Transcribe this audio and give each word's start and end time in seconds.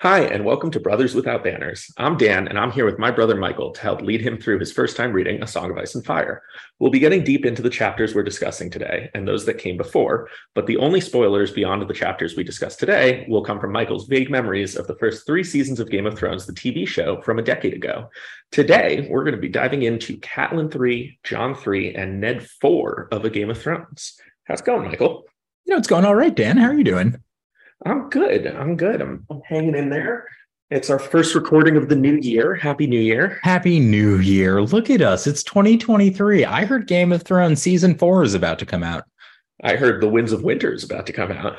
Hi, 0.00 0.20
and 0.20 0.44
welcome 0.44 0.70
to 0.72 0.80
Brothers 0.80 1.14
Without 1.14 1.44
Banners. 1.44 1.92
I'm 1.96 2.16
Dan, 2.16 2.48
and 2.48 2.58
I'm 2.58 2.72
here 2.72 2.84
with 2.84 2.98
my 2.98 3.10
brother 3.10 3.36
Michael 3.36 3.70
to 3.70 3.80
help 3.80 4.00
lead 4.00 4.20
him 4.20 4.36
through 4.36 4.58
his 4.58 4.72
first 4.72 4.96
time 4.96 5.12
reading 5.12 5.42
A 5.42 5.46
Song 5.46 5.70
of 5.70 5.78
Ice 5.78 5.94
and 5.94 6.04
Fire. 6.04 6.42
We'll 6.80 6.90
be 6.90 6.98
getting 6.98 7.22
deep 7.22 7.46
into 7.46 7.62
the 7.62 7.70
chapters 7.70 8.14
we're 8.14 8.24
discussing 8.24 8.68
today 8.68 9.10
and 9.14 9.26
those 9.26 9.44
that 9.46 9.58
came 9.58 9.76
before, 9.76 10.28
but 10.54 10.66
the 10.66 10.76
only 10.78 11.00
spoilers 11.00 11.52
beyond 11.52 11.88
the 11.88 11.94
chapters 11.94 12.36
we 12.36 12.42
discuss 12.42 12.74
today 12.74 13.24
will 13.28 13.44
come 13.44 13.60
from 13.60 13.72
Michael's 13.72 14.08
vague 14.08 14.30
memories 14.30 14.76
of 14.76 14.88
the 14.88 14.96
first 14.96 15.24
three 15.24 15.44
seasons 15.44 15.78
of 15.78 15.90
Game 15.90 16.06
of 16.06 16.18
Thrones, 16.18 16.46
the 16.46 16.52
TV 16.52 16.86
show 16.86 17.20
from 17.22 17.38
a 17.38 17.42
decade 17.42 17.74
ago. 17.74 18.10
Today, 18.50 19.06
we're 19.08 19.24
going 19.24 19.36
to 19.36 19.40
be 19.40 19.48
diving 19.48 19.82
into 19.82 20.18
Catelyn 20.18 20.70
3, 20.70 21.18
Jon 21.22 21.54
3, 21.54 21.94
and 21.94 22.20
Ned 22.20 22.46
4 22.60 23.08
of 23.12 23.24
A 23.24 23.30
Game 23.30 23.50
of 23.50 23.62
Thrones. 23.62 24.20
How's 24.44 24.60
it 24.60 24.66
going, 24.66 24.88
Michael? 24.88 25.24
You 25.64 25.74
know, 25.74 25.78
it's 25.78 25.88
going 25.88 26.04
all 26.04 26.16
right, 26.16 26.34
Dan. 26.34 26.56
How 26.56 26.66
are 26.66 26.74
you 26.74 26.82
doing? 26.82 27.22
I'm 27.84 28.08
good. 28.10 28.46
I'm 28.46 28.76
good. 28.76 29.00
I'm, 29.00 29.26
I'm 29.30 29.42
hanging 29.44 29.74
in 29.74 29.90
there. 29.90 30.26
It's 30.70 30.88
our 30.88 30.98
first 30.98 31.34
recording 31.34 31.76
of 31.76 31.88
the 31.88 31.96
new 31.96 32.16
year. 32.16 32.54
Happy 32.54 32.86
New 32.86 33.00
Year. 33.00 33.40
Happy 33.42 33.78
New 33.78 34.18
Year. 34.18 34.62
Look 34.62 34.88
at 34.88 35.02
us. 35.02 35.26
It's 35.26 35.42
2023. 35.42 36.44
I 36.44 36.64
heard 36.64 36.86
Game 36.86 37.12
of 37.12 37.22
Thrones 37.22 37.60
season 37.60 37.96
four 37.96 38.22
is 38.22 38.34
about 38.34 38.58
to 38.60 38.66
come 38.66 38.82
out. 38.82 39.04
I 39.62 39.76
heard 39.76 40.00
The 40.00 40.08
Winds 40.08 40.32
of 40.32 40.42
Winter 40.42 40.72
is 40.72 40.82
about 40.84 41.06
to 41.06 41.12
come 41.12 41.30
out. 41.30 41.56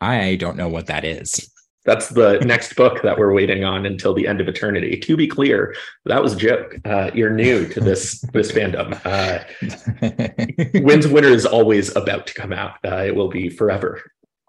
I 0.00 0.36
don't 0.36 0.56
know 0.56 0.68
what 0.68 0.86
that 0.86 1.04
is. 1.04 1.50
That's 1.84 2.08
the 2.08 2.38
next 2.40 2.74
book 2.74 3.02
that 3.02 3.16
we're 3.16 3.32
waiting 3.32 3.64
on 3.64 3.86
until 3.86 4.12
the 4.12 4.26
end 4.26 4.40
of 4.40 4.48
eternity. 4.48 4.98
To 4.98 5.16
be 5.16 5.28
clear, 5.28 5.74
that 6.04 6.22
was 6.22 6.34
a 6.34 6.36
joke. 6.36 6.76
Uh, 6.84 7.10
you're 7.14 7.30
new 7.30 7.66
to 7.68 7.80
this 7.80 8.20
this 8.32 8.52
fandom. 8.52 9.00
Uh, 9.06 10.80
Winds 10.82 11.06
of 11.06 11.12
Winter 11.12 11.30
is 11.30 11.46
always 11.46 11.94
about 11.94 12.26
to 12.26 12.34
come 12.34 12.52
out. 12.52 12.72
Uh, 12.84 13.04
it 13.06 13.14
will 13.14 13.28
be 13.28 13.48
forever. 13.48 14.02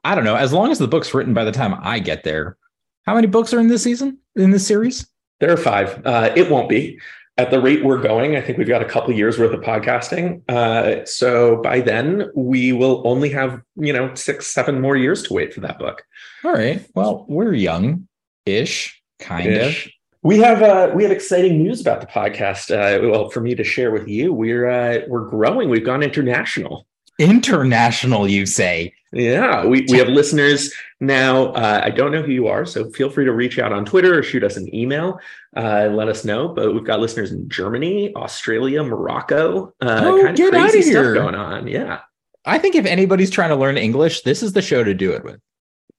I 0.03 0.15
don't 0.15 0.23
know. 0.23 0.35
As 0.35 0.53
long 0.53 0.71
as 0.71 0.79
the 0.79 0.87
book's 0.87 1.13
written 1.13 1.33
by 1.33 1.43
the 1.43 1.51
time 1.51 1.75
I 1.81 1.99
get 1.99 2.23
there. 2.23 2.57
How 3.05 3.15
many 3.15 3.27
books 3.27 3.53
are 3.53 3.59
in 3.59 3.69
this 3.69 3.83
season, 3.83 4.19
in 4.35 4.51
this 4.51 4.67
series? 4.67 5.07
There 5.39 5.51
are 5.51 5.57
five. 5.57 6.05
Uh, 6.05 6.31
it 6.35 6.51
won't 6.51 6.69
be. 6.69 6.99
At 7.37 7.51
the 7.51 7.61
rate 7.61 7.85
we're 7.85 8.01
going, 8.01 8.35
I 8.35 8.41
think 8.41 8.57
we've 8.57 8.67
got 8.67 8.81
a 8.81 8.85
couple 8.85 9.13
years 9.13 9.39
worth 9.39 9.53
of 9.53 9.61
podcasting. 9.61 10.41
Uh, 10.49 11.05
so 11.05 11.61
by 11.61 11.79
then, 11.79 12.29
we 12.35 12.73
will 12.73 13.01
only 13.07 13.29
have, 13.29 13.61
you 13.77 13.93
know, 13.93 14.13
six, 14.13 14.47
seven 14.47 14.81
more 14.81 14.97
years 14.97 15.23
to 15.23 15.33
wait 15.33 15.53
for 15.53 15.61
that 15.61 15.79
book. 15.79 16.03
All 16.43 16.51
right. 16.51 16.85
Well, 16.95 17.25
we're 17.29 17.53
young 17.53 18.07
ish, 18.45 19.01
kind 19.19 19.47
ish. 19.47 19.85
of. 19.85 19.91
We 20.21 20.39
have 20.39 20.61
uh, 20.61 20.91
we 20.93 21.03
have 21.03 21.13
exciting 21.13 21.63
news 21.63 21.79
about 21.79 22.01
the 22.01 22.07
podcast. 22.07 22.71
Uh, 22.71 23.09
well, 23.09 23.29
for 23.29 23.39
me 23.39 23.55
to 23.55 23.63
share 23.63 23.89
with 23.91 24.09
you, 24.09 24.33
we're 24.33 24.67
uh, 24.67 24.99
we're 25.07 25.29
growing. 25.29 25.69
We've 25.69 25.85
gone 25.85 26.03
international. 26.03 26.85
International, 27.19 28.27
you 28.27 28.45
say? 28.45 28.93
Yeah, 29.11 29.65
we, 29.65 29.87
we 29.89 29.97
have 29.97 30.07
listeners 30.07 30.71
now. 30.99 31.47
Uh, 31.53 31.81
I 31.83 31.89
don't 31.89 32.11
know 32.11 32.21
who 32.21 32.31
you 32.31 32.47
are, 32.47 32.65
so 32.65 32.89
feel 32.91 33.09
free 33.09 33.25
to 33.25 33.33
reach 33.33 33.57
out 33.57 33.73
on 33.73 33.83
Twitter 33.83 34.19
or 34.19 34.21
shoot 34.23 34.43
us 34.43 34.55
an 34.55 34.73
email. 34.73 35.19
Uh, 35.57 35.89
let 35.91 36.09
us 36.09 36.23
know. 36.23 36.49
But 36.49 36.73
we've 36.73 36.83
got 36.83 36.99
listeners 36.99 37.31
in 37.31 37.49
Germany, 37.49 38.13
Australia, 38.15 38.83
Morocco. 38.83 39.73
Uh, 39.81 40.01
oh, 40.03 40.23
kind 40.23 40.39
of 40.39 40.51
crazy 40.51 40.83
stuff 40.83 41.15
going 41.15 41.35
on. 41.35 41.67
Yeah. 41.67 42.01
I 42.45 42.59
think 42.59 42.75
if 42.75 42.85
anybody's 42.85 43.31
trying 43.31 43.49
to 43.49 43.55
learn 43.55 43.77
English, 43.77 44.21
this 44.21 44.43
is 44.43 44.53
the 44.53 44.61
show 44.61 44.83
to 44.83 44.93
do 44.93 45.11
it 45.11 45.23
with. 45.23 45.39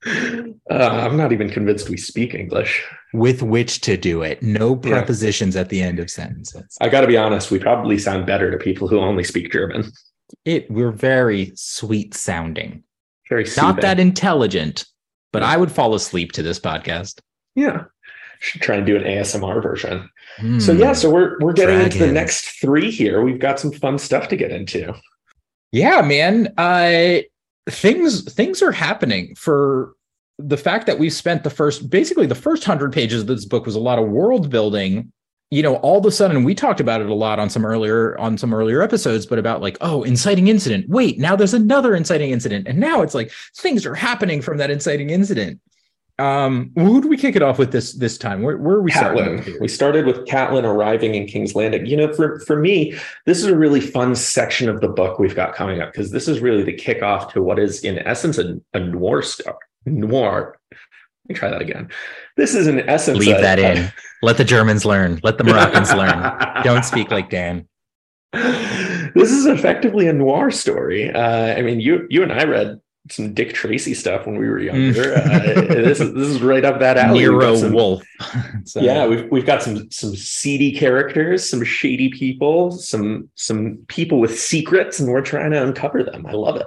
Uh, 0.06 0.54
I'm 0.70 1.16
not 1.16 1.32
even 1.32 1.50
convinced 1.50 1.90
we 1.90 1.96
speak 1.96 2.32
English. 2.32 2.86
With 3.12 3.42
which 3.42 3.80
to 3.82 3.96
do 3.96 4.22
it. 4.22 4.42
No 4.42 4.76
prepositions 4.76 5.56
yeah. 5.56 5.62
at 5.62 5.68
the 5.68 5.82
end 5.82 5.98
of 5.98 6.08
sentences. 6.08 6.78
I 6.80 6.88
got 6.88 7.02
to 7.02 7.06
be 7.06 7.16
honest, 7.16 7.50
we 7.50 7.58
probably 7.58 7.98
sound 7.98 8.24
better 8.24 8.50
to 8.50 8.56
people 8.56 8.88
who 8.88 9.00
only 9.00 9.24
speak 9.24 9.52
German. 9.52 9.90
It 10.44 10.70
we're 10.70 10.92
very 10.92 11.52
sweet 11.56 12.14
sounding. 12.14 12.84
Very 13.30 13.46
not 13.56 13.80
that 13.80 13.98
intelligent, 13.98 14.84
but 15.32 15.42
I 15.42 15.56
would 15.56 15.72
fall 15.72 15.94
asleep 15.94 16.32
to 16.32 16.42
this 16.42 16.58
podcast. 16.58 17.20
Yeah. 17.54 17.84
Should 18.40 18.60
try 18.60 18.76
and 18.76 18.86
do 18.86 18.96
an 18.96 19.04
ASMR 19.04 19.62
version. 19.62 20.10
Mm, 20.38 20.60
so 20.60 20.72
yeah, 20.72 20.94
so 20.94 21.10
we're 21.10 21.38
we're 21.40 21.52
getting 21.52 21.76
dragons. 21.76 21.94
into 21.94 22.06
the 22.06 22.12
next 22.12 22.60
three 22.60 22.90
here. 22.90 23.22
We've 23.22 23.38
got 23.38 23.60
some 23.60 23.70
fun 23.70 23.98
stuff 23.98 24.28
to 24.28 24.36
get 24.36 24.50
into. 24.50 24.94
Yeah, 25.72 26.02
man. 26.02 26.52
Uh 26.58 27.20
things 27.68 28.32
things 28.32 28.62
are 28.62 28.72
happening 28.72 29.34
for 29.36 29.94
the 30.38 30.56
fact 30.56 30.86
that 30.86 30.98
we 30.98 31.10
spent 31.10 31.44
the 31.44 31.50
first 31.50 31.90
basically 31.90 32.26
the 32.26 32.34
first 32.34 32.64
hundred 32.64 32.92
pages 32.92 33.20
of 33.20 33.26
this 33.26 33.44
book 33.44 33.66
was 33.66 33.74
a 33.74 33.80
lot 33.80 33.98
of 33.98 34.08
world 34.08 34.50
building 34.50 35.12
you 35.50 35.62
know 35.62 35.76
all 35.76 35.98
of 35.98 36.06
a 36.06 36.10
sudden 36.10 36.44
we 36.44 36.54
talked 36.54 36.80
about 36.80 37.00
it 37.00 37.08
a 37.08 37.14
lot 37.14 37.38
on 37.38 37.50
some 37.50 37.64
earlier 37.66 38.18
on 38.18 38.38
some 38.38 38.54
earlier 38.54 38.82
episodes 38.82 39.26
but 39.26 39.38
about 39.38 39.60
like 39.60 39.76
oh 39.80 40.02
inciting 40.04 40.48
incident. 40.48 40.88
Wait 40.88 41.18
now 41.18 41.36
there's 41.36 41.54
another 41.54 41.94
inciting 41.94 42.30
incident. 42.30 42.66
And 42.68 42.78
now 42.78 43.02
it's 43.02 43.14
like 43.14 43.32
things 43.56 43.84
are 43.84 43.94
happening 43.94 44.40
from 44.40 44.58
that 44.58 44.70
inciting 44.70 45.10
incident. 45.10 45.60
Um 46.20 46.70
who 46.76 47.02
do 47.02 47.08
we 47.08 47.16
kick 47.16 47.34
it 47.34 47.42
off 47.42 47.58
with 47.58 47.72
this 47.72 47.94
this 47.94 48.16
time? 48.16 48.42
Where, 48.42 48.58
where 48.58 48.76
are 48.76 48.82
we 48.82 48.92
starting 48.92 49.44
we 49.60 49.66
started 49.66 50.06
with 50.06 50.24
Catelyn 50.26 50.64
arriving 50.64 51.16
in 51.16 51.26
king's 51.26 51.56
landing. 51.56 51.84
You 51.86 51.96
know 51.96 52.12
for 52.12 52.38
for 52.40 52.56
me 52.56 52.94
this 53.26 53.38
is 53.38 53.46
a 53.46 53.56
really 53.56 53.80
fun 53.80 54.14
section 54.14 54.68
of 54.68 54.80
the 54.80 54.88
book 54.88 55.18
we've 55.18 55.34
got 55.34 55.54
coming 55.54 55.80
up 55.80 55.92
because 55.92 56.12
this 56.12 56.28
is 56.28 56.40
really 56.40 56.62
the 56.62 56.76
kickoff 56.76 57.32
to 57.32 57.42
what 57.42 57.58
is 57.58 57.82
in 57.82 57.98
essence 57.98 58.38
a, 58.38 58.60
a 58.72 58.78
noir 58.78 59.22
story 59.22 59.56
noir. 59.84 60.56
Let 60.70 60.78
me 61.28 61.34
try 61.34 61.50
that 61.50 61.62
again. 61.62 61.90
This 62.40 62.54
is 62.54 62.66
an 62.66 62.88
essence. 62.88 63.18
Leave 63.18 63.36
that 63.36 63.58
in. 63.58 63.92
Let 64.22 64.38
the 64.38 64.44
Germans 64.44 64.86
learn. 64.86 65.20
Let 65.22 65.36
the 65.36 65.44
Moroccans 65.44 65.92
learn. 65.92 66.32
Don't 66.64 66.86
speak 66.86 67.10
like 67.10 67.28
Dan. 67.28 67.68
This 68.32 69.30
is 69.30 69.44
effectively 69.44 70.08
a 70.08 70.14
noir 70.14 70.50
story. 70.50 71.12
Uh, 71.12 71.54
I 71.54 71.60
mean, 71.60 71.80
you 71.80 72.06
you 72.08 72.22
and 72.22 72.32
I 72.32 72.44
read 72.44 72.80
some 73.10 73.34
Dick 73.34 73.52
Tracy 73.52 73.92
stuff 73.92 74.24
when 74.24 74.38
we 74.38 74.48
were 74.48 74.58
younger. 74.58 75.16
Mm. 75.16 75.70
uh, 75.70 75.74
this 75.74 76.00
is 76.00 76.14
this 76.14 76.28
is 76.28 76.40
right 76.40 76.64
up 76.64 76.80
that 76.80 76.96
alley. 76.96 77.18
Nero 77.18 77.56
some, 77.56 77.74
Wolfe. 77.74 78.04
so. 78.64 78.80
Yeah, 78.80 79.06
we've 79.06 79.30
we've 79.30 79.44
got 79.44 79.62
some 79.62 79.90
some 79.90 80.16
seedy 80.16 80.72
characters, 80.72 81.46
some 81.46 81.62
shady 81.62 82.08
people, 82.08 82.70
some 82.70 83.28
some 83.34 83.84
people 83.88 84.18
with 84.18 84.40
secrets, 84.40 84.98
and 84.98 85.10
we're 85.10 85.20
trying 85.20 85.50
to 85.50 85.62
uncover 85.62 86.02
them. 86.02 86.24
I 86.24 86.32
love 86.32 86.56
it. 86.56 86.66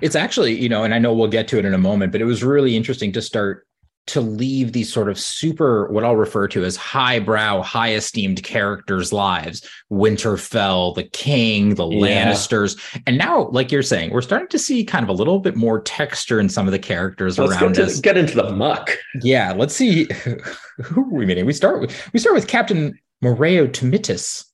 It's 0.00 0.16
actually, 0.16 0.60
you 0.60 0.68
know, 0.68 0.82
and 0.82 0.92
I 0.92 0.98
know 0.98 1.14
we'll 1.14 1.28
get 1.28 1.46
to 1.48 1.58
it 1.60 1.64
in 1.64 1.72
a 1.72 1.78
moment, 1.78 2.10
but 2.10 2.20
it 2.20 2.24
was 2.24 2.42
really 2.42 2.74
interesting 2.74 3.12
to 3.12 3.22
start 3.22 3.64
to 4.06 4.20
leave 4.20 4.72
these 4.72 4.92
sort 4.92 5.08
of 5.08 5.18
super 5.18 5.90
what 5.90 6.04
I'll 6.04 6.16
refer 6.16 6.46
to 6.48 6.64
as 6.64 6.76
highbrow, 6.76 7.62
high 7.62 7.94
esteemed 7.94 8.42
characters' 8.42 9.12
lives. 9.12 9.66
Winterfell, 9.90 10.94
the 10.94 11.04
King, 11.04 11.74
the 11.74 11.86
yeah. 11.88 12.26
Lannisters, 12.26 12.78
and 13.06 13.16
now, 13.16 13.48
like 13.48 13.72
you're 13.72 13.82
saying, 13.82 14.10
we're 14.10 14.22
starting 14.22 14.48
to 14.48 14.58
see 14.58 14.84
kind 14.84 15.02
of 15.02 15.08
a 15.08 15.12
little 15.14 15.38
bit 15.38 15.56
more 15.56 15.80
texture 15.80 16.38
in 16.38 16.48
some 16.48 16.66
of 16.66 16.72
the 16.72 16.78
characters 16.78 17.38
let's 17.38 17.52
around 17.52 17.76
get 17.76 17.84
us. 17.86 18.00
Get 18.00 18.16
into 18.16 18.36
the 18.36 18.52
muck. 18.52 18.90
Yeah, 19.22 19.52
let's 19.52 19.74
see 19.74 20.04
who 20.82 21.00
are 21.00 21.14
we 21.14 21.26
meeting. 21.26 21.46
We 21.46 21.52
start 21.52 21.80
with 21.80 22.12
we 22.12 22.20
start 22.20 22.34
with 22.34 22.48
Captain 22.48 22.98
Moreo 23.22 23.66
Temitis. 23.66 24.44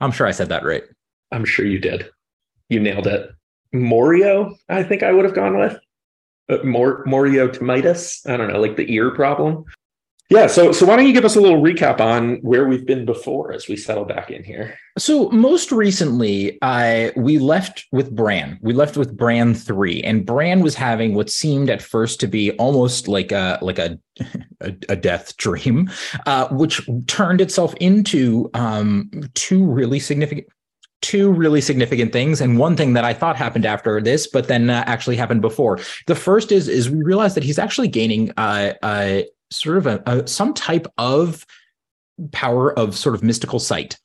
I'm 0.00 0.12
sure 0.12 0.26
I 0.26 0.32
said 0.32 0.48
that 0.48 0.64
right. 0.64 0.84
I'm 1.32 1.44
sure 1.44 1.66
you 1.66 1.78
did. 1.78 2.08
You 2.68 2.80
nailed 2.80 3.06
it. 3.06 3.30
Morio, 3.72 4.54
I 4.68 4.82
think 4.82 5.02
I 5.02 5.12
would 5.12 5.24
have 5.24 5.34
gone 5.34 5.58
with 5.58 5.78
Mor- 6.64 7.04
moriotomitis. 7.04 8.28
I 8.28 8.36
don't 8.36 8.52
know, 8.52 8.60
like 8.60 8.76
the 8.76 8.92
ear 8.92 9.10
problem. 9.10 9.64
Yeah, 10.30 10.46
so 10.46 10.70
so 10.70 10.86
why 10.86 10.94
don't 10.94 11.08
you 11.08 11.12
give 11.12 11.24
us 11.24 11.34
a 11.34 11.40
little 11.40 11.60
recap 11.60 12.00
on 12.00 12.36
where 12.36 12.68
we've 12.68 12.86
been 12.86 13.04
before 13.04 13.52
as 13.52 13.66
we 13.66 13.76
settle 13.76 14.04
back 14.04 14.30
in 14.30 14.44
here? 14.44 14.78
So 14.96 15.28
most 15.30 15.72
recently, 15.72 16.56
I 16.62 17.12
we 17.16 17.38
left 17.40 17.84
with 17.90 18.14
Bran. 18.14 18.56
We 18.62 18.72
left 18.72 18.96
with 18.96 19.16
Bran 19.16 19.54
three, 19.54 20.00
and 20.04 20.24
Bran 20.24 20.60
was 20.60 20.76
having 20.76 21.14
what 21.14 21.30
seemed 21.30 21.68
at 21.68 21.82
first 21.82 22.20
to 22.20 22.28
be 22.28 22.52
almost 22.52 23.08
like 23.08 23.32
a 23.32 23.58
like 23.60 23.80
a 23.80 23.98
a, 24.60 24.72
a 24.88 24.94
death 24.94 25.36
dream, 25.36 25.90
uh, 26.26 26.46
which 26.50 26.88
turned 27.08 27.40
itself 27.40 27.74
into 27.80 28.50
um, 28.54 29.10
two 29.34 29.64
really 29.64 29.98
significant 29.98 30.46
two 31.02 31.30
really 31.32 31.60
significant 31.60 32.12
things 32.12 32.40
and 32.40 32.58
one 32.58 32.76
thing 32.76 32.92
that 32.92 33.04
i 33.04 33.14
thought 33.14 33.36
happened 33.36 33.64
after 33.64 34.00
this 34.00 34.26
but 34.26 34.48
then 34.48 34.70
uh, 34.70 34.84
actually 34.86 35.16
happened 35.16 35.40
before. 35.40 35.78
The 36.06 36.14
first 36.14 36.52
is 36.52 36.68
is 36.68 36.90
we 36.90 37.02
realize 37.02 37.34
that 37.34 37.44
he's 37.44 37.58
actually 37.58 37.88
gaining 37.88 38.32
uh, 38.36 38.74
uh 38.82 39.22
sort 39.50 39.78
of 39.78 39.86
a, 39.86 40.02
a, 40.06 40.26
some 40.26 40.54
type 40.54 40.86
of 40.96 41.44
power 42.32 42.76
of 42.78 42.96
sort 42.96 43.14
of 43.14 43.22
mystical 43.22 43.58
sight. 43.58 43.98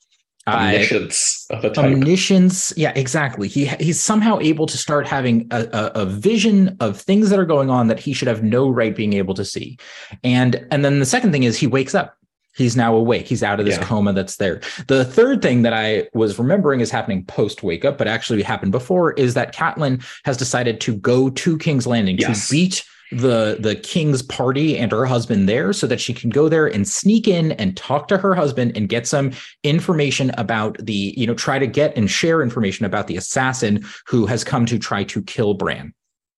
Omniscience 0.48 1.46
uh, 1.50 1.56
of 1.56 1.64
a 1.64 1.70
type. 1.70 1.84
omniscience 1.84 2.72
yeah 2.76 2.92
exactly. 2.94 3.48
He 3.48 3.66
he's 3.80 4.00
somehow 4.00 4.38
able 4.40 4.66
to 4.66 4.78
start 4.78 5.06
having 5.06 5.48
a, 5.50 5.66
a, 5.72 6.02
a, 6.02 6.06
vision 6.06 6.76
of 6.78 7.00
things 7.00 7.30
that 7.30 7.38
are 7.38 7.44
going 7.44 7.68
on 7.68 7.88
that 7.88 7.98
he 7.98 8.12
should 8.12 8.28
have 8.28 8.44
no 8.44 8.68
right 8.68 8.94
being 8.94 9.14
able 9.14 9.34
to 9.34 9.44
see. 9.44 9.76
And 10.22 10.64
and 10.70 10.84
then 10.84 11.00
the 11.00 11.06
second 11.06 11.32
thing 11.32 11.42
is 11.42 11.58
he 11.58 11.66
wakes 11.66 11.94
up 11.96 12.16
He's 12.56 12.76
now 12.76 12.94
awake. 12.94 13.28
He's 13.28 13.42
out 13.42 13.60
of 13.60 13.66
this 13.66 13.76
yeah. 13.76 13.84
coma 13.84 14.12
that's 14.12 14.36
there. 14.36 14.60
The 14.86 15.04
third 15.04 15.42
thing 15.42 15.62
that 15.62 15.72
I 15.72 16.08
was 16.14 16.38
remembering 16.38 16.80
is 16.80 16.90
happening 16.90 17.24
post 17.24 17.62
wake 17.62 17.84
up, 17.84 17.98
but 17.98 18.08
actually 18.08 18.42
happened 18.42 18.72
before 18.72 19.12
is 19.12 19.34
that 19.34 19.54
Catelyn 19.54 20.04
has 20.24 20.36
decided 20.36 20.80
to 20.82 20.96
go 20.96 21.30
to 21.30 21.58
King's 21.58 21.86
Landing 21.86 22.18
yes. 22.18 22.48
to 22.48 22.52
beat 22.52 22.84
the 23.12 23.56
the 23.60 23.76
king's 23.76 24.20
party 24.20 24.76
and 24.76 24.90
her 24.90 25.06
husband 25.06 25.48
there 25.48 25.72
so 25.72 25.86
that 25.86 26.00
she 26.00 26.12
can 26.12 26.28
go 26.28 26.48
there 26.48 26.66
and 26.66 26.88
sneak 26.88 27.28
in 27.28 27.52
and 27.52 27.76
talk 27.76 28.08
to 28.08 28.18
her 28.18 28.34
husband 28.34 28.76
and 28.76 28.88
get 28.88 29.06
some 29.06 29.30
information 29.62 30.32
about 30.38 30.76
the 30.84 31.14
you 31.16 31.26
know 31.26 31.34
try 31.34 31.58
to 31.58 31.68
get 31.68 31.96
and 31.96 32.10
share 32.10 32.42
information 32.42 32.84
about 32.84 33.06
the 33.06 33.16
assassin 33.16 33.84
who 34.06 34.26
has 34.26 34.42
come 34.42 34.66
to 34.66 34.78
try 34.78 35.04
to 35.04 35.22
kill 35.22 35.54
Bran. 35.54 35.94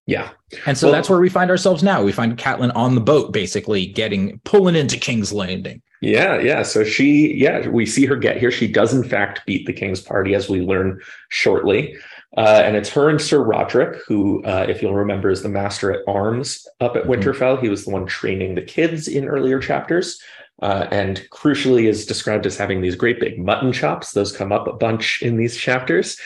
Yeah. 0.07 0.31
And 0.65 0.77
so 0.77 0.87
well, 0.87 0.95
that's 0.95 1.11
where 1.11 1.21
we 1.21 1.29
find 1.29 1.51
ourselves 1.51 1.83
now. 1.83 2.03
We 2.03 2.13
find 2.13 2.37
Catelyn 2.37 2.73
on 2.75 2.95
the 2.95 3.01
boat, 3.01 3.33
basically 3.33 3.87
getting 3.87 4.41
pulling 4.45 4.75
into 4.75 4.97
King's 4.97 5.33
Landing. 5.33 5.83
Yeah, 6.01 6.39
yeah. 6.39 6.63
So 6.63 6.85
she, 6.85 7.35
yeah, 7.35 7.69
we 7.69 7.85
see 7.85 8.07
her 8.07 8.17
get 8.17 8.37
here. 8.37 8.51
She 8.51 8.69
does 8.71 8.95
in 8.95 9.03
fact 9.03 9.45
beat 9.47 9.67
the 9.67 9.73
King's 9.73 10.01
party, 10.01 10.35
as 10.35 10.49
we 10.49 10.61
learn 10.61 11.01
shortly. 11.29 11.97
Uh, 12.37 12.63
and 12.65 12.77
it's 12.77 12.91
her 12.91 13.09
and 13.09 13.21
Sir 13.21 13.43
Roderick, 13.43 14.01
who, 14.07 14.45
uh, 14.45 14.67
if 14.69 14.83
you'll 14.83 14.95
remember, 14.95 15.31
is 15.31 15.43
the 15.43 15.49
master 15.49 15.93
at 15.93 16.03
arms 16.07 16.67
up 16.81 16.95
at 16.95 17.05
mm-hmm. 17.05 17.13
Winterfell. 17.13 17.61
He 17.61 17.69
was 17.69 17.85
the 17.85 17.91
one 17.91 18.07
training 18.07 18.55
the 18.55 18.63
kids 18.63 19.09
in 19.09 19.27
earlier 19.27 19.59
chapters. 19.59 20.21
Uh, 20.61 20.89
and 20.91 21.25
crucially 21.31 21.85
is 21.85 22.05
described 22.05 22.45
as 22.45 22.57
having 22.57 22.81
these 22.81 22.97
great 22.97 23.21
big 23.21 23.39
mutton 23.39 23.73
chops. 23.73 24.13
Those 24.13 24.37
come 24.37 24.51
up 24.51 24.67
a 24.67 24.73
bunch 24.73 25.23
in 25.23 25.37
these 25.37 25.57
chapters. 25.57 26.19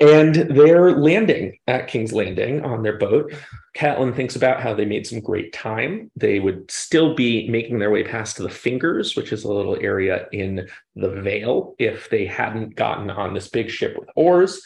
And 0.00 0.34
they're 0.34 0.92
landing 0.92 1.58
at 1.68 1.86
King's 1.86 2.12
Landing 2.12 2.64
on 2.64 2.82
their 2.82 2.98
boat. 2.98 3.32
Catelyn 3.74 4.14
thinks 4.14 4.36
about 4.36 4.60
how 4.60 4.74
they 4.74 4.84
made 4.84 5.06
some 5.06 5.20
great 5.20 5.52
time. 5.52 6.10
They 6.14 6.40
would 6.40 6.70
still 6.70 7.14
be 7.14 7.48
making 7.48 7.78
their 7.78 7.90
way 7.90 8.04
past 8.04 8.36
the 8.36 8.50
Fingers, 8.50 9.16
which 9.16 9.32
is 9.32 9.44
a 9.44 9.52
little 9.52 9.78
area 9.80 10.26
in 10.32 10.68
the 10.94 11.08
Vale, 11.08 11.74
if 11.78 12.10
they 12.10 12.26
hadn't 12.26 12.76
gotten 12.76 13.10
on 13.10 13.32
this 13.32 13.48
big 13.48 13.70
ship 13.70 13.96
with 13.98 14.10
oars. 14.14 14.62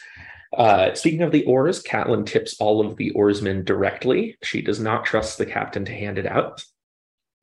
Uh, 0.57 0.95
speaking 0.95 1.23
of 1.23 1.33
the 1.33 1.45
oars, 1.45 1.83
Catelyn 1.83 2.27
tips 2.27 2.57
all 2.61 2.85
of 2.85 2.97
the 2.97 3.11
oarsmen 3.13 3.65
directly. 3.65 4.37
She 4.43 4.63
does 4.63 4.81
not 4.81 5.05
trust 5.05 5.39
the 5.39 5.47
captain 5.47 5.85
to 5.85 5.93
hand 5.93 6.19
it 6.19 6.27
out 6.27 6.65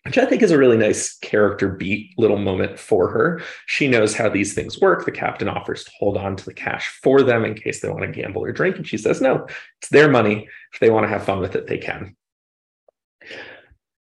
which 0.05 0.17
I 0.17 0.25
think 0.25 0.41
is 0.41 0.51
a 0.51 0.57
really 0.57 0.77
nice 0.77 1.17
character 1.19 1.69
beat 1.69 2.13
little 2.17 2.37
moment 2.37 2.77
for 2.77 3.09
her. 3.09 3.41
She 3.67 3.87
knows 3.87 4.13
how 4.13 4.29
these 4.29 4.53
things 4.53 4.79
work. 4.81 5.05
The 5.05 5.11
captain 5.11 5.47
offers 5.47 5.85
to 5.85 5.91
hold 5.97 6.17
on 6.17 6.35
to 6.35 6.45
the 6.45 6.53
cash 6.53 6.99
for 7.01 7.21
them 7.21 7.45
in 7.45 7.53
case 7.53 7.79
they 7.79 7.89
want 7.89 8.01
to 8.01 8.11
gamble 8.11 8.43
or 8.43 8.51
drink. 8.51 8.75
And 8.75 8.87
she 8.87 8.97
says, 8.97 9.21
no, 9.21 9.47
it's 9.79 9.89
their 9.89 10.09
money. 10.09 10.47
If 10.73 10.79
they 10.79 10.89
want 10.89 11.05
to 11.05 11.09
have 11.09 11.23
fun 11.23 11.39
with 11.39 11.55
it, 11.55 11.67
they 11.67 11.77
can. 11.77 12.15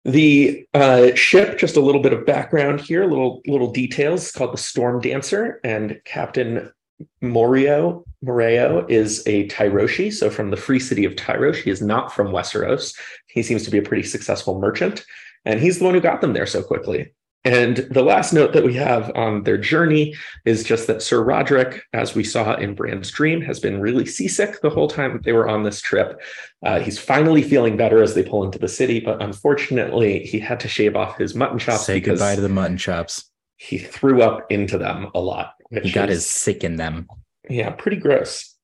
The 0.05 0.67
uh, 0.75 1.15
ship, 1.15 1.59
just 1.59 1.77
a 1.77 1.81
little 1.81 2.03
bit 2.03 2.13
of 2.13 2.27
background 2.27 2.81
here, 2.81 3.05
little 3.05 3.41
little 3.47 3.71
details, 3.71 4.33
called 4.33 4.53
the 4.53 4.59
Storm 4.59 5.01
Dancer, 5.01 5.61
and 5.63 6.01
Captain 6.05 6.73
Morio 7.21 8.05
Moreo 8.25 8.89
is 8.89 9.23
a 9.27 9.49
Tyroshi, 9.49 10.13
so 10.13 10.31
from 10.31 10.51
the 10.51 10.57
free 10.57 10.81
city 10.81 11.05
of 11.05 11.15
Tyrosh. 11.15 11.63
He 11.63 11.71
is 11.71 11.83
not 11.83 12.13
from 12.13 12.29
Westeros. 12.29 12.97
He 13.27 13.43
seems 13.43 13.65
to 13.65 13.71
be 13.71 13.79
a 13.79 13.83
pretty 13.83 14.05
successful 14.05 14.59
merchant. 14.59 15.05
And 15.45 15.61
he's 15.61 15.79
the 15.79 15.85
one 15.85 15.95
who 15.95 16.01
got 16.01 16.21
them 16.21 16.33
there 16.33 16.47
so 16.47 16.63
quickly. 16.63 17.13
And 17.45 17.79
the 17.91 18.05
last 18.05 18.33
note 18.33 18.53
that 18.53 18.63
we 18.63 18.75
have 18.75 19.11
on 19.17 19.43
their 19.43 19.59
journey 19.59 20.15
is 20.45 20.63
just 20.63 20.87
that 20.87 21.03
Sir 21.03 21.25
Roderick, 21.25 21.83
as 21.93 22.15
we 22.15 22.23
saw 22.23 22.55
in 22.55 22.77
Bran's 22.77 23.11
dream, 23.11 23.41
has 23.41 23.59
been 23.59 23.81
really 23.81 24.07
seasick 24.07 24.61
the 24.61 24.71
whole 24.71 24.87
time 24.87 25.13
that 25.13 25.25
they 25.25 25.33
were 25.33 25.49
on 25.49 25.65
this 25.65 25.81
trip. 25.81 26.21
Uh, 26.65 26.79
he's 26.79 27.01
finally 27.01 27.43
feeling 27.43 27.77
better 27.77 28.01
as 28.01 28.15
they 28.15 28.23
pull 28.23 28.45
into 28.45 28.61
the 28.61 28.69
city, 28.69 29.01
but 29.01 29.21
unfortunately, 29.21 30.21
he 30.21 30.39
had 30.39 30.61
to 30.61 30.69
shave 30.69 30.95
off 30.95 31.19
his 31.19 31.35
mutton 31.35 31.59
chops. 31.59 31.87
Say 31.87 31.99
goodbye 31.99 32.37
to 32.37 32.41
the 32.41 32.49
mutton 32.49 32.77
chops. 32.77 33.29
He 33.57 33.77
threw 33.77 34.23
up 34.23 34.47
into 34.51 34.79
them 34.79 35.09
a 35.13 35.21
lot. 35.21 35.55
He 35.83 35.91
got 35.91 36.11
is, 36.11 36.19
his 36.19 36.31
sick 36.31 36.63
in 36.63 36.77
them. 36.77 37.09
Yeah, 37.49 37.71
pretty 37.71 37.97
gross. 37.97 38.55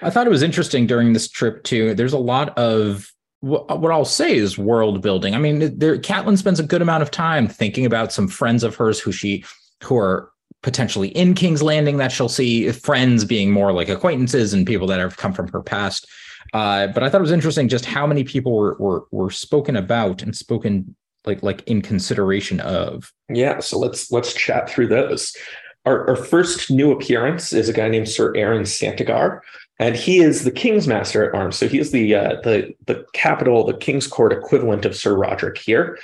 I 0.00 0.08
thought 0.08 0.26
it 0.26 0.30
was 0.30 0.42
interesting 0.42 0.86
during 0.86 1.12
this 1.12 1.28
trip 1.28 1.64
too. 1.64 1.94
There's 1.94 2.14
a 2.14 2.18
lot 2.18 2.56
of 2.58 3.12
what 3.40 3.90
I'll 3.90 4.04
say 4.04 4.36
is 4.36 4.58
world 4.58 5.00
building. 5.02 5.34
I 5.34 5.38
mean, 5.38 5.78
there 5.78 5.98
Catelyn 5.98 6.36
spends 6.36 6.60
a 6.60 6.64
good 6.64 6.82
amount 6.82 7.02
of 7.02 7.10
time 7.10 7.48
thinking 7.48 7.86
about 7.86 8.12
some 8.12 8.28
friends 8.28 8.62
of 8.62 8.74
hers 8.76 9.00
who 9.00 9.12
she 9.12 9.44
who 9.82 9.96
are 9.96 10.30
potentially 10.62 11.08
in 11.08 11.34
King's 11.34 11.62
Landing 11.62 11.96
that 11.96 12.12
she'll 12.12 12.28
see 12.28 12.70
friends 12.70 13.24
being 13.24 13.50
more 13.50 13.72
like 13.72 13.88
acquaintances 13.88 14.52
and 14.52 14.66
people 14.66 14.86
that 14.88 15.00
have 15.00 15.16
come 15.16 15.32
from 15.32 15.48
her 15.48 15.62
past. 15.62 16.06
Uh, 16.52 16.88
but 16.88 17.02
I 17.02 17.08
thought 17.08 17.20
it 17.20 17.22
was 17.22 17.32
interesting 17.32 17.68
just 17.68 17.86
how 17.86 18.06
many 18.06 18.24
people 18.24 18.56
were 18.56 18.76
were 18.78 19.04
were 19.10 19.30
spoken 19.30 19.76
about 19.76 20.22
and 20.22 20.36
spoken 20.36 20.94
like 21.24 21.42
like 21.42 21.62
in 21.66 21.82
consideration 21.82 22.60
of. 22.60 23.12
Yeah, 23.28 23.60
so 23.60 23.78
let's 23.78 24.10
let's 24.10 24.34
chat 24.34 24.68
through 24.68 24.88
those. 24.88 25.34
Our, 25.86 26.10
our 26.10 26.16
first 26.16 26.70
new 26.70 26.92
appearance 26.92 27.54
is 27.54 27.70
a 27.70 27.72
guy 27.72 27.88
named 27.88 28.08
Sir 28.08 28.36
Aron 28.36 28.64
Santagar, 28.64 29.40
and 29.80 29.96
he 29.96 30.18
is 30.18 30.44
the 30.44 30.50
king's 30.50 30.86
master 30.86 31.24
at 31.24 31.34
arms. 31.34 31.56
So 31.56 31.66
he 31.66 31.78
is 31.78 31.90
the 31.90 32.14
uh, 32.14 32.40
the 32.42 32.72
the 32.86 33.04
capital, 33.14 33.64
the 33.64 33.76
king's 33.76 34.06
court 34.06 34.32
equivalent 34.32 34.84
of 34.84 34.94
Sir 34.94 35.16
Roderick 35.16 35.58
here. 35.58 35.98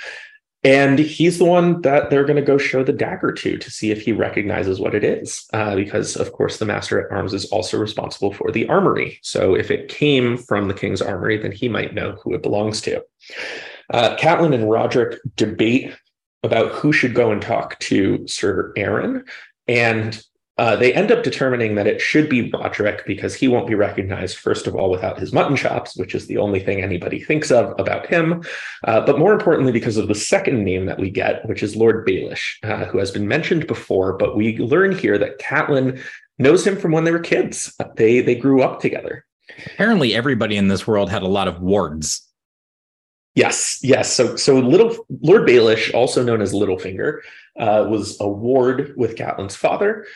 And 0.63 0.97
he's 0.97 1.37
the 1.37 1.45
one 1.45 1.81
that 1.83 2.09
they're 2.09 2.25
going 2.25 2.37
to 2.37 2.41
go 2.41 2.57
show 2.57 2.83
the 2.83 2.91
dagger 2.91 3.31
to 3.31 3.57
to 3.57 3.71
see 3.71 3.91
if 3.91 4.01
he 4.01 4.11
recognizes 4.11 4.79
what 4.79 4.95
it 4.95 5.03
is. 5.03 5.45
Uh, 5.53 5.75
because, 5.75 6.15
of 6.17 6.33
course, 6.33 6.57
the 6.57 6.65
master 6.65 6.99
at 6.99 7.11
arms 7.15 7.33
is 7.33 7.45
also 7.45 7.77
responsible 7.77 8.33
for 8.33 8.51
the 8.51 8.67
armory. 8.67 9.19
So 9.21 9.53
if 9.53 9.69
it 9.69 9.87
came 9.87 10.35
from 10.35 10.67
the 10.67 10.73
king's 10.73 11.01
armory, 11.01 11.37
then 11.37 11.51
he 11.51 11.69
might 11.69 11.93
know 11.93 12.17
who 12.23 12.33
it 12.33 12.41
belongs 12.41 12.81
to. 12.81 13.03
Uh, 13.93 14.17
Catelyn 14.17 14.55
and 14.55 14.69
Roderick 14.69 15.19
debate 15.35 15.95
about 16.43 16.71
who 16.71 16.91
should 16.91 17.13
go 17.13 17.31
and 17.31 17.41
talk 17.41 17.77
to 17.79 18.27
Sir 18.27 18.73
Aron, 18.75 19.23
And 19.67 20.21
uh, 20.57 20.75
they 20.75 20.91
end 20.93 21.11
up 21.11 21.23
determining 21.23 21.75
that 21.75 21.85
it 21.85 22.01
should 22.01 22.27
be 22.27 22.49
Roderick 22.49 23.05
because 23.05 23.35
he 23.35 23.47
won't 23.47 23.67
be 23.67 23.75
recognized, 23.75 24.37
first 24.37 24.65
of 24.65 24.75
all, 24.75 24.89
without 24.89 25.19
his 25.19 25.31
mutton 25.31 25.55
chops, 25.55 25.95
which 25.97 26.15
is 26.15 26.25
the 26.25 26.37
only 26.37 26.59
thing 26.59 26.81
anybody 26.81 27.23
thinks 27.23 27.51
of 27.51 27.79
about 27.79 28.07
him. 28.07 28.43
Uh, 28.83 29.01
but 29.01 29.19
more 29.19 29.33
importantly, 29.33 29.71
because 29.71 29.97
of 29.97 30.07
the 30.07 30.15
second 30.15 30.63
name 30.63 30.87
that 30.87 30.99
we 30.99 31.11
get, 31.11 31.47
which 31.47 31.61
is 31.61 31.75
Lord 31.75 32.07
Baelish, 32.07 32.55
uh, 32.63 32.85
who 32.85 32.97
has 32.97 33.11
been 33.11 33.27
mentioned 33.27 33.67
before. 33.67 34.13
But 34.13 34.35
we 34.35 34.57
learn 34.57 34.97
here 34.97 35.19
that 35.19 35.39
Catelyn 35.39 36.01
knows 36.39 36.65
him 36.65 36.75
from 36.75 36.91
when 36.91 37.03
they 37.03 37.11
were 37.11 37.19
kids. 37.19 37.73
They 37.95 38.21
they 38.21 38.35
grew 38.35 38.63
up 38.63 38.79
together. 38.79 39.25
Apparently, 39.67 40.15
everybody 40.15 40.57
in 40.57 40.69
this 40.69 40.87
world 40.87 41.09
had 41.09 41.21
a 41.21 41.27
lot 41.27 41.47
of 41.47 41.61
wards. 41.61 42.27
Yes, 43.35 43.79
yes. 43.83 44.11
So, 44.11 44.35
so 44.35 44.57
little 44.57 45.05
Lord 45.21 45.47
Baelish, 45.47 45.93
also 45.93 46.23
known 46.23 46.41
as 46.41 46.53
Littlefinger, 46.53 47.19
uh, 47.59 47.85
was 47.87 48.19
a 48.19 48.27
ward 48.27 48.95
with 48.97 49.15
Catelyn's 49.15 49.55
father. 49.55 50.07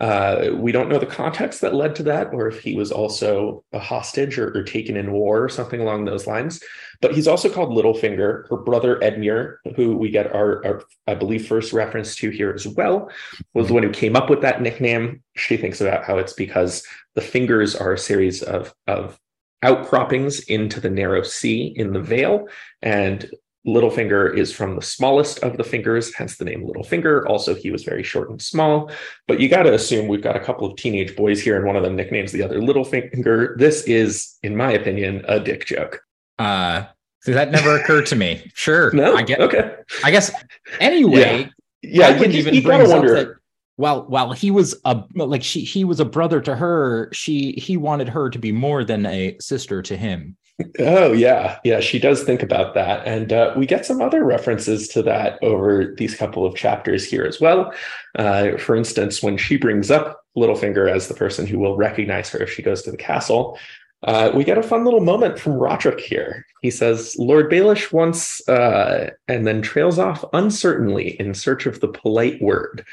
Uh, 0.00 0.50
we 0.54 0.70
don't 0.70 0.88
know 0.88 0.98
the 0.98 1.06
context 1.06 1.60
that 1.60 1.74
led 1.74 1.96
to 1.96 2.04
that, 2.04 2.28
or 2.32 2.46
if 2.46 2.60
he 2.60 2.76
was 2.76 2.92
also 2.92 3.64
a 3.72 3.80
hostage 3.80 4.38
or, 4.38 4.56
or, 4.56 4.62
taken 4.62 4.96
in 4.96 5.10
war 5.10 5.42
or 5.42 5.48
something 5.48 5.80
along 5.80 6.04
those 6.04 6.24
lines. 6.24 6.62
But 7.00 7.14
he's 7.14 7.26
also 7.26 7.48
called 7.48 7.70
Littlefinger. 7.70 8.48
Her 8.48 8.56
brother 8.58 9.00
Edmure, 9.00 9.56
who 9.74 9.96
we 9.96 10.10
get 10.10 10.32
our, 10.32 10.64
our, 10.64 10.82
I 11.08 11.14
believe, 11.14 11.48
first 11.48 11.72
reference 11.72 12.14
to 12.16 12.30
here 12.30 12.52
as 12.52 12.66
well, 12.66 13.10
was 13.54 13.66
the 13.66 13.74
one 13.74 13.82
who 13.82 13.90
came 13.90 14.14
up 14.14 14.30
with 14.30 14.40
that 14.42 14.62
nickname. 14.62 15.20
She 15.34 15.56
thinks 15.56 15.80
about 15.80 16.04
how 16.04 16.18
it's 16.18 16.32
because 16.32 16.86
the 17.16 17.20
fingers 17.20 17.74
are 17.74 17.92
a 17.92 17.98
series 17.98 18.42
of 18.42 18.72
of 18.86 19.18
outcroppings 19.64 20.38
into 20.40 20.78
the 20.78 20.90
narrow 20.90 21.22
sea 21.22 21.72
in 21.74 21.92
the 21.92 22.00
Vale, 22.00 22.46
and 22.82 23.28
Littlefinger 23.68 24.36
is 24.36 24.52
from 24.52 24.74
the 24.74 24.82
smallest 24.82 25.40
of 25.40 25.56
the 25.56 25.64
fingers, 25.64 26.14
hence 26.14 26.36
the 26.36 26.44
name 26.44 26.66
Littlefinger. 26.66 27.26
Also, 27.26 27.54
he 27.54 27.70
was 27.70 27.84
very 27.84 28.02
short 28.02 28.30
and 28.30 28.40
small. 28.40 28.90
But 29.26 29.40
you 29.40 29.48
got 29.48 29.64
to 29.64 29.74
assume 29.74 30.08
we've 30.08 30.22
got 30.22 30.36
a 30.36 30.40
couple 30.40 30.66
of 30.66 30.76
teenage 30.76 31.14
boys 31.14 31.40
here, 31.40 31.56
and 31.56 31.66
one 31.66 31.76
of 31.76 31.82
them 31.82 31.94
nicknames 31.94 32.32
the 32.32 32.42
other 32.42 32.60
Littlefinger. 32.60 33.58
This 33.58 33.82
is, 33.82 34.38
in 34.42 34.56
my 34.56 34.72
opinion, 34.72 35.24
a 35.28 35.38
dick 35.38 35.66
joke. 35.66 36.00
Uh, 36.38 36.84
so 37.20 37.32
that 37.32 37.50
never 37.50 37.76
occurred 37.76 38.06
to 38.06 38.16
me. 38.16 38.50
Sure. 38.54 38.90
No. 38.92 39.14
I 39.14 39.22
get. 39.22 39.40
Okay. 39.40 39.76
I 40.02 40.10
guess. 40.10 40.32
Anyway. 40.80 41.50
Yeah. 41.82 42.08
yeah 42.08 42.20
you, 42.20 42.24
even 42.24 42.54
you 42.54 42.62
brings 42.62 42.90
up 42.90 43.04
that 43.04 43.36
while 43.76 44.02
while 44.08 44.32
he 44.32 44.50
was 44.50 44.74
a 44.84 45.04
like 45.14 45.42
she 45.42 45.60
he 45.60 45.84
was 45.84 46.00
a 46.00 46.04
brother 46.04 46.40
to 46.40 46.56
her, 46.56 47.08
she 47.12 47.52
he 47.52 47.76
wanted 47.76 48.08
her 48.08 48.28
to 48.28 48.38
be 48.38 48.50
more 48.50 48.82
than 48.82 49.06
a 49.06 49.36
sister 49.40 49.82
to 49.82 49.96
him. 49.96 50.36
Oh 50.80 51.12
yeah, 51.12 51.58
yeah. 51.62 51.78
She 51.78 52.00
does 52.00 52.24
think 52.24 52.42
about 52.42 52.74
that, 52.74 53.06
and 53.06 53.32
uh, 53.32 53.54
we 53.56 53.64
get 53.64 53.86
some 53.86 54.02
other 54.02 54.24
references 54.24 54.88
to 54.88 55.02
that 55.02 55.38
over 55.40 55.94
these 55.96 56.16
couple 56.16 56.44
of 56.44 56.56
chapters 56.56 57.04
here 57.08 57.24
as 57.24 57.40
well. 57.40 57.72
Uh, 58.16 58.56
for 58.56 58.74
instance, 58.74 59.22
when 59.22 59.36
she 59.36 59.56
brings 59.56 59.88
up 59.88 60.24
Littlefinger 60.36 60.90
as 60.90 61.06
the 61.06 61.14
person 61.14 61.46
who 61.46 61.60
will 61.60 61.76
recognize 61.76 62.28
her 62.30 62.42
if 62.42 62.50
she 62.50 62.62
goes 62.62 62.82
to 62.82 62.90
the 62.90 62.96
castle, 62.96 63.56
uh, 64.02 64.32
we 64.34 64.42
get 64.42 64.58
a 64.58 64.62
fun 64.64 64.84
little 64.84 65.00
moment 65.00 65.38
from 65.38 65.52
Rodrik 65.52 66.00
here. 66.00 66.44
He 66.60 66.72
says, 66.72 67.14
"Lord 67.18 67.48
Baelish 67.52 67.92
once," 67.92 68.46
uh, 68.48 69.10
and 69.28 69.46
then 69.46 69.62
trails 69.62 69.96
off 70.00 70.24
uncertainly 70.32 71.10
in 71.20 71.34
search 71.34 71.66
of 71.66 71.78
the 71.78 71.88
polite 71.88 72.42
word. 72.42 72.84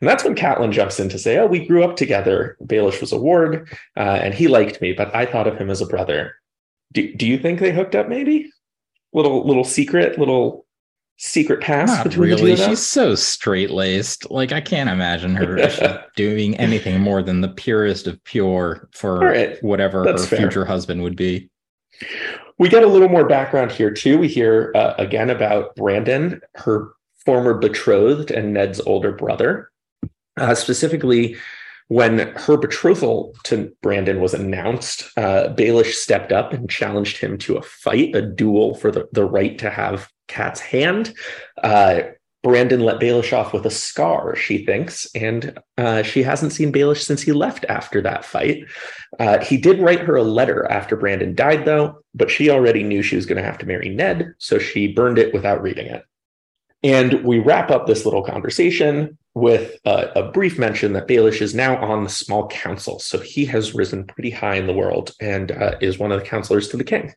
And 0.00 0.08
that's 0.08 0.24
when 0.24 0.34
Catelyn 0.34 0.72
jumps 0.72 0.98
in 0.98 1.10
to 1.10 1.18
say, 1.18 1.36
"Oh, 1.36 1.46
we 1.46 1.66
grew 1.66 1.84
up 1.84 1.96
together. 1.96 2.56
Baelish 2.64 3.02
was 3.02 3.12
a 3.12 3.18
ward, 3.18 3.68
uh, 3.98 4.20
and 4.22 4.32
he 4.32 4.48
liked 4.48 4.80
me, 4.80 4.94
but 4.94 5.14
I 5.14 5.26
thought 5.26 5.46
of 5.46 5.58
him 5.58 5.68
as 5.68 5.82
a 5.82 5.86
brother." 5.86 6.34
Do, 6.92 7.14
do 7.14 7.26
you 7.26 7.38
think 7.38 7.60
they 7.60 7.72
hooked 7.72 7.94
up? 7.94 8.08
Maybe 8.08 8.50
little 9.12 9.46
little 9.46 9.64
secret, 9.64 10.18
little 10.18 10.66
secret 11.18 11.60
past 11.60 11.92
Not 11.92 12.04
between 12.04 12.30
really. 12.30 12.56
She's 12.56 12.84
so 12.84 13.14
straight 13.14 13.70
laced. 13.70 14.30
Like 14.30 14.52
I 14.52 14.60
can't 14.60 14.88
imagine 14.90 15.34
her 15.34 16.04
doing 16.16 16.56
anything 16.56 17.00
more 17.00 17.22
than 17.22 17.40
the 17.40 17.48
purest 17.48 18.06
of 18.06 18.22
pure 18.24 18.88
for 18.92 19.18
right. 19.20 19.62
whatever 19.62 20.02
That's 20.02 20.22
her 20.22 20.28
fair. 20.28 20.38
future 20.38 20.64
husband 20.64 21.02
would 21.02 21.16
be. 21.16 21.50
We 22.58 22.68
get 22.68 22.82
a 22.82 22.86
little 22.86 23.08
more 23.08 23.26
background 23.26 23.72
here 23.72 23.90
too. 23.90 24.18
We 24.18 24.28
hear 24.28 24.72
uh, 24.74 24.94
again 24.98 25.30
about 25.30 25.76
Brandon, 25.76 26.40
her 26.54 26.92
former 27.24 27.54
betrothed 27.54 28.30
and 28.30 28.54
Ned's 28.54 28.80
older 28.80 29.12
brother. 29.12 29.70
Uh, 30.36 30.54
specifically, 30.54 31.36
When 31.90 32.20
her 32.36 32.56
betrothal 32.56 33.34
to 33.46 33.72
Brandon 33.82 34.20
was 34.20 34.32
announced, 34.32 35.10
uh, 35.16 35.48
Baelish 35.48 35.94
stepped 35.94 36.30
up 36.30 36.52
and 36.52 36.70
challenged 36.70 37.16
him 37.16 37.36
to 37.38 37.56
a 37.56 37.62
fight, 37.62 38.14
a 38.14 38.22
duel 38.22 38.76
for 38.76 38.92
the, 38.92 39.08
the 39.10 39.24
right 39.24 39.58
to 39.58 39.70
have 39.70 40.08
Kat's 40.28 40.60
hand. 40.60 41.12
Uh, 41.60 42.02
Brandon 42.44 42.78
let 42.78 43.00
Baelish 43.00 43.32
off 43.32 43.52
with 43.52 43.66
a 43.66 43.70
scar, 43.70 44.36
she 44.36 44.64
thinks, 44.64 45.08
and 45.16 45.58
uh, 45.78 46.04
she 46.04 46.22
hasn't 46.22 46.52
seen 46.52 46.72
Baelish 46.72 47.02
since 47.02 47.22
he 47.22 47.32
left 47.32 47.66
after 47.68 48.00
that 48.02 48.24
fight. 48.24 48.66
Uh, 49.18 49.44
he 49.44 49.56
did 49.56 49.80
write 49.80 49.98
her 49.98 50.14
a 50.14 50.22
letter 50.22 50.70
after 50.70 50.94
Brandon 50.94 51.34
died, 51.34 51.64
though, 51.64 52.04
but 52.14 52.30
she 52.30 52.50
already 52.50 52.84
knew 52.84 53.02
she 53.02 53.16
was 53.16 53.26
going 53.26 53.36
to 53.36 53.42
have 53.42 53.58
to 53.58 53.66
marry 53.66 53.88
Ned, 53.88 54.32
so 54.38 54.60
she 54.60 54.92
burned 54.92 55.18
it 55.18 55.34
without 55.34 55.60
reading 55.60 55.86
it. 55.86 56.04
And 56.82 57.24
we 57.24 57.38
wrap 57.38 57.70
up 57.70 57.86
this 57.86 58.04
little 58.04 58.22
conversation 58.22 59.18
with 59.34 59.78
a, 59.84 60.10
a, 60.16 60.30
brief 60.30 60.58
mention 60.58 60.92
that 60.94 61.06
Baelish 61.06 61.40
is 61.40 61.54
now 61.54 61.76
on 61.76 62.04
the 62.04 62.10
small 62.10 62.48
council. 62.48 62.98
So 62.98 63.18
he 63.18 63.44
has 63.46 63.74
risen 63.74 64.04
pretty 64.04 64.30
high 64.30 64.56
in 64.56 64.66
the 64.66 64.72
world 64.72 65.12
and 65.20 65.52
uh, 65.52 65.76
is 65.80 65.98
one 65.98 66.10
of 66.10 66.18
the 66.18 66.26
counselors 66.26 66.68
to 66.68 66.76
the 66.76 66.84
king. 66.84 67.12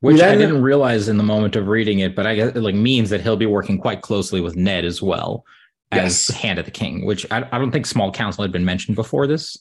Which 0.00 0.18
then, 0.18 0.34
I 0.34 0.36
didn't 0.36 0.62
realize 0.62 1.08
in 1.08 1.16
the 1.16 1.22
moment 1.22 1.56
of 1.56 1.68
reading 1.68 2.00
it, 2.00 2.14
but 2.14 2.26
I 2.26 2.36
guess 2.36 2.54
it 2.54 2.60
like 2.60 2.74
means 2.74 3.10
that 3.10 3.22
he'll 3.22 3.36
be 3.36 3.46
working 3.46 3.78
quite 3.78 4.02
closely 4.02 4.40
with 4.40 4.54
Ned 4.54 4.84
as 4.84 5.00
well 5.00 5.44
as 5.90 6.28
yes. 6.28 6.36
Hand 6.36 6.58
of 6.58 6.64
the 6.64 6.70
King, 6.70 7.06
which 7.06 7.26
I, 7.30 7.48
I, 7.50 7.58
don't 7.58 7.70
think 7.70 7.86
small 7.86 8.12
council 8.12 8.42
had 8.42 8.52
been 8.52 8.64
mentioned 8.64 8.96
before 8.96 9.26
this. 9.26 9.56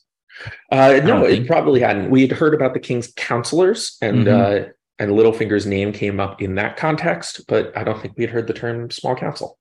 Uh, 0.72 1.00
no, 1.04 1.24
it 1.24 1.48
probably 1.48 1.80
hadn't. 1.80 2.10
We 2.10 2.22
had 2.22 2.32
heard 2.32 2.54
about 2.54 2.74
the 2.74 2.80
king's 2.80 3.12
counselors, 3.16 3.98
and 4.02 4.28
mm-hmm. 4.28 4.68
uh, 4.68 4.72
and 5.00 5.12
Littlefinger's 5.12 5.66
name 5.66 5.92
came 5.92 6.20
up 6.20 6.42
in 6.42 6.56
that 6.56 6.78
context, 6.78 7.42
but 7.48 7.76
I 7.78 7.84
don't 7.84 8.02
think 8.02 8.16
we 8.18 8.24
had 8.24 8.32
heard 8.32 8.48
the 8.48 8.54
term 8.54 8.90
small 8.92 9.16
council. 9.16 9.58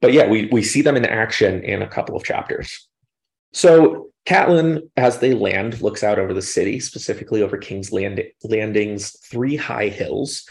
But 0.00 0.12
yeah, 0.12 0.28
we 0.28 0.48
we 0.52 0.62
see 0.62 0.82
them 0.82 0.96
in 0.96 1.04
action 1.04 1.62
in 1.62 1.82
a 1.82 1.88
couple 1.88 2.16
of 2.16 2.24
chapters. 2.24 2.88
So 3.52 4.10
Catelyn, 4.26 4.88
as 4.96 5.18
they 5.18 5.34
land, 5.34 5.80
looks 5.80 6.04
out 6.04 6.18
over 6.18 6.34
the 6.34 6.42
city, 6.42 6.80
specifically 6.80 7.42
over 7.42 7.56
King's 7.56 7.92
Land- 7.92 8.22
Landing's 8.44 9.18
three 9.20 9.56
high 9.56 9.88
hills. 9.88 10.46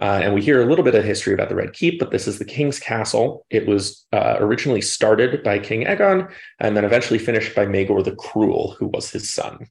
Uh, 0.00 0.20
and 0.22 0.34
we 0.34 0.42
hear 0.42 0.60
a 0.60 0.66
little 0.66 0.84
bit 0.84 0.94
of 0.94 1.04
history 1.04 1.34
about 1.34 1.48
the 1.48 1.54
Red 1.54 1.72
Keep, 1.74 2.00
but 2.00 2.10
this 2.10 2.26
is 2.26 2.38
the 2.38 2.44
King's 2.44 2.80
Castle. 2.80 3.46
It 3.50 3.66
was 3.66 4.04
uh, 4.12 4.36
originally 4.40 4.80
started 4.80 5.42
by 5.42 5.58
King 5.58 5.84
Aegon 5.84 6.32
and 6.58 6.76
then 6.76 6.84
eventually 6.84 7.18
finished 7.18 7.54
by 7.54 7.66
Maegor 7.66 8.02
the 8.02 8.16
Cruel, 8.16 8.74
who 8.78 8.88
was 8.88 9.10
his 9.10 9.32
son. 9.32 9.66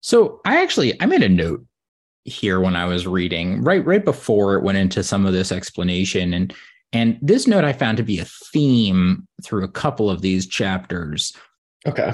So 0.00 0.40
I 0.44 0.62
actually 0.62 1.00
I 1.00 1.06
made 1.06 1.22
a 1.22 1.28
note 1.28 1.64
here 2.24 2.60
when 2.60 2.76
I 2.76 2.84
was 2.84 3.06
reading 3.06 3.62
right 3.62 3.84
right 3.84 4.04
before 4.04 4.54
it 4.54 4.62
went 4.62 4.78
into 4.78 5.02
some 5.02 5.26
of 5.26 5.32
this 5.32 5.50
explanation 5.50 6.32
and 6.32 6.54
and 6.92 7.18
this 7.22 7.46
note 7.46 7.64
I 7.64 7.72
found 7.72 7.96
to 7.96 8.02
be 8.02 8.18
a 8.18 8.24
theme 8.24 9.26
through 9.42 9.64
a 9.64 9.68
couple 9.68 10.10
of 10.10 10.20
these 10.20 10.46
chapters. 10.46 11.34
Okay. 11.86 12.12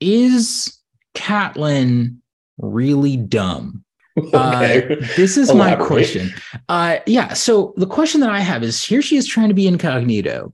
Is 0.00 0.78
Catelyn 1.14 2.18
really 2.58 3.16
dumb? 3.16 3.84
Okay. 4.34 4.82
Uh, 4.82 5.06
this 5.16 5.36
is 5.36 5.54
my 5.54 5.76
question. 5.76 6.34
Uh, 6.68 6.98
yeah. 7.06 7.34
So 7.34 7.72
the 7.76 7.86
question 7.86 8.20
that 8.22 8.30
I 8.30 8.40
have 8.40 8.64
is 8.64 8.82
here 8.82 9.00
she 9.00 9.16
is 9.16 9.28
trying 9.28 9.46
to 9.46 9.54
be 9.54 9.68
incognito 9.68 10.52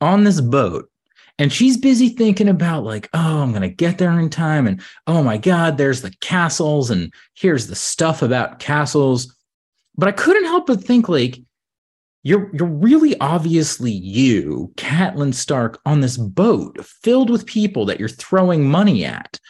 on 0.00 0.22
this 0.22 0.40
boat 0.40 0.89
and 1.40 1.52
she's 1.52 1.76
busy 1.76 2.10
thinking 2.10 2.48
about 2.48 2.84
like 2.84 3.08
oh 3.14 3.42
i'm 3.42 3.50
going 3.50 3.62
to 3.62 3.68
get 3.68 3.98
there 3.98 4.20
in 4.20 4.30
time 4.30 4.68
and 4.68 4.80
oh 5.08 5.22
my 5.22 5.36
god 5.36 5.78
there's 5.78 6.02
the 6.02 6.14
castles 6.20 6.90
and 6.90 7.12
here's 7.34 7.66
the 7.66 7.74
stuff 7.74 8.22
about 8.22 8.60
castles. 8.60 9.34
But 9.96 10.08
i 10.08 10.12
couldn't 10.12 10.44
help 10.44 10.66
but 10.66 10.84
think 10.84 11.08
like 11.08 11.40
you're 12.22 12.54
you're 12.54 12.68
really 12.68 13.18
obviously 13.20 13.90
you 13.90 14.72
Catelyn 14.76 15.34
Stark 15.34 15.80
on 15.86 16.00
this 16.00 16.16
boat 16.16 16.84
filled 16.84 17.30
with 17.30 17.46
people 17.46 17.86
that 17.86 17.98
you're 17.98 18.08
throwing 18.08 18.68
money 18.68 19.04
at. 19.04 19.40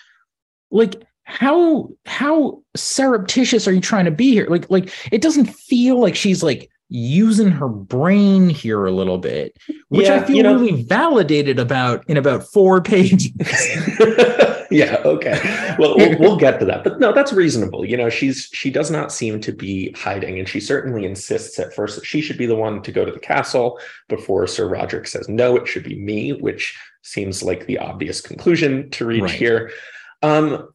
Like 0.70 1.02
how 1.24 1.90
how 2.06 2.62
surreptitious 2.76 3.66
are 3.66 3.72
you 3.72 3.80
trying 3.80 4.04
to 4.04 4.10
be 4.12 4.30
here? 4.30 4.46
Like 4.48 4.70
like 4.70 4.92
it 5.10 5.20
doesn't 5.20 5.46
feel 5.46 5.98
like 5.98 6.14
she's 6.14 6.42
like 6.42 6.70
using 6.90 7.50
her 7.50 7.68
brain 7.68 8.48
here 8.48 8.84
a 8.84 8.90
little 8.90 9.18
bit, 9.18 9.56
which 9.88 10.06
yeah, 10.06 10.16
I 10.16 10.24
feel 10.24 10.36
you 10.36 10.42
know, 10.42 10.54
really 10.54 10.82
validated 10.82 11.58
about 11.58 12.08
in 12.08 12.16
about 12.16 12.42
four 12.44 12.82
pages. 12.82 13.30
yeah. 14.70 15.00
Okay. 15.04 15.76
Well, 15.78 15.96
well, 15.96 16.18
we'll 16.18 16.36
get 16.36 16.58
to 16.60 16.66
that, 16.66 16.84
but 16.84 16.98
no, 16.98 17.12
that's 17.12 17.32
reasonable. 17.32 17.84
You 17.84 17.96
know, 17.96 18.10
she's 18.10 18.50
she 18.52 18.70
does 18.70 18.90
not 18.90 19.12
seem 19.12 19.40
to 19.40 19.52
be 19.52 19.92
hiding, 19.92 20.38
and 20.38 20.48
she 20.48 20.60
certainly 20.60 21.06
insists 21.06 21.58
at 21.58 21.72
first 21.72 21.96
that 21.96 22.04
she 22.04 22.20
should 22.20 22.38
be 22.38 22.46
the 22.46 22.56
one 22.56 22.82
to 22.82 22.92
go 22.92 23.04
to 23.04 23.12
the 23.12 23.20
castle 23.20 23.78
before 24.08 24.46
Sir 24.46 24.68
Roderick 24.68 25.06
says 25.06 25.28
no. 25.28 25.56
It 25.56 25.68
should 25.68 25.84
be 25.84 25.96
me, 25.96 26.32
which 26.32 26.76
seems 27.02 27.42
like 27.42 27.66
the 27.66 27.78
obvious 27.78 28.20
conclusion 28.20 28.90
to 28.90 29.06
reach 29.06 29.22
right. 29.22 29.30
here. 29.30 29.70
Um, 30.22 30.68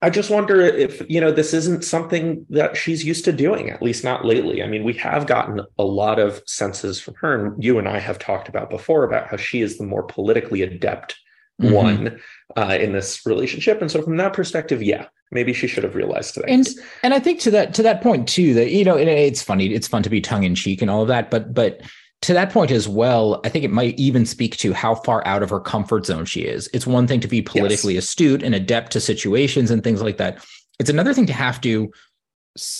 I 0.00 0.10
just 0.10 0.30
wonder 0.30 0.60
if, 0.60 1.02
you 1.10 1.20
know, 1.20 1.32
this 1.32 1.52
isn't 1.52 1.84
something 1.84 2.46
that 2.50 2.76
she's 2.76 3.04
used 3.04 3.24
to 3.24 3.32
doing, 3.32 3.70
at 3.70 3.82
least 3.82 4.04
not 4.04 4.24
lately. 4.24 4.62
I 4.62 4.68
mean, 4.68 4.84
we 4.84 4.92
have 4.94 5.26
gotten 5.26 5.60
a 5.76 5.84
lot 5.84 6.20
of 6.20 6.40
senses 6.46 7.00
from 7.00 7.14
her, 7.14 7.46
and 7.46 7.62
you 7.62 7.78
and 7.78 7.88
I 7.88 7.98
have 7.98 8.18
talked 8.18 8.48
about 8.48 8.70
before 8.70 9.02
about 9.02 9.26
how 9.26 9.36
she 9.36 9.60
is 9.60 9.76
the 9.76 9.84
more 9.84 10.04
politically 10.04 10.62
adept 10.62 11.16
mm-hmm. 11.60 11.74
one 11.74 12.20
uh, 12.56 12.78
in 12.80 12.92
this 12.92 13.26
relationship. 13.26 13.80
And 13.80 13.90
so 13.90 14.00
from 14.02 14.18
that 14.18 14.34
perspective, 14.34 14.82
yeah, 14.84 15.06
maybe 15.32 15.52
she 15.52 15.66
should 15.66 15.82
have 15.84 15.96
realized 15.96 16.34
today. 16.34 16.52
And 16.52 16.68
and 17.02 17.12
I 17.12 17.18
think 17.18 17.40
to 17.40 17.50
that 17.50 17.74
to 17.74 17.82
that 17.82 18.00
point 18.00 18.28
too, 18.28 18.54
that 18.54 18.70
you 18.70 18.84
know, 18.84 18.96
it's 18.96 19.42
funny, 19.42 19.74
it's 19.74 19.88
fun 19.88 20.04
to 20.04 20.10
be 20.10 20.20
tongue 20.20 20.44
in 20.44 20.54
cheek 20.54 20.80
and 20.80 20.90
all 20.90 21.02
of 21.02 21.08
that, 21.08 21.28
but 21.30 21.52
but 21.52 21.80
to 22.22 22.32
that 22.34 22.50
point 22.50 22.70
as 22.70 22.88
well, 22.88 23.40
I 23.44 23.48
think 23.48 23.64
it 23.64 23.70
might 23.70 23.98
even 23.98 24.26
speak 24.26 24.56
to 24.58 24.72
how 24.72 24.96
far 24.96 25.24
out 25.26 25.42
of 25.42 25.50
her 25.50 25.60
comfort 25.60 26.06
zone 26.06 26.24
she 26.24 26.40
is. 26.40 26.68
It's 26.74 26.86
one 26.86 27.06
thing 27.06 27.20
to 27.20 27.28
be 27.28 27.42
politically 27.42 27.94
yes. 27.94 28.04
astute 28.04 28.42
and 28.42 28.54
adept 28.54 28.92
to 28.92 29.00
situations 29.00 29.70
and 29.70 29.84
things 29.84 30.02
like 30.02 30.16
that. 30.16 30.44
It's 30.80 30.90
another 30.90 31.14
thing 31.14 31.26
to 31.26 31.32
have 31.32 31.60
to, 31.60 31.92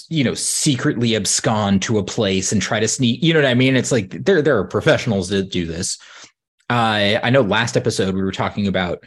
you 0.08 0.24
know, 0.24 0.34
secretly 0.34 1.14
abscond 1.14 1.82
to 1.82 1.98
a 1.98 2.04
place 2.04 2.50
and 2.50 2.60
try 2.60 2.80
to 2.80 2.88
sneak. 2.88 3.22
You 3.22 3.32
know 3.32 3.40
what 3.40 3.48
I 3.48 3.54
mean? 3.54 3.76
It's 3.76 3.92
like 3.92 4.24
there 4.24 4.42
there 4.42 4.58
are 4.58 4.64
professionals 4.64 5.28
that 5.28 5.50
do 5.50 5.66
this. 5.66 5.98
Uh, 6.68 7.18
I 7.22 7.30
know 7.30 7.42
last 7.42 7.76
episode 7.76 8.14
we 8.14 8.22
were 8.22 8.32
talking 8.32 8.66
about, 8.66 9.04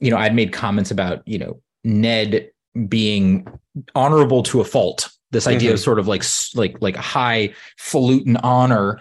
you 0.00 0.10
know, 0.10 0.16
I'd 0.16 0.34
made 0.34 0.52
comments 0.52 0.90
about, 0.90 1.26
you 1.28 1.38
know, 1.38 1.60
Ned 1.84 2.50
being 2.88 3.46
honorable 3.94 4.42
to 4.44 4.60
a 4.60 4.64
fault 4.64 5.10
this 5.30 5.46
idea 5.46 5.70
mm-hmm. 5.70 5.74
of 5.74 5.80
sort 5.80 5.98
of 5.98 6.08
like 6.08 6.24
like 6.54 6.80
like 6.80 6.96
highfalutin 6.96 8.36
honor 8.38 9.00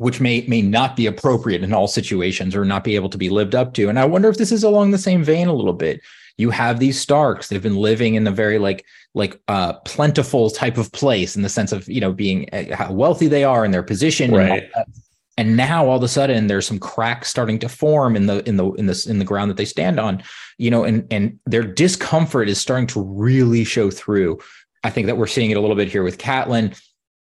which 0.00 0.18
may 0.18 0.46
may 0.48 0.62
not 0.62 0.96
be 0.96 1.04
appropriate 1.04 1.62
in 1.62 1.74
all 1.74 1.86
situations 1.86 2.56
or 2.56 2.64
not 2.64 2.84
be 2.84 2.94
able 2.94 3.10
to 3.10 3.18
be 3.18 3.28
lived 3.28 3.54
up 3.54 3.74
to. 3.74 3.90
And 3.90 3.98
I 3.98 4.06
wonder 4.06 4.30
if 4.30 4.38
this 4.38 4.50
is 4.50 4.64
along 4.64 4.92
the 4.92 4.98
same 4.98 5.22
vein 5.22 5.46
a 5.46 5.52
little 5.52 5.74
bit. 5.74 6.00
You 6.38 6.48
have 6.48 6.80
these 6.80 6.98
Starks; 6.98 7.48
they've 7.48 7.62
been 7.62 7.76
living 7.76 8.14
in 8.14 8.26
a 8.26 8.30
very 8.30 8.58
like 8.58 8.86
like 9.12 9.38
uh, 9.48 9.74
plentiful 9.84 10.48
type 10.48 10.78
of 10.78 10.90
place 10.92 11.36
in 11.36 11.42
the 11.42 11.50
sense 11.50 11.70
of 11.70 11.86
you 11.86 12.00
know 12.00 12.12
being 12.12 12.48
uh, 12.50 12.74
how 12.74 12.90
wealthy 12.90 13.28
they 13.28 13.44
are 13.44 13.62
in 13.62 13.72
their 13.72 13.82
position, 13.82 14.32
right? 14.32 14.70
And, 14.74 14.86
and 15.36 15.56
now 15.58 15.86
all 15.86 15.98
of 15.98 16.02
a 16.02 16.08
sudden 16.08 16.46
there's 16.46 16.66
some 16.66 16.78
cracks 16.78 17.28
starting 17.28 17.58
to 17.58 17.68
form 17.68 18.16
in 18.16 18.24
the 18.24 18.42
in 18.48 18.56
the 18.56 18.70
in 18.72 18.86
the 18.86 19.06
in 19.06 19.18
the 19.18 19.26
ground 19.26 19.50
that 19.50 19.58
they 19.58 19.66
stand 19.66 20.00
on, 20.00 20.22
you 20.56 20.70
know, 20.70 20.82
and 20.82 21.06
and 21.10 21.38
their 21.44 21.62
discomfort 21.62 22.48
is 22.48 22.58
starting 22.58 22.86
to 22.86 23.02
really 23.02 23.64
show 23.64 23.90
through. 23.90 24.38
I 24.82 24.88
think 24.88 25.08
that 25.08 25.18
we're 25.18 25.26
seeing 25.26 25.50
it 25.50 25.58
a 25.58 25.60
little 25.60 25.76
bit 25.76 25.88
here 25.88 26.02
with 26.02 26.16
Catelyn 26.16 26.74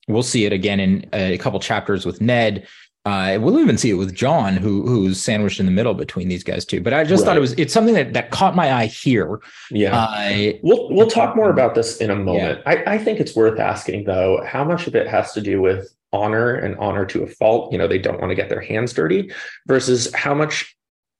We'll 0.08 0.22
see 0.22 0.44
it 0.44 0.52
again 0.52 0.80
in 0.80 1.08
a 1.12 1.38
couple 1.38 1.58
chapters 1.60 2.04
with 2.04 2.20
Ned. 2.20 2.66
Uh, 3.06 3.36
we'll 3.38 3.60
even 3.60 3.76
see 3.76 3.90
it 3.90 3.94
with 3.94 4.14
Jon, 4.14 4.56
who 4.56 4.86
who's 4.86 5.22
sandwiched 5.22 5.60
in 5.60 5.66
the 5.66 5.72
middle 5.72 5.92
between 5.92 6.28
these 6.28 6.42
guys 6.42 6.64
too. 6.64 6.80
But 6.80 6.94
I 6.94 7.04
just 7.04 7.20
right. 7.20 7.26
thought 7.26 7.36
it 7.36 7.40
was 7.40 7.52
it's 7.54 7.72
something 7.72 7.94
that 7.94 8.14
that 8.14 8.30
caught 8.30 8.56
my 8.56 8.72
eye 8.72 8.86
here. 8.86 9.40
Yeah, 9.70 9.94
uh, 9.94 10.52
we'll 10.62 10.88
we'll 10.90 11.10
talk 11.10 11.36
more 11.36 11.50
about 11.50 11.74
this 11.74 11.98
in 11.98 12.10
a 12.10 12.16
moment. 12.16 12.62
Yeah. 12.64 12.72
I, 12.86 12.94
I 12.94 12.98
think 12.98 13.20
it's 13.20 13.36
worth 13.36 13.60
asking 13.60 14.04
though 14.04 14.42
how 14.46 14.64
much 14.64 14.86
of 14.86 14.94
it 14.94 15.06
has 15.06 15.32
to 15.32 15.42
do 15.42 15.60
with 15.60 15.94
honor 16.14 16.54
and 16.54 16.78
honor 16.78 17.04
to 17.06 17.22
a 17.22 17.26
fault. 17.26 17.70
You 17.72 17.76
know, 17.76 17.86
they 17.86 17.98
don't 17.98 18.20
want 18.20 18.30
to 18.30 18.34
get 18.34 18.48
their 18.48 18.62
hands 18.62 18.94
dirty, 18.94 19.30
versus 19.66 20.10
how 20.14 20.32
much 20.32 20.74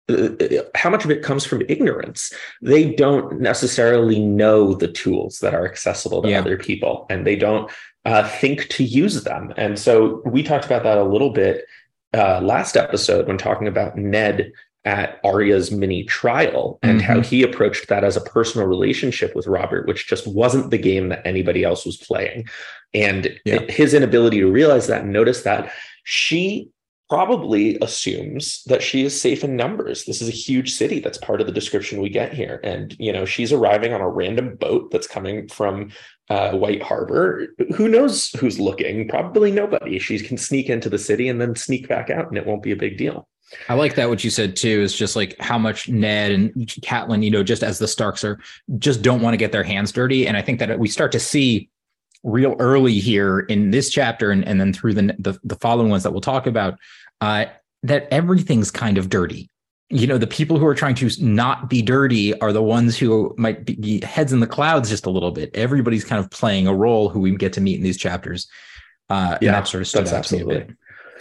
uh, 0.09 0.29
how 0.75 0.89
much 0.89 1.05
of 1.05 1.11
it 1.11 1.23
comes 1.23 1.47
from 1.47 1.63
ignorance 1.67 2.31
they 2.61 2.93
don't 2.93 3.41
necessarily 3.41 4.21
know 4.21 4.75
the 4.75 4.89
tools 4.89 5.39
that 5.39 5.55
are 5.55 5.65
accessible 5.65 6.21
to 6.21 6.29
yeah. 6.29 6.41
other 6.41 6.59
people 6.59 7.07
and 7.09 7.27
they 7.27 7.37
don't 7.37 7.71
uh, 8.05 8.29
think 8.29 8.69
to 8.69 8.85
use 8.85 9.25
them. 9.25 9.53
And 9.57 9.79
so 9.79 10.23
we 10.25 10.43
talked 10.43 10.67
about 10.67 10.83
that 10.83 10.99
a 10.99 11.05
little 11.05 11.31
bit 11.31 11.65
uh, 12.13 12.41
last 12.41 12.77
episode 12.77 13.27
when 13.27 13.39
talking 13.39 13.67
about 13.67 13.97
Ned 13.97 14.53
at 14.85 15.19
Arya's 15.25 15.71
mini 15.71 16.05
trial 16.05 16.79
and 16.83 17.01
mm-hmm. 17.01 17.13
how 17.13 17.21
he 17.21 17.43
approached 17.43 17.89
that 17.89 18.05
as 18.05 18.17
a 18.17 18.21
personal 18.21 18.67
relationship 18.67 19.35
with 19.35 19.47
Robert, 19.47 19.89
which 19.89 20.07
just 20.07 20.27
wasn't 20.27 20.71
the 20.71 20.79
game 20.79 21.09
that 21.09 21.27
anybody 21.27 21.65
else 21.65 21.87
was 21.87 21.97
playing. 21.97 22.47
And 22.93 23.41
yeah. 23.45 23.63
his 23.71 23.95
inability 23.95 24.41
to 24.41 24.51
realize 24.51 24.87
that 24.89 25.03
and 25.03 25.13
notice 25.13 25.43
that 25.43 25.73
she 26.05 26.69
probably 27.09 27.79
assumes 27.81 28.63
that 28.65 28.83
she 28.83 29.05
is 29.05 29.19
safe 29.19 29.45
in 29.45 29.57
numbers. 29.57 30.05
This 30.05 30.21
is 30.21 30.29
a 30.29 30.33
huge 30.33 30.75
city. 30.75 31.01
That's 31.01 31.19
part 31.19 31.41
of 31.41 31.47
the 31.47 31.53
description 31.53 32.01
we 32.01 32.09
get 32.09 32.33
here. 32.33 32.61
And, 32.63 32.95
you 32.99 33.13
know, 33.13 33.25
she's 33.25 33.53
arriving 33.53 33.93
on 33.93 34.01
a 34.01 34.09
random 34.09 34.57
boat 34.57 34.91
that's 34.91 35.07
coming 35.07 35.49
from 35.49 35.91
uh, 36.31 36.53
White 36.53 36.83
Harbor. 36.83 37.49
Who 37.75 37.89
knows 37.89 38.31
who's 38.33 38.59
looking? 38.59 39.09
Probably 39.09 39.51
nobody. 39.51 39.99
She 39.99 40.19
can 40.19 40.37
sneak 40.37 40.69
into 40.71 40.89
the 40.89 40.99
city 40.99 41.29
and 41.29 41.41
then 41.41 41.55
sneak 41.55 41.89
back 41.89 42.11
out, 42.11 42.29
and 42.29 42.39
it 42.39 42.47
won't 42.47 42.63
be 42.63 42.73
a 42.73 42.77
big 42.77 42.97
deal. 42.97 43.29
I 43.69 43.75
like 43.75 43.95
that 43.97 44.09
what 44.09 44.25
you 44.25 44.31
said 44.31 44.57
too 44.57 44.81
is 44.81 44.95
just 44.95 45.17
like 45.17 45.37
how 45.39 45.59
much 45.59 45.89
Ned 45.89 46.33
and 46.33 46.53
Catelyn, 46.67 47.23
you 47.23 47.31
know, 47.31 47.43
just 47.43 47.63
as 47.63 47.79
the 47.79 47.87
Starks 47.87 48.25
are 48.25 48.41
just 48.79 49.03
don't 49.03 49.21
want 49.21 49.35
to 49.35 49.39
get 49.39 49.53
their 49.53 49.63
hands 49.63 49.93
dirty. 49.93 50.27
And 50.27 50.37
I 50.37 50.43
think 50.43 50.59
that 50.59 50.79
we 50.79 50.89
start 50.89 51.13
to 51.13 51.21
see 51.21 51.69
real 52.23 52.57
early 52.59 52.99
here 52.99 53.41
in 53.41 53.71
this 53.71 53.91
chapter 53.91 54.31
and, 54.31 54.47
and 54.49 54.61
then 54.61 54.73
through 54.73 54.95
the, 54.95 55.15
the, 55.19 55.39
the 55.45 55.57
following 55.57 55.91
ones 55.91 56.03
that 56.03 56.11
we'll 56.11 56.23
talk 56.23 56.47
about, 56.47 56.79
uh, 57.21 57.45
that 57.83 58.09
everything's 58.11 58.71
kind 58.71 58.97
of 58.97 59.11
dirty. 59.11 59.51
You 59.95 60.09
know, 60.09 60.19
the 60.19 60.27
people 60.27 60.59
who 60.59 60.67
are 60.67 60.75
trying 60.75 60.97
to 60.97 61.09
not 61.21 61.71
be 61.71 61.81
dirty 61.81 62.39
are 62.41 62.53
the 62.53 62.63
ones 62.63 62.99
who 62.99 63.33
might 63.39 63.65
be 63.65 64.01
heads 64.05 64.33
in 64.33 64.41
the 64.41 64.47
clouds 64.47 64.91
just 64.91 65.07
a 65.07 65.11
little 65.11 65.31
bit. 65.31 65.55
Everybody's 65.55 66.05
kind 66.05 66.19
of 66.19 66.31
playing 66.31 66.67
a 66.67 66.75
role 66.75 67.09
who 67.09 67.21
we 67.21 67.35
get 67.37 67.53
to 67.53 67.61
meet 67.61 67.77
in 67.77 67.83
these 67.83 67.97
chapters. 67.97 68.49
Uh, 69.09 69.39
yeah, 69.41 69.53
that 69.53 69.69
sort 69.69 69.87
of 69.87 69.93
that's 69.93 70.13
absolutely. 70.13 70.67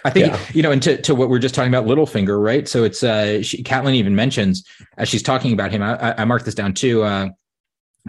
I 0.05 0.09
think 0.09 0.27
yeah. 0.27 0.39
you 0.53 0.63
know, 0.63 0.71
and 0.71 0.81
to, 0.83 1.01
to 1.03 1.15
what 1.15 1.29
we 1.29 1.37
are 1.37 1.39
just 1.39 1.55
talking 1.55 1.73
about, 1.73 1.85
Littlefinger, 1.85 2.43
right? 2.43 2.67
So 2.67 2.83
it's 2.83 3.03
uh, 3.03 3.41
she, 3.41 3.63
Catelyn 3.63 3.93
even 3.93 4.15
mentions 4.15 4.65
as 4.97 5.07
she's 5.07 5.23
talking 5.23 5.53
about 5.53 5.71
him. 5.71 5.81
I, 5.81 6.21
I 6.21 6.25
marked 6.25 6.45
this 6.45 6.55
down 6.55 6.73
too. 6.73 7.03
Uh, 7.03 7.29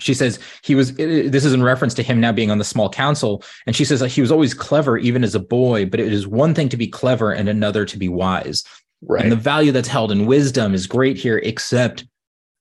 she 0.01 0.15
says 0.15 0.41
he 0.63 0.75
was. 0.75 0.95
This 0.95 1.45
is 1.45 1.53
in 1.53 1.63
reference 1.63 1.95
to 1.95 2.03
him 2.03 2.21
now 2.21 2.33
being 2.33 2.51
on 2.51 2.59
the 2.59 2.65
small 2.65 2.91
council, 2.91 3.45
and 3.67 3.77
she 3.77 3.85
says 3.85 4.01
he 4.01 4.21
was 4.21 4.33
always 4.33 4.55
clever 4.55 4.99
even 4.99 5.23
as 5.23 5.35
a 5.35 5.41
boy. 5.41 5.87
But 5.87 6.01
it 6.01 6.13
is 6.13 6.27
one 6.27 6.55
thing 6.55 6.69
to 6.71 6.77
be 6.77 6.89
clever 6.89 7.31
and 7.33 7.49
another 7.49 7.85
to 7.85 7.97
be 7.97 8.09
wise. 8.09 8.65
Right. 9.07 9.23
And 9.23 9.33
the 9.33 9.37
value 9.37 9.73
that's 9.73 9.89
held 9.89 10.13
in 10.13 10.27
wisdom 10.27 10.75
is 10.75 10.87
great 10.87 11.17
here, 11.17 11.39
except 11.39 12.07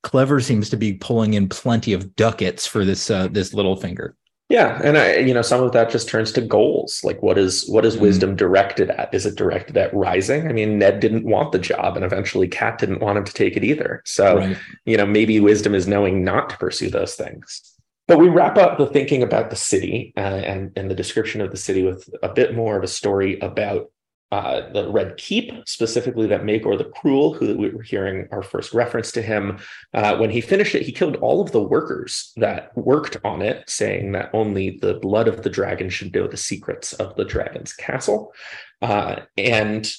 clever 0.04 0.40
seems 0.40 0.70
to 0.70 0.78
be 0.78 0.94
pulling 0.94 1.34
in 1.34 1.50
plenty 1.50 1.94
of 1.94 2.16
ducats 2.16 2.68
for 2.68 2.86
this 2.86 3.10
uh, 3.10 3.28
this 3.30 3.54
Littlefinger. 3.54 4.14
Yeah, 4.50 4.80
and 4.84 4.98
I, 4.98 5.16
you 5.16 5.34
know, 5.34 5.42
some 5.42 5.64
of 5.64 5.72
that 5.72 5.90
just 5.90 6.10
turns 6.10 6.32
to 6.34 6.42
goals. 6.42 7.02
Like, 7.04 7.24
what 7.24 7.38
is 7.38 7.68
what 7.70 7.86
is 7.86 7.96
mm. 7.96 8.02
wisdom 8.02 8.36
directed 8.36 8.92
at? 8.92 9.12
Is 9.14 9.26
it 9.26 9.36
directed 9.36 9.78
at 9.78 9.94
rising? 9.94 10.48
I 10.48 10.54
mean, 10.54 10.78
Ned 10.78 11.00
didn't 11.00 11.26
want 11.26 11.54
the 11.54 11.60
job, 11.60 11.96
and 11.96 12.06
eventually, 12.06 12.48
Cat 12.48 12.78
didn't 12.78 13.00
want 13.00 13.18
him 13.18 13.24
to 13.24 13.34
take 13.34 13.56
it 13.58 13.64
either. 13.64 14.04
So, 14.06 14.38
right. 14.38 14.58
you 14.86 14.98
know, 14.98 15.06
maybe 15.06 15.40
wisdom 15.40 15.74
is 15.74 15.88
knowing 15.88 16.24
not 16.24 16.50
to 16.50 16.58
pursue 16.58 16.90
those 16.90 17.16
things. 17.16 17.62
But 18.08 18.20
we 18.20 18.28
wrap 18.28 18.58
up 18.58 18.78
the 18.78 18.86
thinking 18.86 19.24
about 19.24 19.50
the 19.50 19.56
city 19.56 20.14
uh, 20.18 20.20
and 20.20 20.72
and 20.76 20.92
the 20.92 20.96
description 20.96 21.40
of 21.40 21.52
the 21.52 21.58
city 21.58 21.84
with 21.84 22.08
a 22.22 22.30
bit 22.30 22.54
more 22.54 22.78
of 22.78 22.84
a 22.84 22.88
story 22.88 23.40
about 23.40 23.90
uh, 24.34 24.68
the 24.74 24.92
Red 24.92 25.16
Keep, 25.18 25.68
specifically 25.68 26.26
that 26.26 26.42
Maegor 26.42 26.76
the 26.76 26.86
Cruel, 26.86 27.36
who 27.36 27.56
we 27.56 27.70
were 27.70 27.84
hearing 27.84 28.28
our 28.32 28.42
first 28.42 28.74
reference 28.74 29.12
to 29.12 29.22
him. 29.22 29.60
Uh, 29.94 30.18
when 30.18 30.32
he 30.32 30.42
finished 30.42 30.74
it, 30.74 30.82
he 30.82 30.92
killed 30.92 31.18
all 31.18 31.40
of 31.40 31.52
the 31.52 31.62
workers 31.62 32.34
that 32.38 32.76
worked 32.76 33.16
on 33.24 33.44
it, 33.44 33.70
saying 33.70 34.14
that 34.14 34.32
only 34.34 34.80
the 34.82 34.96
blood 34.96 35.28
of 35.28 35.44
the 35.44 35.52
dragon 35.52 35.88
should 35.88 36.16
know 36.16 36.26
the 36.26 36.36
secrets 36.36 36.94
of 36.94 37.16
the 37.16 37.26
dragon's 37.26 37.74
castle. 37.74 38.34
Uh, 38.82 39.18
and 39.38 39.94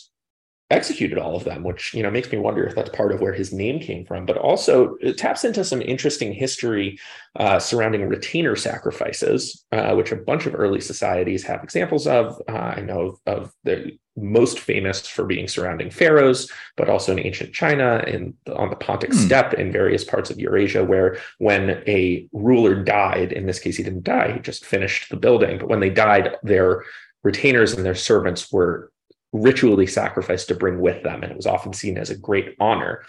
executed 0.74 1.18
all 1.18 1.36
of 1.36 1.44
them, 1.44 1.62
which 1.62 1.94
you 1.94 2.02
know 2.02 2.10
makes 2.10 2.30
me 2.30 2.38
wonder 2.38 2.64
if 2.66 2.74
that's 2.74 2.90
part 2.90 3.12
of 3.12 3.20
where 3.20 3.32
his 3.32 3.52
name 3.52 3.80
came 3.80 4.04
from. 4.04 4.26
But 4.26 4.36
also 4.36 4.96
it 5.00 5.16
taps 5.16 5.44
into 5.44 5.64
some 5.64 5.80
interesting 5.80 6.32
history 6.32 6.98
uh, 7.36 7.58
surrounding 7.58 8.08
retainer 8.08 8.56
sacrifices, 8.56 9.64
uh, 9.72 9.94
which 9.94 10.12
a 10.12 10.16
bunch 10.16 10.46
of 10.46 10.54
early 10.54 10.80
societies 10.80 11.44
have 11.44 11.64
examples 11.64 12.06
of. 12.06 12.40
Uh, 12.48 12.52
I 12.76 12.80
know 12.80 13.18
of 13.26 13.52
the 13.64 13.98
most 14.16 14.60
famous 14.60 15.06
for 15.06 15.24
being 15.24 15.48
surrounding 15.48 15.90
pharaohs, 15.90 16.50
but 16.76 16.88
also 16.88 17.12
in 17.12 17.18
ancient 17.18 17.52
China 17.52 18.04
and 18.06 18.34
on 18.54 18.70
the 18.70 18.76
Pontic 18.76 19.12
hmm. 19.12 19.18
steppe 19.18 19.54
in 19.54 19.72
various 19.72 20.04
parts 20.04 20.30
of 20.30 20.38
Eurasia, 20.38 20.84
where 20.84 21.18
when 21.38 21.82
a 21.86 22.28
ruler 22.32 22.82
died, 22.82 23.32
in 23.32 23.46
this 23.46 23.58
case 23.58 23.76
he 23.76 23.82
didn't 23.82 24.04
die, 24.04 24.32
he 24.32 24.40
just 24.40 24.64
finished 24.64 25.10
the 25.10 25.16
building, 25.16 25.58
but 25.58 25.68
when 25.68 25.80
they 25.80 25.90
died, 25.90 26.36
their 26.42 26.84
retainers 27.24 27.72
and 27.72 27.84
their 27.84 27.94
servants 27.94 28.52
were 28.52 28.92
ritually 29.34 29.86
sacrificed 29.86 30.48
to 30.48 30.54
bring 30.54 30.80
with 30.80 31.02
them. 31.02 31.22
And 31.22 31.30
it 31.30 31.36
was 31.36 31.46
often 31.46 31.74
seen 31.74 31.98
as 31.98 32.08
a 32.08 32.16
great 32.16 32.54
honor. 32.60 33.02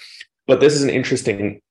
But 0.48 0.60
this 0.60 0.74
is 0.74 0.84
an 0.84 0.90
interesting 0.90 1.62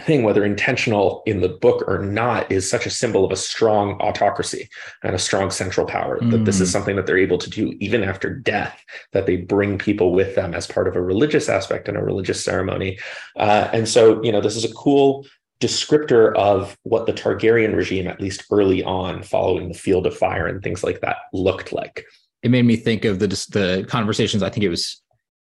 thing, 0.00 0.22
whether 0.22 0.44
intentional 0.44 1.22
in 1.26 1.40
the 1.40 1.48
book 1.48 1.82
or 1.88 1.98
not, 1.98 2.50
is 2.52 2.70
such 2.70 2.86
a 2.86 2.90
symbol 2.90 3.24
of 3.24 3.32
a 3.32 3.36
strong 3.36 3.92
autocracy 4.00 4.68
and 5.02 5.14
a 5.14 5.18
strong 5.18 5.50
central 5.50 5.86
power 5.86 6.20
mm. 6.20 6.30
that 6.30 6.44
this 6.44 6.60
is 6.60 6.68
mm. 6.68 6.72
something 6.72 6.96
that 6.96 7.06
they're 7.06 7.18
able 7.18 7.38
to 7.38 7.50
do 7.50 7.74
even 7.80 8.04
after 8.04 8.34
death, 8.34 8.78
that 9.12 9.26
they 9.26 9.36
bring 9.36 9.78
people 9.78 10.12
with 10.12 10.34
them 10.34 10.54
as 10.54 10.66
part 10.66 10.86
of 10.86 10.96
a 10.96 11.00
religious 11.00 11.48
aspect 11.48 11.88
and 11.88 11.96
a 11.96 12.02
religious 12.02 12.44
ceremony. 12.44 12.98
Uh, 13.36 13.68
and 13.72 13.88
so, 13.88 14.22
you 14.22 14.30
know, 14.30 14.40
this 14.40 14.56
is 14.56 14.64
a 14.64 14.74
cool 14.74 15.26
descriptor 15.60 16.34
of 16.36 16.76
what 16.82 17.06
the 17.06 17.12
Targaryen 17.12 17.74
regime, 17.74 18.06
at 18.06 18.20
least 18.20 18.44
early 18.52 18.84
on, 18.84 19.22
following 19.22 19.68
the 19.68 19.78
Field 19.78 20.06
of 20.06 20.16
Fire 20.16 20.46
and 20.46 20.62
things 20.62 20.84
like 20.84 21.00
that, 21.00 21.16
looked 21.32 21.72
like 21.72 22.04
it 22.46 22.50
made 22.50 22.64
me 22.64 22.76
think 22.76 23.04
of 23.04 23.18
the 23.18 23.26
the 23.26 23.84
conversations. 23.88 24.42
I 24.42 24.50
think 24.50 24.62
it 24.62 24.68
was 24.68 25.02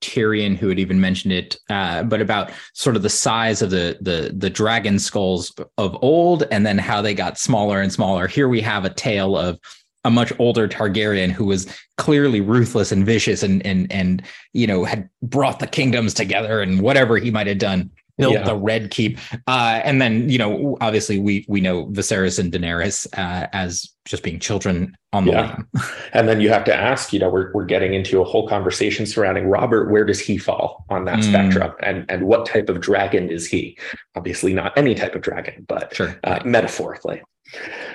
Tyrion 0.01 0.57
who 0.57 0.71
had 0.71 0.79
even 0.79 0.99
mentioned 1.01 1.35
it, 1.35 1.59
uh, 1.69 2.03
but 2.03 2.23
about 2.23 2.51
sort 2.73 2.97
of 2.97 3.03
the 3.03 3.11
size 3.11 3.61
of 3.61 3.69
the 3.69 3.99
the 4.01 4.33
the 4.35 4.49
dragon 4.49 4.99
skulls 4.99 5.55
of 5.77 5.97
old, 6.03 6.45
and 6.51 6.65
then 6.65 6.79
how 6.79 7.03
they 7.03 7.13
got 7.13 7.39
smaller 7.39 7.83
and 7.83 7.93
smaller. 7.93 8.27
Here 8.27 8.49
we 8.49 8.63
have 8.63 8.87
a 8.87 8.91
tale 8.91 9.37
of 9.37 9.61
a 10.05 10.11
much 10.11 10.33
older 10.39 10.67
Targaryen 10.67 11.31
who 11.31 11.45
was 11.45 11.67
clearly 11.99 12.41
ruthless 12.41 12.91
and 12.91 13.05
vicious, 13.05 13.43
and 13.43 13.65
and 13.67 13.93
and 13.93 14.23
you 14.55 14.67
know 14.67 14.85
had 14.85 15.11
brought 15.21 15.59
the 15.59 15.67
kingdoms 15.67 16.15
together 16.15 16.63
and 16.63 16.81
whatever 16.81 17.19
he 17.19 17.31
might 17.31 17.49
have 17.49 17.59
done 17.59 17.91
built 18.19 18.35
yeah. 18.35 18.43
the 18.43 18.57
red 18.57 18.91
keep 18.91 19.19
uh, 19.47 19.81
and 19.85 20.03
then 20.03 20.29
you 20.29 20.37
know 20.37 20.77
obviously 20.81 21.19
we 21.19 21.47
we 21.49 21.61
know 21.61 21.87
Viserys 21.87 22.39
and 22.39 22.53
Daenerys 22.53 23.07
uh, 23.17 23.47
as 23.53 23.91
just 24.05 24.23
being 24.23 24.39
children 24.41 24.97
on 25.13 25.25
the 25.25 25.33
yeah. 25.33 25.59
and 26.13 26.29
then 26.29 26.41
you 26.41 26.51
have 26.51 26.65
to 26.65 26.75
ask 26.75 27.13
you 27.13 27.19
know 27.19 27.31
we're, 27.31 27.53
we're 27.53 27.65
getting 27.65 27.95
into 27.95 28.21
a 28.21 28.25
whole 28.25 28.49
conversation 28.49 29.07
surrounding 29.07 29.47
Robert 29.47 29.91
where 29.91 30.05
does 30.05 30.21
he 30.21 30.37
fall 30.37 30.85
on 30.91 31.05
that 31.05 31.21
mm. 31.21 31.25
spectrum 31.25 31.73
and 31.81 32.05
and 32.11 32.25
what 32.25 32.45
type 32.45 32.69
of 32.69 32.81
dragon 32.81 33.31
is 33.31 33.47
he 33.47 33.79
obviously 34.17 34.53
not 34.53 34.77
any 34.77 34.95
type 34.95 35.15
of 35.15 35.23
dragon 35.23 35.65
but 35.69 35.95
sure. 35.95 36.19
uh, 36.25 36.41
metaphorically 36.45 37.23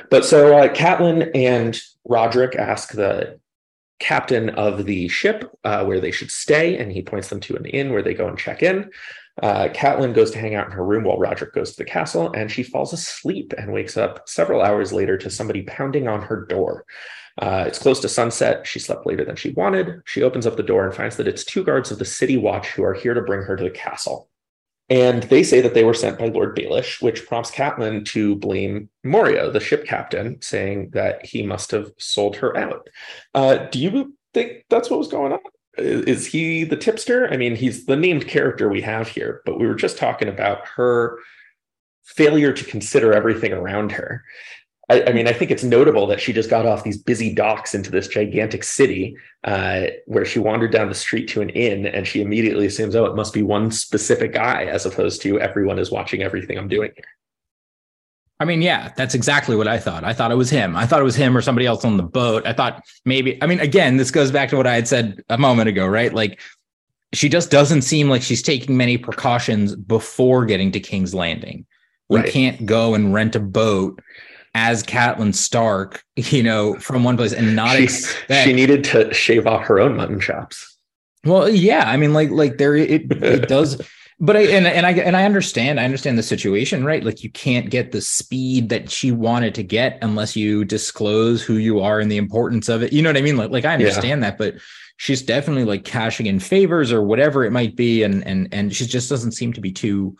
but 0.09 0.25
so 0.25 0.57
uh, 0.57 0.67
Catelyn 0.73 1.29
and 1.35 1.79
Roderick 2.05 2.55
ask 2.55 2.93
the 2.93 3.39
captain 3.99 4.49
of 4.49 4.85
the 4.85 5.07
ship 5.07 5.49
uh, 5.63 5.85
where 5.85 5.99
they 5.99 6.11
should 6.11 6.31
stay 6.31 6.77
and 6.77 6.91
he 6.91 7.01
points 7.01 7.29
them 7.29 7.39
to 7.39 7.55
an 7.55 7.65
inn 7.65 7.93
where 7.93 8.01
they 8.01 8.13
go 8.13 8.27
and 8.27 8.37
check 8.37 8.61
in 8.61 8.89
uh, 9.41 9.69
Catelyn 9.69 10.13
goes 10.13 10.31
to 10.31 10.37
hang 10.37 10.55
out 10.55 10.67
in 10.67 10.73
her 10.73 10.85
room 10.85 11.03
while 11.03 11.17
Rodrik 11.17 11.53
goes 11.53 11.71
to 11.71 11.77
the 11.77 11.89
castle, 11.89 12.31
and 12.33 12.51
she 12.51 12.61
falls 12.61 12.93
asleep 12.93 13.53
and 13.57 13.73
wakes 13.73 13.97
up 13.97 14.27
several 14.29 14.61
hours 14.61 14.93
later 14.93 15.17
to 15.17 15.29
somebody 15.29 15.63
pounding 15.63 16.07
on 16.07 16.21
her 16.21 16.45
door. 16.45 16.85
Uh, 17.41 17.63
it's 17.67 17.79
close 17.79 17.99
to 18.01 18.09
sunset. 18.09 18.67
She 18.67 18.77
slept 18.77 19.07
later 19.07 19.25
than 19.25 19.35
she 19.35 19.49
wanted. 19.51 20.01
She 20.05 20.21
opens 20.21 20.45
up 20.45 20.55
the 20.55 20.61
door 20.61 20.85
and 20.85 20.93
finds 20.93 21.17
that 21.17 21.27
it's 21.27 21.43
two 21.43 21.63
guards 21.63 21.89
of 21.91 21.97
the 21.97 22.05
city 22.05 22.37
watch 22.37 22.67
who 22.69 22.83
are 22.83 22.93
here 22.93 23.15
to 23.15 23.21
bring 23.23 23.41
her 23.41 23.55
to 23.55 23.63
the 23.63 23.71
castle. 23.71 24.29
And 24.89 25.23
they 25.23 25.41
say 25.41 25.61
that 25.61 25.73
they 25.73 25.83
were 25.83 25.95
sent 25.95 26.19
by 26.19 26.27
Lord 26.27 26.55
Baelish, 26.55 27.01
which 27.01 27.25
prompts 27.25 27.49
Catelyn 27.49 28.05
to 28.07 28.35
blame 28.35 28.89
Moreo, 29.03 29.51
the 29.51 29.59
ship 29.59 29.85
captain, 29.85 30.39
saying 30.41 30.91
that 30.91 31.25
he 31.25 31.41
must 31.41 31.71
have 31.71 31.91
sold 31.97 32.35
her 32.35 32.55
out. 32.55 32.87
Uh, 33.33 33.65
do 33.71 33.79
you 33.79 34.13
think 34.33 34.65
that's 34.69 34.91
what 34.91 34.99
was 34.99 35.07
going 35.07 35.31
on? 35.31 35.39
Is 35.77 36.27
he 36.27 36.63
the 36.63 36.75
tipster? 36.75 37.31
I 37.31 37.37
mean, 37.37 37.55
he's 37.55 37.85
the 37.85 37.95
named 37.95 38.27
character 38.27 38.69
we 38.69 38.81
have 38.81 39.07
here, 39.07 39.41
but 39.45 39.59
we 39.59 39.67
were 39.67 39.75
just 39.75 39.97
talking 39.97 40.27
about 40.27 40.67
her 40.75 41.17
failure 42.03 42.53
to 42.53 42.63
consider 42.65 43.13
everything 43.13 43.53
around 43.53 43.91
her. 43.93 44.23
I, 44.89 45.03
I 45.05 45.13
mean, 45.13 45.27
I 45.27 45.33
think 45.33 45.49
it's 45.49 45.63
notable 45.63 46.07
that 46.07 46.19
she 46.19 46.33
just 46.33 46.49
got 46.49 46.65
off 46.65 46.83
these 46.83 46.97
busy 46.97 47.33
docks 47.33 47.73
into 47.73 47.89
this 47.89 48.07
gigantic 48.07 48.63
city 48.63 49.15
uh, 49.45 49.85
where 50.05 50.25
she 50.25 50.39
wandered 50.39 50.71
down 50.71 50.89
the 50.89 50.95
street 50.95 51.27
to 51.29 51.41
an 51.41 51.49
inn 51.49 51.85
and 51.85 52.05
she 52.05 52.21
immediately 52.21 52.65
assumes, 52.65 52.95
oh, 52.95 53.05
it 53.05 53.15
must 53.15 53.33
be 53.33 53.41
one 53.41 53.71
specific 53.71 54.33
guy, 54.33 54.65
as 54.65 54.85
opposed 54.85 55.21
to 55.21 55.39
everyone 55.39 55.79
is 55.79 55.91
watching 55.91 56.21
everything 56.21 56.57
I'm 56.57 56.67
doing 56.67 56.91
here. 56.95 57.05
I 58.43 58.45
mean, 58.45 58.61
yeah, 58.61 58.91
that's 58.97 59.15
exactly 59.15 59.55
what 59.55 59.69
I 59.69 59.79
thought. 59.79 60.03
I 60.03 60.11
thought 60.11 60.29
it 60.29 60.35
was 60.35 60.49
him. 60.49 60.75
I 60.75 60.85
thought 60.85 60.99
it 60.99 61.05
was 61.05 61.15
him 61.15 61.37
or 61.37 61.41
somebody 61.41 61.65
else 61.65 61.85
on 61.85 61.95
the 61.95 62.03
boat. 62.03 62.45
I 62.45 62.51
thought 62.51 62.83
maybe, 63.05 63.41
I 63.41 63.45
mean, 63.45 63.61
again, 63.61 63.95
this 63.95 64.11
goes 64.11 64.33
back 64.33 64.49
to 64.49 64.57
what 64.57 64.67
I 64.67 64.75
had 64.75 64.85
said 64.85 65.23
a 65.29 65.37
moment 65.37 65.69
ago, 65.69 65.87
right? 65.87 66.13
Like 66.13 66.41
she 67.13 67.29
just 67.29 67.49
doesn't 67.49 67.83
seem 67.83 68.09
like 68.09 68.21
she's 68.21 68.41
taking 68.41 68.75
many 68.75 68.97
precautions 68.97 69.77
before 69.77 70.45
getting 70.45 70.73
to 70.73 70.81
King's 70.81 71.15
Landing. 71.15 71.65
We 72.09 72.19
right. 72.19 72.29
can't 72.29 72.65
go 72.65 72.95
and 72.95 73.13
rent 73.13 73.33
a 73.37 73.39
boat 73.39 74.01
as 74.55 74.83
Catelyn 74.83 75.33
Stark, 75.33 76.03
you 76.17 76.43
know, 76.43 76.77
from 76.79 77.05
one 77.05 77.15
place 77.15 77.31
and 77.31 77.55
not 77.55 77.77
she, 77.77 77.83
expect. 77.85 78.45
She 78.45 78.51
needed 78.51 78.83
to 78.83 79.13
shave 79.13 79.47
off 79.47 79.63
her 79.67 79.79
own 79.79 79.95
mutton 79.95 80.19
chops. 80.19 80.69
Well, 81.23 81.47
yeah, 81.47 81.89
I 81.89 81.95
mean, 81.95 82.11
like, 82.11 82.29
like 82.29 82.57
there, 82.57 82.75
it 82.75 83.09
it 83.09 83.47
does 83.47 83.81
but 84.23 84.37
I 84.37 84.43
and, 84.43 84.65
and 84.65 84.85
I 84.85 84.91
and 84.91 85.17
I 85.17 85.25
understand 85.25 85.81
I 85.81 85.83
understand 85.83 86.17
the 86.17 86.23
situation, 86.23 86.85
right? 86.85 87.03
Like 87.03 87.23
you 87.23 87.29
can't 87.29 87.69
get 87.69 87.91
the 87.91 87.99
speed 87.99 88.69
that 88.69 88.89
she 88.89 89.11
wanted 89.11 89.53
to 89.55 89.63
get 89.63 89.97
unless 90.01 90.33
you 90.33 90.63
disclose 90.63 91.43
who 91.43 91.55
you 91.55 91.81
are 91.81 91.99
and 91.99 92.09
the 92.09 92.15
importance 92.15 92.69
of 92.69 92.81
it. 92.81 92.93
You 92.93 93.01
know 93.01 93.09
what 93.09 93.17
I 93.17 93.21
mean? 93.21 93.35
Like, 93.35 93.51
like 93.51 93.65
I 93.65 93.73
understand 93.73 94.21
yeah. 94.21 94.29
that, 94.29 94.37
but 94.37 94.55
she's 94.95 95.21
definitely 95.21 95.65
like 95.65 95.83
cashing 95.83 96.27
in 96.27 96.39
favors 96.39 96.89
or 96.89 97.03
whatever 97.03 97.43
it 97.43 97.51
might 97.51 97.75
be, 97.75 98.01
and 98.01 98.25
and 98.25 98.47
and 98.53 98.73
she 98.73 98.85
just 98.85 99.09
doesn't 99.09 99.33
seem 99.33 99.51
to 99.51 99.61
be 99.61 99.73
too 99.73 100.15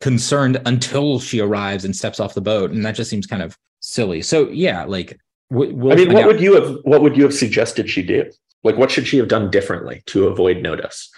concerned 0.00 0.62
until 0.64 1.18
she 1.18 1.40
arrives 1.40 1.84
and 1.84 1.96
steps 1.96 2.20
off 2.20 2.34
the 2.34 2.40
boat, 2.40 2.70
and 2.70 2.86
that 2.86 2.94
just 2.94 3.10
seems 3.10 3.26
kind 3.26 3.42
of 3.42 3.58
silly. 3.80 4.22
So 4.22 4.50
yeah, 4.50 4.84
like 4.84 5.18
we'll 5.50 5.92
I 5.92 5.96
mean, 5.96 6.12
what 6.12 6.22
out. 6.22 6.28
would 6.28 6.40
you 6.40 6.54
have 6.54 6.76
what 6.84 7.02
would 7.02 7.16
you 7.16 7.24
have 7.24 7.34
suggested 7.34 7.90
she 7.90 8.04
do? 8.04 8.30
Like, 8.62 8.76
what 8.76 8.92
should 8.92 9.08
she 9.08 9.16
have 9.16 9.26
done 9.26 9.50
differently 9.50 10.04
to 10.06 10.28
avoid 10.28 10.58
notice? 10.58 11.10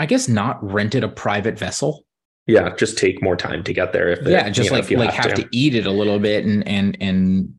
I 0.00 0.06
guess 0.06 0.28
not 0.28 0.58
rented 0.64 1.04
a 1.04 1.08
private 1.08 1.58
vessel. 1.58 2.06
Yeah, 2.46 2.74
just 2.74 2.96
take 2.96 3.22
more 3.22 3.36
time 3.36 3.62
to 3.64 3.74
get 3.74 3.92
there. 3.92 4.08
If 4.08 4.20
it, 4.20 4.30
yeah, 4.30 4.48
just 4.48 4.70
like 4.70 4.90
know, 4.90 4.98
like 4.98 5.12
have, 5.12 5.26
have 5.26 5.34
to. 5.34 5.42
to 5.42 5.48
eat 5.52 5.74
it 5.74 5.86
a 5.86 5.90
little 5.90 6.18
bit 6.18 6.46
and 6.46 6.66
and 6.66 6.96
and 7.00 7.54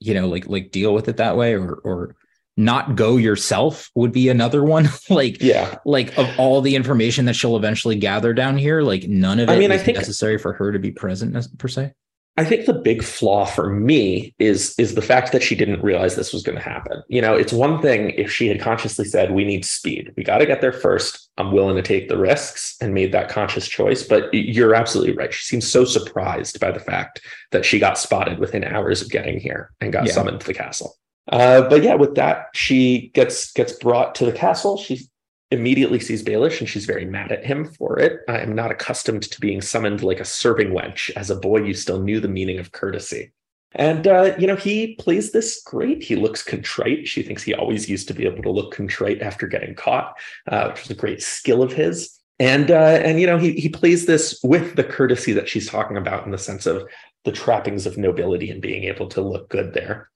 you 0.00 0.12
know 0.12 0.26
like 0.26 0.48
like 0.48 0.72
deal 0.72 0.92
with 0.92 1.08
it 1.08 1.18
that 1.18 1.36
way 1.36 1.54
or 1.54 1.74
or 1.84 2.16
not 2.56 2.96
go 2.96 3.16
yourself 3.16 3.90
would 3.94 4.10
be 4.10 4.28
another 4.28 4.64
one 4.64 4.88
like 5.10 5.40
yeah 5.40 5.78
like 5.86 6.16
of 6.18 6.28
all 6.36 6.60
the 6.60 6.74
information 6.76 7.24
that 7.24 7.34
she'll 7.34 7.56
eventually 7.56 7.96
gather 7.96 8.32
down 8.32 8.58
here 8.58 8.82
like 8.82 9.04
none 9.08 9.40
of 9.40 9.48
it 9.48 9.52
I 9.52 9.58
mean, 9.58 9.72
I 9.72 9.78
think, 9.78 9.96
necessary 9.96 10.38
for 10.38 10.52
her 10.52 10.72
to 10.72 10.78
be 10.78 10.90
present 10.90 11.36
per 11.58 11.68
se 11.68 11.92
I 12.36 12.44
think 12.44 12.66
the 12.66 12.74
big 12.74 13.04
flaw 13.04 13.44
for 13.44 13.70
me 13.70 14.34
is 14.40 14.74
is 14.76 14.94
the 14.94 15.02
fact 15.02 15.30
that 15.32 15.42
she 15.42 15.54
didn't 15.54 15.82
realize 15.82 16.16
this 16.16 16.32
was 16.32 16.42
going 16.42 16.58
to 16.58 16.64
happen. 16.64 17.02
You 17.08 17.20
know, 17.20 17.34
it's 17.34 17.52
one 17.52 17.80
thing 17.80 18.10
if 18.10 18.30
she 18.30 18.48
had 18.48 18.60
consciously 18.60 19.04
said, 19.04 19.30
"We 19.30 19.44
need 19.44 19.64
speed. 19.64 20.12
We 20.16 20.24
got 20.24 20.38
to 20.38 20.46
get 20.46 20.60
there 20.60 20.72
first. 20.72 21.30
I'm 21.38 21.52
willing 21.52 21.76
to 21.76 21.82
take 21.82 22.08
the 22.08 22.18
risks," 22.18 22.76
and 22.80 22.92
made 22.92 23.12
that 23.12 23.28
conscious 23.28 23.68
choice. 23.68 24.02
But 24.02 24.32
you're 24.34 24.74
absolutely 24.74 25.14
right. 25.14 25.32
She 25.32 25.44
seems 25.44 25.70
so 25.70 25.84
surprised 25.84 26.58
by 26.58 26.72
the 26.72 26.80
fact 26.80 27.20
that 27.52 27.64
she 27.64 27.78
got 27.78 27.98
spotted 27.98 28.40
within 28.40 28.64
hours 28.64 29.00
of 29.00 29.10
getting 29.10 29.38
here 29.38 29.70
and 29.80 29.92
got 29.92 30.06
yeah. 30.06 30.12
summoned 30.12 30.40
to 30.40 30.46
the 30.46 30.54
castle. 30.54 30.96
Uh, 31.30 31.68
but 31.68 31.82
yeah, 31.82 31.94
with 31.94 32.16
that, 32.16 32.48
she 32.54 33.10
gets 33.14 33.52
gets 33.52 33.72
brought 33.74 34.14
to 34.16 34.26
the 34.26 34.32
castle. 34.32 34.76
She 34.76 35.08
immediately 35.54 36.00
sees 36.00 36.22
Baelish 36.22 36.60
and 36.60 36.68
she's 36.68 36.84
very 36.84 37.04
mad 37.04 37.32
at 37.32 37.44
him 37.44 37.64
for 37.64 37.98
it. 37.98 38.20
I 38.28 38.40
am 38.40 38.54
not 38.54 38.70
accustomed 38.70 39.22
to 39.22 39.40
being 39.40 39.62
summoned 39.62 40.02
like 40.02 40.20
a 40.20 40.24
serving 40.24 40.70
wench. 40.70 41.10
As 41.16 41.30
a 41.30 41.36
boy, 41.36 41.62
you 41.62 41.74
still 41.74 42.02
knew 42.02 42.20
the 42.20 42.28
meaning 42.28 42.58
of 42.58 42.72
courtesy. 42.72 43.32
And, 43.76 44.06
uh, 44.06 44.34
you 44.38 44.46
know, 44.46 44.56
he 44.56 44.94
plays 44.96 45.32
this 45.32 45.62
great. 45.64 46.02
He 46.02 46.14
looks 46.14 46.42
contrite. 46.42 47.08
She 47.08 47.22
thinks 47.22 47.42
he 47.42 47.54
always 47.54 47.88
used 47.88 48.06
to 48.08 48.14
be 48.14 48.24
able 48.24 48.42
to 48.42 48.50
look 48.50 48.72
contrite 48.72 49.20
after 49.20 49.46
getting 49.48 49.74
caught, 49.74 50.16
uh, 50.46 50.68
which 50.68 50.82
was 50.82 50.90
a 50.90 51.00
great 51.00 51.22
skill 51.22 51.62
of 51.62 51.72
his. 51.72 52.20
And, 52.38 52.70
uh, 52.70 53.00
and 53.02 53.20
you 53.20 53.26
know, 53.26 53.38
he, 53.38 53.52
he 53.52 53.68
plays 53.68 54.06
this 54.06 54.40
with 54.42 54.74
the 54.74 54.84
courtesy 54.84 55.32
that 55.32 55.48
she's 55.48 55.68
talking 55.68 55.96
about 55.96 56.24
in 56.24 56.32
the 56.32 56.38
sense 56.38 56.66
of 56.66 56.88
the 57.24 57.32
trappings 57.32 57.86
of 57.86 57.96
nobility 57.96 58.50
and 58.50 58.60
being 58.60 58.84
able 58.84 59.08
to 59.08 59.20
look 59.20 59.48
good 59.48 59.72
there. 59.72 60.10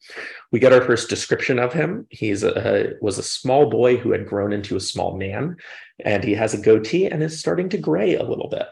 We 0.53 0.59
get 0.59 0.73
our 0.73 0.83
first 0.83 1.09
description 1.09 1.59
of 1.59 1.73
him. 1.73 2.07
He's 2.11 2.43
a, 2.43 2.95
was 3.01 3.19
a 3.19 3.23
small 3.23 3.71
boy 3.71 3.97
who 3.97 4.13
had 4.13 4.27
grown 4.27 4.53
into 4.53 4.77
a 4.77 4.81
small 4.81 5.17
man, 5.17 5.57
and 6.05 6.23
he 6.23 6.35
has 6.35 6.55
a 6.55 6.61
goatee 6.61 7.07
and 7.07 7.23
is 7.23 7.39
starting 7.39 7.69
to 7.71 7.79
gray 7.79 8.17
a 8.17 8.23
little 8.23 8.49
bit. 8.49 8.67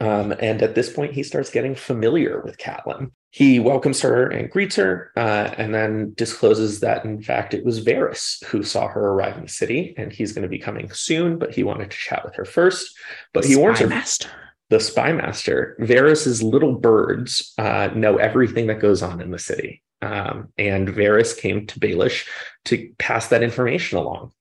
Um, 0.00 0.32
and 0.40 0.62
at 0.62 0.74
this 0.74 0.92
point, 0.92 1.12
he 1.12 1.22
starts 1.22 1.50
getting 1.50 1.74
familiar 1.74 2.42
with 2.42 2.58
Catelyn. 2.58 3.12
He 3.34 3.58
welcomes 3.58 4.00
her 4.02 4.28
and 4.28 4.48
greets 4.48 4.76
her, 4.76 5.10
uh, 5.16 5.52
and 5.58 5.74
then 5.74 6.12
discloses 6.14 6.78
that, 6.80 7.04
in 7.04 7.20
fact, 7.20 7.52
it 7.52 7.64
was 7.64 7.84
Varys 7.84 8.44
who 8.44 8.62
saw 8.62 8.86
her 8.86 9.08
arrive 9.08 9.36
in 9.36 9.42
the 9.42 9.48
city, 9.48 9.92
and 9.96 10.12
he's 10.12 10.32
going 10.32 10.44
to 10.44 10.48
be 10.48 10.58
coming 10.60 10.88
soon, 10.92 11.36
but 11.36 11.52
he 11.52 11.64
wanted 11.64 11.90
to 11.90 11.96
chat 11.96 12.24
with 12.24 12.36
her 12.36 12.44
first. 12.44 12.96
But 13.32 13.44
he 13.44 13.56
warns 13.56 13.80
her. 13.80 13.88
Master 13.88 14.30
the 14.70 14.80
spy 14.80 15.12
master, 15.12 15.76
Varys's 15.80 16.42
little 16.42 16.74
birds 16.74 17.52
uh, 17.58 17.90
know 17.94 18.16
everything 18.16 18.66
that 18.68 18.80
goes 18.80 19.02
on 19.02 19.20
in 19.20 19.30
the 19.30 19.38
city. 19.38 19.82
Um, 20.00 20.48
and 20.58 20.88
Varys 20.88 21.36
came 21.36 21.66
to 21.66 21.80
Baelish 21.80 22.26
to 22.66 22.90
pass 22.98 23.28
that 23.28 23.42
information 23.42 23.98
along. 23.98 24.32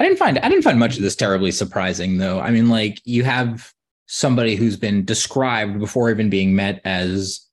I 0.00 0.04
didn't 0.04 0.18
find 0.18 0.38
I 0.38 0.48
didn't 0.48 0.64
find 0.64 0.78
much 0.78 0.96
of 0.96 1.02
this 1.02 1.16
terribly 1.16 1.50
surprising 1.50 2.18
though. 2.18 2.40
I 2.40 2.50
mean, 2.50 2.68
like 2.68 3.00
you 3.04 3.24
have 3.24 3.72
somebody 4.06 4.54
who's 4.54 4.76
been 4.76 5.04
described 5.04 5.78
before 5.78 6.10
even 6.10 6.30
being 6.30 6.54
met 6.54 6.80
as 6.84 7.47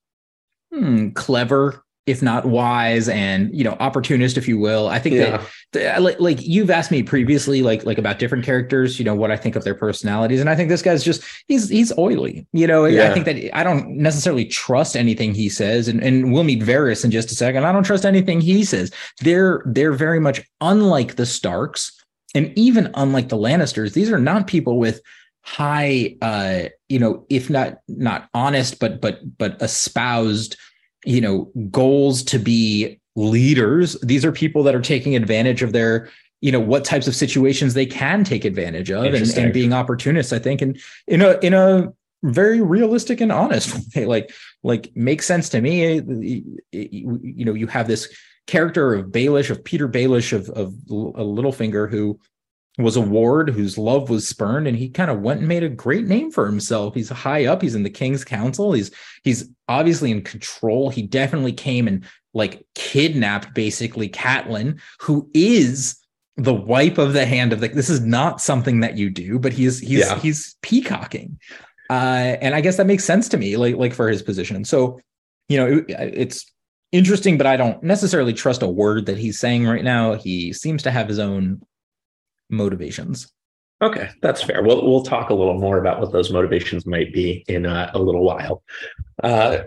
hmm, 0.76 1.10
clever, 1.10 1.84
if 2.06 2.22
not 2.22 2.46
wise 2.46 3.08
and 3.08 3.52
you 3.52 3.64
know 3.64 3.76
opportunist 3.80 4.38
if 4.38 4.46
you 4.46 4.58
will 4.58 4.88
i 4.88 4.98
think 4.98 5.16
yeah. 5.16 5.44
that 5.72 6.00
like, 6.00 6.18
like 6.20 6.38
you've 6.40 6.70
asked 6.70 6.90
me 6.90 7.02
previously 7.02 7.62
like 7.62 7.84
like 7.84 7.98
about 7.98 8.18
different 8.18 8.44
characters 8.44 8.98
you 8.98 9.04
know 9.04 9.14
what 9.14 9.30
i 9.30 9.36
think 9.36 9.56
of 9.56 9.64
their 9.64 9.74
personalities 9.74 10.40
and 10.40 10.48
i 10.48 10.54
think 10.54 10.68
this 10.68 10.82
guy's 10.82 11.04
just 11.04 11.22
he's 11.48 11.68
he's 11.68 11.96
oily 11.98 12.46
you 12.52 12.66
know 12.66 12.84
yeah. 12.84 13.10
i 13.10 13.12
think 13.12 13.26
that 13.26 13.56
i 13.56 13.62
don't 13.62 13.88
necessarily 13.90 14.44
trust 14.44 14.96
anything 14.96 15.34
he 15.34 15.48
says 15.48 15.88
and, 15.88 16.02
and 16.02 16.32
we'll 16.32 16.44
meet 16.44 16.62
Varys 16.62 17.04
in 17.04 17.10
just 17.10 17.30
a 17.30 17.34
second 17.34 17.64
i 17.64 17.72
don't 17.72 17.84
trust 17.84 18.06
anything 18.06 18.40
he 18.40 18.64
says 18.64 18.92
they're 19.20 19.62
they're 19.66 19.92
very 19.92 20.20
much 20.20 20.40
unlike 20.60 21.16
the 21.16 21.26
starks 21.26 21.92
and 22.34 22.52
even 22.56 22.90
unlike 22.94 23.28
the 23.28 23.36
lannisters 23.36 23.94
these 23.94 24.10
are 24.10 24.18
not 24.18 24.46
people 24.46 24.78
with 24.78 25.00
high 25.42 26.16
uh 26.22 26.64
you 26.88 26.98
know 26.98 27.24
if 27.30 27.50
not 27.50 27.78
not 27.88 28.28
honest 28.34 28.78
but 28.78 29.00
but 29.00 29.20
but 29.38 29.60
espoused 29.62 30.56
you 31.06 31.20
know 31.20 31.50
goals 31.70 32.22
to 32.24 32.38
be 32.38 33.00
leaders. 33.14 33.98
These 34.02 34.24
are 34.24 34.32
people 34.32 34.62
that 34.64 34.74
are 34.74 34.82
taking 34.82 35.16
advantage 35.16 35.62
of 35.62 35.72
their 35.72 36.10
you 36.42 36.52
know 36.52 36.60
what 36.60 36.84
types 36.84 37.08
of 37.08 37.16
situations 37.16 37.72
they 37.72 37.86
can 37.86 38.22
take 38.22 38.44
advantage 38.44 38.90
of 38.90 39.04
and, 39.04 39.38
and 39.38 39.54
being 39.54 39.72
opportunists 39.72 40.34
i 40.34 40.38
think 40.38 40.60
and 40.60 40.78
in 41.06 41.22
a 41.22 41.38
in 41.38 41.54
a 41.54 41.90
very 42.22 42.60
realistic 42.60 43.20
and 43.20 43.32
honest 43.32 43.76
way. 43.96 44.04
Like 44.04 44.32
like 44.62 44.90
makes 44.94 45.26
sense 45.26 45.48
to 45.50 45.60
me. 45.60 45.94
You 46.72 47.44
know 47.44 47.54
you 47.54 47.66
have 47.66 47.86
this 47.86 48.08
character 48.46 48.94
of 48.94 49.06
Baelish 49.06 49.50
of 49.50 49.64
peter 49.64 49.88
Baelish 49.88 50.32
of 50.32 50.48
of 50.50 50.74
a 50.88 51.24
Littlefinger 51.24 51.90
who 51.90 52.18
was 52.78 52.96
a 52.96 53.00
ward 53.00 53.50
whose 53.50 53.78
love 53.78 54.10
was 54.10 54.28
spurned 54.28 54.68
and 54.68 54.76
he 54.76 54.88
kind 54.88 55.10
of 55.10 55.20
went 55.20 55.40
and 55.40 55.48
made 55.48 55.62
a 55.62 55.68
great 55.68 56.06
name 56.06 56.30
for 56.30 56.46
himself. 56.46 56.94
He's 56.94 57.08
high 57.08 57.46
up 57.46 57.62
he's 57.62 57.74
in 57.74 57.82
the 57.82 57.90
king's 57.90 58.24
council 58.24 58.72
he's 58.72 58.90
he's 59.24 59.48
obviously 59.68 60.10
in 60.10 60.22
control. 60.22 60.90
He 60.90 61.02
definitely 61.02 61.52
came 61.52 61.88
and 61.88 62.04
like 62.34 62.66
kidnapped 62.74 63.54
basically 63.54 64.08
Catelyn 64.08 64.80
who 65.00 65.30
is 65.32 65.96
the 66.36 66.52
wipe 66.52 66.98
of 66.98 67.14
the 67.14 67.24
hand 67.24 67.54
of 67.54 67.60
the 67.60 67.68
this 67.68 67.88
is 67.88 68.00
not 68.00 68.42
something 68.42 68.80
that 68.80 68.98
you 68.98 69.08
do 69.08 69.38
but 69.38 69.54
he's 69.54 69.78
he's 69.78 70.00
yeah. 70.00 70.18
he's 70.18 70.56
peacocking. 70.60 71.38
Uh 71.88 72.36
and 72.42 72.54
i 72.54 72.60
guess 72.60 72.76
that 72.76 72.86
makes 72.86 73.04
sense 73.04 73.28
to 73.28 73.36
me 73.38 73.56
like 73.56 73.76
like 73.76 73.94
for 73.94 74.08
his 74.08 74.22
position. 74.22 74.64
So 74.64 75.00
you 75.48 75.56
know 75.56 75.66
it, 75.78 75.84
it's 75.88 76.44
interesting 76.92 77.36
but 77.36 77.46
i 77.46 77.56
don't 77.56 77.82
necessarily 77.82 78.32
trust 78.32 78.62
a 78.62 78.68
word 78.68 79.06
that 79.06 79.16
he's 79.16 79.38
saying 79.38 79.66
right 79.66 79.84
now. 79.84 80.12
He 80.12 80.52
seems 80.52 80.82
to 80.82 80.90
have 80.90 81.08
his 81.08 81.18
own 81.18 81.62
motivations. 82.50 83.30
Okay, 83.82 84.08
that's 84.22 84.42
fair. 84.42 84.62
We'll 84.62 84.88
we'll 84.88 85.02
talk 85.02 85.28
a 85.30 85.34
little 85.34 85.58
more 85.58 85.78
about 85.78 86.00
what 86.00 86.12
those 86.12 86.32
motivations 86.32 86.86
might 86.86 87.12
be 87.12 87.44
in 87.46 87.66
a 87.66 87.98
little 87.98 88.24
while. 88.24 88.62
Uh, 89.22 89.58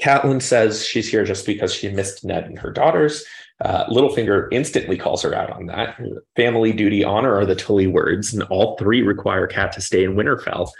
Catelyn 0.00 0.40
says 0.40 0.84
she's 0.84 1.10
here 1.10 1.24
just 1.24 1.44
because 1.44 1.74
she 1.74 1.90
missed 1.90 2.24
Ned 2.24 2.44
and 2.44 2.58
her 2.58 2.70
daughters. 2.70 3.24
Uh, 3.62 3.84
Littlefinger 3.88 4.48
instantly 4.50 4.96
calls 4.96 5.20
her 5.22 5.34
out 5.34 5.50
on 5.50 5.66
that. 5.66 6.00
Family, 6.36 6.72
duty, 6.72 7.04
honor 7.04 7.34
are 7.36 7.44
the 7.44 7.54
Tully 7.54 7.86
words, 7.86 8.32
and 8.32 8.42
all 8.44 8.78
three 8.78 9.02
require 9.02 9.46
Cat 9.46 9.72
to 9.72 9.82
stay 9.82 10.04
in 10.04 10.14
Winterfell. 10.14 10.70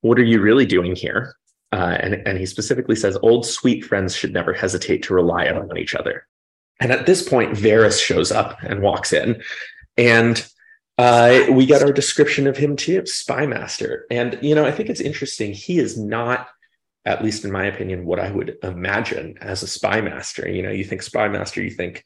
What 0.00 0.18
are 0.18 0.24
you 0.24 0.40
really 0.40 0.64
doing 0.64 0.96
here? 0.96 1.34
Uh, 1.72 1.98
and, 2.00 2.14
and 2.26 2.38
he 2.38 2.46
specifically 2.46 2.96
says 2.96 3.18
old 3.22 3.44
sweet 3.44 3.84
friends 3.84 4.16
should 4.16 4.32
never 4.32 4.54
hesitate 4.54 5.02
to 5.02 5.14
rely 5.14 5.46
on 5.48 5.76
each 5.76 5.94
other. 5.94 6.26
And 6.80 6.90
at 6.90 7.04
this 7.04 7.28
point, 7.28 7.52
Varys 7.52 8.02
shows 8.02 8.32
up 8.32 8.56
and 8.62 8.80
walks 8.80 9.12
in, 9.12 9.42
and 9.98 10.48
uh, 11.00 11.46
we 11.50 11.64
get 11.64 11.82
our 11.82 11.92
description 11.92 12.46
of 12.46 12.58
him 12.58 12.76
too, 12.76 13.06
Spy 13.06 13.46
Master. 13.46 14.04
And, 14.10 14.38
you 14.42 14.54
know, 14.54 14.66
I 14.66 14.70
think 14.70 14.90
it's 14.90 15.00
interesting. 15.00 15.54
He 15.54 15.78
is 15.78 15.98
not, 15.98 16.48
at 17.06 17.24
least 17.24 17.42
in 17.42 17.50
my 17.50 17.64
opinion, 17.64 18.04
what 18.04 18.20
I 18.20 18.30
would 18.30 18.58
imagine 18.62 19.38
as 19.40 19.62
a 19.62 19.66
Spy 19.66 20.02
Master. 20.02 20.46
You 20.46 20.62
know, 20.62 20.70
you 20.70 20.84
think 20.84 21.02
Spy 21.02 21.26
Master, 21.28 21.62
you 21.62 21.70
think 21.70 22.04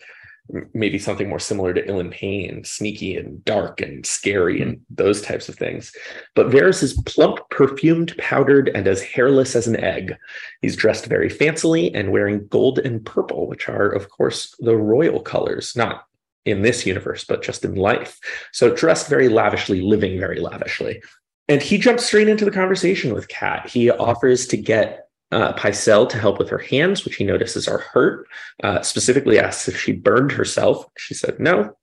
maybe 0.75 0.99
something 1.01 1.29
more 1.29 1.41
similar 1.41 1.75
to 1.75 1.85
Ilyn 1.85 2.13
Payne, 2.13 2.63
sneaky 2.63 3.17
and 3.17 3.45
dark 3.45 3.81
and 3.81 4.07
scary 4.07 4.63
and 4.63 4.81
those 4.91 5.23
types 5.23 5.49
of 5.49 5.57
things. 5.57 5.93
But 6.37 6.51
Varys 6.51 6.83
is 6.83 7.03
plump, 7.03 7.41
perfumed, 7.51 8.17
powdered, 8.19 8.69
and 8.77 8.87
as 8.87 9.03
hairless 9.03 9.57
as 9.57 9.67
an 9.67 9.83
egg. 9.83 10.17
He's 10.63 10.77
dressed 10.77 11.07
very 11.07 11.31
fancily 11.31 11.91
and 11.95 12.13
wearing 12.13 12.47
gold 12.47 12.79
and 12.79 13.05
purple, 13.05 13.49
which 13.49 13.69
are, 13.69 13.89
of 13.89 14.09
course, 14.09 14.55
the 14.61 14.77
royal 14.77 15.21
colors, 15.21 15.75
not 15.75 16.07
in 16.45 16.63
this 16.63 16.87
universe, 16.87 17.25
but 17.25 17.43
just 17.43 17.65
in 17.65 17.75
life. 17.75 18.19
So 18.53 18.75
dressed 18.75 19.09
very 19.09 19.29
lavishly, 19.29 19.81
living 19.81 20.19
very 20.19 20.41
lavishly. 20.41 21.03
And 21.49 21.63
he 21.63 21.79
jumps 21.79 22.07
straight 22.07 22.29
into 22.29 22.45
the 22.45 22.51
conversation 22.51 23.13
with 23.15 23.29
Kat. 23.29 23.69
He 23.69 23.91
offers 23.91 24.47
to 24.49 24.57
get 24.57 25.09
uh, 25.33 25.53
Pycelle 25.55 26.09
to 26.09 26.19
help 26.19 26.39
with 26.39 26.49
her 26.49 26.59
hands, 26.59 27.05
which 27.05 27.17
he 27.17 27.25
notices 27.25 27.67
are 27.67 27.79
hurt. 27.79 28.27
Uh, 28.63 28.81
specifically 28.83 29.39
asks 29.39 29.69
if 29.69 29.79
she 29.79 29.93
burned 29.93 30.31
herself. 30.31 30.87
She 30.97 31.13
said 31.13 31.41
no, 31.41 31.77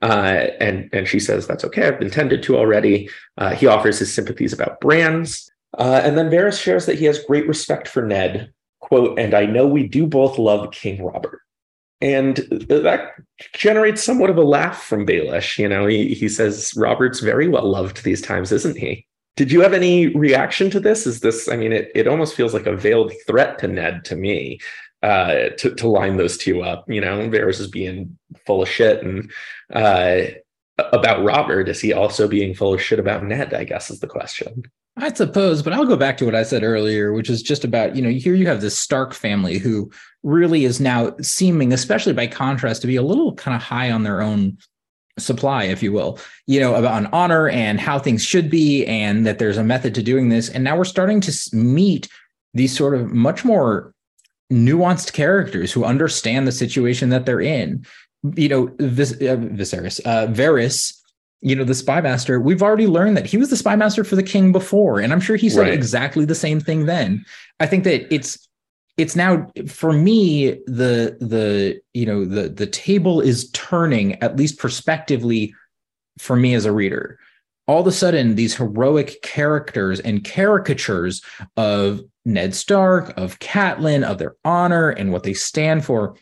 uh, 0.00 0.46
and 0.58 0.88
and 0.92 1.06
she 1.06 1.20
says 1.20 1.46
that's 1.46 1.64
okay. 1.64 1.86
I've 1.86 1.98
been 1.98 2.10
tended 2.10 2.42
to 2.44 2.56
already. 2.56 3.10
Uh, 3.36 3.54
he 3.54 3.66
offers 3.66 3.98
his 3.98 4.12
sympathies 4.12 4.52
about 4.52 4.80
brands, 4.80 5.50
uh, 5.76 6.00
and 6.02 6.16
then 6.16 6.30
Varys 6.30 6.60
shares 6.60 6.86
that 6.86 6.98
he 6.98 7.04
has 7.04 7.24
great 7.24 7.46
respect 7.46 7.88
for 7.88 8.06
Ned. 8.06 8.52
"Quote, 8.80 9.18
and 9.18 9.34
I 9.34 9.44
know 9.44 9.66
we 9.66 9.86
do 9.86 10.06
both 10.06 10.38
love 10.38 10.72
King 10.72 11.04
Robert." 11.04 11.42
And 12.00 12.36
that 12.68 13.12
generates 13.54 14.02
somewhat 14.02 14.30
of 14.30 14.36
a 14.36 14.42
laugh 14.42 14.82
from 14.82 15.06
Baelish. 15.06 15.58
You 15.58 15.68
know, 15.68 15.86
he, 15.86 16.14
he 16.14 16.28
says, 16.28 16.72
Robert's 16.76 17.20
very 17.20 17.48
well 17.48 17.68
loved 17.68 18.04
these 18.04 18.22
times, 18.22 18.52
isn't 18.52 18.76
he? 18.76 19.06
Did 19.36 19.52
you 19.52 19.60
have 19.60 19.72
any 19.72 20.08
reaction 20.16 20.70
to 20.70 20.80
this? 20.80 21.06
Is 21.06 21.20
this, 21.20 21.48
I 21.48 21.56
mean, 21.56 21.72
it, 21.72 21.90
it 21.94 22.08
almost 22.08 22.34
feels 22.34 22.54
like 22.54 22.66
a 22.66 22.76
veiled 22.76 23.12
threat 23.26 23.58
to 23.60 23.68
Ned 23.68 24.04
to 24.06 24.16
me 24.16 24.58
uh, 25.02 25.50
to, 25.58 25.74
to 25.74 25.88
line 25.88 26.16
those 26.16 26.36
two 26.36 26.62
up. 26.62 26.88
You 26.90 27.00
know, 27.00 27.18
Varys 27.28 27.60
is 27.60 27.68
being 27.68 28.18
full 28.46 28.62
of 28.62 28.68
shit 28.68 29.02
and 29.02 29.30
uh, 29.72 30.22
about 30.78 31.24
Robert, 31.24 31.68
is 31.68 31.80
he 31.80 31.92
also 31.92 32.28
being 32.28 32.54
full 32.54 32.74
of 32.74 32.82
shit 32.82 32.98
about 32.98 33.24
Ned? 33.24 33.54
I 33.54 33.64
guess 33.64 33.90
is 33.90 34.00
the 34.00 34.06
question. 34.06 34.64
I 34.96 35.12
suppose, 35.12 35.62
but 35.62 35.72
I'll 35.72 35.86
go 35.86 35.96
back 35.96 36.16
to 36.18 36.24
what 36.24 36.34
I 36.34 36.42
said 36.42 36.64
earlier, 36.64 37.12
which 37.12 37.30
is 37.30 37.40
just 37.40 37.64
about, 37.64 37.94
you 37.94 38.02
know, 38.02 38.10
here 38.10 38.34
you 38.34 38.46
have 38.48 38.60
this 38.60 38.76
Stark 38.76 39.14
family 39.14 39.58
who 39.58 39.90
really 40.24 40.64
is 40.64 40.80
now 40.80 41.14
seeming, 41.20 41.72
especially 41.72 42.12
by 42.12 42.26
contrast, 42.26 42.80
to 42.80 42.88
be 42.88 42.96
a 42.96 43.02
little 43.02 43.34
kind 43.34 43.54
of 43.54 43.62
high 43.62 43.92
on 43.92 44.02
their 44.02 44.20
own 44.20 44.58
supply, 45.16 45.64
if 45.64 45.82
you 45.82 45.92
will, 45.92 46.18
you 46.46 46.58
know, 46.58 46.74
about 46.74 47.00
an 47.00 47.08
honor 47.12 47.48
and 47.48 47.80
how 47.80 47.98
things 47.98 48.24
should 48.24 48.50
be, 48.50 48.84
and 48.86 49.24
that 49.26 49.38
there's 49.38 49.56
a 49.56 49.64
method 49.64 49.94
to 49.94 50.02
doing 50.02 50.28
this. 50.28 50.48
And 50.48 50.64
now 50.64 50.76
we're 50.76 50.84
starting 50.84 51.20
to 51.22 51.32
meet 51.52 52.08
these 52.54 52.76
sort 52.76 52.94
of 52.94 53.12
much 53.12 53.44
more 53.44 53.94
nuanced 54.52 55.12
characters 55.12 55.72
who 55.72 55.84
understand 55.84 56.46
the 56.46 56.52
situation 56.52 57.10
that 57.10 57.26
they're 57.26 57.40
in. 57.40 57.84
You 58.22 58.48
know, 58.48 58.66
this 58.78 59.12
uh, 59.12 59.36
Viserys, 59.36 60.00
uh, 60.04 60.26
Varys 60.26 60.98
you 61.40 61.54
know, 61.54 61.64
the 61.64 61.74
spy 61.74 62.00
master, 62.00 62.40
we've 62.40 62.62
already 62.62 62.86
learned 62.86 63.16
that 63.16 63.26
he 63.26 63.36
was 63.36 63.50
the 63.50 63.56
spy 63.56 63.76
master 63.76 64.02
for 64.02 64.16
the 64.16 64.22
king 64.22 64.50
before. 64.50 64.98
And 64.98 65.12
I'm 65.12 65.20
sure 65.20 65.36
he 65.36 65.48
said 65.48 65.62
right. 65.62 65.72
exactly 65.72 66.24
the 66.24 66.34
same 66.34 66.60
thing 66.60 66.86
then. 66.86 67.24
I 67.60 67.66
think 67.66 67.84
that 67.84 68.12
it's 68.12 68.48
it's 68.96 69.14
now 69.14 69.46
for 69.68 69.92
me 69.92 70.50
the 70.66 71.16
the 71.20 71.80
you 71.94 72.04
know 72.04 72.24
the 72.24 72.48
the 72.48 72.66
table 72.66 73.20
is 73.20 73.50
turning 73.52 74.20
at 74.22 74.36
least 74.36 74.58
prospectively 74.58 75.54
for 76.18 76.34
me 76.34 76.54
as 76.54 76.64
a 76.64 76.72
reader 76.72 77.20
all 77.68 77.80
of 77.80 77.86
a 77.86 77.92
sudden 77.92 78.34
these 78.34 78.56
heroic 78.56 79.22
characters 79.22 80.00
and 80.00 80.24
caricatures 80.24 81.22
of 81.56 82.00
Ned 82.24 82.54
Stark, 82.54 83.16
of 83.18 83.38
Catelyn, 83.40 84.02
of 84.02 84.18
their 84.18 84.36
honor 84.44 84.88
and 84.88 85.12
what 85.12 85.22
they 85.22 85.34
stand 85.34 85.84
for 85.84 86.16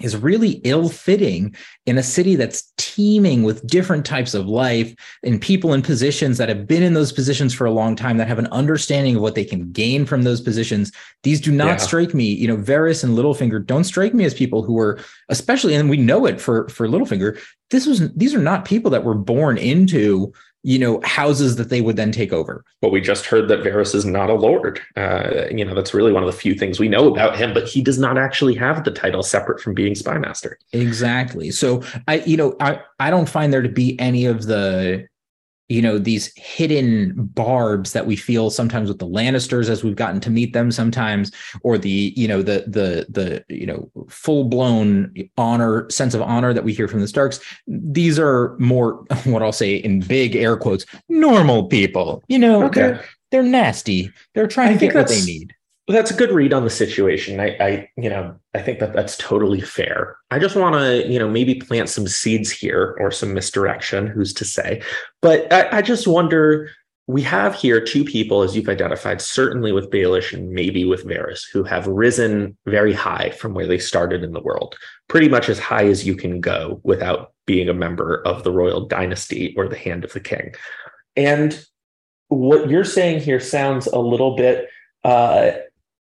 is 0.00 0.16
really 0.16 0.60
ill 0.64 0.88
fitting 0.88 1.54
in 1.86 1.98
a 1.98 2.02
city 2.02 2.34
that's 2.34 2.72
teeming 2.78 3.44
with 3.44 3.64
different 3.64 4.04
types 4.04 4.34
of 4.34 4.46
life 4.46 4.92
and 5.22 5.40
people 5.40 5.72
in 5.72 5.82
positions 5.82 6.36
that 6.36 6.48
have 6.48 6.66
been 6.66 6.82
in 6.82 6.94
those 6.94 7.12
positions 7.12 7.54
for 7.54 7.64
a 7.64 7.70
long 7.70 7.94
time 7.94 8.16
that 8.16 8.26
have 8.26 8.40
an 8.40 8.48
understanding 8.48 9.14
of 9.14 9.22
what 9.22 9.36
they 9.36 9.44
can 9.44 9.70
gain 9.70 10.04
from 10.04 10.22
those 10.22 10.40
positions. 10.40 10.90
These 11.22 11.40
do 11.40 11.52
not 11.52 11.66
yeah. 11.66 11.76
strike 11.76 12.12
me, 12.12 12.24
you 12.24 12.48
know, 12.48 12.56
Varys 12.56 13.04
and 13.04 13.16
Littlefinger 13.16 13.64
don't 13.64 13.84
strike 13.84 14.14
me 14.14 14.24
as 14.24 14.34
people 14.34 14.64
who 14.64 14.72
were, 14.72 14.98
especially, 15.28 15.74
and 15.74 15.88
we 15.88 15.96
know 15.96 16.26
it 16.26 16.40
for 16.40 16.68
for 16.68 16.88
Littlefinger. 16.88 17.40
This 17.70 17.86
was 17.86 18.12
these 18.14 18.34
are 18.34 18.42
not 18.42 18.64
people 18.64 18.90
that 18.90 19.04
were 19.04 19.14
born 19.14 19.58
into 19.58 20.32
you 20.64 20.78
know 20.78 21.00
houses 21.04 21.56
that 21.56 21.68
they 21.68 21.80
would 21.80 21.96
then 21.96 22.10
take 22.10 22.32
over. 22.32 22.64
But 22.80 22.90
we 22.90 23.00
just 23.00 23.26
heard 23.26 23.48
that 23.48 23.60
Varys 23.60 23.94
is 23.94 24.04
not 24.04 24.30
a 24.30 24.34
lord. 24.34 24.80
Uh, 24.96 25.46
you 25.50 25.64
know 25.64 25.74
that's 25.74 25.94
really 25.94 26.12
one 26.12 26.22
of 26.22 26.26
the 26.26 26.36
few 26.36 26.54
things 26.54 26.80
we 26.80 26.88
know 26.88 27.06
about 27.06 27.36
him. 27.36 27.54
But 27.54 27.68
he 27.68 27.82
does 27.82 27.98
not 27.98 28.18
actually 28.18 28.54
have 28.56 28.82
the 28.82 28.90
title 28.90 29.22
separate 29.22 29.60
from 29.60 29.74
being 29.74 29.94
spy 29.94 30.18
master. 30.18 30.58
Exactly. 30.72 31.50
So 31.50 31.82
I, 32.08 32.16
you 32.26 32.36
know, 32.36 32.56
I 32.58 32.80
I 32.98 33.10
don't 33.10 33.28
find 33.28 33.52
there 33.52 33.62
to 33.62 33.68
be 33.68 33.98
any 34.00 34.24
of 34.24 34.46
the 34.46 35.06
you 35.68 35.80
know 35.80 35.98
these 35.98 36.32
hidden 36.36 37.12
barbs 37.16 37.92
that 37.92 38.06
we 38.06 38.16
feel 38.16 38.50
sometimes 38.50 38.88
with 38.88 38.98
the 38.98 39.06
lannisters 39.06 39.68
as 39.68 39.82
we've 39.82 39.96
gotten 39.96 40.20
to 40.20 40.30
meet 40.30 40.52
them 40.52 40.70
sometimes 40.70 41.32
or 41.62 41.78
the 41.78 42.12
you 42.16 42.28
know 42.28 42.42
the 42.42 42.64
the 42.66 43.06
the 43.08 43.44
you 43.48 43.66
know 43.66 43.90
full 44.08 44.44
blown 44.44 45.12
honor 45.38 45.88
sense 45.90 46.14
of 46.14 46.22
honor 46.22 46.52
that 46.52 46.64
we 46.64 46.72
hear 46.72 46.88
from 46.88 47.00
the 47.00 47.08
starks. 47.08 47.40
These 47.66 48.18
are 48.18 48.56
more 48.58 49.04
what 49.24 49.42
i'll 49.42 49.52
say 49.52 49.76
in 49.76 50.00
big 50.00 50.36
air 50.36 50.56
quotes 50.56 50.84
normal 51.08 51.68
people. 51.68 52.22
You 52.28 52.38
know 52.38 52.64
okay. 52.64 52.80
they're 52.80 53.04
they're 53.30 53.42
nasty. 53.42 54.12
They're 54.34 54.46
trying 54.46 54.74
I 54.74 54.78
to 54.78 54.86
get 54.86 54.94
what 54.94 55.08
they 55.08 55.22
need 55.22 55.54
well, 55.86 55.96
that's 55.96 56.10
a 56.10 56.16
good 56.16 56.30
read 56.30 56.54
on 56.54 56.64
the 56.64 56.70
situation. 56.70 57.40
I, 57.40 57.56
I, 57.60 57.88
you 57.96 58.08
know, 58.08 58.34
I 58.54 58.62
think 58.62 58.78
that 58.78 58.94
that's 58.94 59.18
totally 59.18 59.60
fair. 59.60 60.16
I 60.30 60.38
just 60.38 60.56
want 60.56 60.74
to, 60.76 61.06
you 61.10 61.18
know, 61.18 61.28
maybe 61.28 61.56
plant 61.56 61.90
some 61.90 62.06
seeds 62.08 62.50
here 62.50 62.96
or 62.98 63.10
some 63.10 63.34
misdirection. 63.34 64.06
Who's 64.06 64.32
to 64.34 64.44
say? 64.44 64.82
But 65.20 65.52
I, 65.52 65.78
I 65.78 65.82
just 65.82 66.06
wonder. 66.06 66.70
We 67.06 67.20
have 67.20 67.54
here 67.54 67.84
two 67.84 68.02
people, 68.02 68.40
as 68.40 68.56
you've 68.56 68.70
identified, 68.70 69.20
certainly 69.20 69.72
with 69.72 69.90
Baelish 69.90 70.32
and 70.32 70.52
maybe 70.52 70.86
with 70.86 71.04
Varys, 71.04 71.42
who 71.52 71.62
have 71.62 71.86
risen 71.86 72.56
very 72.64 72.94
high 72.94 73.28
from 73.28 73.52
where 73.52 73.66
they 73.66 73.76
started 73.76 74.24
in 74.24 74.32
the 74.32 74.40
world, 74.40 74.74
pretty 75.08 75.28
much 75.28 75.50
as 75.50 75.58
high 75.58 75.84
as 75.84 76.06
you 76.06 76.16
can 76.16 76.40
go 76.40 76.80
without 76.82 77.34
being 77.44 77.68
a 77.68 77.74
member 77.74 78.22
of 78.26 78.42
the 78.42 78.50
royal 78.50 78.86
dynasty 78.86 79.54
or 79.54 79.68
the 79.68 79.76
hand 79.76 80.02
of 80.02 80.14
the 80.14 80.20
king. 80.20 80.54
And 81.14 81.62
what 82.28 82.70
you're 82.70 82.84
saying 82.84 83.20
here 83.20 83.38
sounds 83.38 83.86
a 83.86 83.98
little 83.98 84.34
bit 84.34 84.70
uh, 85.04 85.50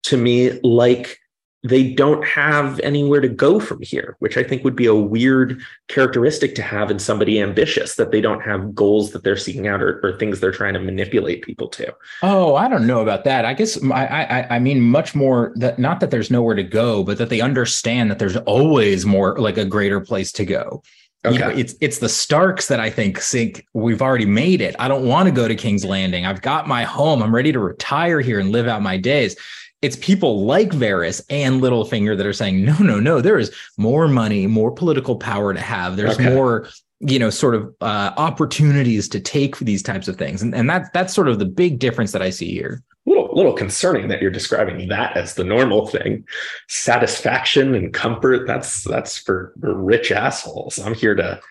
to 0.04 0.18
me 0.18 0.60
like 0.64 1.22
they 1.64 1.94
don't 1.94 2.26
have 2.26 2.80
anywhere 2.80 3.22
to 3.22 3.28
go 3.30 3.60
from 3.60 3.82
here, 3.84 4.16
which 4.18 4.36
I 4.36 4.44
think 4.44 4.64
would 4.64 4.76
be 4.76 4.88
a 4.88 4.96
weird 4.96 5.62
characteristic 5.90 6.56
to 6.56 6.64
have 6.64 6.90
in 6.90 6.98
somebody 6.98 7.40
ambitious 7.40 7.96
that 7.96 8.12
they 8.12 8.20
don't 8.20 8.42
have 8.42 8.74
goals 8.74 9.12
that 9.12 9.24
they're 9.24 9.38
seeking 9.38 9.68
out 9.68 9.82
or, 9.82 10.00
or 10.04 10.18
things 10.18 10.40
they're 10.40 10.52
trying 10.52 10.74
to 10.74 10.80
manipulate 10.80 11.44
people 11.44 11.68
to. 11.70 11.94
Oh, 12.24 12.56
I 12.56 12.68
don't 12.68 12.88
know 12.88 13.02
about 13.02 13.26
that. 13.26 13.46
I 13.46 13.54
guess 13.54 13.82
I, 13.84 14.06
I, 14.06 14.56
I 14.56 14.60
mean 14.60 14.82
much 14.82 15.14
more 15.14 15.54
that 15.58 15.78
not 15.78 16.00
that 16.00 16.10
there's 16.10 16.32
nowhere 16.32 16.56
to 16.56 16.64
go, 16.64 17.04
but 17.04 17.20
that 17.20 17.30
they 17.30 17.42
understand 17.42 18.10
that 18.10 18.18
there's 18.18 18.38
always 18.38 19.06
more 19.06 19.38
like 19.38 19.58
a 19.58 19.66
greater 19.66 20.00
place 20.00 20.32
to 20.34 20.46
go. 20.46 20.82
Okay. 21.24 21.36
You 21.36 21.40
know, 21.40 21.50
it's 21.50 21.76
it's 21.80 22.00
the 22.00 22.10
Starks 22.10 22.68
that 22.70 22.80
I 22.80 22.90
think 22.90 23.20
think 23.20 23.68
we've 23.76 24.02
already 24.02 24.26
made 24.26 24.62
it. 24.62 24.76
I 24.80 24.88
don't 24.88 25.06
want 25.06 25.28
to 25.28 25.32
go 25.32 25.48
to 25.48 25.54
King's 25.54 25.86
Landing. 25.86 26.26
I've 26.26 26.42
got 26.42 26.68
my 26.68 26.84
home. 26.86 27.22
I'm 27.22 27.36
ready 27.36 27.52
to 27.52 27.60
retire 27.60 28.22
here 28.22 28.40
and 28.40 28.52
live 28.52 28.68
out 28.68 28.82
my 28.82 28.98
days 28.98 29.36
it's 29.82 29.96
people 29.96 30.46
like 30.46 30.70
Varys 30.70 31.24
and 31.30 31.62
Littlefinger 31.62 32.15
that 32.15 32.26
are 32.26 32.34
saying, 32.34 32.63
no, 32.63 32.78
no, 32.78 33.00
no, 33.00 33.20
there 33.20 33.39
is 33.39 33.54
more 33.78 34.08
money, 34.08 34.46
more 34.48 34.72
political 34.72 35.15
power 35.15 35.54
to 35.54 35.60
have. 35.60 35.98
There's 35.98 36.15
okay. 36.15 36.34
more, 36.34 36.67
you 37.00 37.17
know, 37.17 37.32
sort 37.32 37.56
of 37.56 37.74
uh, 37.82 38.12
opportunities 38.17 39.10
to 39.10 39.20
take 39.20 39.56
for 39.56 39.63
these 39.63 39.82
types 39.82 40.08
of 40.08 40.17
things. 40.17 40.44
And, 40.44 40.54
and 40.54 40.70
that's, 40.70 40.89
that's 40.94 41.13
sort 41.13 41.28
of 41.28 41.39
the 41.39 41.46
big 41.46 41.80
difference 41.80 42.12
that 42.12 42.22
I 42.22 42.30
see 42.30 42.52
here. 42.52 42.84
A 43.08 43.10
little, 43.10 43.30
little 43.34 43.54
concerning 43.54 44.08
that 44.10 44.22
you're 44.22 44.30
describing 44.30 44.88
that 44.89 45.17
as 45.17 45.34
the 45.34 45.44
normal 45.44 45.88
thing. 45.88 46.26
Satisfaction 46.67 47.74
and 47.74 47.91
comfort, 47.91 48.46
that's, 48.46 48.84
that's 48.84 49.17
for, 49.17 49.54
for 49.60 49.74
rich 49.74 50.12
assholes. 50.12 50.78
I'm 50.78 50.94
here 50.94 51.15
to 51.15 51.41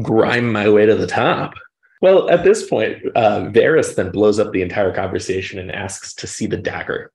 grind 0.00 0.52
my 0.52 0.68
way 0.68 0.86
to 0.86 0.94
the 0.94 1.08
top. 1.08 1.54
Well, 2.00 2.30
at 2.30 2.44
this 2.44 2.68
point, 2.68 3.02
uh, 3.16 3.46
Varys 3.46 3.96
then 3.96 4.12
blows 4.12 4.38
up 4.38 4.52
the 4.52 4.62
entire 4.62 4.94
conversation 4.94 5.58
and 5.58 5.72
asks 5.72 6.14
to 6.14 6.28
see 6.28 6.46
the 6.46 6.56
dagger. 6.56 7.10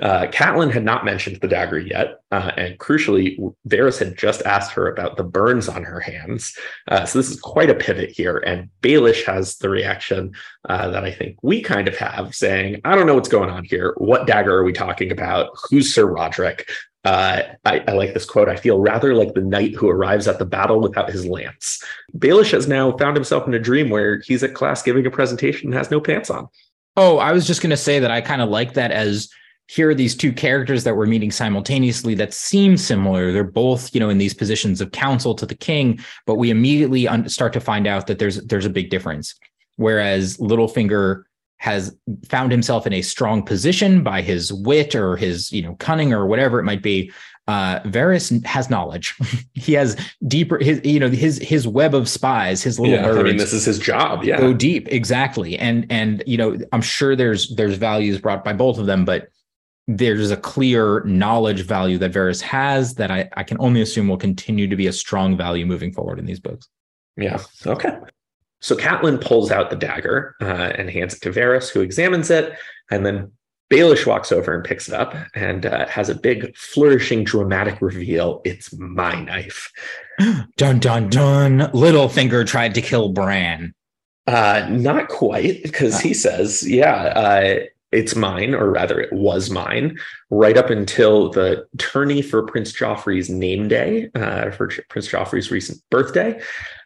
Uh, 0.00 0.26
Catelyn 0.26 0.72
had 0.72 0.84
not 0.84 1.04
mentioned 1.04 1.40
the 1.40 1.48
dagger 1.48 1.78
yet, 1.78 2.20
uh, 2.30 2.52
and 2.56 2.78
crucially, 2.78 3.38
Varys 3.68 3.98
had 3.98 4.16
just 4.16 4.42
asked 4.42 4.72
her 4.72 4.88
about 4.88 5.16
the 5.16 5.24
burns 5.24 5.68
on 5.68 5.82
her 5.82 6.00
hands. 6.00 6.56
Uh, 6.88 7.04
so 7.04 7.18
this 7.18 7.30
is 7.30 7.40
quite 7.40 7.70
a 7.70 7.74
pivot 7.74 8.10
here, 8.10 8.38
and 8.38 8.68
Baelish 8.82 9.24
has 9.24 9.56
the 9.56 9.68
reaction 9.68 10.32
uh, 10.68 10.90
that 10.90 11.04
I 11.04 11.12
think 11.12 11.38
we 11.42 11.62
kind 11.62 11.88
of 11.88 11.96
have, 11.96 12.34
saying, 12.34 12.80
"I 12.84 12.94
don't 12.94 13.06
know 13.06 13.14
what's 13.14 13.28
going 13.28 13.50
on 13.50 13.64
here. 13.64 13.94
What 13.98 14.26
dagger 14.26 14.56
are 14.56 14.64
we 14.64 14.72
talking 14.72 15.10
about? 15.10 15.50
Who's 15.70 15.94
Sir 15.94 16.06
Roderick?" 16.06 16.68
Uh, 17.06 17.54
I, 17.64 17.84
I, 17.86 17.92
like 17.92 18.14
this 18.14 18.24
quote. 18.24 18.48
I 18.48 18.56
feel 18.56 18.80
rather 18.80 19.14
like 19.14 19.34
the 19.34 19.40
knight 19.40 19.76
who 19.76 19.88
arrives 19.88 20.26
at 20.26 20.40
the 20.40 20.44
battle 20.44 20.80
without 20.80 21.08
his 21.08 21.24
lance. 21.24 21.80
Baelish 22.18 22.50
has 22.50 22.66
now 22.66 22.96
found 22.96 23.16
himself 23.16 23.46
in 23.46 23.54
a 23.54 23.60
dream 23.60 23.90
where 23.90 24.20
he's 24.22 24.42
at 24.42 24.54
class 24.54 24.82
giving 24.82 25.06
a 25.06 25.10
presentation 25.10 25.68
and 25.68 25.74
has 25.74 25.88
no 25.88 26.00
pants 26.00 26.30
on. 26.30 26.48
Oh, 26.96 27.18
I 27.18 27.30
was 27.30 27.46
just 27.46 27.60
going 27.60 27.70
to 27.70 27.76
say 27.76 28.00
that 28.00 28.10
I 28.10 28.22
kind 28.22 28.42
of 28.42 28.48
like 28.48 28.74
that 28.74 28.90
as 28.90 29.28
here 29.68 29.90
are 29.90 29.94
these 29.94 30.14
two 30.14 30.32
characters 30.32 30.84
that 30.84 30.96
we're 30.96 31.06
meeting 31.06 31.30
simultaneously 31.30 32.14
that 32.14 32.32
seem 32.32 32.76
similar. 32.76 33.32
They're 33.32 33.44
both, 33.44 33.92
you 33.94 34.00
know, 34.00 34.08
in 34.08 34.18
these 34.18 34.34
positions 34.34 34.80
of 34.80 34.92
counsel 34.92 35.34
to 35.34 35.46
the 35.46 35.56
king, 35.56 35.98
but 36.24 36.36
we 36.36 36.50
immediately 36.50 37.08
un- 37.08 37.28
start 37.28 37.52
to 37.54 37.60
find 37.60 37.86
out 37.86 38.06
that 38.06 38.18
there's 38.18 38.40
there's 38.44 38.66
a 38.66 38.70
big 38.70 38.90
difference. 38.90 39.34
Whereas 39.76 40.36
Littlefinger 40.38 41.24
has 41.58 41.96
found 42.28 42.52
himself 42.52 42.86
in 42.86 42.92
a 42.92 43.02
strong 43.02 43.42
position 43.42 44.02
by 44.02 44.22
his 44.22 44.52
wit 44.52 44.94
or 44.94 45.16
his, 45.16 45.50
you 45.50 45.62
know, 45.62 45.74
cunning 45.76 46.12
or 46.12 46.26
whatever 46.26 46.60
it 46.60 46.64
might 46.64 46.82
be. 46.82 47.10
Uh, 47.48 47.80
Varys 47.80 48.44
has 48.44 48.68
knowledge. 48.68 49.14
he 49.54 49.72
has 49.72 49.96
deeper, 50.26 50.58
his, 50.58 50.80
you 50.84 51.00
know, 51.00 51.08
his 51.08 51.38
his 51.38 51.66
web 51.66 51.94
of 51.94 52.08
spies, 52.08 52.62
his 52.62 52.78
little 52.78 52.96
yeah, 52.96 53.08
I 53.08 53.22
mean, 53.22 53.36
this 53.36 53.52
is 53.52 53.64
his 53.64 53.78
job. 53.78 54.24
Yeah, 54.24 54.38
go 54.38 54.52
deep, 54.52 54.88
exactly. 54.92 55.58
And 55.58 55.86
and 55.90 56.22
you 56.26 56.36
know, 56.36 56.58
I'm 56.72 56.82
sure 56.82 57.16
there's 57.16 57.54
there's 57.54 57.76
values 57.76 58.20
brought 58.20 58.44
by 58.44 58.52
both 58.52 58.78
of 58.78 58.86
them, 58.86 59.04
but 59.04 59.28
there's 59.88 60.30
a 60.30 60.36
clear 60.36 61.02
knowledge 61.04 61.62
value 61.62 61.98
that 61.98 62.12
Varys 62.12 62.40
has 62.40 62.94
that 62.94 63.10
I, 63.10 63.28
I 63.36 63.44
can 63.44 63.56
only 63.60 63.80
assume 63.80 64.08
will 64.08 64.16
continue 64.16 64.66
to 64.66 64.76
be 64.76 64.86
a 64.86 64.92
strong 64.92 65.36
value 65.36 65.64
moving 65.64 65.92
forward 65.92 66.18
in 66.18 66.26
these 66.26 66.40
books. 66.40 66.68
Yeah. 67.16 67.40
Okay. 67.64 67.96
So 68.60 68.74
Catelyn 68.74 69.20
pulls 69.20 69.50
out 69.50 69.70
the 69.70 69.76
dagger 69.76 70.34
uh, 70.40 70.72
and 70.76 70.90
hands 70.90 71.14
it 71.14 71.22
to 71.22 71.30
Varys, 71.30 71.70
who 71.70 71.82
examines 71.82 72.30
it, 72.30 72.54
and 72.90 73.06
then 73.06 73.30
Baelish 73.70 74.06
walks 74.06 74.32
over 74.32 74.54
and 74.54 74.64
picks 74.64 74.88
it 74.88 74.94
up 74.94 75.14
and 75.34 75.66
uh, 75.66 75.86
has 75.88 76.08
a 76.08 76.14
big, 76.14 76.56
flourishing, 76.56 77.24
dramatic 77.24 77.80
reveal. 77.80 78.40
It's 78.44 78.72
my 78.76 79.20
knife. 79.20 79.72
dun 80.56 80.78
dun 80.78 81.10
dun! 81.10 81.58
Littlefinger 81.72 82.46
tried 82.46 82.74
to 82.74 82.82
kill 82.82 83.10
Bran. 83.10 83.74
Uh, 84.26 84.66
not 84.70 85.08
quite, 85.08 85.62
because 85.62 86.00
he 86.00 86.14
says, 86.14 86.68
"Yeah, 86.68 86.94
uh, 86.94 87.58
it's 87.92 88.16
mine, 88.16 88.54
or 88.54 88.70
rather, 88.70 89.00
it 89.00 89.12
was 89.12 89.50
mine, 89.50 89.98
right 90.30 90.56
up 90.56 90.70
until 90.70 91.30
the 91.30 91.66
tourney 91.78 92.20
for 92.20 92.42
Prince 92.42 92.72
Joffrey's 92.72 93.30
name 93.30 93.68
day, 93.68 94.10
uh, 94.14 94.50
for 94.50 94.70
Prince 94.88 95.08
Joffrey's 95.08 95.50
recent 95.50 95.80
birthday. 95.90 96.40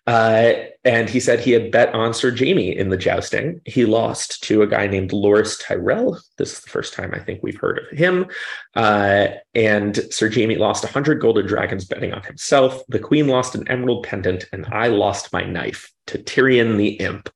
Uh, 0.07 0.55
and 0.85 1.09
he 1.09 1.21
said 1.21 1.41
he 1.41 1.53
had 1.53 1.71
bet 1.71 1.95
on 1.95 2.13
Sir 2.13 2.35
Jaime 2.37 2.77
in 2.77 2.89
the 2.89 2.97
jousting. 2.97 3.61
He 3.65 3.85
lost 3.85 4.43
to 4.45 4.63
a 4.63 4.67
guy 4.67 4.87
named 4.87 5.11
Loras 5.11 5.61
Tyrell. 5.63 6.19
This 6.37 6.55
is 6.55 6.61
the 6.61 6.71
first 6.71 6.95
time 6.95 7.13
I 7.15 7.19
think 7.19 7.43
we've 7.43 7.61
heard 7.61 7.79
of 7.79 7.97
him. 7.97 8.27
Uh, 8.75 9.29
and 9.55 9.97
Sir 10.11 10.31
Jaime 10.31 10.57
lost 10.57 10.85
100 10.85 11.21
golden 11.21 11.47
dragons 11.47 11.85
betting 11.85 12.13
on 12.13 12.23
himself. 12.23 12.83
The 12.89 12.99
Queen 12.99 13.29
lost 13.29 13.55
an 13.55 13.69
emerald 13.69 14.05
pendant, 14.05 14.47
and 14.53 14.67
I 14.73 14.89
lost 14.89 15.33
my 15.33 15.45
knife 15.45 15.93
to 16.09 16.19
Tyrion 16.19 16.77
the 16.77 16.89
Imp. 16.89 17.29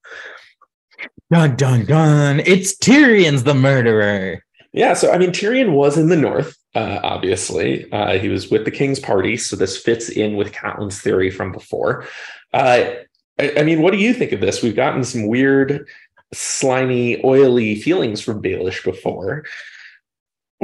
Dun 1.35 1.57
dun 1.57 1.85
dun! 1.85 2.41
It's 2.47 2.77
Tyrion's 2.77 3.43
the 3.43 3.55
murderer. 3.55 4.45
Yeah, 4.73 4.95
so 4.95 5.11
I 5.11 5.19
mean, 5.19 5.31
Tyrion 5.33 5.73
was 5.73 5.99
in 5.99 6.09
the 6.09 6.17
north, 6.17 6.57
uh, 6.77 7.01
obviously. 7.03 7.91
Uh, 7.91 8.21
he 8.21 8.29
was 8.29 8.53
with 8.53 8.65
the 8.65 8.71
king's 8.71 9.01
party, 9.01 9.37
so 9.37 9.57
this 9.57 9.77
fits 9.77 10.09
in 10.09 10.37
with 10.37 10.53
Catelyn's 10.53 11.01
theory 11.01 11.33
from 11.33 11.51
before. 11.51 12.05
Uh, 12.53 12.85
I, 13.41 13.53
I, 13.57 13.63
mean, 13.65 13.83
what 13.83 13.91
do 13.91 13.99
you 13.99 14.15
think 14.15 14.31
of 14.31 14.41
this? 14.41 14.63
We've 14.63 14.77
gotten 14.77 15.03
some 15.03 15.27
weird, 15.27 15.89
slimy, 16.33 17.21
oily 17.25 17.81
feelings 17.83 18.21
from 18.21 18.41
Baelish 18.41 18.85
before. 18.85 19.45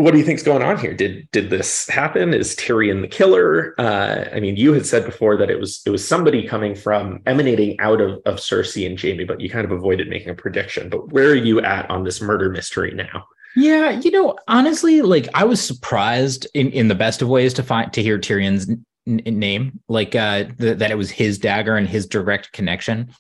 What 0.01 0.13
do 0.13 0.19
you 0.19 0.25
think's 0.25 0.43
going 0.43 0.63
on 0.63 0.79
here? 0.79 0.95
Did 0.95 1.31
did 1.31 1.51
this 1.51 1.89
happen? 1.89 2.33
Is 2.35 2.57
Tyrion 2.57 3.01
the 3.03 3.09
killer? 3.09 3.75
Uh, 3.79 4.25
I 4.33 4.41
mean, 4.41 4.57
you 4.57 4.73
had 4.73 4.87
said 4.87 5.05
before 5.05 5.37
that 5.37 5.51
it 5.51 5.61
was 5.61 5.83
it 5.85 5.91
was 5.91 6.07
somebody 6.07 6.47
coming 6.47 6.75
from 6.75 7.21
emanating 7.27 7.79
out 7.81 8.01
of, 8.01 8.21
of 8.25 8.37
Cersei 8.37 8.87
and 8.87 9.01
Jaime, 9.01 9.25
but 9.25 9.41
you 9.41 9.51
kind 9.51 9.65
of 9.65 9.73
avoided 9.73 10.09
making 10.09 10.31
a 10.31 10.35
prediction. 10.35 10.89
But 10.89 11.13
where 11.13 11.29
are 11.29 11.35
you 11.35 11.61
at 11.61 11.91
on 11.91 12.05
this 12.05 12.21
murder 12.21 12.51
mystery 12.51 12.93
now? 12.93 13.27
Yeah, 13.57 13.91
you 13.91 14.11
know, 14.11 14.37
honestly, 14.49 15.03
like 15.03 15.29
I 15.35 15.45
was 15.45 15.61
surprised 15.61 16.47
in 16.55 16.71
in 16.71 16.89
the 16.89 16.95
best 16.95 17.21
of 17.21 17.29
ways 17.29 17.53
to 17.55 17.63
find 17.63 17.93
to 17.93 18.03
hear 18.03 18.19
Tyrion's 18.19 18.71
n- 19.07 19.23
name, 19.27 19.81
like 19.89 20.15
uh 20.15 20.45
th- 20.59 20.79
that 20.79 20.91
it 20.91 20.97
was 20.97 21.11
his 21.11 21.39
dagger 21.39 21.77
and 21.77 21.89
his 21.89 22.07
direct 22.07 22.53
connection. 22.53 23.13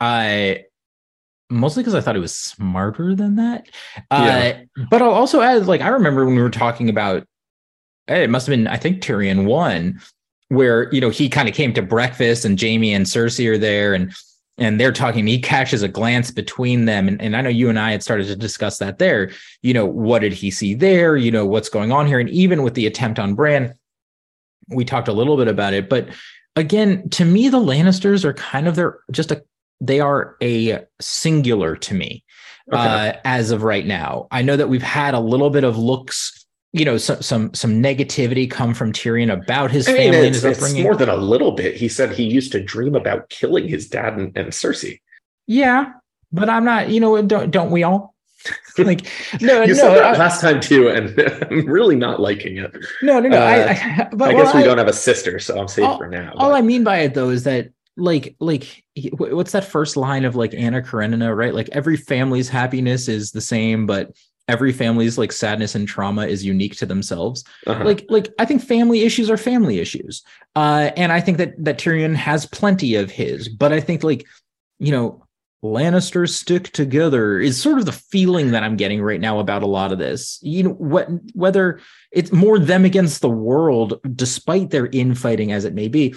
I 0.00 0.64
mostly 1.50 1.82
because 1.82 1.94
I 1.94 2.00
thought 2.00 2.16
it 2.16 2.20
was 2.20 2.34
smarter 2.34 3.14
than 3.14 3.36
that. 3.36 3.68
Yeah. 4.10 4.58
Uh, 4.78 4.84
but 4.90 5.02
I'll 5.02 5.10
also 5.10 5.40
add, 5.40 5.66
like, 5.66 5.80
I 5.80 5.88
remember 5.88 6.24
when 6.24 6.36
we 6.36 6.42
were 6.42 6.50
talking 6.50 6.88
about 6.88 7.26
it 8.08 8.30
must 8.30 8.46
have 8.46 8.52
been, 8.52 8.66
I 8.66 8.76
think 8.76 9.02
Tyrion 9.02 9.46
one, 9.46 10.00
where 10.48 10.92
you 10.92 11.00
know 11.00 11.10
he 11.10 11.28
kind 11.28 11.48
of 11.48 11.54
came 11.54 11.72
to 11.74 11.82
breakfast 11.82 12.44
and 12.44 12.60
Jaime 12.60 12.94
and 12.94 13.06
Cersei 13.06 13.48
are 13.50 13.58
there 13.58 13.94
and 13.94 14.14
and 14.56 14.78
they're 14.78 14.92
talking 14.92 15.26
he 15.26 15.40
catches 15.40 15.82
a 15.82 15.88
glance 15.88 16.30
between 16.30 16.84
them. 16.84 17.08
And, 17.08 17.20
and 17.20 17.36
i 17.36 17.40
know 17.40 17.48
you 17.48 17.68
and 17.68 17.78
i 17.78 17.90
had 17.90 18.02
started 18.02 18.26
to 18.28 18.36
discuss 18.36 18.78
that 18.78 18.98
there. 18.98 19.30
You 19.62 19.74
know 19.74 19.86
what 19.86 20.20
did 20.20 20.32
he 20.32 20.50
see 20.50 20.74
there? 20.74 21.16
You 21.16 21.30
know 21.30 21.46
what's 21.46 21.68
going 21.68 21.92
on 21.92 22.06
here? 22.06 22.20
And 22.20 22.30
even 22.30 22.62
with 22.62 22.74
the 22.74 22.86
attempt 22.86 23.18
on 23.18 23.34
bran 23.34 23.74
we 24.68 24.84
talked 24.84 25.08
a 25.08 25.12
little 25.12 25.36
bit 25.36 25.48
about 25.48 25.74
it. 25.74 25.88
But 25.88 26.08
again 26.56 27.08
to 27.10 27.24
me 27.24 27.48
the 27.48 27.58
lannisters 27.58 28.24
are 28.24 28.34
kind 28.34 28.68
of 28.68 28.76
their 28.76 29.00
just 29.10 29.32
a 29.32 29.42
they 29.86 30.00
are 30.00 30.36
a 30.42 30.84
singular 31.00 31.76
to 31.76 31.94
me 31.94 32.24
okay. 32.72 33.10
uh, 33.10 33.12
as 33.24 33.50
of 33.50 33.62
right 33.62 33.86
now 33.86 34.26
i 34.30 34.42
know 34.42 34.56
that 34.56 34.68
we've 34.68 34.82
had 34.82 35.14
a 35.14 35.20
little 35.20 35.50
bit 35.50 35.64
of 35.64 35.78
looks 35.78 36.44
you 36.74 36.84
know 36.84 36.98
some 36.98 37.22
some 37.22 37.54
some 37.54 37.80
negativity 37.80 38.50
come 38.50 38.74
from 38.74 38.92
Tyrion 38.92 39.32
about 39.32 39.70
his 39.70 39.88
I 39.88 39.92
mean, 39.92 40.12
family 40.12 40.26
and 40.26 40.34
his 40.34 40.44
upbringing. 40.44 40.82
more 40.82 40.96
than 40.96 41.08
a 41.08 41.16
little 41.16 41.52
bit. 41.52 41.76
He 41.76 41.88
said 41.88 42.10
he 42.10 42.24
used 42.24 42.50
to 42.50 42.60
dream 42.60 42.96
about 42.96 43.28
killing 43.28 43.68
his 43.68 43.88
dad 43.88 44.14
and, 44.14 44.36
and 44.36 44.48
Cersei. 44.48 44.98
Yeah, 45.46 45.92
but 46.32 46.48
I'm 46.48 46.64
not. 46.64 46.90
You 46.90 46.98
know, 46.98 47.22
don't 47.22 47.52
don't 47.52 47.70
we 47.70 47.84
all? 47.84 48.14
like 48.78 49.06
no, 49.40 49.62
you 49.62 49.68
no, 49.68 49.74
said 49.74 49.94
that 49.94 50.16
I, 50.16 50.18
last 50.18 50.40
time 50.40 50.60
too, 50.60 50.88
and 50.88 51.16
I'm 51.50 51.64
really 51.64 51.94
not 51.94 52.20
liking 52.20 52.56
it. 52.58 52.74
No, 53.02 53.20
no, 53.20 53.28
no. 53.28 53.38
Uh, 53.38 53.44
I, 53.44 53.70
I, 53.70 54.08
but, 54.12 54.30
I 54.30 54.32
guess 54.32 54.52
well, 54.52 54.56
we 54.56 54.64
don't 54.64 54.78
have 54.78 54.88
a 54.88 54.92
sister, 54.92 55.38
so 55.38 55.58
I'm 55.58 55.68
safe 55.68 55.84
all, 55.84 55.96
for 55.96 56.08
now. 56.08 56.32
All. 56.36 56.54
I 56.54 56.60
mean 56.60 56.82
by 56.82 56.98
it 56.98 57.14
though 57.14 57.30
is 57.30 57.44
that 57.44 57.70
like 57.96 58.34
like 58.40 58.84
what's 59.18 59.52
that 59.52 59.64
first 59.64 59.96
line 59.96 60.24
of 60.24 60.36
like 60.36 60.54
Anna 60.54 60.82
Karenina, 60.82 61.34
right? 61.34 61.54
Like 61.54 61.68
every 61.72 61.96
family's 61.96 62.48
happiness 62.48 63.08
is 63.08 63.32
the 63.32 63.40
same, 63.40 63.86
but 63.86 64.12
every 64.48 64.72
family's 64.72 65.16
like 65.16 65.32
sadness 65.32 65.74
and 65.74 65.88
trauma 65.88 66.26
is 66.26 66.44
unique 66.44 66.76
to 66.76 66.86
themselves 66.86 67.44
uh-huh. 67.66 67.84
like 67.84 68.04
like 68.10 68.28
i 68.38 68.44
think 68.44 68.62
family 68.62 69.02
issues 69.02 69.30
are 69.30 69.36
family 69.36 69.78
issues 69.78 70.22
uh 70.54 70.90
and 70.96 71.12
i 71.12 71.20
think 71.20 71.38
that 71.38 71.54
that 71.62 71.78
tyrion 71.78 72.14
has 72.14 72.44
plenty 72.46 72.94
of 72.94 73.10
his 73.10 73.48
but 73.48 73.72
i 73.72 73.80
think 73.80 74.04
like 74.04 74.26
you 74.78 74.92
know 74.92 75.24
lannisters 75.64 76.30
stick 76.30 76.70
together 76.72 77.40
is 77.40 77.60
sort 77.60 77.78
of 77.78 77.86
the 77.86 77.92
feeling 77.92 78.50
that 78.50 78.62
i'm 78.62 78.76
getting 78.76 79.00
right 79.00 79.20
now 79.20 79.38
about 79.38 79.62
a 79.62 79.66
lot 79.66 79.92
of 79.92 79.98
this 79.98 80.38
you 80.42 80.62
know 80.62 80.74
what 80.74 81.08
whether 81.32 81.80
it's 82.12 82.32
more 82.32 82.58
them 82.58 82.84
against 82.84 83.22
the 83.22 83.30
world 83.30 83.98
despite 84.14 84.68
their 84.68 84.88
infighting 84.88 85.52
as 85.52 85.64
it 85.64 85.72
may 85.72 85.88
be 85.88 86.14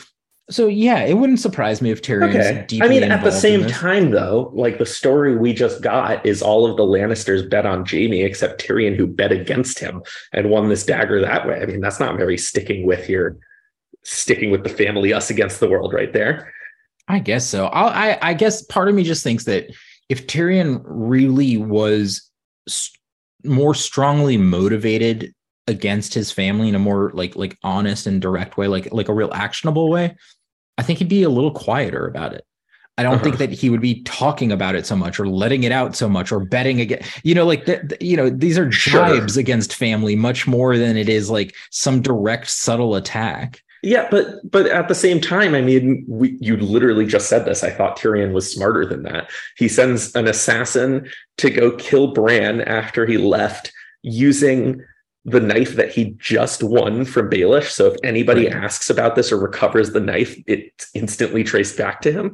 so 0.49 0.67
yeah, 0.67 1.03
it 1.03 1.15
wouldn't 1.15 1.39
surprise 1.39 1.81
me 1.81 1.91
if 1.91 2.01
Tyrion's 2.01 2.35
okay. 2.35 2.81
I 2.81 2.87
mean, 2.87 3.03
at 3.03 3.23
the 3.23 3.31
same 3.31 3.67
time, 3.67 4.11
though, 4.11 4.51
like 4.53 4.77
the 4.77 4.85
story 4.85 5.35
we 5.35 5.53
just 5.53 5.81
got 5.81 6.25
is 6.25 6.41
all 6.41 6.69
of 6.69 6.77
the 6.77 6.83
Lannisters 6.83 7.49
bet 7.49 7.65
on 7.65 7.85
Jaime 7.85 8.21
except 8.21 8.65
Tyrion, 8.65 8.95
who 8.95 9.07
bet 9.07 9.33
against 9.33 9.77
him 9.79 10.01
and 10.31 10.49
won 10.49 10.69
this 10.69 10.85
dagger 10.85 11.19
that 11.19 11.45
way. 11.45 11.61
I 11.61 11.65
mean, 11.65 11.81
that's 11.81 11.99
not 11.99 12.15
very 12.15 12.37
sticking 12.37 12.85
with 12.85 13.09
your 13.09 13.37
sticking 14.03 14.49
with 14.49 14.63
the 14.63 14.69
family, 14.69 15.11
us 15.11 15.29
against 15.29 15.59
the 15.59 15.69
world, 15.69 15.93
right 15.93 16.13
there. 16.13 16.53
I 17.09 17.19
guess 17.19 17.45
so. 17.45 17.67
I'll, 17.67 17.89
I 17.89 18.17
I 18.21 18.33
guess 18.33 18.61
part 18.61 18.87
of 18.87 18.95
me 18.95 19.03
just 19.03 19.23
thinks 19.23 19.43
that 19.45 19.67
if 20.07 20.27
Tyrion 20.27 20.81
really 20.85 21.57
was 21.57 22.29
st- 22.69 22.97
more 23.43 23.75
strongly 23.75 24.37
motivated 24.37 25.33
against 25.67 26.13
his 26.13 26.31
family 26.31 26.69
in 26.69 26.75
a 26.75 26.79
more 26.79 27.11
like 27.13 27.35
like 27.35 27.57
honest 27.63 28.07
and 28.07 28.21
direct 28.21 28.55
way, 28.55 28.67
like 28.67 28.93
like 28.93 29.09
a 29.09 29.13
real 29.13 29.31
actionable 29.33 29.89
way, 29.89 30.15
I 30.77 30.83
think 30.83 30.99
he'd 30.99 31.09
be 31.09 31.23
a 31.23 31.29
little 31.29 31.51
quieter 31.51 32.05
about 32.07 32.33
it. 32.33 32.45
I 32.99 33.03
don't 33.03 33.15
uh-huh. 33.15 33.23
think 33.23 33.37
that 33.37 33.51
he 33.51 33.69
would 33.69 33.81
be 33.81 34.01
talking 34.03 34.51
about 34.51 34.73
it 34.73 34.87
so 34.87 34.95
much 34.95 35.19
or 35.19 35.27
letting 35.27 35.63
it 35.63 35.71
out 35.71 35.95
so 35.95 36.09
much 36.09 36.31
or 36.31 36.39
betting 36.39 36.81
again. 36.81 37.03
You 37.23 37.35
know, 37.35 37.45
like 37.45 37.65
the, 37.65 37.79
the, 37.83 37.97
you 38.03 38.17
know, 38.17 38.29
these 38.29 38.57
are 38.57 38.65
jibes 38.65 39.33
sure. 39.33 39.39
against 39.39 39.75
family 39.75 40.15
much 40.15 40.47
more 40.47 40.77
than 40.77 40.97
it 40.97 41.07
is 41.07 41.29
like 41.29 41.55
some 41.69 42.01
direct, 42.01 42.49
subtle 42.49 42.95
attack. 42.95 43.61
Yeah, 43.83 44.07
but 44.09 44.49
but 44.49 44.65
at 44.65 44.87
the 44.87 44.95
same 44.95 45.21
time, 45.21 45.53
I 45.53 45.61
mean, 45.61 46.03
we, 46.07 46.35
you 46.41 46.57
literally 46.57 47.05
just 47.05 47.29
said 47.29 47.45
this. 47.45 47.63
I 47.63 47.69
thought 47.69 47.97
Tyrion 47.97 48.33
was 48.33 48.51
smarter 48.51 48.83
than 48.85 49.03
that. 49.03 49.29
He 49.55 49.67
sends 49.67 50.15
an 50.15 50.27
assassin 50.27 51.07
to 51.37 51.51
go 51.51 51.71
kill 51.71 52.07
Bran 52.07 52.61
after 52.61 53.05
he 53.05 53.19
left, 53.19 53.71
using 54.01 54.83
the 55.27 55.41
knife 55.41 55.75
that 55.75 55.91
he 55.91 56.15
just 56.17 56.63
won 56.63 57.03
from 57.03 57.29
Baelish. 57.29 57.69
So 57.69 57.87
if 57.87 57.97
anybody 58.01 58.47
asks 58.49 58.89
about 58.89 59.15
this 59.15 59.29
or 59.29 59.37
recovers 59.37 59.91
the 59.91 59.99
knife, 59.99 60.41
it's 60.47 60.89
instantly 60.93 61.43
traced 61.43 61.77
back 61.77 61.99
to 62.01 62.13
him. 62.13 62.33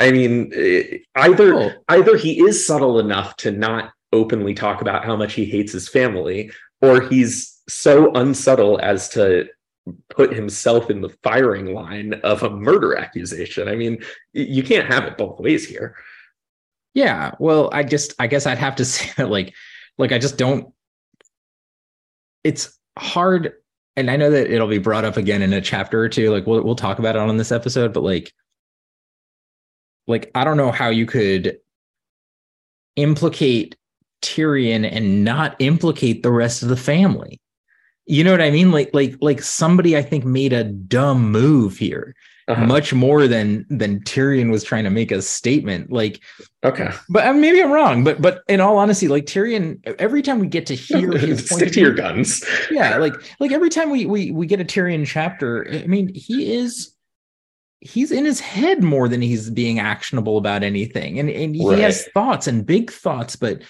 I 0.00 0.10
mean, 0.10 0.52
eh, 0.52 0.98
either 1.14 1.54
oh. 1.54 1.70
either 1.88 2.16
he 2.16 2.44
is 2.44 2.66
subtle 2.66 2.98
enough 2.98 3.36
to 3.36 3.52
not 3.52 3.92
openly 4.12 4.52
talk 4.52 4.80
about 4.80 5.04
how 5.04 5.14
much 5.14 5.34
he 5.34 5.44
hates 5.44 5.72
his 5.72 5.88
family, 5.88 6.50
or 6.82 7.00
he's 7.00 7.62
so 7.68 8.12
unsubtle 8.14 8.80
as 8.82 9.08
to 9.10 9.46
put 10.08 10.32
himself 10.32 10.90
in 10.90 11.02
the 11.02 11.14
firing 11.22 11.72
line 11.72 12.14
of 12.24 12.42
a 12.42 12.50
murder 12.50 12.96
accusation. 12.96 13.68
I 13.68 13.76
mean, 13.76 14.02
you 14.32 14.64
can't 14.64 14.92
have 14.92 15.04
it 15.04 15.16
both 15.16 15.38
ways 15.38 15.68
here. 15.68 15.94
Yeah, 16.94 17.32
well, 17.38 17.70
I 17.72 17.84
just 17.84 18.14
I 18.18 18.26
guess 18.26 18.46
I'd 18.46 18.58
have 18.58 18.74
to 18.76 18.84
say 18.96 19.12
that 19.16 19.30
like 19.30 19.54
like 19.98 20.10
I 20.10 20.18
just 20.18 20.36
don't 20.36 20.73
it's 22.44 22.78
hard 22.98 23.54
and 23.96 24.10
I 24.10 24.16
know 24.16 24.30
that 24.30 24.50
it'll 24.50 24.68
be 24.68 24.78
brought 24.78 25.04
up 25.04 25.16
again 25.16 25.42
in 25.42 25.52
a 25.52 25.60
chapter 25.60 26.00
or 26.00 26.08
two. 26.08 26.30
Like 26.30 26.46
we'll 26.46 26.62
we'll 26.62 26.74
talk 26.74 26.98
about 26.98 27.16
it 27.16 27.20
on 27.20 27.36
this 27.36 27.52
episode, 27.52 27.92
but 27.92 28.02
like, 28.02 28.32
like 30.06 30.30
I 30.34 30.44
don't 30.44 30.56
know 30.56 30.72
how 30.72 30.88
you 30.88 31.06
could 31.06 31.58
implicate 32.96 33.76
Tyrion 34.22 34.88
and 34.90 35.24
not 35.24 35.56
implicate 35.58 36.22
the 36.22 36.32
rest 36.32 36.62
of 36.62 36.68
the 36.68 36.76
family. 36.76 37.40
You 38.06 38.24
know 38.24 38.32
what 38.32 38.42
I 38.42 38.50
mean? 38.50 38.70
Like, 38.70 38.90
like, 38.92 39.16
like 39.20 39.40
somebody 39.40 39.96
I 39.96 40.02
think 40.02 40.24
made 40.24 40.52
a 40.52 40.64
dumb 40.64 41.30
move 41.30 41.78
here 41.78 42.14
uh-huh. 42.46 42.66
much 42.66 42.92
more 42.92 43.26
than 43.26 43.66
than 43.70 44.00
Tyrion 44.00 44.50
was 44.50 44.64
trying 44.64 44.84
to 44.84 44.90
make 44.90 45.10
a 45.10 45.22
statement. 45.22 45.90
Like, 45.90 46.20
okay, 46.62 46.90
but 47.08 47.26
uh, 47.26 47.32
maybe 47.32 47.62
I'm 47.62 47.72
wrong. 47.72 48.04
But 48.04 48.20
but 48.20 48.42
in 48.48 48.60
all 48.60 48.76
honesty, 48.76 49.08
like 49.08 49.26
Tyrion, 49.26 49.80
every 49.98 50.22
time 50.22 50.38
we 50.38 50.46
get 50.46 50.66
to 50.66 50.74
hear 50.74 51.12
his 51.12 51.48
stick 51.48 51.72
to 51.72 51.80
your 51.80 51.94
guns, 51.94 52.44
yeah, 52.70 52.96
like 52.98 53.14
like 53.40 53.52
every 53.52 53.70
time 53.70 53.90
we 53.90 54.06
we 54.06 54.30
we 54.30 54.46
get 54.46 54.60
a 54.60 54.64
Tyrion 54.64 55.06
chapter, 55.06 55.66
I 55.70 55.86
mean, 55.86 56.12
he 56.14 56.54
is 56.54 56.94
he's 57.80 58.12
in 58.12 58.24
his 58.24 58.40
head 58.40 58.82
more 58.82 59.08
than 59.08 59.22
he's 59.22 59.50
being 59.50 59.78
actionable 59.78 60.36
about 60.36 60.62
anything, 60.62 61.18
and 61.18 61.30
and 61.30 61.56
he 61.56 61.66
right. 61.66 61.78
has 61.78 62.06
thoughts 62.14 62.46
and 62.46 62.66
big 62.66 62.90
thoughts, 62.90 63.36
but 63.36 63.62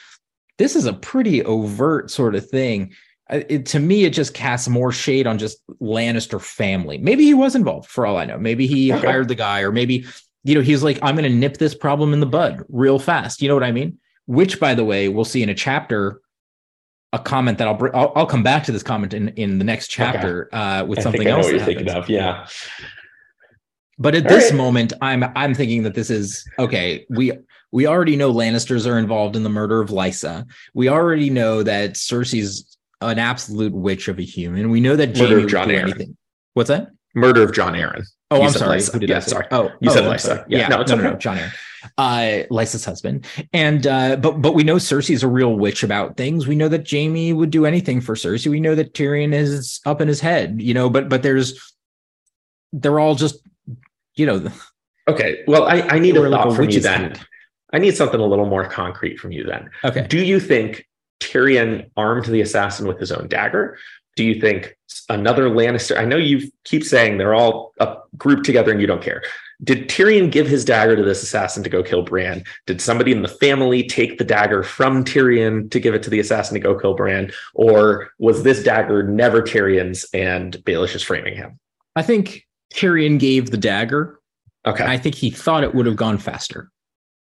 this 0.58 0.76
is 0.76 0.86
a 0.86 0.92
pretty 0.92 1.44
overt 1.44 2.10
sort 2.10 2.34
of 2.34 2.48
thing 2.48 2.92
it, 3.30 3.66
to 3.66 3.78
me, 3.78 4.04
it 4.04 4.10
just 4.10 4.34
casts 4.34 4.68
more 4.68 4.92
shade 4.92 5.26
on 5.26 5.38
just 5.38 5.58
Lannister 5.80 6.40
family. 6.40 6.98
Maybe 6.98 7.24
he 7.24 7.34
was 7.34 7.54
involved 7.54 7.88
for 7.88 8.06
all 8.06 8.16
I 8.16 8.26
know. 8.26 8.38
Maybe 8.38 8.66
he 8.66 8.92
okay. 8.92 9.06
hired 9.06 9.28
the 9.28 9.34
guy, 9.34 9.62
or 9.62 9.72
maybe, 9.72 10.06
you 10.42 10.54
know, 10.54 10.60
he's 10.60 10.82
like, 10.82 10.98
I'm 11.02 11.16
going 11.16 11.30
to 11.30 11.36
nip 11.36 11.56
this 11.56 11.74
problem 11.74 12.12
in 12.12 12.20
the 12.20 12.26
bud 12.26 12.62
real 12.68 12.98
fast. 12.98 13.40
You 13.40 13.48
know 13.48 13.54
what 13.54 13.64
I 13.64 13.72
mean? 13.72 13.98
Which, 14.26 14.60
by 14.60 14.74
the 14.74 14.84
way, 14.84 15.08
we'll 15.08 15.24
see 15.24 15.42
in 15.42 15.48
a 15.48 15.54
chapter 15.54 16.20
a 17.14 17.18
comment 17.18 17.58
that 17.58 17.68
I'll 17.68 17.74
bring. 17.74 17.94
I'll, 17.94 18.12
I'll, 18.16 18.26
come 18.26 18.42
back 18.42 18.64
to 18.64 18.72
this 18.72 18.82
comment 18.82 19.14
in 19.14 19.28
in 19.30 19.58
the 19.58 19.64
next 19.64 19.88
chapter 19.88 20.48
okay. 20.52 20.56
uh, 20.56 20.84
with 20.84 20.98
I 20.98 21.02
something 21.02 21.26
else. 21.26 21.48
you're 21.48 21.60
thinking 21.60 21.88
of, 21.88 22.10
yeah. 22.10 22.46
But 23.98 24.16
at 24.16 24.24
All 24.24 24.28
this 24.36 24.50
right. 24.50 24.56
moment, 24.56 24.92
I'm 25.00 25.24
I'm 25.36 25.54
thinking 25.54 25.84
that 25.84 25.94
this 25.94 26.10
is 26.10 26.44
okay. 26.58 27.06
We 27.08 27.32
we 27.70 27.86
already 27.86 28.16
know 28.16 28.32
Lannisters 28.32 28.90
are 28.90 28.98
involved 28.98 29.36
in 29.36 29.44
the 29.44 29.48
murder 29.48 29.80
of 29.80 29.90
Lysa. 29.90 30.44
We 30.74 30.88
already 30.88 31.30
know 31.30 31.62
that 31.62 31.92
Cersei's 31.92 32.73
an 33.08 33.18
absolute 33.18 33.72
witch 33.72 34.08
of 34.08 34.18
a 34.18 34.22
human. 34.22 34.70
We 34.70 34.80
know 34.80 34.96
that 34.96 35.10
of 35.10 35.48
Jon 35.48 35.68
Arryn. 35.68 35.82
Anything. 35.82 36.16
What's 36.54 36.68
that? 36.68 36.88
Murder 37.14 37.42
of 37.42 37.52
Jon 37.52 37.74
Arryn. 37.74 38.04
Oh, 38.30 38.38
you 38.38 38.42
I'm 38.42 38.50
sorry. 38.50 38.82
Who 38.82 38.98
did 38.98 39.10
yeah, 39.10 39.16
I 39.16 39.20
say? 39.20 39.30
sorry. 39.30 39.46
Oh, 39.50 39.70
you 39.80 39.90
oh, 39.90 39.94
said 39.94 40.04
Lysa. 40.04 40.44
Yeah, 40.48 40.58
yeah, 40.58 40.68
no, 40.68 40.82
no, 40.82 40.94
no, 40.96 41.10
no, 41.10 41.14
Jon 41.16 41.38
Arryn. 41.38 41.52
Uh, 41.98 42.46
Lysa's 42.50 42.84
husband, 42.84 43.26
and 43.52 43.86
uh, 43.86 44.16
but 44.16 44.40
but 44.40 44.54
we 44.54 44.64
know 44.64 44.76
Cersei's 44.76 45.22
a 45.22 45.28
real 45.28 45.54
witch 45.54 45.82
about 45.82 46.16
things. 46.16 46.46
We 46.46 46.56
know 46.56 46.68
that 46.68 46.90
Jaime 46.90 47.32
would 47.34 47.50
do 47.50 47.66
anything 47.66 48.00
for 48.00 48.14
Cersei. 48.14 48.46
We 48.46 48.60
know 48.60 48.74
that 48.74 48.94
Tyrion 48.94 49.34
is 49.34 49.80
up 49.84 50.00
in 50.00 50.08
his 50.08 50.20
head, 50.20 50.62
you 50.62 50.72
know. 50.72 50.88
But 50.88 51.10
but 51.10 51.22
there's 51.22 51.74
they're 52.72 52.98
all 52.98 53.14
just, 53.14 53.36
you 54.14 54.24
know. 54.24 54.50
Okay, 55.06 55.44
well, 55.46 55.64
I 55.64 55.82
I 55.82 55.98
need 55.98 56.16
a 56.16 56.22
thought 56.22 56.48
like 56.48 56.56
from 56.56 56.70
you 56.70 56.80
then. 56.80 57.16
I 57.74 57.78
need 57.78 57.96
something 57.96 58.20
a 58.20 58.24
little 58.24 58.46
more 58.46 58.66
concrete 58.66 59.18
from 59.18 59.32
you 59.32 59.44
then. 59.44 59.68
Okay. 59.82 60.06
Do 60.06 60.24
you 60.24 60.40
think 60.40 60.86
Tyrion 61.20 61.90
armed 61.96 62.26
the 62.26 62.40
assassin 62.40 62.86
with 62.86 62.98
his 62.98 63.12
own 63.12 63.28
dagger? 63.28 63.78
Do 64.16 64.24
you 64.24 64.40
think 64.40 64.76
another 65.08 65.48
Lannister? 65.50 65.98
I 65.98 66.04
know 66.04 66.16
you 66.16 66.50
keep 66.64 66.84
saying 66.84 67.18
they're 67.18 67.34
all 67.34 67.72
grouped 68.16 68.44
together 68.44 68.70
and 68.70 68.80
you 68.80 68.86
don't 68.86 69.02
care. 69.02 69.22
Did 69.62 69.88
Tyrion 69.88 70.30
give 70.30 70.46
his 70.46 70.64
dagger 70.64 70.96
to 70.96 71.02
this 71.02 71.22
assassin 71.22 71.62
to 71.62 71.70
go 71.70 71.82
kill 71.82 72.02
Bran? 72.02 72.44
Did 72.66 72.80
somebody 72.80 73.12
in 73.12 73.22
the 73.22 73.28
family 73.28 73.84
take 73.84 74.18
the 74.18 74.24
dagger 74.24 74.62
from 74.62 75.04
Tyrion 75.04 75.70
to 75.70 75.80
give 75.80 75.94
it 75.94 76.02
to 76.02 76.10
the 76.10 76.20
assassin 76.20 76.54
to 76.54 76.60
go 76.60 76.78
kill 76.78 76.94
Bran? 76.94 77.32
Or 77.54 78.10
was 78.18 78.42
this 78.42 78.62
dagger 78.62 79.02
never 79.02 79.42
Tyrion's 79.42 80.04
and 80.12 80.54
Baelish 80.58 80.94
is 80.94 81.02
framing 81.02 81.36
him? 81.36 81.58
I 81.96 82.02
think 82.02 82.46
Tyrion 82.72 83.18
gave 83.18 83.50
the 83.50 83.56
dagger. 83.56 84.20
Okay. 84.66 84.84
I 84.84 84.98
think 84.98 85.14
he 85.14 85.30
thought 85.30 85.62
it 85.62 85.74
would 85.74 85.86
have 85.86 85.96
gone 85.96 86.18
faster 86.18 86.70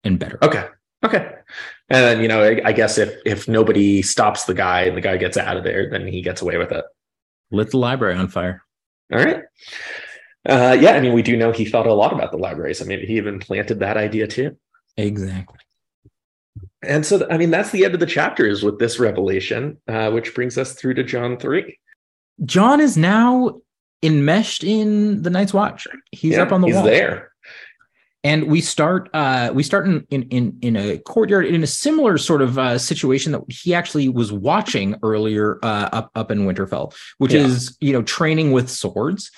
and 0.03 0.19
better. 0.19 0.37
Okay. 0.43 0.67
Okay. 1.03 1.33
And 1.89 2.03
then, 2.03 2.21
you 2.21 2.27
know, 2.27 2.43
I, 2.43 2.61
I, 2.65 2.71
guess 2.71 2.97
if 2.97 3.15
if 3.25 3.47
nobody 3.47 4.03
stops 4.03 4.45
the 4.45 4.53
guy 4.53 4.81
and 4.81 4.95
the 4.95 5.01
guy 5.01 5.17
gets 5.17 5.37
out 5.37 5.57
of 5.57 5.63
there, 5.63 5.89
then 5.89 6.05
he 6.05 6.21
gets 6.21 6.41
away 6.41 6.57
with 6.57 6.71
it. 6.71 6.85
Lit 7.51 7.71
the 7.71 7.77
library 7.77 8.15
on 8.15 8.27
fire. 8.27 8.63
All 9.11 9.17
right. 9.17 9.43
Uh, 10.47 10.77
yeah, 10.79 10.91
I 10.91 10.99
mean, 10.99 11.13
we 11.13 11.23
do 11.23 11.35
know 11.35 11.51
he 11.51 11.65
thought 11.65 11.87
a 11.87 11.93
lot 11.93 12.13
about 12.13 12.31
the 12.31 12.37
library, 12.37 12.75
so 12.75 12.85
maybe 12.85 13.07
he 13.07 13.17
even 13.17 13.39
planted 13.39 13.79
that 13.79 13.97
idea 13.97 14.27
too. 14.27 14.55
Exactly. 14.97 15.57
And 16.83 17.05
so, 17.05 17.27
I 17.29 17.37
mean, 17.37 17.49
that's 17.49 17.71
the 17.71 17.85
end 17.85 17.93
of 17.93 17.99
the 17.99 18.05
chapters 18.05 18.63
with 18.63 18.79
this 18.79 18.99
revelation, 18.99 19.77
uh, 19.87 20.11
which 20.11 20.33
brings 20.33 20.57
us 20.57 20.73
through 20.73 20.93
to 20.93 21.03
Jon 21.03 21.37
3. 21.37 21.77
Jon 22.45 22.79
is 22.79 22.95
now 22.95 23.59
enmeshed 24.01 24.63
in 24.63 25.23
the 25.23 25.29
Night's 25.29 25.53
Watch. 25.53 25.87
He's 26.11 26.33
yeah, 26.35 26.43
up 26.43 26.51
on 26.51 26.61
the 26.61 26.67
he's 26.67 26.75
wall. 26.75 26.85
He's 26.85 26.99
there 26.99 27.28
and 28.23 28.45
we 28.45 28.61
start 28.61 29.09
uh, 29.13 29.51
we 29.53 29.63
start 29.63 29.87
in, 29.87 30.05
in 30.09 30.57
in 30.61 30.75
a 30.75 30.97
courtyard 30.99 31.45
in 31.45 31.63
a 31.63 31.67
similar 31.67 32.17
sort 32.17 32.41
of 32.41 32.57
uh, 32.57 32.77
situation 32.77 33.31
that 33.31 33.41
he 33.47 33.73
actually 33.73 34.09
was 34.09 34.31
watching 34.31 34.95
earlier 35.03 35.59
uh, 35.63 35.89
up 35.91 36.11
up 36.15 36.31
in 36.31 36.39
Winterfell, 36.39 36.93
which 37.17 37.33
yeah. 37.33 37.41
is 37.41 37.77
you 37.79 37.93
know 37.93 38.03
training 38.03 38.51
with 38.51 38.69
swords, 38.69 39.31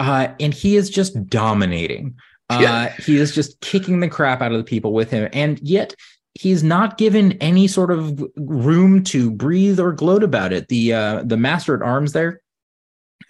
uh, 0.00 0.28
and 0.38 0.52
he 0.52 0.76
is 0.76 0.90
just 0.90 1.26
dominating. 1.28 2.14
Uh, 2.48 2.58
yeah. 2.62 2.92
He 2.98 3.16
is 3.16 3.34
just 3.34 3.60
kicking 3.60 4.00
the 4.00 4.08
crap 4.08 4.40
out 4.40 4.52
of 4.52 4.58
the 4.58 4.64
people 4.64 4.92
with 4.92 5.10
him, 5.10 5.28
and 5.32 5.58
yet 5.60 5.94
he's 6.34 6.62
not 6.62 6.98
given 6.98 7.32
any 7.34 7.66
sort 7.66 7.90
of 7.90 8.22
room 8.36 9.02
to 9.04 9.30
breathe 9.30 9.80
or 9.80 9.92
gloat 9.92 10.22
about 10.22 10.52
it. 10.52 10.68
The 10.68 10.92
uh, 10.92 11.22
the 11.24 11.38
master 11.38 11.74
at 11.74 11.82
arms 11.82 12.12
there, 12.12 12.42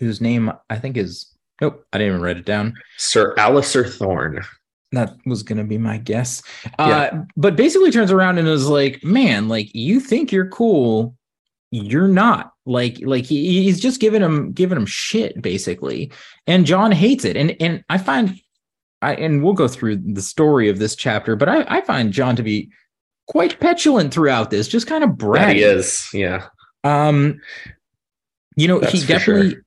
whose 0.01 0.21
name 0.21 0.53
I 0.69 0.79
think 0.79 0.97
is 0.97 1.33
Nope, 1.61 1.87
I 1.93 1.99
didn't 1.99 2.15
even 2.15 2.23
write 2.23 2.37
it 2.37 2.45
down. 2.45 2.75
Sir 2.99 3.35
Alliser 3.37 3.91
Thorne 3.91 4.45
that 4.93 5.17
was 5.27 5.43
going 5.43 5.59
to 5.59 5.65
be 5.65 5.79
my 5.79 5.99
guess. 5.99 6.43
Uh, 6.79 7.11
But 7.37 7.57
basically 7.57 7.91
turns 7.91 8.13
around 8.13 8.39
and 8.39 8.49
is 8.49 8.69
like, 8.69 9.03
man, 9.03 9.49
like 9.49 9.75
you 9.75 10.01
think 10.01 10.33
you're 10.33 10.49
cool. 10.49 11.17
You're 11.71 12.09
not 12.09 12.53
like, 12.65 13.01
like 13.03 13.25
he, 13.25 13.65
he's 13.65 13.81
just 13.81 14.01
giving 14.01 14.23
him, 14.23 14.53
giving 14.53 14.77
him 14.77 14.87
shit 14.87 15.43
basically. 15.43 16.13
And 16.47 16.65
Jon 16.65 16.93
hates 16.93 17.25
it. 17.25 17.37
And, 17.37 17.57
and 17.61 17.85
I 17.89 17.99
find 17.99 18.41
I, 19.03 19.15
and 19.15 19.43
we'll 19.43 19.53
go 19.53 19.69
through 19.69 19.97
the 19.97 20.23
story 20.23 20.69
of 20.69 20.79
this 20.79 20.97
chapter, 20.97 21.37
but 21.37 21.49
I, 21.49 21.65
I 21.69 21.81
find 21.83 22.13
Jon 22.13 22.35
to 22.37 22.43
be 22.43 22.71
quite 23.27 23.61
petulant 23.61 24.13
throughout 24.13 24.51
this, 24.51 24.69
just 24.69 24.87
kind 24.87 25.05
of 25.05 25.11
bratty. 25.11 25.55
He 25.55 25.63
is. 25.63 26.09
Yeah. 26.15 26.47
Um, 26.83 27.41
you 28.57 28.69
know, 28.69 28.79
That's 28.79 28.93
he 28.93 29.07
definitely, 29.07 29.51
sure. 29.51 29.63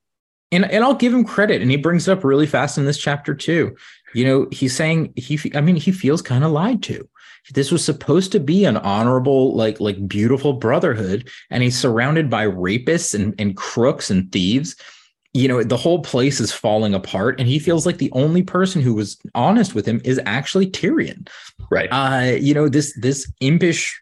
and, 0.52 0.66
and 0.72 0.84
I'll 0.84 0.96
give 0.96 1.14
him 1.14 1.24
credit. 1.24 1.62
And 1.62 1.70
he 1.70 1.78
brings 1.78 2.08
it 2.08 2.12
up 2.12 2.24
really 2.24 2.48
fast 2.48 2.78
in 2.78 2.86
this 2.86 2.98
chapter 2.98 3.36
too 3.36 3.76
you 4.14 4.26
know 4.26 4.48
he's 4.52 4.76
saying 4.76 5.14
he 5.16 5.40
i 5.56 5.62
mean 5.62 5.76
he 5.76 5.92
feels 5.92 6.22
kind 6.22 6.44
of 6.44 6.52
lied 6.52 6.82
to 6.84 7.08
this 7.54 7.72
was 7.72 7.84
supposed 7.84 8.32
to 8.32 8.40
be 8.40 8.66
an 8.66 8.78
honorable 8.78 9.56
like 9.56 9.80
like 9.80 10.08
beautiful 10.08 10.54
brotherhood 10.54 11.30
and 11.50 11.64
he's 11.64 11.78
surrounded 11.78 12.30
by 12.30 12.46
rapists 12.46 13.14
and, 13.14 13.34
and 13.40 13.56
crooks 13.58 14.10
and 14.10 14.32
thieves 14.32 14.76
you 15.34 15.48
know 15.48 15.64
the 15.64 15.78
whole 15.78 16.02
place 16.02 16.40
is 16.40 16.52
falling 16.52 16.94
apart 16.94 17.40
and 17.40 17.48
he 17.48 17.60
feels 17.60 17.86
like 17.86 17.98
the 17.98 18.12
only 18.12 18.44
person 18.44 18.82
who 18.82 18.94
was 18.94 19.18
honest 19.36 19.76
with 19.76 19.86
him 19.86 20.02
is 20.04 20.20
actually 20.26 20.70
tyrion 20.70 21.28
right 21.72 21.90
uh 21.92 22.36
you 22.36 22.54
know 22.54 22.68
this 22.68 22.94
this 23.00 23.32
impish 23.40 24.00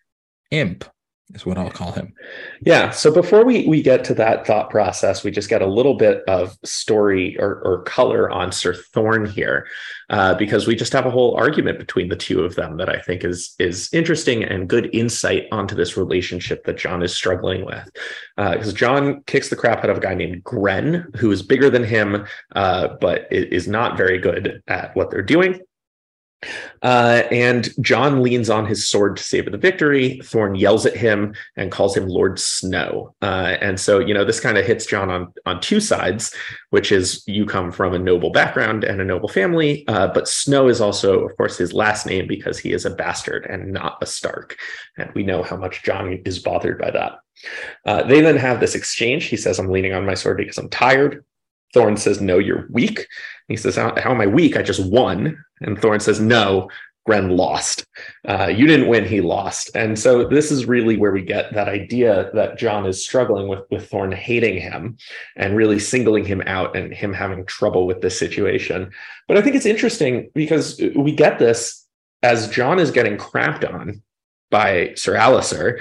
imp 0.52 0.86
is 1.34 1.46
what 1.46 1.58
I'll 1.58 1.70
call 1.70 1.92
him. 1.92 2.14
Yeah. 2.62 2.92
So 2.92 3.12
before 3.12 3.44
we 3.44 3.68
we 3.68 3.82
get 3.82 4.04
to 4.06 4.14
that 4.16 4.48
thought 4.48 4.70
process, 4.70 5.24
we 5.24 5.32
just 5.32 5.50
get 5.50 5.62
a 5.62 5.68
little 5.68 5.96
bit 5.96 6.24
of 6.28 6.58
story 6.64 7.38
or, 7.40 7.62
or 7.64 7.84
color 7.84 8.30
on 8.30 8.52
Sir 8.52 8.74
Thorne 8.74 9.26
here, 9.26 9.68
uh, 10.10 10.34
because 10.36 10.68
we 10.68 10.76
just 10.76 10.94
have 10.94 11.06
a 11.06 11.12
whole 11.12 11.36
argument 11.36 11.80
between 11.80 12.10
the 12.10 12.16
two 12.16 12.44
of 12.44 12.56
them 12.56 12.78
that 12.78 12.90
I 12.90 13.00
think 13.00 13.24
is 13.24 13.56
is 13.60 13.90
interesting 13.94 14.44
and 14.44 14.70
good 14.70 14.90
insight 14.94 15.48
onto 15.52 15.76
this 15.76 15.98
relationship 15.98 16.64
that 16.66 16.78
Jon 16.78 17.04
is 17.04 17.14
struggling 17.14 17.66
with. 17.66 17.90
Because 18.38 18.74
uh, 18.74 18.76
Jon 18.76 19.24
kicks 19.24 19.50
the 19.50 19.56
crap 19.56 19.84
out 19.84 19.90
of 19.90 19.98
a 19.98 20.02
guy 20.02 20.14
named 20.14 20.44
Grenn, 20.44 21.08
who 21.18 21.32
is 21.32 21.42
bigger 21.42 21.70
than 21.70 21.84
him, 21.84 22.26
uh, 22.56 22.90
but 23.02 23.28
is 23.32 23.68
not 23.68 23.98
very 23.98 24.18
good 24.18 24.62
at 24.68 24.96
what 24.96 25.12
they're 25.12 25.22
doing. 25.22 25.60
Uh, 26.84 27.24
and 27.32 27.70
Jon 27.82 28.22
leans 28.22 28.50
on 28.50 28.66
his 28.66 28.88
sword 28.88 29.18
to 29.18 29.24
save 29.24 29.52
the 29.52 29.58
victory. 29.58 30.22
Thorne 30.24 30.56
yells 30.56 30.86
at 30.86 30.96
him 30.96 31.34
and 31.56 31.72
calls 31.72 31.98
him 31.98 32.08
Lord 32.08 32.40
Snow. 32.40 33.16
Uh, 33.22 33.58
and 33.60 33.80
so, 33.80 33.98
you 34.00 34.14
know, 34.14 34.24
this 34.24 34.40
kind 34.40 34.58
of 34.58 34.66
hits 34.66 34.86
Jon 34.86 35.10
on 35.10 35.34
on 35.46 35.60
two 35.60 35.80
sides, 35.80 36.34
which 36.70 36.92
is 36.92 37.24
you 37.26 37.46
come 37.46 37.72
from 37.72 37.94
a 37.94 38.00
noble 38.00 38.30
background 38.30 38.84
and 38.84 39.02
a 39.02 39.06
noble 39.06 39.30
family, 39.30 39.88
uh, 39.88 40.08
but 40.08 40.28
Snow 40.28 40.68
is 40.68 40.80
also, 40.80 41.26
of 41.26 41.36
course, 41.38 41.58
his 41.58 41.74
last 41.74 42.06
name 42.06 42.28
because 42.28 42.60
he 42.60 42.72
is 42.72 42.86
a 42.86 42.92
bastard 42.92 43.46
and 43.48 43.74
not 43.74 43.98
a 44.02 44.06
Stark. 44.06 44.58
And 44.98 45.12
we 45.14 45.24
know 45.24 45.42
how 45.42 45.58
much 45.58 45.84
Jon 45.84 46.22
is 46.26 46.40
bothered 46.40 46.80
by 46.80 46.92
that. 46.92 47.20
Uh, 47.86 48.04
they 48.04 48.22
then 48.22 48.38
have 48.38 48.60
this 48.60 48.76
exchange. 48.76 49.26
He 49.26 49.38
says, 49.38 49.58
"I'm 49.58 49.72
leaning 49.72 49.94
on 49.94 50.06
my 50.06 50.14
sword 50.14 50.38
because 50.38 50.58
I'm 50.58 50.70
tired." 50.70 51.24
Thorne 51.74 51.98
says, 51.98 52.22
No, 52.22 52.38
you're 52.38 52.68
weak. 52.72 53.08
He 53.48 53.58
says, 53.58 53.76
how, 53.76 53.94
how, 53.98 54.12
am 54.12 54.22
I 54.22 54.28
weak? 54.28 54.58
I 54.58 54.62
just 54.62 54.86
won. 54.86 55.38
And 55.62 55.80
Thorne 55.80 56.00
says, 56.00 56.20
No, 56.20 56.70
Grenn 57.08 57.38
lost. 57.38 57.86
Uh, 58.28 58.48
you 58.48 58.68
didn't 58.68 58.90
win, 58.90 59.06
he 59.06 59.22
lost. 59.22 59.72
And 59.76 59.98
so 59.98 60.28
this 60.28 60.52
is 60.52 60.66
really 60.66 60.98
where 60.98 61.12
we 61.12 61.22
get 61.22 61.54
that 61.54 61.70
idea 61.70 62.30
that 62.34 62.58
Jon 62.58 62.86
is 62.86 63.04
struggling 63.04 63.48
with, 63.48 63.62
with 63.72 63.90
Thorne 63.90 64.12
hating 64.12 64.60
him 64.60 64.98
and 65.38 65.56
really 65.56 65.80
singling 65.80 66.26
him 66.26 66.42
out 66.46 66.76
and 66.76 66.94
him 66.94 67.14
having 67.14 67.46
trouble 67.46 67.88
with 67.88 68.02
this 68.02 68.20
situation. 68.20 68.92
But 69.28 69.38
I 69.38 69.42
think 69.42 69.56
it's 69.56 69.66
interesting 69.66 70.30
because 70.34 70.82
we 70.96 71.14
get 71.14 71.40
this 71.40 71.86
as 72.24 72.50
Jon 72.50 72.78
is 72.78 72.92
getting 72.92 73.18
crapped 73.18 73.68
on 73.72 74.04
by 74.50 74.94
Sir 74.96 75.14
Alliser 75.14 75.80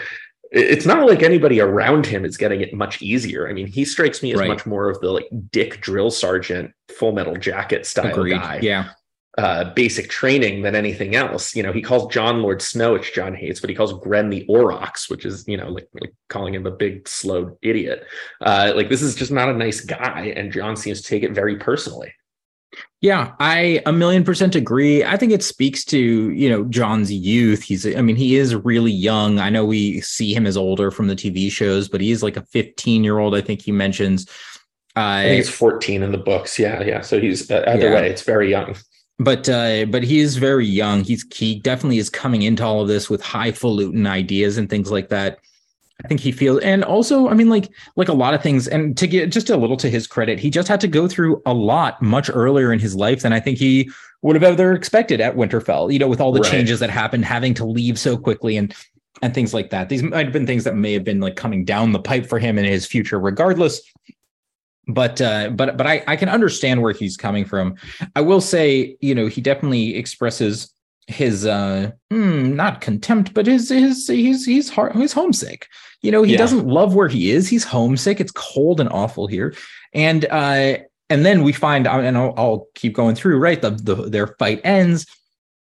it's 0.52 0.86
not 0.86 1.06
like 1.06 1.22
anybody 1.22 1.60
around 1.60 2.06
him 2.06 2.24
is 2.24 2.36
getting 2.36 2.60
it 2.60 2.72
much 2.72 3.02
easier. 3.02 3.48
I 3.48 3.52
mean, 3.52 3.66
he 3.66 3.84
strikes 3.84 4.22
me 4.22 4.32
as 4.32 4.40
right. 4.40 4.48
much 4.48 4.64
more 4.64 4.88
of 4.88 5.00
the 5.00 5.10
like 5.10 5.28
Dick 5.50 5.80
drill 5.80 6.10
sergeant, 6.10 6.72
full 6.88 7.12
metal 7.12 7.36
jacket 7.36 7.84
style 7.84 8.12
Agreed. 8.12 8.38
guy. 8.38 8.60
Yeah. 8.62 8.90
Uh, 9.38 9.70
basic 9.74 10.08
training 10.08 10.62
than 10.62 10.74
anything 10.74 11.14
else. 11.14 11.54
You 11.54 11.62
know, 11.62 11.70
he 11.70 11.82
calls 11.82 12.10
Jon 12.10 12.40
Lord 12.40 12.62
Snow, 12.62 12.94
which 12.94 13.12
Jon 13.12 13.34
hates, 13.34 13.60
but 13.60 13.68
he 13.68 13.76
calls 13.76 13.92
Grenn 13.92 14.30
the 14.30 14.46
Aurochs, 14.48 15.10
which 15.10 15.26
is, 15.26 15.46
you 15.46 15.58
know, 15.58 15.68
like, 15.68 15.86
like 16.00 16.14
calling 16.30 16.54
him 16.54 16.66
a 16.66 16.70
big, 16.70 17.06
slow 17.06 17.58
idiot. 17.60 18.06
Uh, 18.40 18.72
like, 18.74 18.88
this 18.88 19.02
is 19.02 19.14
just 19.14 19.30
not 19.30 19.50
a 19.50 19.52
nice 19.52 19.82
guy. 19.82 20.32
And 20.34 20.50
Jon 20.50 20.74
seems 20.74 21.02
to 21.02 21.08
take 21.08 21.22
it 21.22 21.32
very 21.32 21.56
personally. 21.56 22.14
Yeah, 23.00 23.34
I 23.38 23.82
a 23.84 23.92
million 23.92 24.24
percent 24.24 24.54
agree. 24.54 25.04
I 25.04 25.16
think 25.16 25.32
it 25.32 25.42
speaks 25.42 25.84
to, 25.86 25.98
you 25.98 26.48
know, 26.48 26.64
Jon's 26.64 27.12
youth. 27.12 27.62
He's 27.62 27.86
I 27.86 28.00
mean, 28.00 28.16
he 28.16 28.36
is 28.36 28.54
really 28.54 28.90
young. 28.90 29.38
I 29.38 29.50
know 29.50 29.64
we 29.64 30.00
see 30.00 30.34
him 30.34 30.46
as 30.46 30.56
older 30.56 30.90
from 30.90 31.08
the 31.08 31.14
TV 31.14 31.50
shows, 31.50 31.88
but 31.88 32.00
he 32.00 32.10
is 32.10 32.22
like 32.22 32.36
a 32.36 32.42
15-year-old, 32.42 33.34
I 33.34 33.42
think 33.42 33.62
he 33.62 33.70
mentions. 33.70 34.28
Uh, 34.96 35.00
I 35.00 35.22
think 35.24 35.36
he's 35.36 35.50
14 35.50 36.02
in 36.02 36.10
the 36.10 36.18
books. 36.18 36.58
Yeah, 36.58 36.82
yeah. 36.82 37.02
So 37.02 37.20
he's 37.20 37.50
uh, 37.50 37.64
either 37.68 37.88
yeah. 37.88 37.94
way, 37.94 38.10
it's 38.10 38.22
very 38.22 38.50
young. 38.50 38.74
But 39.18 39.48
uh 39.48 39.86
but 39.86 40.02
he 40.02 40.20
is 40.20 40.36
very 40.36 40.66
young. 40.66 41.02
He's 41.02 41.24
he 41.34 41.58
definitely 41.60 41.98
is 41.98 42.10
coming 42.10 42.42
into 42.42 42.64
all 42.64 42.82
of 42.82 42.88
this 42.88 43.08
with 43.08 43.22
highfalutin 43.22 44.06
ideas 44.06 44.58
and 44.58 44.68
things 44.68 44.90
like 44.90 45.08
that. 45.08 45.38
I 46.04 46.08
think 46.08 46.20
he 46.20 46.30
feels, 46.30 46.60
and 46.60 46.84
also, 46.84 47.28
I 47.28 47.34
mean, 47.34 47.48
like 47.48 47.70
like 47.96 48.08
a 48.08 48.12
lot 48.12 48.34
of 48.34 48.42
things, 48.42 48.68
and 48.68 48.96
to 48.98 49.06
get 49.06 49.32
just 49.32 49.48
a 49.48 49.56
little 49.56 49.78
to 49.78 49.88
his 49.88 50.06
credit, 50.06 50.38
he 50.38 50.50
just 50.50 50.68
had 50.68 50.80
to 50.82 50.88
go 50.88 51.08
through 51.08 51.40
a 51.46 51.54
lot 51.54 52.02
much 52.02 52.30
earlier 52.32 52.70
in 52.72 52.78
his 52.78 52.94
life 52.94 53.22
than 53.22 53.32
I 53.32 53.40
think 53.40 53.56
he 53.58 53.90
would 54.20 54.36
have 54.36 54.42
ever 54.42 54.72
expected 54.72 55.22
at 55.22 55.36
Winterfell. 55.36 55.90
You 55.90 55.98
know, 55.98 56.08
with 56.08 56.20
all 56.20 56.32
the 56.32 56.40
right. 56.40 56.50
changes 56.50 56.80
that 56.80 56.90
happened, 56.90 57.24
having 57.24 57.54
to 57.54 57.64
leave 57.64 57.98
so 57.98 58.18
quickly, 58.18 58.58
and 58.58 58.74
and 59.22 59.34
things 59.34 59.54
like 59.54 59.70
that. 59.70 59.88
These 59.88 60.02
might 60.02 60.26
have 60.26 60.32
been 60.34 60.46
things 60.46 60.64
that 60.64 60.76
may 60.76 60.92
have 60.92 61.04
been 61.04 61.20
like 61.20 61.36
coming 61.36 61.64
down 61.64 61.92
the 61.92 61.98
pipe 61.98 62.26
for 62.26 62.38
him 62.38 62.58
in 62.58 62.66
his 62.66 62.86
future, 62.86 63.18
regardless. 63.18 63.80
But 64.88 65.20
uh, 65.20 65.50
but 65.50 65.76
but 65.76 65.86
I 65.86 66.04
I 66.06 66.16
can 66.16 66.28
understand 66.28 66.82
where 66.82 66.92
he's 66.92 67.16
coming 67.16 67.44
from. 67.44 67.74
I 68.14 68.20
will 68.20 68.40
say, 68.40 68.96
you 69.00 69.14
know, 69.14 69.26
he 69.26 69.40
definitely 69.40 69.96
expresses 69.96 70.72
his 71.06 71.46
uh 71.46 71.90
hmm, 72.10 72.56
not 72.56 72.80
contempt 72.80 73.32
but 73.32 73.46
his 73.46 73.68
his 73.68 74.08
he's 74.08 74.44
he's 74.44 74.68
heart, 74.68 74.94
he's 74.96 75.12
homesick. 75.12 75.68
You 76.02 76.10
know 76.10 76.22
he 76.22 76.32
yeah. 76.32 76.38
doesn't 76.38 76.66
love 76.66 76.94
where 76.94 77.08
he 77.08 77.30
is. 77.30 77.48
He's 77.48 77.64
homesick. 77.64 78.20
It's 78.20 78.32
cold 78.32 78.80
and 78.80 78.88
awful 78.90 79.26
here. 79.26 79.54
And 79.92 80.24
uh 80.30 80.78
and 81.08 81.24
then 81.24 81.44
we 81.44 81.52
find 81.52 81.86
and 81.86 82.18
I'll, 82.18 82.34
I'll 82.36 82.66
keep 82.74 82.94
going 82.94 83.14
through 83.14 83.38
right? 83.38 83.60
The, 83.62 83.70
the 83.70 83.94
their 83.94 84.26
fight 84.38 84.60
ends. 84.64 85.06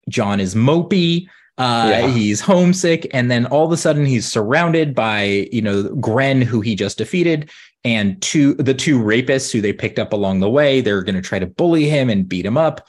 Jon 0.08 0.38
is 0.38 0.54
mopey. 0.54 1.26
Uh 1.58 1.88
yeah. 1.90 2.06
he's 2.08 2.40
homesick. 2.40 3.08
And 3.12 3.28
then 3.28 3.46
all 3.46 3.66
of 3.66 3.72
a 3.72 3.76
sudden 3.76 4.06
he's 4.06 4.26
surrounded 4.30 4.94
by 4.94 5.48
you 5.50 5.62
know 5.62 5.82
gren 5.96 6.42
who 6.42 6.60
he 6.60 6.76
just 6.76 6.98
defeated 6.98 7.50
and 7.84 8.20
two 8.22 8.54
the 8.54 8.74
two 8.74 8.98
rapists 8.98 9.52
who 9.52 9.60
they 9.60 9.72
picked 9.72 9.98
up 9.98 10.12
along 10.12 10.40
the 10.40 10.50
way 10.50 10.80
they're 10.80 11.02
going 11.02 11.14
to 11.14 11.22
try 11.22 11.38
to 11.38 11.46
bully 11.46 11.88
him 11.88 12.08
and 12.08 12.28
beat 12.28 12.46
him 12.46 12.56
up 12.56 12.88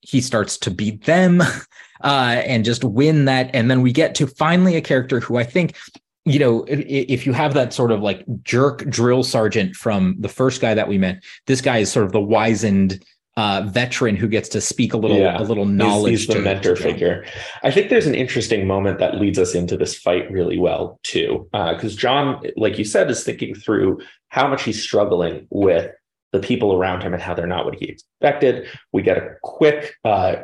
he 0.00 0.20
starts 0.20 0.56
to 0.58 0.70
beat 0.70 1.04
them 1.04 1.40
uh, 2.02 2.42
and 2.44 2.64
just 2.64 2.84
win 2.84 3.26
that. 3.26 3.50
And 3.54 3.70
then 3.70 3.82
we 3.82 3.92
get 3.92 4.14
to 4.16 4.26
finally 4.26 4.76
a 4.76 4.80
character 4.80 5.20
who 5.20 5.36
I 5.36 5.44
think, 5.44 5.76
you 6.24 6.38
know, 6.38 6.64
if, 6.64 6.80
if 6.86 7.26
you 7.26 7.32
have 7.32 7.54
that 7.54 7.72
sort 7.72 7.92
of 7.92 8.00
like 8.00 8.24
jerk 8.42 8.88
drill 8.88 9.22
sergeant 9.22 9.76
from 9.76 10.16
the 10.18 10.28
first 10.28 10.60
guy 10.60 10.74
that 10.74 10.88
we 10.88 10.98
met, 10.98 11.22
this 11.46 11.60
guy 11.60 11.78
is 11.78 11.90
sort 11.90 12.06
of 12.06 12.12
the 12.12 12.20
wizened 12.20 13.04
uh, 13.40 13.62
veteran 13.80 14.16
who 14.16 14.28
gets 14.28 14.48
to 14.50 14.60
speak 14.60 14.92
a 14.92 14.98
little 15.02 15.18
yeah, 15.18 15.40
a 15.40 15.44
little 15.50 15.64
knowledge. 15.64 16.10
He's, 16.10 16.26
he's 16.26 16.36
the 16.36 16.42
mentor 16.42 16.76
figure. 16.76 17.24
I 17.62 17.70
think 17.70 17.88
there's 17.88 18.06
an 18.06 18.14
interesting 18.24 18.66
moment 18.66 18.98
that 18.98 19.20
leads 19.22 19.38
us 19.38 19.54
into 19.54 19.76
this 19.76 19.94
fight 19.96 20.30
really 20.30 20.58
well 20.58 21.00
too, 21.02 21.48
because 21.52 21.94
uh, 21.94 22.00
Jon, 22.04 22.22
like 22.56 22.78
you 22.78 22.84
said, 22.84 23.10
is 23.10 23.24
thinking 23.24 23.54
through 23.54 23.98
how 24.28 24.46
much 24.46 24.62
he's 24.62 24.82
struggling 24.82 25.46
with 25.50 25.90
the 26.32 26.40
people 26.40 26.70
around 26.74 27.02
him 27.02 27.12
and 27.14 27.22
how 27.22 27.34
they're 27.34 27.54
not 27.56 27.64
what 27.64 27.76
he 27.80 27.86
expected. 27.86 28.66
We 28.92 29.02
get 29.02 29.16
a 29.16 29.36
quick 29.42 29.94
uh, 30.04 30.34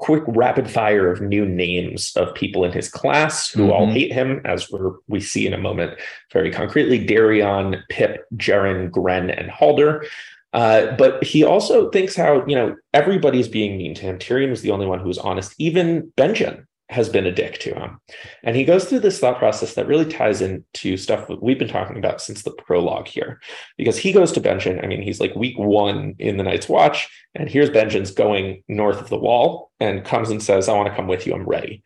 quick 0.00 0.24
rapid 0.28 0.70
fire 0.70 1.12
of 1.12 1.20
new 1.20 1.44
names 1.44 2.12
of 2.16 2.34
people 2.34 2.64
in 2.64 2.72
his 2.72 2.88
class 2.88 3.50
who 3.50 3.64
mm-hmm. 3.64 3.72
all 3.72 3.86
hate 3.86 4.12
him, 4.12 4.40
as 4.44 4.70
we're, 4.70 4.92
we 5.08 5.20
see 5.20 5.46
in 5.46 5.52
a 5.52 5.58
moment 5.58 5.92
very 6.32 6.50
concretely 6.50 7.06
Dareon, 7.06 7.82
Pyp, 7.92 8.18
Jeren, 8.36 8.90
Grenn, 8.90 9.28
and 9.30 9.50
Halder. 9.50 10.06
Uh, 10.52 10.96
but 10.96 11.22
he 11.22 11.44
also 11.44 11.90
thinks 11.90 12.16
how, 12.16 12.44
you 12.46 12.56
know, 12.56 12.74
everybody's 12.92 13.48
being 13.48 13.78
mean 13.78 13.94
to 13.94 14.02
him. 14.02 14.18
Tyrion 14.18 14.50
was 14.50 14.62
the 14.62 14.70
only 14.70 14.86
one 14.86 14.98
who 14.98 15.08
was 15.08 15.18
honest. 15.18 15.54
Even 15.58 16.12
Benjen 16.16 16.64
has 16.90 17.08
been 17.08 17.24
a 17.24 17.32
dick 17.32 17.58
to 17.60 17.72
him. 17.72 18.00
And 18.42 18.56
he 18.56 18.64
goes 18.64 18.84
through 18.84 19.00
this 19.00 19.20
thought 19.20 19.38
process 19.38 19.74
that 19.74 19.86
really 19.86 20.04
ties 20.04 20.40
into 20.40 20.96
stuff 20.96 21.28
that 21.28 21.40
we've 21.40 21.58
been 21.58 21.68
talking 21.68 21.96
about 21.96 22.20
since 22.20 22.42
the 22.42 22.50
prologue 22.50 23.06
here. 23.06 23.40
Because 23.78 23.96
he 23.96 24.12
goes 24.12 24.32
to 24.32 24.40
Benjen, 24.40 24.82
I 24.82 24.88
mean, 24.88 25.00
he's 25.00 25.20
like 25.20 25.34
week 25.36 25.56
one 25.56 26.16
in 26.18 26.36
the 26.36 26.42
Night's 26.42 26.68
Watch, 26.68 27.08
and 27.36 27.48
here's 27.48 27.70
Benjen's 27.70 28.10
going 28.10 28.64
north 28.66 29.00
of 29.00 29.08
the 29.08 29.16
wall 29.16 29.70
and 29.78 30.04
comes 30.04 30.30
and 30.30 30.42
says, 30.42 30.68
I 30.68 30.76
want 30.76 30.88
to 30.88 30.94
come 30.94 31.06
with 31.06 31.28
you, 31.28 31.32
I'm 31.32 31.46
ready. 31.46 31.82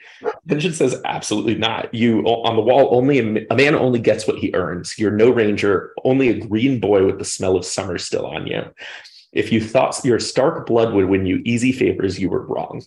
Benjen 0.49 0.73
says, 0.73 1.01
Absolutely 1.05 1.55
not. 1.55 1.93
You 1.93 2.21
on 2.23 2.57
the 2.57 2.63
wall, 2.63 2.89
only 2.97 3.19
a, 3.19 3.47
a 3.51 3.57
man 3.57 3.75
only 3.75 3.99
gets 3.99 4.27
what 4.27 4.39
he 4.39 4.55
earns. 4.55 4.99
You're 4.99 5.11
no 5.11 5.29
ranger, 5.31 5.93
only 6.05 6.31
a 6.31 6.41
green 6.41 6.81
boy 6.81 7.05
with 7.05 7.19
the 7.19 7.27
smell 7.27 7.57
of 7.57 7.67
summer 7.67 7.99
still 7.99 8.27
on 8.27 8.47
you. 8.47 8.63
If 9.35 9.53
you 9.53 9.61
thought 9.61 10.05
your 10.05 10.19
Stark 10.19 10.67
blood 10.67 10.95
would 10.95 11.07
win 11.07 11.27
you 11.27 11.43
easy 11.45 11.73
favors, 11.73 12.19
you 12.19 12.31
were 12.31 12.47
wrong. 12.47 12.83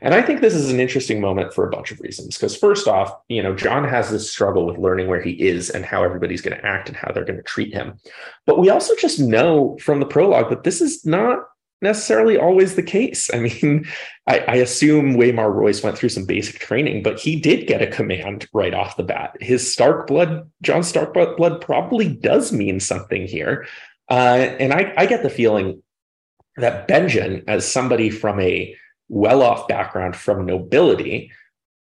And 0.00 0.14
I 0.14 0.22
think 0.22 0.40
this 0.40 0.54
is 0.54 0.70
an 0.70 0.80
interesting 0.80 1.20
moment 1.20 1.52
for 1.52 1.66
a 1.66 1.70
bunch 1.70 1.90
of 1.90 2.00
reasons. 2.00 2.36
Because 2.36 2.56
first 2.56 2.88
off, 2.88 3.12
you 3.28 3.42
know, 3.42 3.54
Jon 3.54 3.84
has 3.84 4.10
this 4.10 4.30
struggle 4.30 4.66
with 4.66 4.78
learning 4.78 5.08
where 5.08 5.20
he 5.20 5.32
is 5.32 5.68
and 5.70 5.84
how 5.84 6.02
everybody's 6.02 6.40
going 6.40 6.56
to 6.56 6.64
act 6.64 6.88
and 6.88 6.96
how 6.96 7.12
they're 7.12 7.24
going 7.24 7.36
to 7.36 7.42
treat 7.42 7.74
him. 7.74 7.98
But 8.46 8.58
we 8.58 8.70
also 8.70 8.94
just 8.96 9.20
know 9.20 9.76
from 9.80 10.00
the 10.00 10.06
prologue 10.06 10.48
that 10.50 10.64
this 10.64 10.80
is 10.80 11.04
not 11.04 11.40
necessarily 11.80 12.36
always 12.36 12.74
the 12.74 12.82
case. 12.82 13.32
I 13.32 13.38
mean, 13.38 13.86
I, 14.26 14.38
I, 14.40 14.54
assume 14.56 15.14
Waymar 15.14 15.52
Royce 15.54 15.82
went 15.82 15.96
through 15.96 16.08
some 16.08 16.24
basic 16.24 16.58
training, 16.58 17.02
but 17.02 17.20
he 17.20 17.38
did 17.38 17.68
get 17.68 17.82
a 17.82 17.86
command 17.86 18.48
right 18.52 18.74
off 18.74 18.96
the 18.96 19.04
bat. 19.04 19.36
His 19.40 19.72
Stark 19.72 20.06
blood, 20.06 20.50
Jon 20.60 20.82
Stark 20.82 21.14
blood, 21.14 21.60
probably 21.60 22.08
does 22.08 22.52
mean 22.52 22.80
something 22.80 23.26
here. 23.26 23.66
Uh, 24.10 24.54
and 24.58 24.72
I, 24.72 24.92
I 24.96 25.06
get 25.06 25.22
the 25.22 25.30
feeling 25.30 25.82
that 26.56 26.88
Benjen, 26.88 27.44
as 27.46 27.70
somebody 27.70 28.10
from 28.10 28.40
a 28.40 28.74
well 29.08 29.42
off 29.42 29.68
background 29.68 30.16
from 30.16 30.46
nobility 30.46 31.30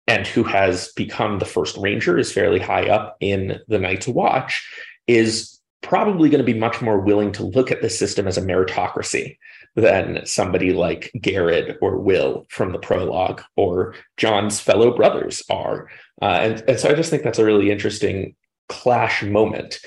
and 0.06 0.26
who 0.26 0.42
has 0.44 0.92
become 0.92 1.38
the 1.38 1.44
first 1.44 1.76
ranger, 1.76 2.18
is 2.18 2.32
fairly 2.32 2.58
high 2.58 2.88
up 2.88 3.16
in 3.20 3.60
the 3.68 3.78
Night's 3.78 4.08
Watch, 4.08 4.66
is 5.06 5.58
probably 5.82 6.28
going 6.28 6.44
to 6.44 6.52
be 6.52 6.58
much 6.58 6.80
more 6.82 6.98
willing 6.98 7.32
to 7.32 7.44
look 7.44 7.70
at 7.70 7.82
the 7.82 7.90
system 7.90 8.26
as 8.26 8.36
a 8.36 8.42
meritocracy 8.42 9.36
than 9.76 10.24
somebody 10.26 10.72
like 10.72 11.10
Garrett 11.20 11.78
or 11.80 11.98
Will 11.98 12.46
from 12.48 12.72
the 12.72 12.78
prologue 12.78 13.42
or 13.56 13.94
Jon's 14.16 14.58
fellow 14.58 14.94
brothers 14.94 15.42
are. 15.50 15.88
Uh, 16.20 16.38
and, 16.42 16.64
and 16.68 16.80
so 16.80 16.90
I 16.90 16.94
just 16.94 17.10
think 17.10 17.22
that's 17.22 17.38
a 17.38 17.44
really 17.44 17.70
interesting 17.70 18.34
clash 18.68 19.22
moment 19.22 19.80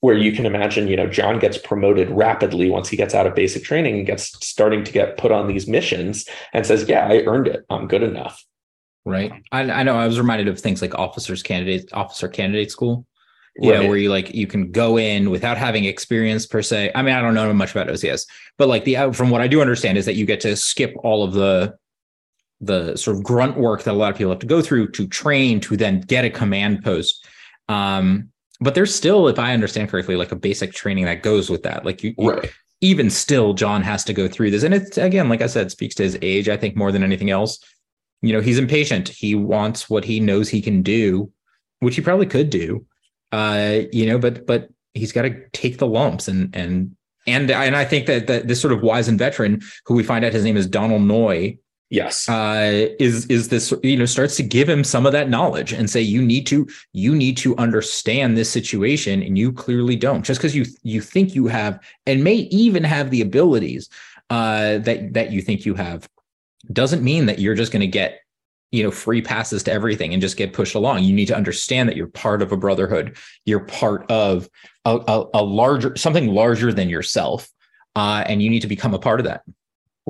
where 0.00 0.16
you 0.16 0.32
can 0.32 0.46
imagine, 0.46 0.88
you 0.88 0.96
know, 0.96 1.06
Jon 1.06 1.38
gets 1.38 1.58
promoted 1.58 2.10
rapidly 2.10 2.70
once 2.70 2.88
he 2.88 2.96
gets 2.96 3.14
out 3.14 3.26
of 3.26 3.34
basic 3.34 3.64
training 3.64 3.98
and 3.98 4.06
gets 4.06 4.46
starting 4.46 4.82
to 4.84 4.92
get 4.92 5.18
put 5.18 5.30
on 5.30 5.46
these 5.46 5.68
missions 5.68 6.26
and 6.52 6.66
says, 6.66 6.88
Yeah, 6.88 7.06
I 7.06 7.22
earned 7.24 7.46
it. 7.46 7.64
I'm 7.70 7.86
good 7.86 8.02
enough. 8.02 8.44
Right. 9.04 9.32
I, 9.52 9.60
I 9.62 9.82
know 9.82 9.96
I 9.96 10.06
was 10.06 10.18
reminded 10.18 10.48
of 10.48 10.58
things 10.58 10.82
like 10.82 10.94
officers 10.94 11.42
candidate, 11.42 11.92
officer 11.92 12.28
candidate 12.28 12.70
school, 12.70 13.06
you 13.56 13.70
right. 13.70 13.82
know, 13.82 13.88
where 13.88 13.96
you 13.96 14.10
like 14.10 14.34
you 14.34 14.46
can 14.46 14.70
go 14.70 14.98
in 14.98 15.30
without 15.30 15.58
having 15.58 15.84
experience 15.84 16.46
per 16.46 16.62
se. 16.62 16.92
I 16.94 17.02
mean, 17.02 17.14
I 17.14 17.20
don't 17.20 17.34
know 17.34 17.52
much 17.52 17.72
about 17.72 17.88
OCS, 17.88 18.26
but 18.58 18.68
like 18.68 18.84
the 18.84 19.12
from 19.12 19.30
what 19.30 19.40
I 19.40 19.48
do 19.48 19.60
understand 19.60 19.98
is 19.98 20.06
that 20.06 20.14
you 20.14 20.26
get 20.26 20.40
to 20.40 20.56
skip 20.56 20.94
all 21.02 21.24
of 21.24 21.32
the 21.32 21.76
the 22.60 22.94
sort 22.96 23.16
of 23.16 23.22
grunt 23.22 23.56
work 23.56 23.82
that 23.82 23.92
a 23.92 23.96
lot 23.96 24.10
of 24.10 24.18
people 24.18 24.30
have 24.30 24.40
to 24.40 24.46
go 24.46 24.60
through 24.60 24.90
to 24.92 25.06
train 25.08 25.60
to 25.60 25.76
then 25.76 26.00
get 26.02 26.24
a 26.24 26.30
command 26.30 26.84
post. 26.84 27.26
Um, 27.68 28.30
but 28.60 28.74
there's 28.74 28.94
still, 28.94 29.28
if 29.28 29.38
I 29.38 29.54
understand 29.54 29.88
correctly, 29.88 30.16
like 30.16 30.32
a 30.32 30.36
basic 30.36 30.72
training 30.72 31.06
that 31.06 31.22
goes 31.22 31.48
with 31.48 31.62
that. 31.62 31.84
Like 31.84 32.02
you, 32.02 32.14
right. 32.18 32.44
you, 32.44 32.50
even 32.82 33.10
still, 33.10 33.54
Jon 33.54 33.82
has 33.82 34.04
to 34.04 34.12
go 34.12 34.28
through 34.28 34.50
this, 34.50 34.62
and 34.62 34.74
it's 34.74 34.98
again, 34.98 35.28
like 35.28 35.42
I 35.42 35.46
said, 35.46 35.70
speaks 35.70 35.94
to 35.96 36.02
his 36.02 36.18
age. 36.22 36.48
I 36.48 36.56
think 36.56 36.76
more 36.76 36.92
than 36.92 37.02
anything 37.02 37.30
else. 37.30 37.58
You 38.22 38.34
know, 38.34 38.40
he's 38.40 38.58
impatient. 38.58 39.08
He 39.08 39.34
wants 39.34 39.88
what 39.88 40.04
he 40.04 40.20
knows 40.20 40.48
he 40.48 40.60
can 40.60 40.82
do, 40.82 41.32
which 41.78 41.96
he 41.96 42.02
probably 42.02 42.26
could 42.26 42.50
do. 42.50 42.84
Uh, 43.32 43.80
you 43.92 44.06
know, 44.06 44.18
but 44.18 44.46
but 44.46 44.68
he's 44.94 45.12
got 45.12 45.22
to 45.22 45.48
take 45.50 45.78
the 45.78 45.86
lumps 45.86 46.28
and 46.28 46.54
and 46.54 46.96
and 47.26 47.50
and 47.50 47.76
I 47.76 47.84
think 47.84 48.06
that 48.06 48.26
that 48.26 48.48
this 48.48 48.60
sort 48.60 48.72
of 48.72 48.82
wise 48.82 49.08
and 49.08 49.18
veteran, 49.18 49.60
who 49.86 49.94
we 49.94 50.02
find 50.02 50.24
out 50.24 50.32
his 50.32 50.44
name 50.44 50.56
is 50.56 50.66
Donald 50.66 51.02
Noye, 51.02 51.58
yes. 51.90 52.28
Uh, 52.28 52.88
is 52.98 53.26
is 53.26 53.48
this 53.48 53.74
you 53.82 53.96
know 53.96 54.06
starts 54.06 54.36
to 54.36 54.42
give 54.42 54.68
him 54.68 54.82
some 54.82 55.06
of 55.06 55.12
that 55.12 55.28
knowledge 55.28 55.72
and 55.72 55.90
say 55.90 56.00
you 56.00 56.22
need 56.22 56.46
to 56.46 56.66
you 56.92 57.14
need 57.14 57.36
to 57.38 57.56
understand 57.56 58.36
this 58.36 58.50
situation 58.50 59.22
and 59.22 59.36
you 59.36 59.52
clearly 59.52 59.96
don't. 59.96 60.24
Just 60.24 60.40
because 60.40 60.56
you 60.56 60.64
you 60.82 61.00
think 61.00 61.34
you 61.34 61.46
have 61.46 61.80
and 62.06 62.24
may 62.24 62.34
even 62.34 62.84
have 62.84 63.10
the 63.10 63.20
abilities 63.20 63.88
uh, 64.30 64.78
that 64.78 65.12
that 65.12 65.32
you 65.32 65.42
think 65.42 65.66
you 65.66 65.74
have 65.74 66.08
doesn't 66.72 67.02
mean 67.02 67.26
that 67.26 67.38
you're 67.38 67.54
just 67.54 67.72
going 67.72 67.80
to 67.80 67.86
get 67.86 68.20
you 68.70 68.82
know 68.82 68.90
free 68.90 69.20
passes 69.20 69.62
to 69.64 69.72
everything 69.72 70.12
and 70.12 70.22
just 70.22 70.36
get 70.36 70.52
pushed 70.52 70.74
along. 70.74 71.02
You 71.02 71.14
need 71.14 71.26
to 71.26 71.36
understand 71.36 71.88
that 71.88 71.96
you're 71.96 72.06
part 72.06 72.40
of 72.40 72.52
a 72.52 72.56
brotherhood. 72.56 73.16
You're 73.44 73.64
part 73.64 74.10
of 74.10 74.48
a, 74.84 74.96
a, 75.06 75.24
a 75.34 75.42
larger 75.42 75.96
something 75.96 76.28
larger 76.28 76.72
than 76.72 76.88
yourself 76.88 77.50
uh, 77.96 78.24
and 78.26 78.42
you 78.42 78.50
need 78.50 78.60
to 78.60 78.68
become 78.68 78.94
a 78.94 78.98
part 78.98 79.20
of 79.20 79.26
that 79.26 79.42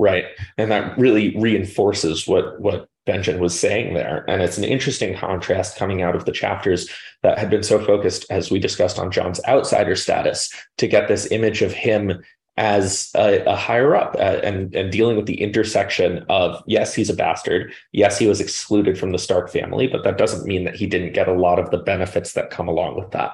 Right. 0.01 0.25
And 0.57 0.71
that 0.71 0.97
really 0.97 1.37
reinforces 1.37 2.27
what 2.27 2.59
what 2.59 2.89
Benjen 3.07 3.37
was 3.37 3.57
saying 3.57 3.93
there. 3.93 4.25
And 4.27 4.41
it's 4.41 4.57
an 4.57 4.63
interesting 4.63 5.15
contrast 5.15 5.77
coming 5.77 6.01
out 6.01 6.15
of 6.15 6.25
the 6.25 6.31
chapters 6.31 6.89
that 7.21 7.37
had 7.37 7.51
been 7.51 7.61
so 7.61 7.83
focused, 7.85 8.25
as 8.31 8.49
we 8.49 8.57
discussed, 8.57 8.97
on 8.97 9.11
Jon's 9.11 9.39
outsider 9.47 9.95
status 9.95 10.51
to 10.79 10.87
get 10.87 11.07
this 11.07 11.31
image 11.31 11.61
of 11.61 11.71
him 11.71 12.23
as 12.57 13.11
a, 13.15 13.43
a 13.45 13.55
higher 13.55 13.95
up 13.95 14.15
uh, 14.15 14.39
and, 14.43 14.73
and 14.73 14.91
dealing 14.91 15.17
with 15.17 15.27
the 15.27 15.39
intersection 15.39 16.25
of 16.29 16.63
yes, 16.65 16.95
he's 16.95 17.11
a 17.11 17.15
bastard. 17.15 17.71
Yes, 17.91 18.17
he 18.17 18.25
was 18.25 18.41
excluded 18.41 18.97
from 18.97 19.11
the 19.11 19.19
Stark 19.19 19.51
family, 19.51 19.85
but 19.85 20.03
that 20.03 20.17
doesn't 20.17 20.47
mean 20.47 20.63
that 20.63 20.75
he 20.75 20.87
didn't 20.87 21.13
get 21.13 21.27
a 21.27 21.39
lot 21.39 21.59
of 21.59 21.69
the 21.69 21.77
benefits 21.77 22.33
that 22.33 22.49
come 22.49 22.67
along 22.67 22.97
with 22.97 23.11
that. 23.11 23.33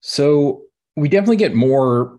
So 0.00 0.60
we 0.94 1.08
definitely 1.08 1.36
get 1.36 1.54
more 1.54 2.18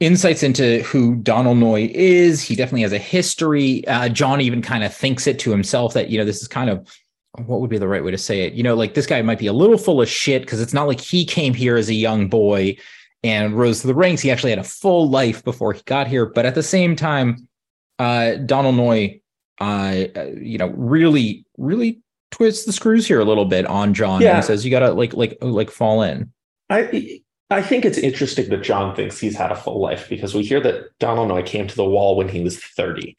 insights 0.00 0.42
into 0.42 0.82
who 0.82 1.16
Donald 1.16 1.58
Noye 1.58 1.90
is. 1.90 2.42
He 2.42 2.56
definitely 2.56 2.82
has 2.82 2.92
a 2.92 2.98
history. 2.98 3.86
Uh, 3.86 4.08
Jon 4.08 4.40
even 4.40 4.62
kind 4.62 4.82
of 4.82 4.94
thinks 4.94 5.26
it 5.26 5.38
to 5.40 5.50
himself 5.50 5.92
that, 5.94 6.08
you 6.08 6.18
know, 6.18 6.24
this 6.24 6.40
is 6.40 6.48
kind 6.48 6.70
of 6.70 6.86
what 7.46 7.60
would 7.60 7.70
be 7.70 7.78
the 7.78 7.86
right 7.86 8.02
way 8.02 8.10
to 8.10 8.18
say 8.18 8.42
it? 8.42 8.54
You 8.54 8.62
know, 8.62 8.74
like 8.74 8.94
this 8.94 9.06
guy 9.06 9.22
might 9.22 9.38
be 9.38 9.46
a 9.46 9.52
little 9.52 9.78
full 9.78 10.02
of 10.02 10.08
shit 10.08 10.42
because 10.42 10.60
it's 10.60 10.74
not 10.74 10.88
like 10.88 11.00
he 11.00 11.24
came 11.24 11.54
here 11.54 11.76
as 11.76 11.88
a 11.88 11.94
young 11.94 12.28
boy 12.28 12.76
and 13.22 13.56
rose 13.56 13.82
to 13.82 13.86
the 13.86 13.94
ranks. 13.94 14.22
He 14.22 14.30
actually 14.30 14.50
had 14.50 14.58
a 14.58 14.64
full 14.64 15.08
life 15.08 15.44
before 15.44 15.72
he 15.72 15.82
got 15.84 16.06
here. 16.06 16.26
But 16.26 16.46
at 16.46 16.54
the 16.54 16.62
same 16.62 16.96
time, 16.96 17.48
uh, 17.98 18.36
Donal 18.36 18.72
Noye, 18.72 19.20
uh, 19.60 20.06
you 20.40 20.58
know, 20.58 20.68
really, 20.68 21.44
really 21.58 22.00
twists 22.30 22.64
the 22.64 22.72
screws 22.72 23.06
here 23.06 23.20
a 23.20 23.24
little 23.24 23.44
bit 23.44 23.66
on 23.66 23.92
Jon 23.94 24.22
Yeah. 24.22 24.36
And 24.36 24.44
says 24.44 24.64
you 24.64 24.70
gotta 24.70 24.92
like, 24.92 25.12
like, 25.14 25.38
like 25.40 25.70
fall 25.70 26.02
in. 26.02 26.32
I 26.70 27.20
I 27.50 27.62
think 27.62 27.84
it's 27.84 27.98
interesting 27.98 28.48
that 28.50 28.62
Jon 28.62 28.94
thinks 28.94 29.18
he's 29.18 29.36
had 29.36 29.50
a 29.50 29.56
full 29.56 29.80
life 29.80 30.08
because 30.08 30.34
we 30.34 30.44
hear 30.44 30.60
that 30.60 30.96
Donal 31.00 31.26
Noye 31.26 31.44
came 31.44 31.66
to 31.66 31.76
the 31.76 31.84
wall 31.84 32.16
when 32.16 32.28
he 32.28 32.42
was 32.42 32.58
30. 32.58 33.16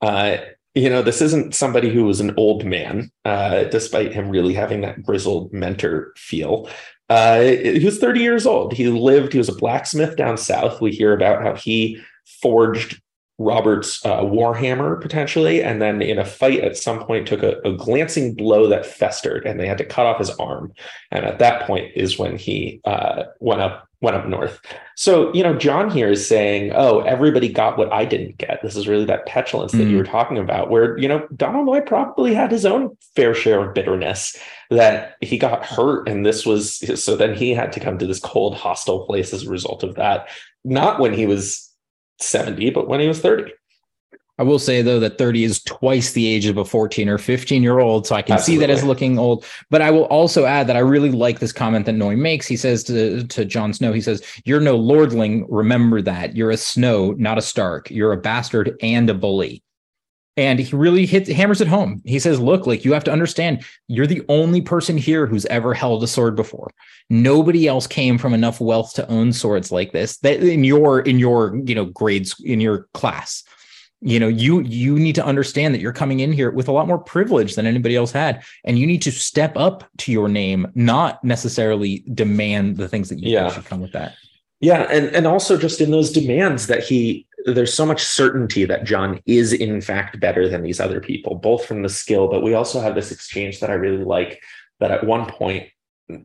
Uh, 0.00 0.38
you 0.74 0.88
know, 0.88 1.02
this 1.02 1.20
isn't 1.20 1.54
somebody 1.54 1.90
who 1.90 2.04
was 2.04 2.20
an 2.20 2.34
old 2.36 2.64
man, 2.64 3.10
uh, 3.24 3.64
despite 3.64 4.12
him 4.12 4.30
really 4.30 4.54
having 4.54 4.80
that 4.80 5.02
grizzled 5.02 5.52
mentor 5.52 6.12
feel. 6.16 6.68
Uh, 7.10 7.42
he 7.42 7.84
was 7.84 7.98
30 7.98 8.20
years 8.20 8.46
old. 8.46 8.72
He 8.72 8.88
lived, 8.88 9.32
he 9.32 9.38
was 9.38 9.50
a 9.50 9.54
blacksmith 9.54 10.16
down 10.16 10.38
south. 10.38 10.80
We 10.80 10.90
hear 10.90 11.12
about 11.12 11.42
how 11.42 11.54
he 11.54 12.00
forged 12.40 13.00
Robert's 13.38 14.04
uh, 14.04 14.20
Warhammer 14.20 15.00
potentially, 15.00 15.62
and 15.62 15.82
then 15.82 16.00
in 16.00 16.18
a 16.18 16.24
fight 16.24 16.60
at 16.60 16.76
some 16.76 17.04
point 17.04 17.26
took 17.26 17.42
a, 17.42 17.58
a, 17.64 17.72
glancing 17.72 18.34
blow 18.34 18.68
that 18.68 18.86
festered, 18.86 19.44
and 19.44 19.58
they 19.58 19.66
had 19.66 19.78
to 19.78 19.84
cut 19.84 20.06
off 20.06 20.18
his 20.18 20.30
arm. 20.30 20.72
And 21.10 21.24
at 21.24 21.40
that 21.40 21.66
point 21.66 21.90
is 21.96 22.16
when 22.16 22.36
he 22.36 22.80
uh, 22.84 23.24
went 23.40 23.60
up 23.60 23.88
went 24.00 24.16
up 24.16 24.28
north. 24.28 24.60
So 24.96 25.34
you 25.34 25.42
know, 25.42 25.58
Jon 25.58 25.90
here 25.90 26.10
is 26.10 26.28
saying, 26.28 26.70
"Oh, 26.76 27.00
everybody 27.00 27.48
got 27.48 27.76
what 27.76 27.92
I 27.92 28.04
didn't 28.04 28.38
get." 28.38 28.62
This 28.62 28.76
is 28.76 28.86
really 28.86 29.06
that 29.06 29.26
petulance 29.26 29.72
that 29.72 29.78
mm. 29.78 29.90
you 29.90 29.96
were 29.96 30.04
talking 30.04 30.38
about, 30.38 30.70
where 30.70 30.96
you 30.96 31.08
know 31.08 31.26
Donal 31.34 31.64
Noye 31.64 31.84
probably 31.84 32.34
had 32.34 32.52
his 32.52 32.64
own 32.64 32.96
fair 33.16 33.34
share 33.34 33.64
of 33.64 33.74
bitterness 33.74 34.36
that 34.70 35.16
he 35.20 35.38
got 35.38 35.64
hurt, 35.64 36.08
and 36.08 36.24
this 36.24 36.46
was 36.46 37.02
so. 37.02 37.16
Then 37.16 37.34
he 37.34 37.52
had 37.52 37.72
to 37.72 37.80
come 37.80 37.98
to 37.98 38.06
this 38.06 38.20
cold, 38.20 38.54
hostile 38.54 39.06
place 39.06 39.32
as 39.32 39.44
a 39.44 39.50
result 39.50 39.82
of 39.82 39.96
that. 39.96 40.28
Not 40.64 41.00
when 41.00 41.12
he 41.12 41.26
was 41.26 41.73
70, 42.20 42.70
but 42.70 42.88
when 42.88 43.00
he 43.00 43.08
was 43.08 43.20
30. 43.20 43.52
I 44.36 44.42
will 44.42 44.58
say 44.58 44.82
though 44.82 44.98
that 45.00 45.16
30 45.16 45.44
is 45.44 45.62
twice 45.62 46.12
the 46.12 46.26
age 46.26 46.46
of 46.46 46.56
a 46.56 46.64
14 46.64 47.08
or 47.08 47.18
15 47.18 47.62
year 47.62 47.78
old. 47.78 48.06
So 48.06 48.16
I 48.16 48.22
can 48.22 48.34
Absolutely. 48.34 48.60
see 48.60 48.66
that 48.66 48.72
as 48.72 48.84
looking 48.84 49.18
old. 49.18 49.44
But 49.70 49.80
I 49.80 49.90
will 49.90 50.04
also 50.06 50.44
add 50.44 50.66
that 50.66 50.76
I 50.76 50.80
really 50.80 51.12
like 51.12 51.38
this 51.38 51.52
comment 51.52 51.86
that 51.86 51.94
Noye 51.94 52.16
makes. 52.16 52.46
He 52.46 52.56
says 52.56 52.82
to, 52.84 53.24
to 53.24 53.44
Jon 53.44 53.72
Snow, 53.72 53.92
he 53.92 54.00
says, 54.00 54.24
You're 54.44 54.60
no 54.60 54.76
lordling. 54.76 55.46
Remember 55.48 56.02
that. 56.02 56.36
You're 56.36 56.50
a 56.50 56.56
Snow, 56.56 57.12
not 57.12 57.38
a 57.38 57.42
Stark. 57.42 57.90
You're 57.90 58.12
a 58.12 58.16
bastard 58.16 58.76
and 58.82 59.08
a 59.08 59.14
bully. 59.14 59.63
And 60.36 60.58
he 60.58 60.74
really 60.74 61.06
hits 61.06 61.30
hammers 61.30 61.60
it 61.60 61.68
home. 61.68 62.02
He 62.04 62.18
says, 62.18 62.40
"Look, 62.40 62.66
like 62.66 62.84
you 62.84 62.92
have 62.92 63.04
to 63.04 63.12
understand, 63.12 63.64
you're 63.86 64.06
the 64.06 64.22
only 64.28 64.60
person 64.60 64.98
here 64.98 65.26
who's 65.26 65.46
ever 65.46 65.74
held 65.74 66.02
a 66.02 66.08
sword 66.08 66.34
before. 66.34 66.72
Nobody 67.08 67.68
else 67.68 67.86
came 67.86 68.18
from 68.18 68.34
enough 68.34 68.60
wealth 68.60 68.94
to 68.94 69.08
own 69.08 69.32
swords 69.32 69.70
like 69.70 69.92
this. 69.92 70.16
That 70.18 70.40
in 70.40 70.64
your 70.64 71.00
in 71.00 71.18
your 71.18 71.56
you 71.64 71.74
know 71.74 71.84
grades 71.84 72.34
in 72.44 72.60
your 72.60 72.88
class, 72.94 73.44
you 74.00 74.18
know 74.18 74.26
you 74.26 74.60
you 74.62 74.98
need 74.98 75.14
to 75.14 75.24
understand 75.24 75.72
that 75.72 75.80
you're 75.80 75.92
coming 75.92 76.18
in 76.18 76.32
here 76.32 76.50
with 76.50 76.66
a 76.66 76.72
lot 76.72 76.88
more 76.88 76.98
privilege 76.98 77.54
than 77.54 77.66
anybody 77.66 77.94
else 77.94 78.10
had, 78.10 78.42
and 78.64 78.76
you 78.76 78.88
need 78.88 79.02
to 79.02 79.12
step 79.12 79.56
up 79.56 79.84
to 79.98 80.10
your 80.10 80.28
name, 80.28 80.66
not 80.74 81.22
necessarily 81.22 82.04
demand 82.12 82.76
the 82.76 82.88
things 82.88 83.08
that 83.08 83.20
you 83.20 83.30
yeah. 83.30 83.50
should 83.50 83.66
come 83.66 83.80
with 83.80 83.92
that." 83.92 84.14
Yeah, 84.60 84.86
and 84.90 85.14
and 85.14 85.26
also 85.26 85.58
just 85.58 85.80
in 85.80 85.90
those 85.90 86.10
demands 86.10 86.68
that 86.68 86.82
he 86.82 87.26
there's 87.44 87.74
so 87.74 87.84
much 87.84 88.02
certainty 88.02 88.64
that 88.64 88.84
Jon 88.84 89.20
is 89.26 89.52
in 89.52 89.80
fact 89.80 90.18
better 90.20 90.48
than 90.48 90.62
these 90.62 90.80
other 90.80 91.00
people, 91.00 91.34
both 91.34 91.66
from 91.66 91.82
the 91.82 91.88
skill, 91.88 92.28
but 92.28 92.42
we 92.42 92.54
also 92.54 92.80
have 92.80 92.94
this 92.94 93.12
exchange 93.12 93.60
that 93.60 93.70
I 93.70 93.74
really 93.74 94.04
like 94.04 94.42
that 94.80 94.90
at 94.90 95.04
one 95.04 95.26
point 95.26 95.68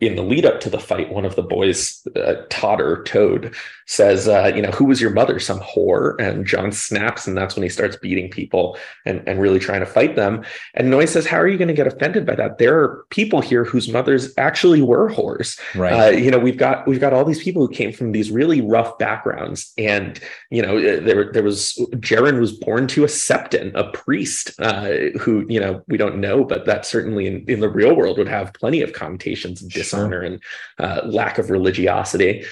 in 0.01 0.15
the 0.17 0.23
lead 0.23 0.45
up 0.45 0.59
to 0.59 0.69
the 0.69 0.79
fight, 0.79 1.11
one 1.11 1.23
of 1.23 1.35
the 1.35 1.41
boys, 1.41 2.05
uh, 2.15 2.35
Todder 2.49 3.01
Toad, 3.03 3.55
says, 3.85 4.27
uh, 4.27 4.51
"You 4.53 4.61
know, 4.61 4.71
who 4.71 4.83
was 4.83 4.99
your 4.99 5.11
mother? 5.11 5.39
Some 5.39 5.61
whore." 5.61 6.19
And 6.19 6.45
Jon 6.45 6.73
snaps, 6.73 7.25
and 7.25 7.37
that's 7.37 7.55
when 7.55 7.63
he 7.63 7.69
starts 7.69 7.95
beating 7.95 8.29
people 8.29 8.77
and 9.05 9.23
and 9.25 9.39
really 9.39 9.59
trying 9.59 9.79
to 9.79 9.85
fight 9.85 10.17
them. 10.17 10.43
And 10.73 10.91
Noye 10.91 11.07
says, 11.07 11.25
"How 11.25 11.37
are 11.37 11.47
you 11.47 11.57
going 11.57 11.69
to 11.69 11.73
get 11.73 11.87
offended 11.87 12.25
by 12.25 12.35
that? 12.35 12.57
There 12.57 12.77
are 12.77 13.05
people 13.09 13.39
here 13.39 13.63
whose 13.63 13.87
mothers 13.87 14.33
actually 14.37 14.81
were 14.81 15.09
whores. 15.09 15.57
Right? 15.75 15.93
Uh, 15.93 16.09
you 16.09 16.29
know, 16.29 16.39
we've 16.39 16.57
got 16.57 16.85
we've 16.85 16.99
got 16.99 17.13
all 17.13 17.23
these 17.23 17.41
people 17.41 17.65
who 17.65 17.73
came 17.73 17.93
from 17.93 18.11
these 18.11 18.31
really 18.31 18.59
rough 18.59 18.97
backgrounds, 18.97 19.71
and 19.77 20.19
you 20.49 20.61
know, 20.61 20.77
uh, 20.77 20.99
there 20.99 21.31
there 21.31 21.43
was 21.43 21.75
Jeren 21.93 22.39
was 22.39 22.51
born 22.51 22.87
to 22.87 23.05
a 23.05 23.07
septon, 23.07 23.71
a 23.75 23.89
priest, 23.91 24.51
uh, 24.59 24.89
who 25.19 25.45
you 25.47 25.59
know 25.59 25.81
we 25.87 25.95
don't 25.95 26.19
know, 26.19 26.43
but 26.43 26.65
that 26.65 26.85
certainly 26.85 27.27
in, 27.27 27.45
in 27.47 27.61
the 27.61 27.69
real 27.69 27.95
world 27.95 28.17
would 28.17 28.27
have 28.27 28.53
plenty 28.53 28.81
of 28.81 28.91
connotations 28.91 29.61
dishonor 29.69 30.21
and 30.21 30.41
uh, 30.79 31.01
lack 31.05 31.37
of 31.37 31.49
religiosity. 31.49 32.43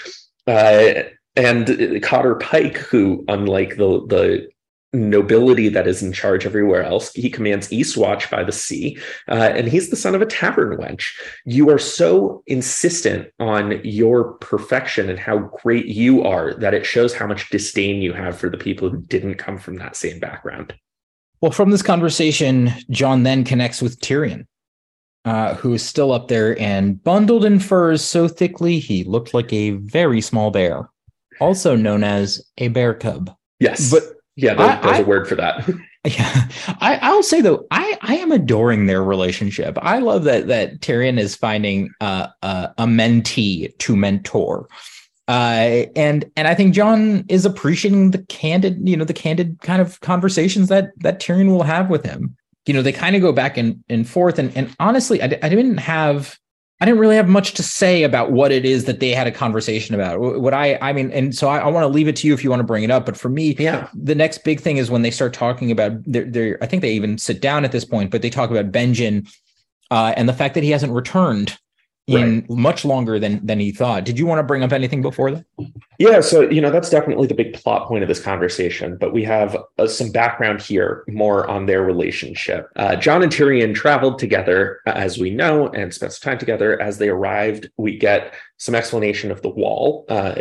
Uh, 0.45 1.03
and 1.35 2.01
Cotter 2.01 2.35
Pike, 2.35 2.77
who, 2.77 3.23
unlike 3.27 3.77
the 3.77 4.05
the 4.07 4.49
nobility 4.93 5.69
that 5.69 5.87
is 5.87 6.01
in 6.01 6.13
charge 6.13 6.45
everywhere 6.45 6.83
else. 6.83 7.13
He 7.13 7.29
commands 7.29 7.69
Eastwatch 7.69 8.29
by 8.29 8.43
the 8.43 8.51
sea, 8.51 8.97
uh, 9.27 9.51
and 9.53 9.67
he's 9.67 9.89
the 9.89 9.95
son 9.95 10.15
of 10.15 10.21
a 10.21 10.25
tavern 10.25 10.77
wench. 10.77 11.13
You 11.45 11.69
are 11.69 11.77
so 11.77 12.41
insistent 12.47 13.29
on 13.39 13.81
your 13.83 14.33
perfection 14.35 15.09
and 15.09 15.19
how 15.19 15.39
great 15.61 15.87
you 15.87 16.23
are 16.23 16.53
that 16.55 16.73
it 16.73 16.85
shows 16.85 17.13
how 17.13 17.27
much 17.27 17.49
disdain 17.49 18.01
you 18.01 18.13
have 18.13 18.37
for 18.37 18.49
the 18.49 18.57
people 18.57 18.89
who 18.89 19.01
didn't 19.01 19.35
come 19.35 19.57
from 19.57 19.75
that 19.75 19.95
same 19.95 20.19
background. 20.19 20.73
Well, 21.41 21.51
from 21.51 21.69
this 21.69 21.83
conversation, 21.83 22.71
Jon 22.89 23.23
then 23.23 23.43
connects 23.43 23.81
with 23.81 23.99
Tyrion 23.99 24.45
uh, 25.25 25.55
who 25.55 25.73
is 25.73 25.83
still 25.83 26.11
up 26.11 26.27
there 26.27 26.59
and 26.59 27.03
bundled 27.03 27.45
in 27.45 27.59
furs 27.59 28.01
so 28.01 28.27
thickly 28.27 28.79
he 28.79 29.03
looked 29.03 29.33
like 29.33 29.51
a 29.51 29.71
very 29.71 30.21
small 30.21 30.51
bear, 30.51 30.89
also 31.39 31.75
known 31.75 32.03
as 32.03 32.45
a 32.57 32.69
bear 32.69 32.93
cub. 32.93 33.29
Yes, 33.59 33.91
but 33.91 34.03
yeah, 34.35 34.53
there, 34.53 34.79
there's 34.81 34.97
I, 34.97 34.99
a 34.99 35.05
word 35.05 35.27
for 35.27 35.35
that. 35.35 35.69
Yeah, 36.05 36.47
I, 36.79 36.99
I'll 37.01 37.23
say 37.23 37.41
though, 37.41 37.67
I 37.69 37.97
I 38.01 38.15
am 38.15 38.31
adoring 38.31 38.85
their 38.85 39.03
relationship. 39.03 39.77
I 39.81 39.97
love 39.97 40.23
that 40.23 40.47
that 40.47 40.79
Tyrion 40.79 41.19
is 41.19 41.35
finding 41.35 41.89
uh, 41.99 42.27
uh, 42.41 42.67
a 42.77 42.85
mentee 42.85 43.77
to 43.79 43.95
mentor. 43.97 44.69
Uh, 45.27 45.83
and 45.97 46.23
and 46.37 46.47
I 46.47 46.55
think 46.55 46.73
Jon 46.73 47.25
is 47.27 47.45
appreciating 47.45 48.11
the 48.11 48.19
candid, 48.29 48.87
you 48.87 48.95
know, 48.95 49.03
the 49.03 49.13
candid 49.13 49.59
kind 49.61 49.81
of 49.81 49.99
conversations 49.99 50.69
that 50.69 50.91
that 50.99 51.19
Tyrion 51.19 51.49
will 51.49 51.63
have 51.63 51.89
with 51.89 52.05
him 52.05 52.36
you 52.67 52.73
know, 52.73 52.81
they 52.81 52.91
kind 52.91 53.15
of 53.15 53.21
go 53.21 53.31
back 53.31 53.57
and, 53.57 53.83
and 53.89 54.07
forth. 54.07 54.37
And, 54.39 54.55
and 54.55 54.73
honestly, 54.79 55.21
I, 55.21 55.25
I 55.25 55.49
didn't 55.49 55.77
have, 55.77 56.37
I 56.79 56.85
didn't 56.85 56.99
really 56.99 57.15
have 57.15 57.27
much 57.27 57.53
to 57.53 57.63
say 57.63 58.03
about 58.03 58.31
what 58.31 58.51
it 58.51 58.65
is 58.65 58.85
that 58.85 58.99
they 58.99 59.11
had 59.11 59.25
a 59.25 59.31
conversation 59.31 59.95
about. 59.95 60.19
What 60.19 60.53
I, 60.53 60.77
I 60.81 60.93
mean, 60.93 61.11
and 61.11 61.33
so 61.33 61.47
I, 61.47 61.59
I 61.59 61.67
want 61.67 61.83
to 61.83 61.87
leave 61.87 62.07
it 62.07 62.15
to 62.17 62.27
you 62.27 62.33
if 62.33 62.43
you 62.43 62.49
want 62.49 62.59
to 62.59 62.65
bring 62.65 62.83
it 62.83 62.91
up. 62.91 63.05
But 63.05 63.17
for 63.17 63.29
me, 63.29 63.55
yeah, 63.57 63.89
the 63.93 64.15
next 64.15 64.43
big 64.43 64.59
thing 64.59 64.77
is 64.77 64.91
when 64.91 65.01
they 65.01 65.11
start 65.11 65.33
talking 65.33 65.71
about 65.71 66.03
their, 66.03 66.25
their 66.25 66.63
I 66.63 66.67
think 66.67 66.81
they 66.81 66.91
even 66.91 67.17
sit 67.17 67.41
down 67.41 67.65
at 67.65 67.71
this 67.71 67.85
point, 67.85 68.11
but 68.11 68.21
they 68.21 68.29
talk 68.29 68.51
about 68.51 68.71
Benjen 68.71 69.27
uh, 69.89 70.13
and 70.15 70.27
the 70.27 70.33
fact 70.33 70.53
that 70.53 70.63
he 70.63 70.71
hasn't 70.71 70.93
returned 70.93 71.57
in 72.07 72.39
right. 72.39 72.49
much 72.49 72.85
longer 72.85 73.19
than 73.19 73.45
than 73.45 73.59
he 73.59 73.71
thought. 73.71 74.05
Did 74.05 74.17
you 74.17 74.25
want 74.25 74.39
to 74.39 74.43
bring 74.43 74.63
up 74.63 74.71
anything 74.71 75.01
before 75.01 75.31
that? 75.31 75.45
Yeah, 75.99 76.21
so 76.21 76.49
you 76.49 76.61
know 76.61 76.71
that's 76.71 76.89
definitely 76.89 77.27
the 77.27 77.33
big 77.33 77.53
plot 77.53 77.87
point 77.87 78.01
of 78.01 78.07
this 78.07 78.21
conversation. 78.21 78.97
But 78.97 79.13
we 79.13 79.23
have 79.25 79.57
uh, 79.77 79.87
some 79.87 80.11
background 80.11 80.61
here, 80.61 81.03
more 81.07 81.47
on 81.49 81.65
their 81.65 81.83
relationship. 81.83 82.69
Uh, 82.77 82.95
Jon 82.95 83.23
and 83.23 83.31
Tyrion 83.31 83.75
traveled 83.75 84.19
together, 84.19 84.79
uh, 84.87 84.91
as 84.91 85.17
we 85.17 85.31
know, 85.31 85.67
and 85.69 85.93
spent 85.93 86.13
some 86.13 86.31
time 86.31 86.39
together. 86.39 86.81
As 86.81 86.97
they 86.97 87.09
arrived, 87.09 87.69
we 87.77 87.97
get 87.97 88.33
some 88.57 88.75
explanation 88.75 89.29
of 89.29 89.41
the 89.41 89.49
wall. 89.49 90.05
Uh, 90.07 90.35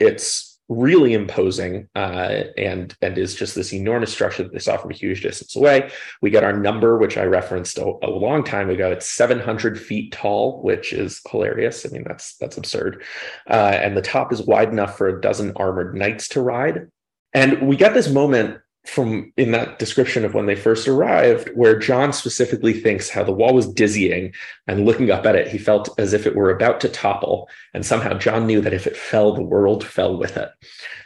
it's 0.00 0.51
really 0.68 1.12
imposing 1.12 1.88
uh, 1.94 2.44
and 2.56 2.96
and 3.02 3.18
is 3.18 3.34
just 3.34 3.54
this 3.54 3.72
enormous 3.72 4.12
structure 4.12 4.42
that 4.42 4.52
they 4.52 4.58
saw 4.58 4.76
from 4.76 4.90
a 4.90 4.94
huge 4.94 5.22
distance 5.22 5.54
away. 5.56 5.90
We 6.20 6.30
get 6.30 6.44
our 6.44 6.52
number, 6.52 6.98
which 6.98 7.16
I 7.16 7.24
referenced 7.24 7.78
a, 7.78 7.92
a, 8.02 8.10
long 8.10 8.44
time 8.44 8.70
ago. 8.70 8.90
It's 8.90 9.08
700 9.08 9.80
feet 9.80 10.12
tall, 10.12 10.62
which 10.62 10.92
is 10.92 11.20
hilarious. 11.30 11.84
I 11.84 11.90
mean, 11.90 12.04
that's 12.06 12.36
that's 12.36 12.56
absurd. 12.56 13.02
Uh, 13.48 13.78
and 13.82 13.96
the 13.96 14.02
top 14.02 14.32
is 14.32 14.42
wide 14.42 14.68
enough 14.68 14.96
for 14.96 15.08
a 15.08 15.20
dozen 15.20 15.52
armored 15.56 15.94
knights 15.94 16.28
to 16.28 16.42
ride. 16.42 16.88
And 17.34 17.66
we 17.66 17.76
get 17.76 17.94
this 17.94 18.10
moment 18.10 18.58
from 18.84 19.32
in 19.36 19.52
that 19.52 19.78
description 19.78 20.24
of 20.24 20.34
when 20.34 20.46
they 20.46 20.56
first 20.56 20.88
arrived, 20.88 21.48
where 21.54 21.78
Jon 21.78 22.12
specifically 22.12 22.72
thinks 22.72 23.08
how 23.08 23.22
the 23.22 23.32
wall 23.32 23.54
was 23.54 23.72
dizzying 23.72 24.32
and 24.66 24.84
looking 24.84 25.10
up 25.10 25.24
at 25.24 25.36
it, 25.36 25.48
he 25.48 25.58
felt 25.58 25.88
as 25.98 26.12
if 26.12 26.26
it 26.26 26.34
were 26.34 26.50
about 26.50 26.80
to 26.80 26.88
topple. 26.88 27.48
And 27.74 27.86
somehow 27.86 28.14
Jon 28.14 28.46
knew 28.46 28.60
that 28.60 28.74
if 28.74 28.86
it 28.86 28.96
fell, 28.96 29.34
the 29.34 29.42
world 29.42 29.84
fell 29.84 30.16
with 30.16 30.36
it, 30.36 30.50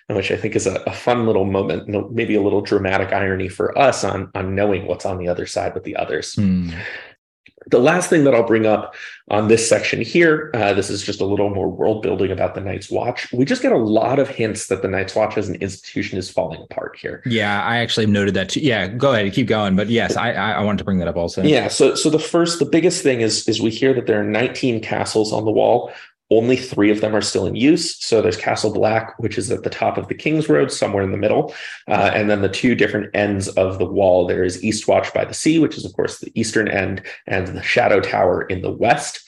which 0.08 0.30
I 0.30 0.36
think 0.36 0.56
is 0.56 0.66
a, 0.66 0.76
a 0.86 0.92
fun 0.92 1.26
little 1.26 1.44
moment, 1.44 2.12
maybe 2.12 2.34
a 2.34 2.42
little 2.42 2.62
dramatic 2.62 3.12
irony 3.12 3.48
for 3.48 3.76
us 3.78 4.04
on, 4.04 4.30
on 4.34 4.54
knowing 4.54 4.86
what's 4.86 5.04
on 5.04 5.18
the 5.18 5.28
other 5.28 5.46
side 5.46 5.74
with 5.74 5.84
the 5.84 5.96
others. 5.96 6.34
Mm. 6.36 6.74
The 7.68 7.78
last 7.78 8.08
thing 8.08 8.24
that 8.24 8.34
I'll 8.34 8.46
bring 8.46 8.64
up 8.64 8.94
on 9.28 9.48
this 9.48 9.68
section 9.68 10.00
here, 10.00 10.52
uh, 10.54 10.72
this 10.72 10.88
is 10.88 11.02
just 11.02 11.20
a 11.20 11.24
little 11.24 11.50
more 11.50 11.68
world 11.68 12.00
building 12.02 12.30
about 12.30 12.54
the 12.54 12.60
Night's 12.60 12.90
Watch. 12.90 13.32
We 13.32 13.44
just 13.44 13.60
get 13.60 13.72
a 13.72 13.76
lot 13.76 14.18
of 14.18 14.28
hints 14.28 14.68
that 14.68 14.82
the 14.82 14.88
Night's 14.88 15.16
Watch 15.16 15.36
as 15.36 15.48
an 15.48 15.56
institution 15.56 16.16
is 16.16 16.30
falling 16.30 16.62
apart 16.62 16.96
here. 16.96 17.22
Yeah, 17.26 17.62
I 17.62 17.78
actually 17.78 18.06
noted 18.06 18.34
that 18.34 18.50
too. 18.50 18.60
Yeah, 18.60 18.86
go 18.86 19.12
ahead, 19.12 19.24
and 19.24 19.34
keep 19.34 19.48
going. 19.48 19.74
But 19.74 19.88
yes, 19.88 20.16
I 20.16 20.32
I 20.32 20.62
wanted 20.62 20.78
to 20.78 20.84
bring 20.84 20.98
that 20.98 21.08
up 21.08 21.16
also. 21.16 21.42
Yeah, 21.42 21.68
so 21.68 21.94
so 21.94 22.08
the 22.08 22.20
first, 22.20 22.58
the 22.60 22.66
biggest 22.66 23.02
thing 23.02 23.20
is 23.20 23.48
is 23.48 23.60
we 23.60 23.70
hear 23.70 23.92
that 23.94 24.06
there 24.06 24.20
are 24.20 24.24
19 24.24 24.80
castles 24.80 25.32
on 25.32 25.44
the 25.44 25.50
wall. 25.50 25.92
Only 26.30 26.56
three 26.56 26.90
of 26.90 27.00
them 27.00 27.14
are 27.14 27.20
still 27.20 27.46
in 27.46 27.54
use. 27.54 27.96
So 28.04 28.20
there's 28.20 28.36
Castle 28.36 28.72
Black, 28.72 29.16
which 29.18 29.38
is 29.38 29.50
at 29.50 29.62
the 29.62 29.70
top 29.70 29.96
of 29.96 30.08
the 30.08 30.14
King's 30.14 30.48
Road, 30.48 30.72
somewhere 30.72 31.04
in 31.04 31.12
the 31.12 31.16
middle. 31.16 31.54
Uh, 31.88 32.10
and 32.14 32.28
then 32.28 32.42
the 32.42 32.48
two 32.48 32.74
different 32.74 33.14
ends 33.14 33.48
of 33.48 33.78
the 33.78 33.86
wall 33.86 34.26
there 34.26 34.44
is 34.44 34.62
Eastwatch 34.62 35.14
by 35.14 35.24
the 35.24 35.34
Sea, 35.34 35.58
which 35.58 35.76
is, 35.76 35.84
of 35.84 35.92
course, 35.92 36.18
the 36.18 36.32
eastern 36.34 36.68
end, 36.68 37.02
and 37.26 37.48
the 37.48 37.62
Shadow 37.62 38.00
Tower 38.00 38.42
in 38.42 38.62
the 38.62 38.72
west. 38.72 39.25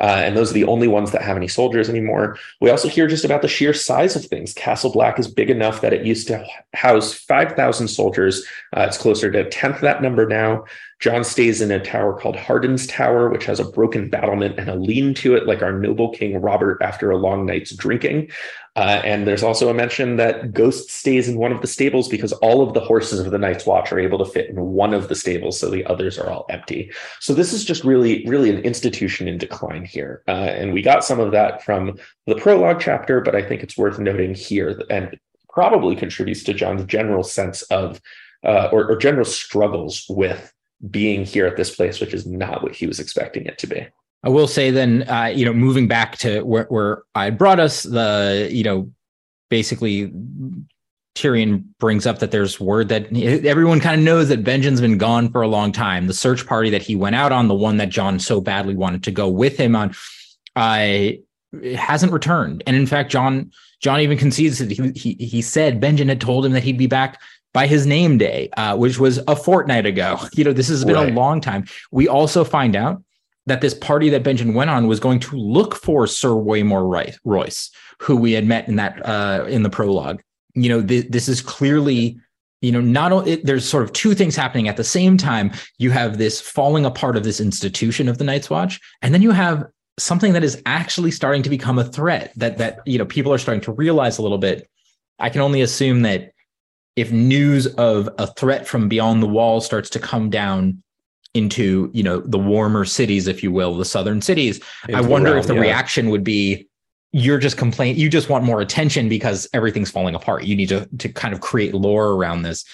Uh, 0.00 0.22
and 0.24 0.36
those 0.36 0.50
are 0.50 0.54
the 0.54 0.64
only 0.64 0.88
ones 0.88 1.12
that 1.12 1.22
have 1.22 1.36
any 1.36 1.48
soldiers 1.48 1.88
anymore. 1.88 2.38
We 2.60 2.70
also 2.70 2.88
hear 2.88 3.06
just 3.06 3.24
about 3.24 3.42
the 3.42 3.48
sheer 3.48 3.72
size 3.72 4.16
of 4.16 4.24
things. 4.24 4.52
Castle 4.52 4.92
Black 4.92 5.18
is 5.18 5.28
big 5.28 5.50
enough 5.50 5.80
that 5.80 5.92
it 5.92 6.06
used 6.06 6.28
to 6.28 6.44
house 6.74 7.12
5,000 7.12 7.88
soldiers. 7.88 8.44
Uh, 8.76 8.86
it's 8.88 8.98
closer 8.98 9.30
to 9.30 9.46
a 9.46 9.50
tenth 9.50 9.80
that 9.80 10.02
number 10.02 10.26
now. 10.26 10.64
Jon 10.98 11.24
stays 11.24 11.60
in 11.60 11.70
a 11.70 11.82
tower 11.82 12.18
called 12.18 12.36
Hardin's 12.36 12.86
Tower, 12.86 13.28
which 13.28 13.44
has 13.44 13.60
a 13.60 13.64
broken 13.64 14.08
battlement 14.08 14.58
and 14.58 14.70
a 14.70 14.74
lean 14.74 15.12
to 15.14 15.34
it, 15.34 15.46
like 15.46 15.62
our 15.62 15.72
noble 15.72 16.10
King 16.10 16.40
Robert 16.40 16.80
after 16.80 17.10
a 17.10 17.18
long 17.18 17.44
night's 17.44 17.74
drinking. 17.74 18.30
Uh, 18.76 19.00
and 19.04 19.26
there's 19.26 19.42
also 19.42 19.70
a 19.70 19.74
mention 19.74 20.16
that 20.16 20.52
Ghost 20.52 20.90
stays 20.90 21.28
in 21.28 21.38
one 21.38 21.50
of 21.50 21.62
the 21.62 21.66
stables 21.66 22.08
because 22.08 22.32
all 22.34 22.62
of 22.62 22.74
the 22.74 22.80
horses 22.80 23.18
of 23.20 23.30
the 23.30 23.38
Night's 23.38 23.64
Watch 23.64 23.90
are 23.90 23.98
able 23.98 24.18
to 24.18 24.30
fit 24.30 24.50
in 24.50 24.60
one 24.60 24.92
of 24.92 25.08
the 25.08 25.14
stables, 25.14 25.58
so 25.58 25.70
the 25.70 25.84
others 25.86 26.18
are 26.18 26.30
all 26.30 26.44
empty. 26.50 26.92
So 27.20 27.32
this 27.32 27.54
is 27.54 27.64
just 27.64 27.84
really, 27.84 28.26
really 28.26 28.50
an 28.50 28.58
institution 28.58 29.28
in 29.28 29.38
decline 29.38 29.86
here. 29.86 30.22
Uh, 30.28 30.52
and 30.52 30.74
we 30.74 30.82
got 30.82 31.04
some 31.04 31.20
of 31.20 31.32
that 31.32 31.64
from 31.64 31.98
the 32.26 32.36
prologue 32.36 32.78
chapter, 32.78 33.22
but 33.22 33.34
I 33.34 33.42
think 33.42 33.62
it's 33.62 33.78
worth 33.78 33.98
noting 33.98 34.34
here 34.34 34.82
and 34.90 35.18
probably 35.48 35.96
contributes 35.96 36.44
to 36.44 36.52
Jon's 36.52 36.84
general 36.84 37.22
sense 37.22 37.62
of 37.62 38.00
uh, 38.44 38.68
or, 38.72 38.90
or 38.90 38.96
general 38.96 39.24
struggles 39.24 40.04
with 40.10 40.52
being 40.90 41.24
here 41.24 41.46
at 41.46 41.56
this 41.56 41.74
place, 41.74 41.98
which 41.98 42.12
is 42.12 42.26
not 42.26 42.62
what 42.62 42.74
he 42.74 42.86
was 42.86 43.00
expecting 43.00 43.46
it 43.46 43.56
to 43.58 43.66
be. 43.66 43.86
I 44.22 44.28
will 44.28 44.48
say 44.48 44.70
then, 44.70 45.08
uh, 45.08 45.26
you 45.26 45.44
know, 45.44 45.52
moving 45.52 45.86
back 45.86 46.16
to 46.18 46.42
where, 46.42 46.64
where 46.64 47.02
I 47.14 47.30
brought 47.30 47.60
us, 47.60 47.84
the, 47.84 48.48
you 48.50 48.64
know, 48.64 48.90
basically 49.50 50.10
Tyrion 51.16 51.64
brings 51.78 52.06
up 52.06 52.18
that 52.18 52.30
there's 52.30 52.60
word 52.60 52.88
that 52.88 53.16
everyone 53.44 53.80
kind 53.80 54.00
of 54.00 54.04
knows 54.04 54.28
that 54.28 54.44
Benjen's 54.44 54.80
been 54.80 54.98
gone 54.98 55.30
for 55.30 55.42
a 55.42 55.48
long 55.48 55.72
time. 55.72 56.06
The 56.06 56.14
search 56.14 56.46
party 56.46 56.70
that 56.70 56.82
he 56.82 56.94
went 56.94 57.16
out 57.16 57.32
on, 57.32 57.48
the 57.48 57.54
one 57.54 57.78
that 57.78 57.88
Jon 57.88 58.18
so 58.18 58.40
badly 58.40 58.74
wanted 58.74 59.02
to 59.04 59.10
go 59.10 59.28
with 59.28 59.56
him 59.56 59.74
on, 59.74 59.94
uh, 60.56 61.12
hasn't 61.74 62.12
returned. 62.12 62.62
And 62.66 62.76
in 62.76 62.86
fact, 62.86 63.10
John 63.10 63.50
Jon 63.80 64.00
even 64.00 64.18
concedes 64.18 64.58
that 64.58 64.70
he, 64.70 64.92
he 64.94 65.14
he 65.24 65.42
said 65.42 65.80
Benjen 65.80 66.08
had 66.08 66.20
told 66.20 66.44
him 66.44 66.52
that 66.52 66.62
he'd 66.62 66.78
be 66.78 66.86
back 66.86 67.20
by 67.52 67.66
his 67.66 67.86
name 67.86 68.18
day, 68.18 68.50
uh, 68.58 68.76
which 68.76 68.98
was 68.98 69.18
a 69.28 69.34
fortnight 69.34 69.86
ago. 69.86 70.18
You 70.34 70.44
know, 70.44 70.52
this 70.52 70.68
has 70.68 70.84
been 70.84 70.96
right. 70.96 71.10
a 71.10 71.14
long 71.14 71.40
time. 71.40 71.64
We 71.90 72.08
also 72.08 72.44
find 72.44 72.76
out 72.76 73.02
that 73.46 73.60
this 73.60 73.74
party 73.74 74.08
that 74.10 74.22
Benjen 74.22 74.54
went 74.54 74.70
on 74.70 74.86
was 74.86 75.00
going 75.00 75.20
to 75.20 75.36
look 75.36 75.74
for 75.76 76.06
Sir 76.06 76.30
Waymar 76.30 77.16
Royce, 77.24 77.70
who 78.00 78.16
we 78.16 78.32
had 78.32 78.46
met 78.46 78.68
in 78.68 78.76
that 78.76 79.04
uh, 79.06 79.44
in 79.48 79.62
the 79.62 79.70
prologue. 79.70 80.20
You 80.54 80.68
know, 80.68 80.82
th- 80.82 81.08
this 81.08 81.28
is 81.28 81.40
clearly, 81.40 82.18
you 82.60 82.72
know, 82.72 82.80
not 82.80 83.12
only 83.12 83.36
there's 83.36 83.68
sort 83.68 83.84
of 83.84 83.92
two 83.92 84.14
things 84.14 84.34
happening 84.34 84.68
at 84.68 84.76
the 84.76 84.84
same 84.84 85.16
time. 85.16 85.52
You 85.78 85.90
have 85.90 86.18
this 86.18 86.40
falling 86.40 86.84
apart 86.84 87.16
of 87.16 87.24
this 87.24 87.40
institution 87.40 88.08
of 88.08 88.18
the 88.18 88.24
Night's 88.24 88.50
Watch, 88.50 88.80
and 89.02 89.14
then 89.14 89.22
you 89.22 89.30
have 89.30 89.64
something 89.98 90.32
that 90.32 90.44
is 90.44 90.60
actually 90.66 91.10
starting 91.10 91.42
to 91.42 91.50
become 91.50 91.78
a 91.78 91.84
threat 91.84 92.32
that 92.36 92.58
that 92.58 92.80
you 92.84 92.98
know 92.98 93.06
people 93.06 93.32
are 93.32 93.38
starting 93.38 93.62
to 93.62 93.72
realize 93.72 94.18
a 94.18 94.22
little 94.22 94.38
bit. 94.38 94.68
I 95.18 95.30
can 95.30 95.40
only 95.40 95.62
assume 95.62 96.02
that 96.02 96.32
if 96.96 97.12
news 97.12 97.66
of 97.74 98.08
a 98.18 98.26
threat 98.26 98.66
from 98.66 98.88
beyond 98.88 99.22
the 99.22 99.28
wall 99.28 99.60
starts 99.60 99.90
to 99.90 99.98
come 99.98 100.30
down 100.30 100.82
into 101.36 101.90
you 101.92 102.02
know 102.02 102.20
the 102.20 102.38
warmer 102.38 102.84
cities 102.84 103.26
if 103.26 103.42
you 103.42 103.52
will 103.52 103.76
the 103.76 103.84
southern 103.84 104.20
cities. 104.20 104.60
Into 104.88 104.98
i 104.98 105.00
wonder 105.00 105.30
realm, 105.30 105.40
if 105.40 105.46
the 105.46 105.54
yeah. 105.54 105.60
reaction 105.60 106.10
would 106.10 106.24
be 106.24 106.68
you're 107.12 107.38
just 107.38 107.56
complaining 107.56 107.98
you 108.00 108.08
just 108.08 108.28
want 108.28 108.44
more 108.44 108.60
attention 108.60 109.08
because 109.08 109.48
everything's 109.52 109.90
falling 109.90 110.14
apart. 110.14 110.44
You 110.44 110.56
need 110.56 110.68
to 110.70 110.86
to 110.98 111.08
kind 111.08 111.34
of 111.34 111.40
create 111.40 111.74
lore 111.74 112.12
around 112.12 112.42
this. 112.42 112.64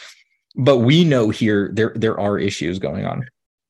But 0.57 0.79
we 0.79 1.05
know 1.05 1.31
here 1.31 1.71
there 1.73 1.93
there 1.97 2.19
are 2.19 2.39
issues 2.39 2.79
going 2.79 3.05
on. 3.05 3.29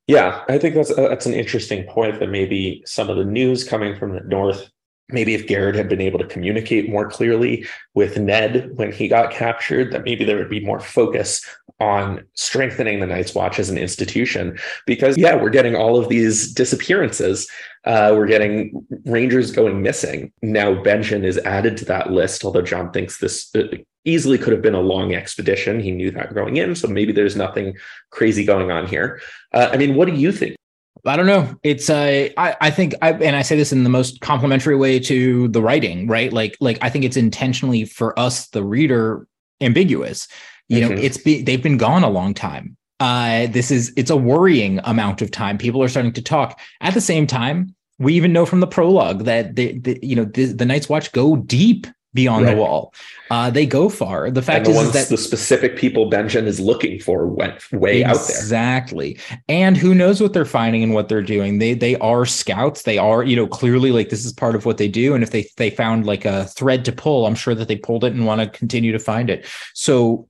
Yeah 0.09 0.43
i 0.49 0.59
think 0.59 0.75
that's 0.75 0.91
uh, 0.91 1.09
that's 1.09 1.27
an 1.27 1.33
interesting 1.33 1.85
point 1.85 2.19
that 2.19 2.29
maybe 2.29 2.83
some 2.85 3.09
of 3.09 3.17
the 3.17 3.25
news 3.25 3.63
coming 3.63 3.97
from 3.97 4.15
the 4.15 4.21
north 4.21 4.69
maybe 5.13 5.35
if 5.35 5.47
Garrett 5.47 5.75
had 5.75 5.89
been 5.89 6.01
able 6.01 6.19
to 6.19 6.27
communicate 6.27 6.89
more 6.89 7.09
clearly 7.09 7.67
with 7.95 8.19
Ned 8.19 8.71
when 8.77 8.93
he 8.93 9.09
got 9.09 9.31
captured, 9.31 9.93
that 9.93 10.05
maybe 10.05 10.25
there 10.25 10.37
would 10.37 10.51
be 10.51 10.65
more 10.65 10.81
focus 10.81 11.45
on 11.81 12.25
strengthening 12.35 13.01
the 13.01 13.07
Night's 13.07 13.35
Watch 13.35 13.59
as 13.59 13.71
an 13.71 13.79
institution. 13.79 14.59
Because, 14.87 15.17
yeah, 15.17 15.35
we're 15.35 15.51
getting 15.51 15.75
all 15.75 15.99
of 15.99 16.09
these 16.09 16.53
disappearances. 16.53 17.49
Uh, 17.85 18.13
we're 18.15 18.27
getting 18.27 18.87
Rangers 19.05 19.51
going 19.51 19.83
missing. 19.83 20.33
Now, 20.43 20.75
Benjen 20.75 21.25
is 21.25 21.39
added 21.39 21.77
to 21.79 21.85
that 21.87 22.13
list, 22.13 22.45
although 22.45 22.63
Jon 22.63 22.91
thinks 22.93 23.19
this 23.19 23.55
uh, 23.55 23.77
easily 24.05 24.39
could 24.39 24.53
have 24.53 24.63
been 24.63 24.75
a 24.75 24.81
long 24.81 25.15
expedition. 25.15 25.81
He 25.81 25.91
knew 25.91 26.11
that 26.13 26.35
going 26.35 26.57
in. 26.57 26.75
So 26.75 26.89
maybe 26.89 27.13
there's 27.13 27.37
nothing 27.37 27.77
crazy 28.11 28.45
going 28.45 28.71
on 28.71 28.87
here. 28.87 29.21
Uh, 29.53 29.71
I 29.73 29.77
mean, 29.77 29.95
what 29.95 30.07
do 30.07 30.15
you 30.15 30.33
think? 30.33 30.57
I 31.05 31.17
don't 31.17 31.27
know. 31.27 31.57
It's 31.65 31.91
uh, 31.91 32.29
I 32.37 32.57
I 32.61 32.71
think 32.71 32.95
I 33.03 33.13
and 33.13 33.35
I 33.35 33.43
say 33.43 33.57
this 33.57 33.73
in 33.73 33.83
the 33.83 33.91
most 33.91 34.21
complimentary 34.21 34.77
way 34.77 35.01
to 35.01 35.49
the 35.49 35.61
writing, 35.61 36.07
right? 36.07 36.33
Like 36.33 36.57
like 36.61 36.79
I 36.81 36.91
think 36.91 37.05
it's 37.05 37.17
intentionally 37.17 37.85
for 37.85 38.17
us, 38.17 38.47
the 38.49 38.63
reader, 38.63 39.27
ambiguous. 39.61 40.29
You 40.69 40.81
mm-hmm. 40.81 40.95
know, 40.95 41.01
it's 41.01 41.19
be, 41.19 41.43
they've 41.43 41.63
been 41.63 41.79
gone 41.79 42.03
a 42.03 42.11
long 42.11 42.35
time. 42.35 42.77
Uh, 43.01 43.49
this 43.49 43.71
is 43.71 43.93
it's 43.97 44.11
a 44.11 44.17
worrying 44.17 44.81
amount 44.85 45.23
of 45.23 45.31
time. 45.31 45.59
People 45.59 45.83
are 45.83 45.89
starting 45.89 46.13
to 46.13 46.23
talk. 46.23 46.61
At 46.81 46.95
the 46.95 47.01
same 47.01 47.27
time, 47.27 47.75
we 47.99 48.15
even 48.15 48.33
know 48.33 48.47
from 48.47 48.61
the 48.61 48.67
prologue 48.67 49.25
that 49.25 49.57
the, 49.57 49.79
the 49.79 49.99
you 50.03 50.15
know 50.15 50.25
the, 50.25 50.47
the 50.47 50.65
Night's 50.65 50.89
Watch 50.89 51.13
go 51.13 51.37
deep 51.37 51.87
beyond 52.15 52.45
right. 52.45 52.55
the 52.55 52.61
wall. 52.61 52.95
Uh, 53.31 53.51
they 53.51 53.65
go 53.65 53.89
far. 53.89 54.31
The 54.31 54.43
fact 54.43 54.67
the 54.67 54.73
is, 54.73 54.89
is, 54.89 54.93
that 54.93 55.09
the 55.09 55.17
specific 55.17 55.77
people 55.77 56.11
Benjen 56.11 56.47
is 56.47 56.61
looking 56.61 57.01
for 57.01 57.27
went 57.27 57.73
way 57.73 58.01
exactly. 58.01 58.05
out 58.05 58.29
there. 58.29 58.37
Exactly. 58.37 59.19
And 59.49 59.77
who 59.77 59.95
knows 59.95 60.21
what 60.21 60.33
they're 60.33 60.45
finding 60.45 60.83
and 60.83 60.93
what 60.93 61.09
they're 61.09 61.23
doing. 61.23 61.59
They 61.59 61.75
they 61.75 61.97
are 61.97 62.27
scouts. 62.27 62.83
They 62.83 62.99
are, 62.99 63.25
you 63.25 63.37
know, 63.37 63.47
clearly 63.47 63.91
like 63.91 64.11
this 64.11 64.25
is 64.25 64.33
part 64.33 64.55
of 64.55 64.67
what 64.67 64.77
they 64.77 64.89
do. 64.89 65.15
And 65.15 65.23
if 65.23 65.31
they 65.31 65.49
they 65.57 65.71
found 65.71 66.07
like 66.07 66.25
a 66.25 66.45
thread 66.47 66.85
to 66.85 66.93
pull, 66.93 67.27
I'm 67.27 67.35
sure 67.35 67.55
that 67.55 67.69
they 67.69 67.77
pulled 67.77 68.05
it 68.05 68.13
and 68.13 68.27
want 68.27 68.41
to 68.41 68.59
continue 68.59 68.93
to 68.93 68.99
find 68.99 69.31
it. 69.31 69.47
So, 69.75 70.29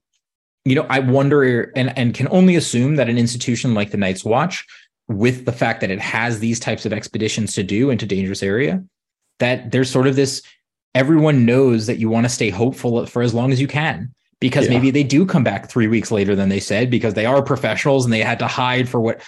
you 0.64 0.74
know, 0.74 0.86
I 0.88 1.00
wonder 1.00 1.72
and 1.76 1.96
and 1.98 2.14
can 2.14 2.28
only 2.30 2.56
assume 2.56 2.96
that 2.96 3.08
an 3.08 3.18
institution 3.18 3.74
like 3.74 3.90
the 3.90 3.96
Night's 3.96 4.24
Watch, 4.24 4.64
with 5.08 5.44
the 5.44 5.52
fact 5.52 5.80
that 5.80 5.90
it 5.90 6.00
has 6.00 6.38
these 6.38 6.60
types 6.60 6.86
of 6.86 6.92
expeditions 6.92 7.54
to 7.54 7.62
do 7.62 7.90
into 7.90 8.06
dangerous 8.06 8.42
area, 8.42 8.82
that 9.38 9.72
there's 9.72 9.90
sort 9.90 10.06
of 10.06 10.16
this 10.16 10.42
everyone 10.94 11.46
knows 11.46 11.86
that 11.86 11.98
you 11.98 12.08
want 12.08 12.24
to 12.24 12.30
stay 12.30 12.50
hopeful 12.50 13.06
for 13.06 13.22
as 13.22 13.34
long 13.34 13.50
as 13.50 13.60
you 13.60 13.66
can 13.66 14.12
because 14.40 14.66
yeah. 14.66 14.72
maybe 14.72 14.90
they 14.90 15.02
do 15.04 15.24
come 15.24 15.44
back 15.44 15.70
three 15.70 15.86
weeks 15.86 16.10
later 16.10 16.34
than 16.34 16.48
they 16.48 16.60
said 16.60 16.90
because 16.90 17.14
they 17.14 17.26
are 17.26 17.42
professionals 17.42 18.04
and 18.04 18.12
they 18.12 18.20
had 18.20 18.38
to 18.38 18.46
hide 18.46 18.88
for 18.88 19.00
what 19.00 19.22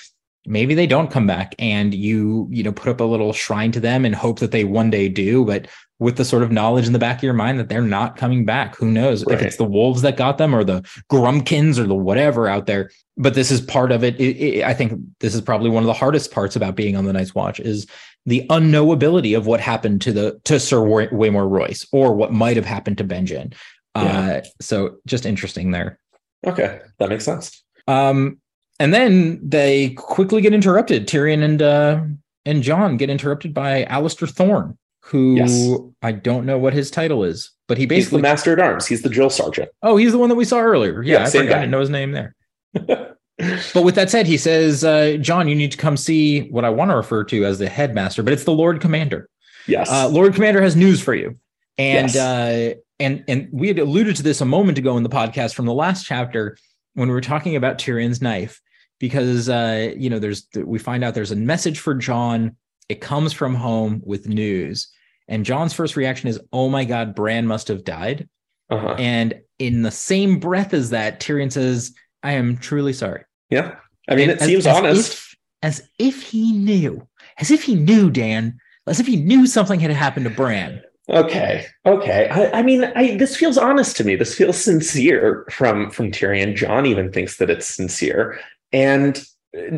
maybe 0.46 0.74
they 0.74 0.86
don't 0.86 1.10
come 1.10 1.26
back 1.26 1.54
and 1.58 1.94
you 1.94 2.46
you 2.50 2.62
know 2.62 2.72
put 2.72 2.90
up 2.90 3.00
a 3.00 3.04
little 3.04 3.32
shrine 3.32 3.72
to 3.72 3.80
them 3.80 4.04
and 4.04 4.14
hope 4.14 4.40
that 4.40 4.50
they 4.50 4.64
one 4.64 4.90
day 4.90 5.08
do 5.08 5.44
but 5.44 5.66
with 5.98 6.16
the 6.16 6.24
sort 6.24 6.42
of 6.42 6.50
knowledge 6.50 6.86
in 6.86 6.92
the 6.92 6.98
back 6.98 7.18
of 7.18 7.22
your 7.22 7.32
mind 7.32 7.58
that 7.58 7.68
they're 7.68 7.80
not 7.80 8.16
coming 8.16 8.44
back 8.44 8.76
who 8.76 8.90
knows 8.90 9.24
right. 9.26 9.36
if 9.36 9.42
it's 9.42 9.56
the 9.56 9.64
wolves 9.64 10.02
that 10.02 10.16
got 10.16 10.38
them 10.38 10.54
or 10.54 10.64
the 10.64 10.80
grumpkins 11.08 11.78
or 11.78 11.84
the 11.84 11.94
whatever 11.94 12.48
out 12.48 12.66
there 12.66 12.90
but 13.16 13.34
this 13.34 13.52
is 13.52 13.60
part 13.60 13.92
of 13.92 14.02
it. 14.02 14.20
It, 14.20 14.36
it 14.36 14.64
i 14.64 14.74
think 14.74 15.00
this 15.20 15.34
is 15.34 15.40
probably 15.40 15.70
one 15.70 15.82
of 15.82 15.86
the 15.86 15.92
hardest 15.92 16.32
parts 16.32 16.56
about 16.56 16.74
being 16.74 16.96
on 16.96 17.04
the 17.04 17.12
night's 17.12 17.34
watch 17.34 17.60
is 17.60 17.86
the 18.26 18.46
unknowability 18.48 19.36
of 19.36 19.46
what 19.46 19.60
happened 19.60 20.00
to 20.02 20.12
the 20.12 20.40
to 20.44 20.58
Sir 20.58 20.78
Waymar 20.78 21.48
Royce 21.48 21.86
or 21.92 22.14
what 22.14 22.32
might 22.32 22.56
have 22.56 22.64
happened 22.64 22.98
to 22.98 23.04
Benjen. 23.04 23.54
Yeah. 23.96 24.02
Uh, 24.02 24.42
so 24.60 24.96
just 25.06 25.26
interesting 25.26 25.70
there. 25.70 25.98
Okay, 26.46 26.80
that 26.98 27.08
makes 27.08 27.24
sense. 27.24 27.62
Um, 27.86 28.38
and 28.80 28.92
then 28.92 29.40
they 29.46 29.90
quickly 29.90 30.40
get 30.40 30.54
interrupted. 30.54 31.06
Tyrion 31.06 31.42
and 31.42 31.62
uh, 31.62 32.02
and 32.44 32.62
Jon 32.62 32.96
get 32.96 33.10
interrupted 33.10 33.54
by 33.54 33.84
Alliser 33.84 34.28
Thorne, 34.28 34.76
who 35.06 35.36
yes. 35.36 35.70
I 36.02 36.12
don't 36.12 36.46
know 36.46 36.58
what 36.58 36.72
his 36.72 36.90
title 36.90 37.24
is, 37.24 37.50
but 37.68 37.78
he 37.78 37.86
basically 37.86 38.18
he's 38.18 38.22
the 38.22 38.22
master 38.22 38.52
at 38.52 38.58
arms. 38.58 38.86
He's 38.86 39.02
the 39.02 39.08
drill 39.08 39.30
sergeant. 39.30 39.70
Oh, 39.82 39.96
he's 39.96 40.12
the 40.12 40.18
one 40.18 40.28
that 40.30 40.34
we 40.34 40.44
saw 40.44 40.60
earlier. 40.60 41.02
Yeah, 41.02 41.18
yeah 41.18 41.26
I, 41.26 41.30
forgot, 41.30 41.42
I 41.42 41.60
didn't 41.60 41.70
know 41.70 41.80
his 41.80 41.90
name 41.90 42.12
there. 42.12 42.34
but 42.72 43.84
with 43.84 43.94
that 43.96 44.10
said, 44.10 44.26
he 44.26 44.38
says, 44.38 44.82
uh, 44.82 45.18
Jon, 45.20 45.48
you 45.48 45.54
need 45.54 45.72
to 45.72 45.78
come 45.78 45.96
see 45.96 46.48
what 46.48 46.64
I 46.64 46.70
want 46.70 46.90
to 46.90 46.96
refer 46.96 47.24
to 47.24 47.44
as 47.44 47.58
the 47.58 47.68
headmaster, 47.68 48.22
but 48.22 48.32
it's 48.32 48.44
the 48.44 48.52
Lord 48.52 48.80
Commander. 48.80 49.28
Yes. 49.66 49.90
Uh, 49.90 50.08
Lord 50.08 50.34
Commander 50.34 50.62
has 50.62 50.76
news 50.76 51.00
for 51.00 51.14
you. 51.14 51.38
And 51.76 52.14
yes. 52.14 52.16
uh, 52.16 52.74
and 53.00 53.24
and 53.26 53.48
we 53.52 53.68
had 53.68 53.78
alluded 53.78 54.16
to 54.16 54.22
this 54.22 54.40
a 54.40 54.44
moment 54.44 54.78
ago 54.78 54.96
in 54.96 55.02
the 55.02 55.08
podcast 55.08 55.54
from 55.54 55.66
the 55.66 55.74
last 55.74 56.06
chapter 56.06 56.56
when 56.94 57.08
we 57.08 57.14
were 57.14 57.20
talking 57.20 57.56
about 57.56 57.78
Tyrion's 57.78 58.22
knife, 58.22 58.60
because 59.00 59.48
uh, 59.48 59.92
you 59.96 60.08
know 60.08 60.18
there's 60.18 60.46
we 60.54 60.78
find 60.78 61.02
out 61.02 61.14
there's 61.14 61.32
a 61.32 61.36
message 61.36 61.78
for 61.78 61.94
Jon. 61.94 62.56
It 62.88 63.00
comes 63.00 63.32
from 63.32 63.54
home 63.54 64.02
with 64.04 64.28
news, 64.28 64.88
and 65.28 65.44
Jon's 65.44 65.72
first 65.72 65.96
reaction 65.96 66.28
is, 66.28 66.40
"Oh 66.52 66.68
my 66.68 66.84
God, 66.84 67.14
Bran 67.14 67.46
must 67.46 67.68
have 67.68 67.84
died." 67.84 68.28
Uh-huh. 68.70 68.94
And 68.98 69.40
in 69.58 69.82
the 69.82 69.90
same 69.90 70.38
breath 70.38 70.74
as 70.74 70.90
that, 70.90 71.20
Tyrion 71.20 71.50
says, 71.52 71.94
"I 72.22 72.32
am 72.32 72.56
truly 72.58 72.92
sorry." 72.92 73.22
Yeah, 73.50 73.76
I 74.08 74.16
mean, 74.16 74.30
And 74.30 74.40
it 74.40 74.44
seems 74.44 74.66
honest. 74.66 75.12
if, 75.12 75.36
as 75.62 75.88
if 75.98 76.22
he 76.22 76.52
knew, 76.52 77.06
as 77.38 77.50
if 77.50 77.62
he 77.62 77.74
knew, 77.74 78.10
Dan, 78.10 78.58
as 78.86 79.00
if 79.00 79.06
he 79.06 79.16
knew 79.16 79.46
something 79.46 79.80
had 79.80 79.90
happened 79.90 80.24
to 80.26 80.30
Bran. 80.30 80.82
Okay. 81.08 81.66
Okay. 81.84 82.28
I, 82.30 82.60
I 82.60 82.62
mean, 82.62 82.84
I, 82.96 83.16
this 83.16 83.36
feels 83.36 83.58
honest 83.58 83.96
to 83.98 84.04
me. 84.04 84.16
This 84.16 84.34
feels 84.34 84.56
sincere 84.56 85.46
from 85.50 85.90
from 85.90 86.10
Tyrion. 86.10 86.54
John 86.56 86.86
even 86.86 87.12
thinks 87.12 87.36
that 87.36 87.50
it's 87.50 87.66
sincere, 87.66 88.40
and 88.72 89.22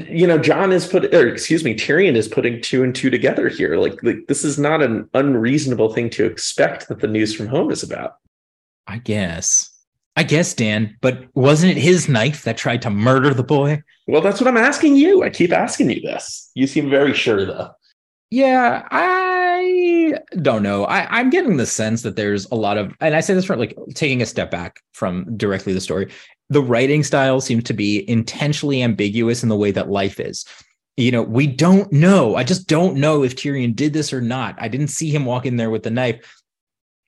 you 0.08 0.26
know, 0.26 0.38
Jon 0.38 0.72
is 0.72 0.86
put, 0.86 1.14
or 1.14 1.28
excuse 1.28 1.62
me, 1.62 1.74
Tyrion 1.74 2.16
is 2.16 2.28
putting 2.28 2.62
two 2.62 2.82
and 2.82 2.94
two 2.94 3.10
together 3.10 3.48
here. 3.48 3.76
Like, 3.76 4.02
like 4.02 4.26
this 4.26 4.44
is 4.44 4.58
not 4.58 4.82
an 4.82 5.08
unreasonable 5.14 5.92
thing 5.92 6.08
to 6.10 6.24
expect 6.24 6.88
that 6.88 7.00
the 7.00 7.06
news 7.06 7.34
from 7.34 7.46
home 7.46 7.70
is 7.70 7.82
about. 7.82 8.16
I 8.86 8.98
guess. 8.98 9.70
I 10.18 10.22
guess, 10.22 10.54
Dan, 10.54 10.96
but 11.02 11.24
wasn't 11.34 11.72
it 11.72 11.80
his 11.80 12.08
knife 12.08 12.44
that 12.44 12.56
tried 12.56 12.80
to 12.82 12.90
murder 12.90 13.34
the 13.34 13.44
boy? 13.44 13.82
Well, 14.06 14.22
that's 14.22 14.40
what 14.40 14.48
I'm 14.48 14.56
asking 14.56 14.96
you. 14.96 15.22
I 15.22 15.28
keep 15.28 15.52
asking 15.52 15.90
you 15.90 16.00
this. 16.00 16.50
You 16.54 16.66
seem 16.66 16.88
very 16.88 17.12
sure, 17.12 17.44
though. 17.44 17.70
Yeah, 18.30 18.88
I 18.90 20.14
don't 20.40 20.62
know. 20.62 20.84
I, 20.86 21.06
I'm 21.18 21.28
getting 21.28 21.58
the 21.58 21.66
sense 21.66 22.00
that 22.02 22.16
there's 22.16 22.46
a 22.50 22.54
lot 22.54 22.78
of, 22.78 22.94
and 23.00 23.14
I 23.14 23.20
say 23.20 23.34
this 23.34 23.44
from 23.44 23.58
like 23.58 23.76
taking 23.94 24.22
a 24.22 24.26
step 24.26 24.50
back 24.50 24.80
from 24.92 25.36
directly 25.36 25.74
the 25.74 25.80
story. 25.80 26.10
The 26.48 26.62
writing 26.62 27.02
style 27.02 27.40
seems 27.40 27.64
to 27.64 27.72
be 27.74 28.08
intentionally 28.08 28.82
ambiguous 28.82 29.42
in 29.42 29.48
the 29.48 29.56
way 29.56 29.70
that 29.72 29.90
life 29.90 30.20
is. 30.20 30.44
You 30.96 31.10
know, 31.10 31.22
we 31.22 31.46
don't 31.46 31.92
know. 31.92 32.36
I 32.36 32.44
just 32.44 32.68
don't 32.68 32.96
know 32.96 33.22
if 33.22 33.36
Tyrion 33.36 33.74
did 33.74 33.92
this 33.92 34.12
or 34.12 34.20
not. 34.20 34.54
I 34.58 34.68
didn't 34.68 34.88
see 34.88 35.10
him 35.10 35.24
walk 35.24 35.44
in 35.44 35.56
there 35.56 35.70
with 35.70 35.82
the 35.82 35.90
knife. 35.90 36.42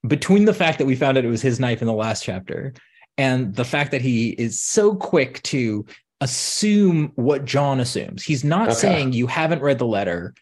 Between 0.07 0.45
the 0.45 0.55
fact 0.55 0.79
that 0.79 0.87
we 0.87 0.95
found 0.97 1.17
out 1.17 1.25
it 1.25 1.29
was 1.29 1.43
his 1.43 1.59
knife 1.59 1.81
in 1.81 1.87
the 1.87 1.93
last 1.95 2.23
chapter 2.23 2.75
and 3.17 3.55
the 3.55 3.65
fact 3.65 3.91
that 3.93 4.03
he 4.03 4.31
is 4.31 4.61
so 4.61 4.95
quick 4.95 5.43
to 5.45 5.87
assume 6.21 7.13
what 7.15 7.45
Jon 7.45 7.81
assumes, 7.81 8.23
he's 8.23 8.45
not 8.45 8.69
Okay. 8.69 8.79
saying 8.79 9.13
you 9.13 9.27
haven't 9.27 9.63
read 9.63 9.79
the 9.79 9.87
letter 9.87 10.35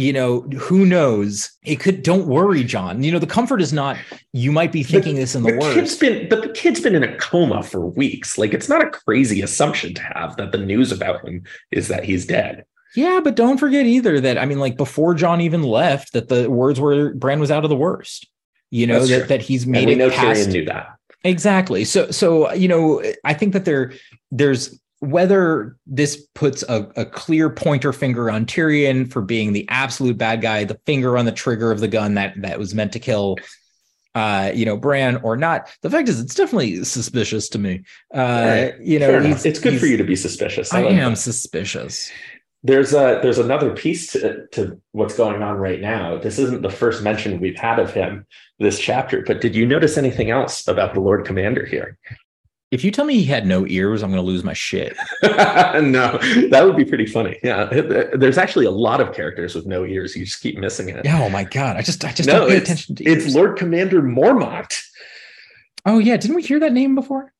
you 0.00 0.12
know 0.12 0.40
who 0.58 0.86
knows 0.86 1.52
it 1.64 1.76
could 1.78 2.02
don't 2.02 2.26
worry 2.26 2.64
john 2.64 3.02
you 3.02 3.12
know 3.12 3.18
the 3.18 3.26
comfort 3.26 3.60
is 3.60 3.72
not 3.72 3.96
you 4.32 4.50
might 4.50 4.72
be 4.72 4.82
thinking 4.82 5.16
this 5.16 5.34
in 5.34 5.42
the, 5.42 5.52
the 5.52 5.58
kid's 5.58 5.76
worst 5.76 6.00
been, 6.00 6.28
but 6.28 6.42
the 6.42 6.48
kid's 6.48 6.80
been 6.80 6.94
in 6.94 7.02
a 7.02 7.16
coma 7.18 7.62
for 7.62 7.84
weeks. 7.86 8.38
Like, 8.38 8.54
it's 8.54 8.68
not 8.68 8.82
a 8.82 8.88
crazy 8.90 9.42
assumption 9.42 9.92
to 9.94 10.02
have 10.02 10.36
that 10.36 10.52
the 10.52 10.58
news 10.58 10.90
about 10.92 11.24
him 11.26 11.42
is 11.70 11.88
that 11.88 12.04
he's 12.04 12.24
dead. 12.26 12.64
yeah 12.96 13.20
but 13.22 13.36
don't 13.36 13.58
forget 13.58 13.86
either 13.86 14.20
that 14.20 14.38
i 14.38 14.44
mean 14.46 14.58
like 14.58 14.76
before 14.76 15.14
john 15.14 15.40
even 15.40 15.62
left 15.62 16.12
that 16.14 16.28
the 16.28 16.48
words 16.50 16.80
were 16.80 17.12
brand 17.14 17.40
was 17.40 17.50
out 17.50 17.64
of 17.64 17.70
the 17.70 17.76
worst 17.76 18.26
you 18.70 18.86
know 18.86 18.98
That's 19.00 19.10
that 19.10 19.18
true. 19.18 19.26
that 19.28 19.42
he's 19.42 19.62
And 19.64 19.72
made 19.72 19.86
we 19.88 19.92
it 19.94 19.98
know 19.98 20.10
past 20.10 20.48
Tyrion 20.48 20.52
knew 20.52 20.64
that. 20.66 20.96
Exactly. 21.24 21.84
So 21.84 22.10
so 22.10 22.50
you 22.54 22.68
know, 22.68 23.02
I 23.24 23.34
think 23.34 23.52
that 23.52 23.64
there 23.66 23.92
there's 24.30 24.80
whether 25.00 25.76
this 25.86 26.26
puts 26.34 26.62
a, 26.68 26.90
a 26.96 27.04
clear 27.04 27.50
pointer 27.50 27.92
finger 27.92 28.30
on 28.30 28.46
Tyrion 28.46 29.10
for 29.10 29.22
being 29.22 29.52
the 29.52 29.66
absolute 29.68 30.16
bad 30.18 30.40
guy, 30.42 30.64
the 30.64 30.78
finger 30.86 31.16
on 31.18 31.24
the 31.24 31.32
trigger 31.32 31.72
of 31.72 31.80
the 31.80 31.88
gun 31.88 32.14
that 32.14 32.34
that 32.42 32.58
was 32.58 32.74
meant 32.74 32.92
to 32.92 32.98
kill 33.00 33.36
uh 34.14 34.50
you 34.54 34.64
know 34.66 34.76
Bran 34.76 35.16
or 35.18 35.36
not. 35.36 35.68
The 35.82 35.90
fact 35.90 36.08
is 36.08 36.20
it's 36.20 36.34
definitely 36.34 36.84
suspicious 36.84 37.48
to 37.50 37.58
me. 37.58 37.82
Uh 38.14 38.18
Right. 38.72 38.80
you 38.80 38.98
know, 38.98 39.08
it's 39.44 39.60
good 39.60 39.78
for 39.80 39.86
you 39.86 39.96
to 39.96 40.04
be 40.04 40.16
suspicious. 40.16 40.72
I 40.72 40.82
like 40.82 40.94
am 40.94 41.12
that. 41.12 41.16
suspicious. 41.18 42.10
There's 42.62 42.92
a 42.92 43.20
there's 43.22 43.38
another 43.38 43.70
piece 43.74 44.12
to, 44.12 44.46
to 44.48 44.80
what's 44.92 45.16
going 45.16 45.42
on 45.42 45.56
right 45.56 45.80
now. 45.80 46.18
This 46.18 46.38
isn't 46.38 46.60
the 46.60 46.70
first 46.70 47.02
mention 47.02 47.40
we've 47.40 47.56
had 47.58 47.78
of 47.78 47.94
him 47.94 48.26
this 48.58 48.78
chapter, 48.78 49.22
but 49.26 49.40
did 49.40 49.54
you 49.54 49.64
notice 49.64 49.96
anything 49.96 50.30
else 50.30 50.68
about 50.68 50.92
the 50.92 51.00
Lord 51.00 51.24
Commander 51.24 51.64
here? 51.64 51.96
If 52.70 52.84
you 52.84 52.92
tell 52.92 53.04
me 53.04 53.14
he 53.14 53.24
had 53.24 53.46
no 53.46 53.66
ears, 53.66 54.02
I'm 54.02 54.10
going 54.10 54.22
to 54.22 54.26
lose 54.26 54.44
my 54.44 54.52
shit. 54.52 54.96
no, 55.24 56.18
that 56.50 56.62
would 56.64 56.76
be 56.76 56.84
pretty 56.84 57.06
funny. 57.06 57.36
Yeah, 57.42 57.64
there's 57.64 58.38
actually 58.38 58.66
a 58.66 58.70
lot 58.70 59.00
of 59.00 59.12
characters 59.12 59.56
with 59.56 59.66
no 59.66 59.84
ears. 59.84 60.14
You 60.14 60.24
just 60.24 60.40
keep 60.40 60.56
missing 60.56 60.88
it. 60.88 61.04
Yeah, 61.04 61.20
oh 61.20 61.28
my 61.30 61.42
god, 61.42 61.76
I 61.76 61.82
just 61.82 62.04
I 62.04 62.12
just 62.12 62.28
No, 62.28 62.40
don't 62.40 62.48
pay 62.50 62.56
attention 62.58 62.94
to 62.96 63.04
It's. 63.04 63.34
Lord 63.34 63.56
Commander 63.58 64.00
Mormont. 64.02 64.80
oh 65.84 65.98
yeah, 65.98 66.16
didn't 66.16 66.36
we 66.36 66.42
hear 66.42 66.60
that 66.60 66.72
name 66.72 66.94
before? 66.94 67.32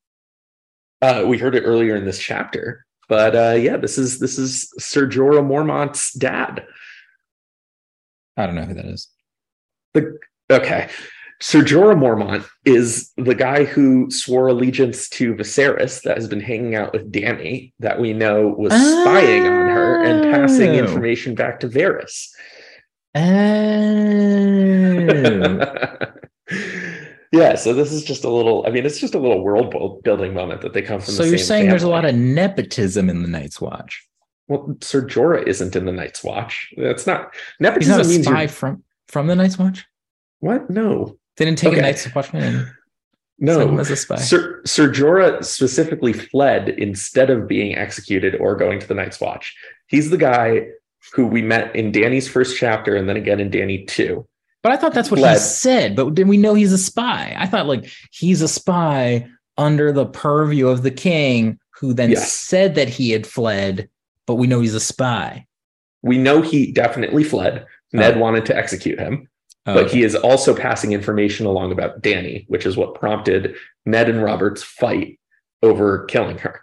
Uh, 1.01 1.25
we 1.27 1.39
heard 1.39 1.55
it 1.55 1.63
earlier 1.63 1.95
in 1.95 2.05
this 2.05 2.19
chapter, 2.19 2.85
but 3.09 3.37
uh, 3.37 3.55
yeah, 3.57 3.77
this 3.77 3.99
is 3.99 4.19
this 4.19 4.37
is 4.37 4.73
Sir 4.79 5.07
Jorah 5.07 5.47
Mormont's 5.47 6.13
dad. 6.13 6.67
I 8.37 8.47
don't 8.47 8.57
know 8.57 8.65
who 8.65 8.75
that 8.75 8.87
is. 8.87 9.09
The 9.95 10.19
Okay. 10.51 10.89
Sir 11.43 11.61
Jorah 11.63 11.97
Mormont 11.97 12.47
is 12.67 13.13
the 13.17 13.35
guy 13.35 13.65
who 13.65 14.11
swore 14.11 14.49
allegiance 14.49 15.09
to 15.11 15.35
Viserys 15.35 16.03
that 16.03 16.17
has 16.19 16.29
been 16.29 16.41
hanging 16.41 16.75
out 16.75 16.93
with 16.93 17.11
Dany 17.11 17.73
that 17.79 17.99
we 17.99 18.13
know 18.13 18.49
was 18.49 18.73
spying 18.73 19.47
on 19.47 19.69
her 19.69 20.03
and 20.05 20.31
passing 20.35 20.71
Oh. 20.71 20.75
information 20.75 21.35
back 21.35 21.61
to 21.61 21.69
Varys. 21.69 22.29
Oh. 23.15 23.21
yeah, 27.33 27.55
so 27.55 27.73
this 27.73 27.91
is 27.93 28.05
just 28.05 28.25
a 28.25 28.31
little, 28.31 28.65
I 28.67 28.71
mean, 28.71 28.85
it's 28.85 28.99
just 28.99 29.15
a 29.15 29.19
little 29.19 29.43
world 29.43 29.75
building 30.05 30.35
moment 30.35 30.61
that 30.61 30.73
they 30.75 30.83
come 30.83 31.01
from 31.01 31.15
so 31.15 31.25
you're 31.25 31.39
saying 31.39 31.69
there's 31.69 31.83
a 31.83 31.89
lot 31.89 32.05
of 32.05 32.15
nepotism 32.15 33.09
in 33.09 33.23
the 33.23 33.29
Night's 33.29 33.61
Watch. 33.61 34.07
Well, 34.49 34.77
Sir 34.83 35.03
Jorah 35.07 35.47
isn't 35.47 35.75
in 35.77 35.85
the 35.87 35.93
Night's 35.93 36.23
Watch. 36.25 36.73
That's 36.77 37.07
not 37.07 37.33
nepotism 37.61 37.99
He's 37.99 37.99
not 37.99 38.05
a 38.07 38.09
means 38.09 38.27
spy 38.27 38.41
you're, 38.43 38.49
from 38.49 38.83
from 39.09 39.27
the 39.29 39.37
Night's 39.37 39.59
Watch. 39.59 39.87
what? 40.41 40.69
No. 40.69 41.17
They 41.41 41.47
didn't 41.47 41.59
take 41.59 41.71
Okay. 41.73 41.79
a 41.79 41.83
Night's 41.83 42.15
Watchman 42.15 42.43
and 42.45 42.67
No. 43.39 43.61
him 43.67 43.81
as 43.81 43.91
a 43.91 43.97
spy. 43.97 44.17
Sir, 44.17 44.61
Sir 44.67 44.91
Jorah 44.91 45.43
specifically 45.43 46.13
fled 46.13 46.69
instead 46.69 47.31
of 47.31 47.49
being 47.49 47.75
executed 47.75 48.35
or 48.39 48.55
going 48.57 48.79
to 48.79 48.87
the 48.87 48.93
Night's 48.93 49.19
Watch. 49.23 49.57
He's 49.87 50.11
the 50.11 50.19
guy 50.19 50.67
who 51.15 51.27
we 51.27 51.41
met 51.41 51.75
in 51.75 51.93
Dany's 51.93 52.29
first 52.29 52.59
chapter 52.59 52.95
and 52.95 53.09
then 53.09 53.17
again 53.17 53.41
in 53.41 53.51
Danny 53.51 53.87
2. 53.87 54.27
But 54.63 54.73
I 54.73 54.77
thought 54.77 54.93
that's 54.93 55.11
what 55.11 55.19
he 55.19 55.37
said. 55.39 55.97
But 55.97 56.15
did 56.15 56.29
we 56.29 56.37
know 56.37 56.53
he's 56.53 56.75
a 56.75 56.79
spy? 56.79 57.35
I 57.39 57.47
thought 57.47 57.67
like 57.67 57.91
he's 58.11 58.43
a 58.43 58.49
spy 58.49 59.27
under 59.57 59.93
the 59.93 60.05
purview 60.05 60.69
of 60.69 60.83
the 60.83 60.91
king, 60.91 61.59
who 61.71 61.95
then 61.95 62.11
Yes. 62.11 62.31
said 62.31 62.75
that 62.75 62.91
he 62.91 63.13
had 63.13 63.27
fled, 63.27 63.89
but 64.27 64.35
we 64.35 64.47
know 64.47 64.61
he's 64.61 64.75
a 64.75 64.81
spy. 64.81 65.47
We 66.03 66.19
know 66.19 66.43
he 66.43 66.71
definitely 66.71 67.25
fled. 67.25 67.65
Ned 67.95 68.17
Oh. 68.17 68.21
wanted 68.21 68.45
to 68.47 68.57
execute 68.57 68.99
him, 68.99 69.27
Oh, 69.71 69.75
but 69.75 69.85
okay. 69.87 69.99
he 69.99 70.03
is 70.05 70.15
also 70.15 70.55
passing 70.55 70.93
information 70.93 71.47
along 71.47 71.73
about 71.73 72.03
Dany, 72.03 72.45
which 72.49 72.67
is 72.67 72.77
what 72.77 72.95
prompted 72.95 73.55
Ned 73.87 74.09
and 74.09 74.23
Robert's 74.23 74.63
fight 74.63 75.19
over 75.63 76.05
killing 76.07 76.39
her. 76.39 76.61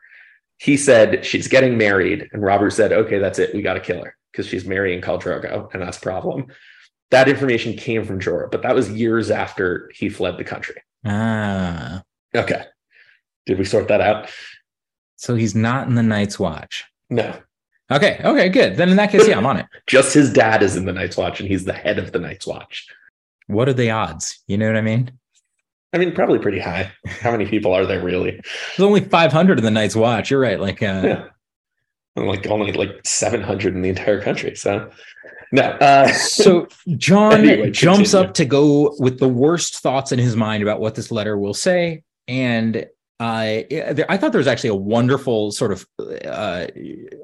He 0.58 0.76
said 0.78 1.24
she's 1.26 1.48
getting 1.48 1.78
married, 1.78 2.30
and 2.34 2.42
Robert 2.42 2.72
said, 2.72 2.92
"Okay, 2.92 3.20
that's 3.20 3.40
it. 3.40 3.54
We 3.54 3.62
got 3.62 3.76
to 3.76 3.80
kill 3.80 4.04
her 4.04 4.16
because 4.32 4.48
she's 4.48 4.66
marrying 4.66 5.02
Khal 5.02 5.22
Drogo, 5.22 5.72
and 5.74 5.82
that's 5.82 5.98
a 5.98 6.02
problem." 6.02 6.48
That 7.12 7.30
information 7.30 7.74
came 7.78 8.04
from 8.04 8.20
Jorah, 8.20 8.52
but 8.52 8.64
that 8.64 8.76
was 8.76 8.92
years 8.92 9.32
after 9.32 9.90
he 9.96 10.10
fled 10.10 10.38
the 10.38 10.44
country. 10.44 10.82
ah, 11.06 12.02
Okay, 12.36 12.66
did 13.46 13.58
we 13.58 13.66
sort 13.66 13.88
that 13.88 14.02
out? 14.02 14.30
so 15.16 15.34
he's 15.36 15.56
not 15.56 15.88
in 15.88 15.96
the 15.96 16.04
Night's 16.04 16.38
Watch. 16.40 16.84
No, 17.10 17.34
Okay, 17.92 18.20
okay, 18.24 18.50
good. 18.50 18.76
Then 18.76 18.90
in 18.90 18.98
that 18.98 19.12
case, 19.12 19.28
yeah, 19.28 19.38
I'm 19.38 19.46
on 19.46 19.58
it. 19.58 19.66
just 19.88 20.14
his 20.14 20.32
dad 20.32 20.62
is 20.62 20.76
in 20.76 20.86
the 20.86 20.92
Night's 20.94 21.16
Watch, 21.18 21.40
and 21.40 21.48
he's 21.48 21.64
the 21.66 21.74
head 21.74 21.98
of 22.00 22.12
the 22.12 22.20
Night's 22.20 22.46
Watch. 22.46 22.86
What 23.48 23.70
are 23.70 23.74
the 23.74 23.92
odds? 23.92 24.40
You 24.48 24.58
know 24.58 24.68
what 24.68 24.76
I 24.76 24.82
mean? 24.82 25.12
I 25.94 25.98
mean, 25.98 26.14
probably 26.14 26.38
pretty 26.40 26.60
high. 26.60 26.92
How 27.06 27.32
many 27.32 27.46
people 27.46 27.74
are 27.74 27.86
there 27.86 28.04
really? 28.04 28.32
There's 28.32 28.80
only 28.86 29.02
500 29.02 29.58
in 29.58 29.64
the 29.64 29.72
Night's 29.72 29.96
Watch. 29.96 30.30
You're 30.30 30.42
right. 30.42 30.60
Like, 30.60 30.84
uh, 30.84 31.02
Yeah. 31.04 31.24
Like 32.18 32.48
only 32.48 32.74
like 32.74 33.00
700 33.06 33.76
in 33.76 33.84
the 33.84 33.90
entire 33.90 34.20
country. 34.22 34.56
So, 34.56 34.90
no. 35.54 35.62
Uh, 35.62 36.08
so 36.12 36.68
Jon 36.98 37.34
Anyway, 37.34 37.70
jumps 37.72 38.12
continue. 38.12 38.28
up 38.28 38.34
to 38.34 38.46
go 38.46 38.96
with 39.00 39.20
the 39.20 39.30
worst 39.30 39.80
thoughts 39.80 40.12
in 40.12 40.20
his 40.20 40.36
mind 40.36 40.62
about 40.64 40.82
what 40.82 40.96
this 40.96 41.12
letter 41.12 41.38
will 41.38 41.54
say, 41.54 42.04
and 42.28 42.86
uh, 43.20 43.62
I 44.10 44.18
thought 44.18 44.32
there 44.32 44.40
was 44.40 44.48
actually 44.48 44.70
a 44.70 44.76
wonderful 44.76 45.52
sort 45.52 45.72
of 45.72 45.88
uh, 46.26 46.68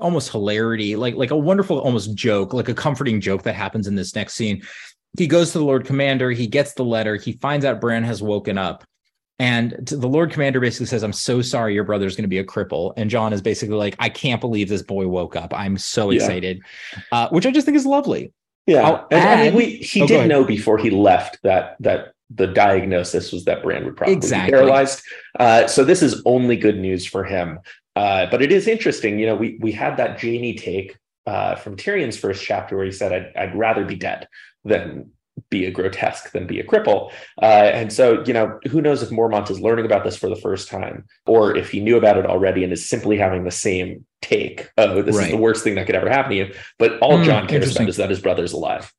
almost 0.02 0.32
hilarity, 0.32 0.96
like 0.96 1.16
like 1.16 1.32
a 1.32 1.38
wonderful 1.38 1.80
almost 1.80 2.16
joke, 2.16 2.54
like 2.54 2.70
a 2.70 2.74
comforting 2.74 3.22
joke 3.22 3.44
that 3.44 3.54
happens 3.54 3.88
in 3.88 3.96
this 3.96 4.16
next 4.16 4.34
scene. 4.34 4.64
He 5.18 5.28
goes 5.28 5.52
to 5.52 5.60
the 5.60 5.64
Lord 5.66 5.86
Commander, 5.86 6.32
he 6.32 6.48
gets 6.48 6.74
the 6.74 6.84
letter, 6.84 7.16
he 7.16 7.34
finds 7.34 7.64
out 7.66 7.80
Bran 7.80 8.04
has 8.04 8.24
woken 8.24 8.58
up. 8.58 8.84
And 9.40 9.86
to 9.88 9.98
the 9.98 10.08
Lord 10.08 10.32
Commander 10.32 10.60
basically 10.60 10.86
says, 10.86 11.04
I'm 11.04 11.14
so 11.14 11.42
sorry 11.42 11.74
your 11.74 11.84
brother's 11.84 12.16
going 12.16 12.24
to 12.24 12.28
be 12.30 12.38
a 12.38 12.44
cripple. 12.46 12.94
And 12.98 13.10
Jon 13.10 13.34
is 13.34 13.42
basically 13.42 13.76
like, 13.76 13.96
I 14.00 14.10
can't 14.10 14.40
believe 14.40 14.70
this 14.70 14.84
boy 14.84 15.08
woke 15.08 15.36
up. 15.36 15.54
I'm 15.54 15.78
so 15.78 16.12
Yeah. 16.12 16.22
excited, 16.22 16.62
uh, 17.12 17.30
which 17.30 17.46
I 17.46 17.52
just 17.52 17.66
think 17.66 17.76
is 17.76 17.86
lovely. 17.86 18.32
yeah. 18.68 18.82
I'll 18.84 19.08
I 19.12 19.44
mean, 19.46 19.54
we, 19.56 19.66
he 19.78 20.02
Oh, 20.02 20.08
did 20.08 20.28
know 20.30 20.44
before 20.44 20.78
he 20.78 20.90
left 20.92 21.40
that 21.44 21.76
that 21.82 22.13
the 22.36 22.48
diagnosis 22.48 23.32
was 23.32 23.46
that 23.46 23.64
Bran 23.64 23.86
would 23.86 23.96
probably 23.96 24.16
Exactly. 24.16 24.52
be 24.52 24.58
paralyzed. 24.58 25.04
Uh, 25.40 25.68
so 25.68 25.84
this 25.84 26.02
is 26.02 26.22
only 26.26 26.58
good 26.58 26.80
news 26.80 27.06
for 27.06 27.24
him. 27.24 27.60
Uh, 27.96 28.26
but 28.32 28.42
it 28.42 28.52
is 28.52 28.68
interesting, 28.68 29.20
you 29.20 29.26
know, 29.26 29.36
we 29.36 29.58
we 29.62 29.72
had 29.72 29.98
that 29.98 30.20
Jaime 30.20 30.56
take 30.56 30.98
uh, 31.28 31.56
from 31.56 31.78
Tyrion's 31.78 32.18
first 32.18 32.44
chapter 32.44 32.76
where 32.76 32.86
he 32.86 32.92
said, 32.92 33.14
I'd, 33.14 33.32
I'd 33.36 33.56
rather 33.56 33.86
be 33.86 33.96
dead 33.96 34.28
than 34.66 35.12
be 35.50 35.66
a 35.66 35.72
grotesque 35.72 36.32
than 36.32 36.46
be 36.46 36.60
a 36.60 36.64
cripple. 36.64 37.12
Uh, 37.42 37.46
and 37.46 37.92
so, 37.92 38.24
you 38.26 38.34
know, 38.34 38.60
who 38.70 38.82
knows 38.82 39.02
if 39.02 39.10
Mormont 39.10 39.50
is 39.50 39.60
learning 39.60 39.86
about 39.86 40.04
this 40.04 40.16
for 40.16 40.30
the 40.30 40.36
first 40.36 40.68
time 40.70 41.06
or 41.26 41.56
if 41.56 41.72
he 41.72 41.80
knew 41.80 41.98
about 41.98 42.18
it 42.18 42.26
already 42.26 42.64
and 42.64 42.72
is 42.72 42.88
simply 42.88 43.18
having 43.18 43.44
the 43.44 43.52
same 43.52 44.06
take. 44.22 44.70
Oh, 44.78 45.02
this 45.02 45.16
right. 45.16 45.26
is 45.26 45.32
the 45.32 45.38
worst 45.38 45.64
thing 45.64 45.76
that 45.76 45.86
could 45.86 45.96
ever 45.96 46.10
happen 46.10 46.32
to 46.32 46.38
you. 46.38 46.54
But 46.78 47.00
all 47.00 47.18
mm, 47.18 47.26
Jon 47.26 47.48
cares 47.48 47.76
about 47.76 47.90
is 47.90 47.98
that 47.98 48.10
his 48.10 48.20
brother's 48.20 48.54
alive. 48.54 48.94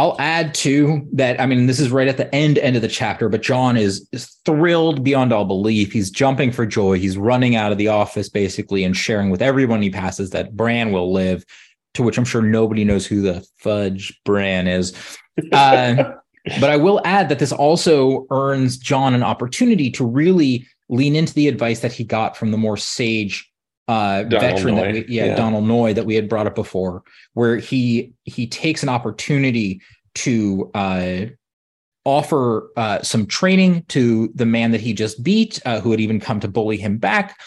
I'll 0.00 0.16
add 0.18 0.54
to 0.54 1.06
that. 1.12 1.38
I 1.38 1.44
mean, 1.44 1.66
this 1.66 1.78
is 1.78 1.90
right 1.90 2.08
at 2.08 2.16
the 2.16 2.34
end 2.34 2.56
end 2.56 2.74
of 2.74 2.80
the 2.80 2.88
chapter, 2.88 3.28
but 3.28 3.42
Jon 3.42 3.76
is, 3.76 4.08
is 4.12 4.34
thrilled 4.46 5.04
beyond 5.04 5.30
all 5.30 5.44
belief. 5.44 5.92
He's 5.92 6.10
jumping 6.10 6.52
for 6.52 6.64
joy. 6.64 6.98
He's 6.98 7.18
running 7.18 7.54
out 7.54 7.70
of 7.70 7.76
the 7.76 7.88
office 7.88 8.30
basically 8.30 8.82
and 8.82 8.96
sharing 8.96 9.28
with 9.28 9.42
everyone 9.42 9.82
he 9.82 9.90
passes 9.90 10.30
that 10.30 10.56
Bran 10.56 10.90
will 10.90 11.12
live. 11.12 11.44
To 11.94 12.02
which 12.02 12.16
I'm 12.16 12.24
sure 12.24 12.40
nobody 12.40 12.82
knows 12.82 13.04
who 13.04 13.20
the 13.20 13.46
fudge 13.58 14.18
Bran 14.24 14.68
is. 14.68 14.94
Uh, 15.52 16.14
but 16.60 16.70
I 16.70 16.78
will 16.78 17.02
add 17.04 17.28
that 17.28 17.38
this 17.38 17.52
also 17.52 18.26
earns 18.30 18.78
Jon 18.78 19.12
an 19.12 19.22
opportunity 19.22 19.90
to 19.90 20.06
really 20.06 20.66
lean 20.88 21.14
into 21.14 21.34
the 21.34 21.46
advice 21.46 21.80
that 21.80 21.92
he 21.92 22.04
got 22.04 22.38
from 22.38 22.52
the 22.52 22.56
more 22.56 22.78
sage 22.78 23.49
uh, 23.90 24.24
veteran 24.28 24.76
Noye. 24.76 24.80
that 24.80 24.92
we, 24.92 25.04
yeah, 25.08 25.24
yeah, 25.26 25.34
Donal 25.34 25.62
Noye 25.62 25.94
that 25.94 26.06
we 26.06 26.14
had 26.14 26.28
brought 26.28 26.46
up 26.46 26.54
before, 26.54 27.02
where 27.34 27.56
he 27.56 28.12
he 28.24 28.46
takes 28.46 28.84
an 28.84 28.88
opportunity 28.88 29.80
to 30.14 30.70
uh, 30.74 31.22
offer 32.04 32.70
uh, 32.76 33.02
some 33.02 33.26
training 33.26 33.84
to 33.88 34.30
the 34.36 34.46
man 34.46 34.70
that 34.70 34.80
he 34.80 34.92
just 34.92 35.24
beat, 35.24 35.60
uh, 35.66 35.80
who 35.80 35.90
had 35.90 35.98
even 35.98 36.20
come 36.20 36.38
to 36.38 36.46
bully 36.46 36.76
him 36.76 36.98
back, 36.98 37.40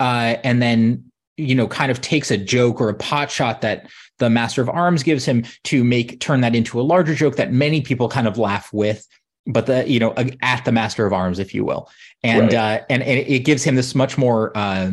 uh, 0.00 0.34
and 0.42 0.60
then 0.60 1.04
you 1.36 1.54
know 1.54 1.68
kind 1.68 1.92
of 1.92 2.00
takes 2.00 2.32
a 2.32 2.36
joke 2.36 2.80
or 2.80 2.88
a 2.88 2.94
pot 2.94 3.30
shot 3.30 3.60
that 3.60 3.88
the 4.18 4.28
master 4.28 4.60
of 4.60 4.68
arms 4.68 5.04
gives 5.04 5.24
him 5.24 5.44
to 5.62 5.84
make 5.84 6.18
turn 6.18 6.40
that 6.40 6.56
into 6.56 6.80
a 6.80 6.82
larger 6.82 7.14
joke 7.14 7.36
that 7.36 7.52
many 7.52 7.80
people 7.80 8.08
kind 8.08 8.28
of 8.28 8.36
laugh 8.36 8.72
with 8.72 9.06
but 9.46 9.66
the 9.66 9.88
you 9.90 9.98
know 9.98 10.14
at 10.42 10.64
the 10.64 10.70
master 10.70 11.06
of 11.06 11.12
arms 11.12 11.40
if 11.40 11.52
you 11.52 11.64
will 11.64 11.90
and 12.22 12.52
right. 12.52 12.54
uh 12.54 12.84
and, 12.88 13.02
and 13.02 13.18
it 13.18 13.40
gives 13.40 13.64
him 13.64 13.74
this 13.74 13.96
much 13.96 14.16
more 14.16 14.56
uh 14.56 14.92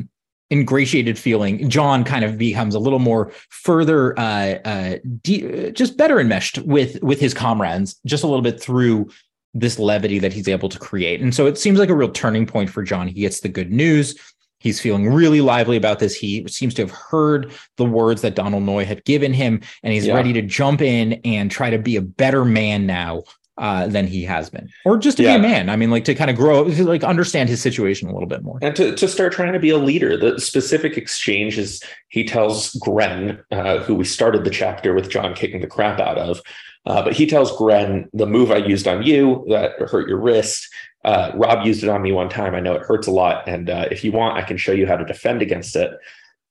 ingratiated 0.52 1.18
feeling 1.18 1.70
Jon 1.70 2.04
kind 2.04 2.26
of 2.26 2.38
becomes 2.38 2.76
a 2.76 2.80
little 2.80 3.00
more 3.00 3.32
further 3.50 4.18
uh 4.20 4.60
uh 4.66 4.98
de- 5.22 5.72
just 5.72 5.98
better 5.98 6.20
enmeshed 6.20 6.58
with 6.60 7.02
with 7.02 7.20
his 7.20 7.34
comrades 7.34 8.00
just 8.06 8.24
a 8.24 8.28
little 8.28 8.42
bit 8.42 8.62
through 8.62 9.10
this 9.54 9.80
levity 9.80 10.20
that 10.20 10.34
he's 10.34 10.48
able 10.48 10.70
to 10.70 10.80
create 10.80 11.22
and 11.22 11.34
so 11.34 11.46
it 11.46 11.58
seems 11.58 11.80
like 11.80 11.90
a 11.90 11.96
real 11.96 12.12
turning 12.12 12.46
point 12.46 12.70
for 12.70 12.84
Jon. 12.84 13.08
he 13.08 13.22
gets 13.22 13.40
the 13.42 13.50
good 13.50 13.72
news 13.72 14.16
He's 14.62 14.80
feeling 14.80 15.12
really 15.12 15.42
lively 15.42 15.76
about 15.76 15.98
this. 15.98 16.14
He 16.14 16.48
seems 16.48 16.76
to 16.76 16.84
have 16.84 16.92
heard 16.92 17.52
the 17.78 17.86
words 17.86 18.22
that 18.22 18.36
Donald 18.36 18.62
Noye 18.62 18.86
had 18.86 19.04
given 19.06 19.34
him, 19.34 19.60
and 19.82 19.92
he's 19.92 20.06
yeah. 20.06 20.14
ready 20.14 20.34
to 20.34 20.44
jump 20.44 20.84
in 20.84 21.14
and 21.26 21.50
try 21.50 21.72
to 21.72 21.80
be 21.80 21.96
a 21.96 22.02
better 22.02 22.46
man 22.46 22.86
now 22.86 23.24
uh, 23.58 23.88
than 23.88 24.08
he 24.08 24.24
has 24.24 24.50
been, 24.50 24.70
or 24.86 24.98
just 24.98 25.18
to 25.18 25.24
yeah. 25.24 25.38
be 25.38 25.46
a 25.46 25.50
man. 25.50 25.70
I 25.70 25.76
mean, 25.76 25.92
like 25.92 26.06
to 26.06 26.16
kind 26.16 26.30
of 26.30 26.36
grow, 26.36 26.64
like 26.64 27.04
understand 27.04 27.50
his 27.50 27.62
situation 27.62 28.10
a 28.10 28.14
little 28.14 28.30
bit 28.30 28.44
more, 28.44 28.60
and 28.62 28.76
to 28.76 28.96
to 28.96 29.08
start 29.08 29.34
trying 29.34 29.54
to 29.54 29.60
be 29.60 29.70
a 29.70 29.78
leader. 29.78 30.18
The 30.18 30.40
specific 30.40 30.98
exchange 30.98 31.58
is 31.58 31.82
he 32.10 32.24
tells 32.24 32.74
Grenn, 32.76 33.44
uh, 33.52 33.80
who 33.80 33.96
we 33.96 34.06
started 34.06 34.44
the 34.44 34.50
chapter 34.50 34.94
with 34.94 35.10
Jon 35.10 35.34
kicking 35.34 35.62
the 35.62 35.68
crap 35.68 36.00
out 36.00 36.18
of, 36.18 36.42
uh, 36.86 37.04
but 37.04 37.14
he 37.14 37.26
tells 37.26 37.56
Grenn 37.58 38.10
the 38.14 38.26
move 38.26 38.52
I 38.52 38.58
used 38.58 38.88
on 38.88 39.04
you 39.04 39.46
that 39.50 39.80
hurt 39.80 40.08
your 40.08 40.20
wrist 40.20 40.68
uh, 41.04 41.32
Robb 41.34 41.66
used 41.66 41.84
it 41.84 41.90
on 41.90 42.02
me 42.02 42.12
one 42.12 42.30
time. 42.30 42.54
I 42.54 42.60
know 42.60 42.76
it 42.76 42.84
hurts 42.84 43.08
a 43.08 43.12
lot. 43.12 43.48
And 43.48 43.70
uh, 43.70 43.88
if 43.92 44.04
you 44.04 44.12
want, 44.12 44.38
I 44.38 44.44
can 44.44 44.58
show 44.58 44.72
you 44.72 44.86
how 44.86 44.98
to 44.98 45.06
defend 45.06 45.42
against 45.42 45.76
it. 45.76 45.92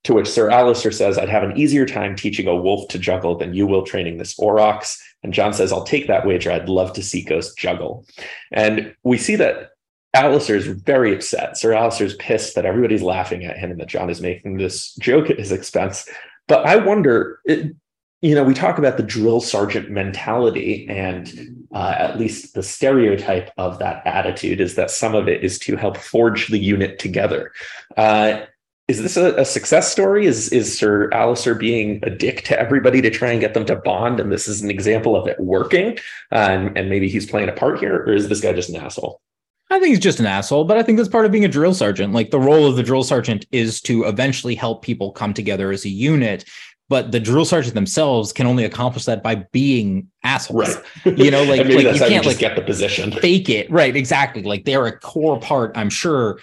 To 0.05 0.15
which 0.15 0.29
Sir 0.29 0.49
Alliser 0.49 0.95
says, 0.95 1.19
I'd 1.19 1.29
have 1.29 1.43
an 1.43 1.59
easier 1.59 1.85
time 1.85 2.17
teaching 2.17 2.49
a 2.49 2.57
wolf 2.57 2.89
to 2.89 2.99
juggle 2.99 3.37
than 3.37 3.53
you 3.53 3.67
will 3.67 3.85
training 3.85 4.17
this 4.17 4.35
aurochs. 4.39 4.99
And 5.23 5.33
Jon 5.33 5.53
says, 5.53 5.73
I'll 5.73 5.85
take 5.85 6.07
that 6.07 6.27
wager. 6.27 6.51
I'd 6.51 6.69
love 6.69 6.93
to 6.95 7.03
see 7.03 7.23
Ghost 7.23 7.57
juggle. 7.59 8.07
And 8.53 8.95
we 9.03 9.19
see 9.19 9.37
that 9.37 9.71
Alliser 10.15 10.57
is 10.57 10.67
very 10.67 11.15
upset. 11.15 11.57
Sir 11.57 11.71
Alliser 11.71 12.03
is 12.03 12.15
pissed 12.15 12.55
that 12.55 12.67
everybody's 12.67 13.03
laughing 13.03 13.45
at 13.45 13.59
him 13.59 13.71
and 13.71 13.81
that 13.81 13.89
Jon 13.89 14.11
is 14.11 14.21
making 14.21 14.57
this 14.57 14.95
joke 14.97 15.31
at 15.31 15.39
his 15.39 15.53
expense. 15.53 16.09
But 16.49 16.67
I 16.67 16.77
wonder, 16.77 17.41
it, 17.45 17.77
you 18.23 18.35
know, 18.35 18.43
we 18.43 18.55
talk 18.55 18.77
about 18.79 18.97
the 18.97 19.03
drill 19.03 19.41
sergeant 19.41 19.91
mentality, 19.91 20.87
and 20.89 21.67
uh, 21.73 21.95
at 21.97 22.19
least 22.19 22.55
the 22.55 22.63
stereotype 22.63 23.51
of 23.57 23.79
that 23.79 24.07
attitude 24.07 24.61
is 24.61 24.75
that 24.75 24.91
some 24.91 25.15
of 25.15 25.29
it 25.29 25.45
is 25.45 25.59
to 25.61 25.77
help 25.77 25.97
forge 25.97 26.49
the 26.49 26.59
unit 26.59 26.99
together. 26.99 27.53
Uh, 27.97 28.41
is 28.91 29.01
this 29.01 29.17
a, 29.17 29.35
a, 29.37 29.45
success 29.45 29.91
story? 29.91 30.27
Is 30.27 30.49
is 30.49 30.77
Sir 30.77 31.09
Alliser 31.11 31.57
being 31.57 32.01
a 32.03 32.11
dick 32.11 32.43
to 32.45 32.59
everybody 32.59 33.01
to 33.01 33.11
try 33.11 33.31
and 33.31 33.41
get 33.41 33.55
them 33.55 33.65
to 33.67 33.77
bond, 33.77 34.19
and 34.19 34.33
this 34.33 34.49
is 34.49 34.63
an 34.63 34.71
example 34.71 35.15
of 35.15 35.29
it 35.29 35.39
working? 35.39 35.97
Uh, 36.33 36.49
and, 36.51 36.77
and 36.77 36.91
maybe 36.91 37.09
he's 37.09 37.25
playing 37.25 37.49
a 37.49 37.53
part 37.53 37.79
here, 37.79 37.99
or 38.03 38.13
is 38.13 38.29
this 38.29 38.41
guy 38.41 38.53
just 38.53 38.69
an 38.69 38.77
asshole? 38.77 39.21
I 39.71 39.79
think 39.79 39.91
he's 39.91 40.01
just 40.01 40.19
an 40.19 40.27
asshole, 40.27 40.65
but 40.65 40.77
I 40.77 40.83
think 40.83 40.99
that's 40.99 41.09
part 41.09 41.25
of 41.25 41.31
being 41.31 41.45
a 41.45 41.49
drill 41.49 41.75
sergeant. 41.75 42.13
Like 42.13 42.33
the 42.33 42.41
role 42.41 42.67
of 42.67 42.75
the 42.75 42.83
drill 42.83 43.05
sergeant 43.05 43.47
is 43.53 43.81
to 43.83 44.03
eventually 44.05 44.57
help 44.57 44.83
people 44.83 45.13
come 45.13 45.33
together 45.33 45.71
as 45.71 45.85
a 45.85 45.89
unit 45.89 46.45
but 46.91 47.13
the 47.13 47.21
drill 47.21 47.45
sergeant 47.45 47.75
themselves 47.75 48.33
can 48.33 48.49
only 48.49 48.65
accomplish 48.65 49.05
that 49.05 49.23
by 49.23 49.37
being 49.53 50.09
assholes. 50.25 50.77
Right. 51.07 51.17
You 51.17 51.31
know, 51.31 51.45
like, 51.45 51.61
like 51.61 51.69
you 51.69 52.01
can't 52.01 52.27
like 52.27 52.39
get 52.39 52.57
the 52.57 52.63
position. 52.63 53.13
Fake 53.13 53.49
it. 53.49 53.71
Right. 53.71 53.95
Exactly. 53.95 54.43
Like 54.43 54.65
they're 54.65 54.87
a 54.87 54.99
core 54.99 55.39
part, 55.39 55.71
I'm 55.77 55.89
sure, 55.89 56.41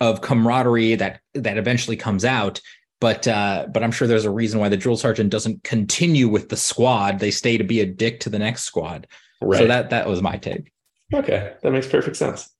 of 0.00 0.20
camaraderie 0.20 0.94
that 0.96 1.20
that 1.34 1.58
eventually 1.58 1.96
comes 1.96 2.24
out. 2.24 2.60
But 3.00 3.26
uh, 3.26 3.66
but 3.72 3.82
I'm 3.82 3.92
sure 3.92 4.06
there's 4.06 4.26
a 4.26 4.30
reason 4.30 4.60
why 4.60 4.68
the 4.68 4.76
drill 4.76 4.96
sergeant 4.96 5.30
doesn't 5.30 5.64
continue 5.64 6.28
with 6.28 6.50
the 6.50 6.56
squad. 6.56 7.18
They 7.18 7.30
stay 7.30 7.56
to 7.56 7.64
be 7.64 7.80
a 7.80 7.86
dick 7.86 8.20
to 8.20 8.30
the 8.30 8.38
next 8.38 8.64
squad. 8.64 9.06
Right. 9.40 9.58
So 9.58 9.66
that 9.66 9.90
that 9.90 10.06
was 10.06 10.20
my 10.20 10.36
take. 10.36 10.70
Okay. 11.12 11.54
That 11.62 11.70
makes 11.72 11.86
perfect 11.86 12.16
sense. 12.16 12.50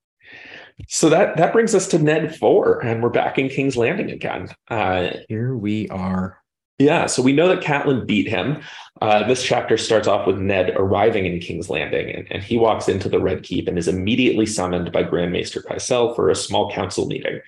So 0.89 1.11
that 1.11 1.37
that 1.37 1.53
brings 1.53 1.75
us 1.75 1.87
to 1.89 1.99
Ned 1.99 2.37
four, 2.37 2.81
and 2.81 3.03
we're 3.03 3.11
back 3.11 3.39
in 3.39 3.51
King's 3.51 3.77
Landing 3.77 4.11
again. 4.11 4.49
Uh, 4.69 5.11
Here 5.29 5.55
we 5.55 5.89
are. 5.91 6.40
Yeah, 6.81 7.05
so 7.05 7.21
we 7.21 7.35
know 7.35 7.47
that 7.49 7.63
Catelyn 7.63 8.07
beat 8.07 8.27
him. 8.27 8.63
Uh, 9.03 9.29
this 9.29 9.43
chapter 9.45 9.77
starts 9.77 10.09
off 10.09 10.27
with 10.27 10.39
Ned 10.39 10.73
arriving 10.77 11.27
in 11.27 11.39
King's 11.39 11.69
Landing, 11.69 12.09
and, 12.09 12.27
and, 12.33 12.43
he 12.43 12.57
walks 12.57 12.89
into 12.89 13.07
the 13.07 13.21
Red 13.21 13.43
Keep 13.43 13.69
and 13.69 13.77
is 13.77 13.87
immediately 13.87 14.47
summoned 14.47 14.91
by 14.91 15.03
Grand 15.03 15.31
Maester 15.31 15.61
Pycelle 15.61 16.17
for 16.17 16.31
a 16.31 16.35
small 16.35 16.73
council 16.73 17.07
meeting, 17.07 17.41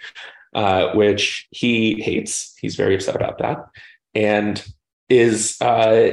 uh, 0.54 0.92
which 0.92 1.48
he 1.50 1.98
hates. 2.02 2.54
He's 2.60 2.76
very 2.76 2.94
upset 2.94 3.16
about 3.16 3.38
that, 3.38 3.64
and 4.14 4.62
is 5.08 5.58
uh, 5.62 6.10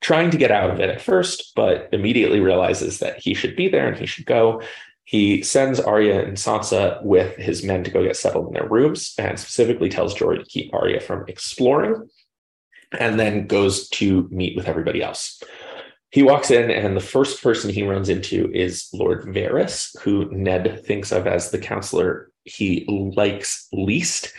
trying 0.00 0.30
to 0.30 0.38
get 0.38 0.50
out 0.50 0.70
of 0.70 0.80
it 0.80 0.88
at 0.88 1.02
first, 1.02 1.52
but 1.54 1.90
immediately 1.92 2.40
realizes 2.40 3.00
that 3.00 3.18
he 3.18 3.34
should 3.34 3.54
be 3.54 3.68
there 3.68 3.86
and 3.86 3.98
he 3.98 4.06
should 4.06 4.24
go. 4.24 4.62
He 5.04 5.42
sends 5.42 5.78
Arya 5.78 6.24
and 6.24 6.38
Sansa 6.38 7.02
with 7.04 7.36
his 7.36 7.62
men 7.62 7.84
to 7.84 7.90
go 7.90 8.02
get 8.02 8.16
settled 8.16 8.48
in 8.48 8.54
their 8.54 8.68
rooms, 8.68 9.14
and 9.18 9.38
specifically 9.38 9.90
tells 9.90 10.14
Jory 10.14 10.38
to 10.38 10.44
keep 10.46 10.72
Arya 10.72 11.00
from 11.00 11.26
exploring 11.28 12.08
and 12.98 13.18
then 13.18 13.46
goes 13.46 13.88
to 13.90 14.28
meet 14.30 14.56
with 14.56 14.68
everybody 14.68 15.02
else. 15.02 15.42
He 16.10 16.22
walks 16.22 16.50
in, 16.50 16.70
and 16.70 16.96
the 16.96 17.00
first 17.00 17.42
person 17.42 17.70
he 17.70 17.82
runs 17.82 18.08
into 18.08 18.50
is 18.52 18.88
Lord 18.92 19.24
Varys, 19.26 19.98
who 20.00 20.30
Ned 20.30 20.84
thinks 20.84 21.12
of 21.12 21.26
as 21.26 21.50
the 21.50 21.58
counselor 21.58 22.30
he 22.44 22.86
likes 22.88 23.68
least. 23.72 24.32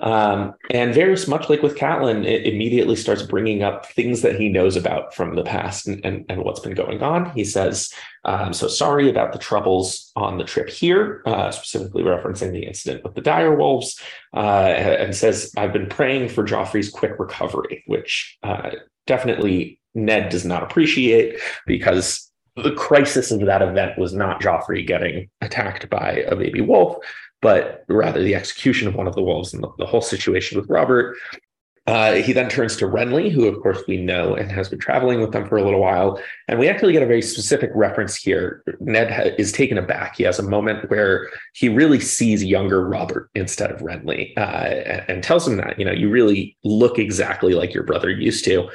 Um, 0.00 0.54
and 0.70 0.94
Varys, 0.94 1.28
much 1.28 1.48
like 1.48 1.62
with 1.62 1.76
Catelyn, 1.76 2.24
immediately 2.44 2.96
starts 2.96 3.22
bringing 3.22 3.62
up 3.62 3.86
things 3.86 4.22
that 4.22 4.40
he 4.40 4.48
knows 4.48 4.76
about 4.76 5.14
from 5.14 5.36
the 5.36 5.42
past 5.42 5.86
and, 5.86 6.04
and, 6.04 6.24
and 6.28 6.42
what's 6.42 6.60
been 6.60 6.74
going 6.74 7.02
on. 7.02 7.30
He 7.30 7.44
says, 7.44 7.92
I'm 8.24 8.52
so 8.52 8.68
sorry 8.68 9.10
about 9.10 9.32
the 9.32 9.38
troubles 9.38 10.10
on 10.16 10.38
the 10.38 10.44
trip 10.44 10.70
here, 10.70 11.22
uh, 11.26 11.50
specifically 11.50 12.02
referencing 12.02 12.52
the 12.52 12.66
incident 12.66 13.04
with 13.04 13.14
the 13.14 13.20
dire 13.20 13.54
wolves, 13.54 14.00
uh, 14.34 14.38
and 14.40 15.14
says, 15.14 15.52
I've 15.56 15.72
been 15.72 15.88
praying 15.88 16.30
for 16.30 16.44
Joffrey's 16.44 16.90
quick 16.90 17.18
recovery, 17.18 17.84
which 17.86 18.38
uh, 18.42 18.70
definitely 19.06 19.80
Ned 19.94 20.30
does 20.30 20.44
not 20.44 20.62
appreciate 20.62 21.40
because 21.66 22.30
the 22.56 22.72
crisis 22.72 23.30
of 23.30 23.40
that 23.46 23.62
event 23.62 23.98
was 23.98 24.12
not 24.12 24.40
Joffrey 24.40 24.86
getting 24.86 25.28
attacked 25.40 25.88
by 25.88 26.24
a 26.26 26.36
baby 26.36 26.60
wolf, 26.60 26.98
but 27.42 27.84
rather 27.88 28.22
the 28.22 28.34
execution 28.34 28.88
of 28.88 28.94
one 28.94 29.06
of 29.06 29.14
the 29.14 29.22
wolves 29.22 29.54
and 29.54 29.62
the, 29.62 29.70
the 29.78 29.86
whole 29.86 30.02
situation 30.02 30.58
with 30.58 30.68
Robert. 30.68 31.16
Uh, 31.86 32.14
he 32.16 32.32
then 32.32 32.48
turns 32.48 32.76
to 32.76 32.84
Renly, 32.84 33.32
who, 33.32 33.48
of 33.48 33.60
course, 33.62 33.82
we 33.88 33.96
know 33.96 34.34
and 34.34 34.52
has 34.52 34.68
been 34.68 34.78
traveling 34.78 35.20
with 35.20 35.32
them 35.32 35.48
for 35.48 35.56
a 35.56 35.64
little 35.64 35.80
while. 35.80 36.20
And 36.46 36.58
we 36.58 36.68
actually 36.68 36.92
get 36.92 37.02
a 37.02 37.06
very 37.06 37.22
specific 37.22 37.70
reference 37.74 38.14
here. 38.14 38.62
Ned 38.80 39.10
ha- 39.10 39.34
is 39.38 39.50
taken 39.50 39.78
aback. 39.78 40.16
He 40.16 40.22
has 40.24 40.38
a 40.38 40.42
moment 40.42 40.88
where 40.90 41.28
he 41.54 41.68
really 41.68 41.98
sees 41.98 42.44
younger 42.44 42.86
Robert 42.86 43.30
instead 43.34 43.72
of 43.72 43.80
Renly 43.80 44.36
uh, 44.36 44.40
and, 44.40 45.04
and, 45.08 45.22
tells 45.24 45.48
him 45.48 45.56
that, 45.56 45.78
you 45.78 45.84
know, 45.84 45.90
you 45.90 46.10
really 46.10 46.56
look 46.62 46.98
exactly 46.98 47.54
like 47.54 47.74
your 47.74 47.82
brother 47.82 48.10
used 48.10 48.44
to, 48.44 48.68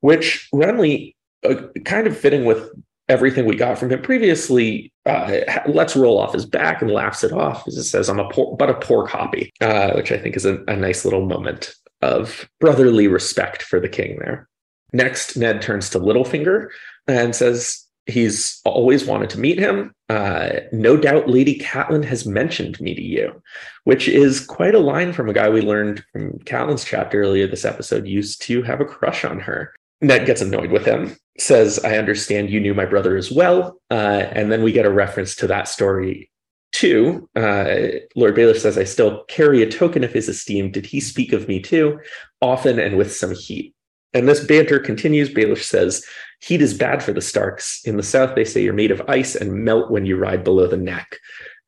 which 0.00 0.48
Renly, 0.52 1.14
uh, 1.48 1.62
kind 1.84 2.06
of 2.06 2.18
fitting 2.18 2.44
with 2.44 2.68
everything 3.10 3.44
we 3.44 3.56
got 3.56 3.78
from 3.78 3.90
him 3.90 4.00
previously, 4.00 4.92
uh, 5.04 5.40
lets 5.66 5.96
roll 5.96 6.18
off 6.18 6.32
his 6.32 6.46
back 6.46 6.80
and 6.80 6.90
laughs 6.90 7.22
it 7.22 7.32
off. 7.32 7.66
As 7.68 7.76
it 7.76 7.84
says, 7.84 8.08
"I'm 8.08 8.20
a 8.20 8.28
poor, 8.30 8.56
but 8.56 8.70
a 8.70 8.74
poor 8.74 9.06
copy," 9.06 9.52
uh, 9.60 9.92
which 9.92 10.12
I 10.12 10.18
think 10.18 10.36
is 10.36 10.46
a, 10.46 10.62
a 10.68 10.76
nice 10.76 11.04
little 11.04 11.26
moment 11.26 11.74
of 12.00 12.48
brotherly 12.60 13.08
respect 13.08 13.62
for 13.62 13.78
the 13.78 13.88
king 13.88 14.18
there. 14.20 14.48
Next, 14.92 15.36
Ned 15.36 15.60
turns 15.60 15.90
to 15.90 16.00
Littlefinger 16.00 16.68
and 17.06 17.36
says, 17.36 17.86
he's 18.06 18.60
always 18.64 19.04
wanted 19.04 19.30
to 19.30 19.40
meet 19.40 19.58
him. 19.58 19.94
Uh, 20.08 20.50
no 20.72 20.96
doubt 20.96 21.28
Lady 21.28 21.58
Catelyn 21.58 22.04
has 22.04 22.26
mentioned 22.26 22.80
me 22.80 22.94
to 22.94 23.02
you, 23.02 23.42
which 23.84 24.08
is 24.08 24.44
quite 24.44 24.74
a 24.74 24.80
line 24.80 25.12
from 25.12 25.28
a 25.28 25.32
guy 25.32 25.48
we 25.48 25.60
learned 25.60 26.04
from 26.12 26.38
Catelyn's 26.40 26.84
chapter 26.84 27.20
earlier 27.20 27.46
this 27.46 27.64
episode 27.64 28.06
used 28.06 28.42
to 28.42 28.62
have 28.62 28.80
a 28.80 28.84
crush 28.84 29.24
on 29.24 29.40
her. 29.40 29.72
Ned 30.00 30.26
gets 30.26 30.40
annoyed 30.40 30.70
with 30.70 30.84
him, 30.84 31.16
says, 31.38 31.78
I 31.84 31.98
understand 31.98 32.50
you 32.50 32.60
knew 32.60 32.74
my 32.74 32.86
brother 32.86 33.16
as 33.16 33.30
well. 33.30 33.80
Uh, 33.90 34.24
and 34.32 34.50
then 34.50 34.62
we 34.62 34.72
get 34.72 34.86
a 34.86 34.90
reference 34.90 35.34
to 35.36 35.46
that 35.48 35.68
story 35.68 36.30
too. 36.72 37.28
Uh, 37.36 37.98
Lord 38.16 38.36
Baelish 38.36 38.60
says, 38.60 38.78
I 38.78 38.84
still 38.84 39.24
carry 39.24 39.62
a 39.62 39.70
token 39.70 40.04
of 40.04 40.12
his 40.12 40.28
esteem. 40.28 40.70
Did 40.70 40.86
he 40.86 41.00
speak 41.00 41.32
of 41.32 41.48
me 41.48 41.60
too? 41.60 41.98
Often 42.40 42.78
and 42.78 42.96
with 42.96 43.14
some 43.14 43.34
heat. 43.34 43.74
And 44.12 44.28
this 44.28 44.44
banter 44.44 44.78
continues. 44.78 45.32
Baelish 45.32 45.64
says, 45.64 46.04
Heat 46.40 46.62
is 46.62 46.74
bad 46.74 47.02
for 47.02 47.12
the 47.12 47.20
Starks. 47.20 47.82
In 47.84 47.96
the 47.96 48.02
South, 48.02 48.34
they 48.34 48.44
say 48.44 48.62
you're 48.62 48.72
made 48.72 48.90
of 48.90 49.02
ice 49.08 49.36
and 49.36 49.64
melt 49.64 49.90
when 49.90 50.06
you 50.06 50.16
ride 50.16 50.42
below 50.42 50.66
the 50.66 50.76
neck. 50.76 51.18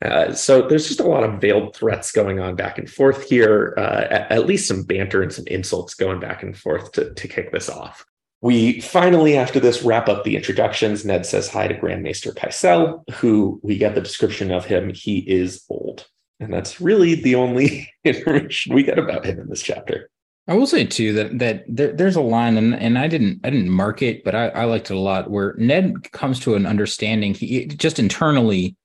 Uh, 0.02 0.32
so 0.32 0.66
there's 0.66 0.88
just 0.88 0.98
a 0.98 1.06
lot 1.06 1.22
of 1.22 1.40
veiled 1.40 1.76
threats 1.76 2.10
going 2.10 2.40
on 2.40 2.56
back 2.56 2.78
and 2.78 2.90
forth 2.90 3.28
here, 3.28 3.74
uh, 3.76 4.06
at, 4.10 4.32
at, 4.32 4.46
least 4.46 4.66
some 4.66 4.82
banter 4.82 5.22
and 5.22 5.32
some 5.32 5.46
insults 5.46 5.94
going 5.94 6.18
back 6.18 6.42
and 6.42 6.56
forth 6.56 6.90
to, 6.92 7.12
to 7.14 7.28
kick 7.28 7.52
this 7.52 7.68
off. 7.68 8.04
We 8.42 8.80
finally, 8.80 9.36
after 9.36 9.60
this, 9.60 9.84
wrap 9.84 10.08
up 10.08 10.24
the 10.24 10.34
introductions. 10.34 11.04
Ned 11.04 11.24
says 11.24 11.48
hi 11.48 11.68
to 11.68 11.74
Grand 11.74 12.02
Maester 12.02 12.32
Pycelle, 12.32 13.08
who 13.14 13.60
we 13.62 13.78
get 13.78 13.94
the 13.94 14.00
description 14.00 14.50
of 14.50 14.64
him. 14.64 14.92
He 14.92 15.18
is 15.18 15.64
old. 15.70 16.08
And 16.40 16.52
that's 16.52 16.80
really 16.80 17.14
the 17.14 17.36
only 17.36 17.88
information 18.04 18.74
we 18.74 18.82
get 18.82 18.98
about 18.98 19.24
him 19.24 19.38
in 19.38 19.48
this 19.48 19.62
chapter. 19.62 20.10
I 20.48 20.54
will 20.54 20.66
say 20.66 20.84
too 20.84 21.12
that 21.12 21.38
that 21.38 21.64
there, 21.68 21.92
there's 21.92 22.16
a 22.16 22.20
line, 22.20 22.56
and, 22.56 22.74
and 22.74 22.98
I 22.98 23.06
didn't 23.06 23.40
I 23.44 23.50
didn't 23.50 23.70
mark 23.70 24.02
it, 24.02 24.24
but 24.24 24.34
I, 24.34 24.48
I 24.48 24.64
liked 24.64 24.90
it 24.90 24.94
a 24.94 24.98
lot. 24.98 25.30
Where 25.30 25.54
Ned 25.56 26.10
comes 26.10 26.40
to 26.40 26.56
an 26.56 26.66
understanding, 26.66 27.32
he 27.32 27.66
just 27.66 28.00
internally 28.00 28.76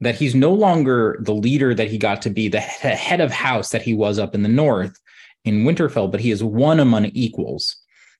that 0.00 0.14
he's 0.14 0.34
no 0.34 0.52
longer 0.52 1.18
the 1.20 1.34
leader 1.34 1.74
that 1.74 1.90
he 1.90 1.98
got 1.98 2.22
to 2.22 2.30
be, 2.30 2.48
the 2.48 2.60
head 2.60 3.20
of 3.20 3.30
house 3.30 3.70
that 3.70 3.82
he 3.82 3.94
was 3.94 4.18
up 4.18 4.34
in 4.34 4.42
the 4.42 4.48
north 4.48 4.98
in 5.44 5.64
Winterfell, 5.64 6.10
but 6.10 6.20
he 6.20 6.30
is 6.30 6.42
one 6.42 6.80
among 6.80 7.06
equals. 7.06 7.76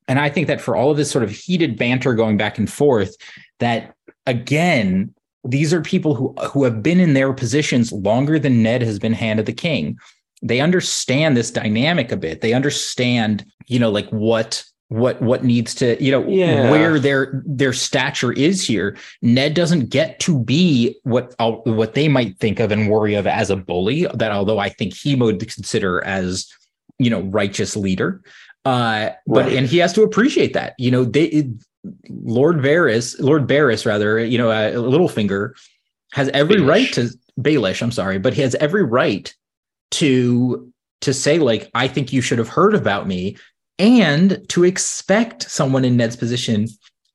And 0.06 0.18
I 0.18 0.28
think 0.28 0.46
that 0.48 0.60
for 0.60 0.76
all 0.76 0.90
of 0.90 0.96
this 0.96 1.10
sort 1.10 1.24
of 1.24 1.30
heated 1.30 1.78
banter 1.78 2.14
going 2.14 2.36
back 2.36 2.58
and 2.58 2.70
forth, 2.70 3.16
that 3.58 3.94
again, 4.26 5.14
these 5.44 5.72
are 5.72 5.80
people 5.80 6.14
who 6.14 6.32
who 6.48 6.64
have 6.64 6.82
been 6.82 7.00
in 7.00 7.14
their 7.14 7.32
positions 7.32 7.92
longer 7.92 8.38
than 8.38 8.62
Ned 8.62 8.82
has 8.82 8.98
been 8.98 9.12
hand 9.12 9.40
of 9.40 9.46
the 9.46 9.52
king 9.52 9.98
they 10.44 10.60
understand 10.60 11.36
this 11.36 11.50
dynamic 11.50 12.12
a 12.12 12.16
bit. 12.16 12.42
They 12.42 12.52
understand, 12.52 13.46
you 13.66 13.78
know, 13.78 13.90
like 13.90 14.08
what 14.10 14.62
what 14.88 15.20
what 15.22 15.42
needs 15.42 15.74
to 15.74 16.00
you 16.04 16.12
know 16.12 16.28
yeah. 16.28 16.70
where 16.70 17.00
their 17.00 17.42
their 17.46 17.72
stature 17.72 18.32
is 18.32 18.64
here 18.64 18.94
ned 19.22 19.54
doesn't 19.54 19.88
get 19.88 20.20
to 20.20 20.38
be 20.38 20.94
what 21.04 21.34
what 21.64 21.94
they 21.94 22.06
might 22.06 22.38
think 22.38 22.60
of 22.60 22.70
and 22.70 22.90
worry 22.90 23.14
of 23.14 23.26
as 23.26 23.48
a 23.48 23.56
bully 23.56 24.06
that 24.12 24.30
although 24.30 24.58
i 24.58 24.68
think 24.68 24.92
he 24.92 25.14
would 25.14 25.40
consider 25.40 26.04
as 26.04 26.46
you 26.98 27.08
know 27.08 27.22
righteous 27.22 27.76
leader 27.78 28.20
uh 28.64 29.10
but 29.26 29.44
right. 29.44 29.56
and 29.56 29.66
he 29.66 29.78
has 29.78 29.92
to 29.92 30.02
appreciate 30.02 30.54
that 30.54 30.74
you 30.78 30.90
know 30.90 31.04
they 31.04 31.24
it, 31.24 31.46
lord 32.08 32.56
varys 32.58 33.18
lord 33.20 33.46
barris 33.46 33.84
rather 33.84 34.18
you 34.18 34.38
know 34.38 34.50
uh, 34.50 34.72
littlefinger 34.72 35.52
has 36.12 36.28
every 36.30 36.56
Baelish. 36.56 36.68
right 36.68 36.92
to 36.92 37.10
baelish 37.40 37.82
i'm 37.82 37.92
sorry 37.92 38.18
but 38.18 38.32
he 38.32 38.40
has 38.42 38.54
every 38.56 38.82
right 38.82 39.34
to 39.90 40.72
to 41.00 41.12
say 41.12 41.38
like 41.38 41.70
i 41.74 41.86
think 41.86 42.12
you 42.12 42.20
should 42.20 42.38
have 42.38 42.48
heard 42.48 42.74
about 42.74 43.06
me 43.06 43.36
and 43.78 44.46
to 44.48 44.64
expect 44.64 45.50
someone 45.50 45.84
in 45.84 45.96
ned's 45.96 46.16
position 46.16 46.66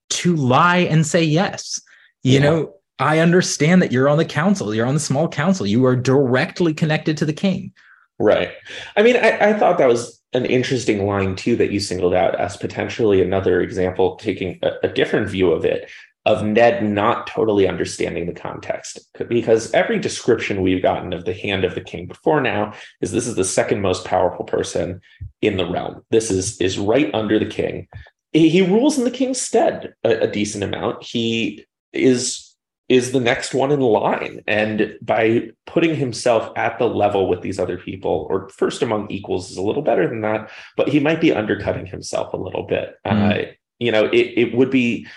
to 0.09 0.35
lie 0.35 0.77
and 0.77 1.05
say 1.05 1.23
yes 1.23 1.81
you 2.21 2.33
yeah. 2.33 2.39
know 2.39 2.73
i 2.99 3.19
understand 3.19 3.81
that 3.81 3.91
you're 3.91 4.09
on 4.09 4.17
the 4.17 4.25
council 4.25 4.75
you're 4.75 4.85
on 4.85 4.93
the 4.93 4.99
small 4.99 5.27
council 5.27 5.65
you 5.65 5.83
are 5.85 5.95
directly 5.95 6.73
connected 6.73 7.17
to 7.17 7.25
the 7.25 7.33
king 7.33 7.71
right 8.19 8.51
i 8.97 9.01
mean 9.01 9.15
i, 9.15 9.49
I 9.49 9.53
thought 9.53 9.79
that 9.79 9.87
was 9.87 10.18
an 10.33 10.45
interesting 10.45 11.05
line 11.05 11.35
too 11.35 11.55
that 11.55 11.71
you 11.71 11.79
singled 11.79 12.13
out 12.13 12.39
as 12.39 12.57
potentially 12.57 13.21
another 13.21 13.61
example 13.61 14.15
taking 14.17 14.59
a, 14.61 14.71
a 14.83 14.87
different 14.87 15.29
view 15.29 15.51
of 15.51 15.65
it 15.65 15.89
of 16.25 16.43
Ned 16.43 16.83
not 16.83 17.27
totally 17.27 17.67
understanding 17.67 18.27
the 18.27 18.39
context. 18.39 18.99
Because 19.29 19.71
every 19.73 19.97
description 19.97 20.61
we've 20.61 20.81
gotten 20.81 21.13
of 21.13 21.25
the 21.25 21.33
hand 21.33 21.63
of 21.63 21.75
the 21.75 21.81
king 21.81 22.07
before 22.07 22.41
now 22.41 22.73
is 23.01 23.11
this 23.11 23.25
is 23.25 23.35
the 23.35 23.43
second 23.43 23.81
most 23.81 24.05
powerful 24.05 24.45
person 24.45 25.01
in 25.41 25.57
the 25.57 25.69
realm. 25.69 26.03
This 26.11 26.29
is 26.29 26.59
is 26.61 26.77
right 26.77 27.09
under 27.13 27.39
the 27.39 27.45
king. 27.45 27.87
He 28.31 28.61
rules 28.61 28.97
in 28.97 29.05
the 29.05 29.11
king's 29.11 29.41
stead 29.41 29.95
a, 30.03 30.19
a 30.19 30.27
decent 30.27 30.63
amount. 30.63 31.03
He 31.03 31.65
is 31.93 32.48
is 32.89 33.11
the 33.11 33.19
next 33.19 33.53
one 33.53 33.71
in 33.71 33.79
line. 33.79 34.43
And 34.47 34.97
by 35.01 35.51
putting 35.67 35.95
himself 35.95 36.51
at 36.57 36.79
the 36.79 36.89
level 36.89 37.29
with 37.29 37.41
these 37.41 37.59
other 37.59 37.77
people, 37.77 38.27
or 38.29 38.49
first 38.49 38.81
among 38.81 39.09
equals 39.11 39.51
is 39.51 39.57
a 39.57 39.61
little 39.61 39.83
better 39.83 40.07
than 40.07 40.21
that, 40.21 40.49
but 40.75 40.89
he 40.89 40.99
might 40.99 41.21
be 41.21 41.31
undercutting 41.31 41.85
himself 41.85 42.33
a 42.33 42.37
little 42.37 42.63
bit. 42.63 42.95
Mm. 43.05 43.47
Uh, 43.47 43.51
you 43.77 43.91
know, 43.91 44.05
it, 44.05 44.33
it 44.35 44.55
would 44.55 44.71
be 44.71 45.07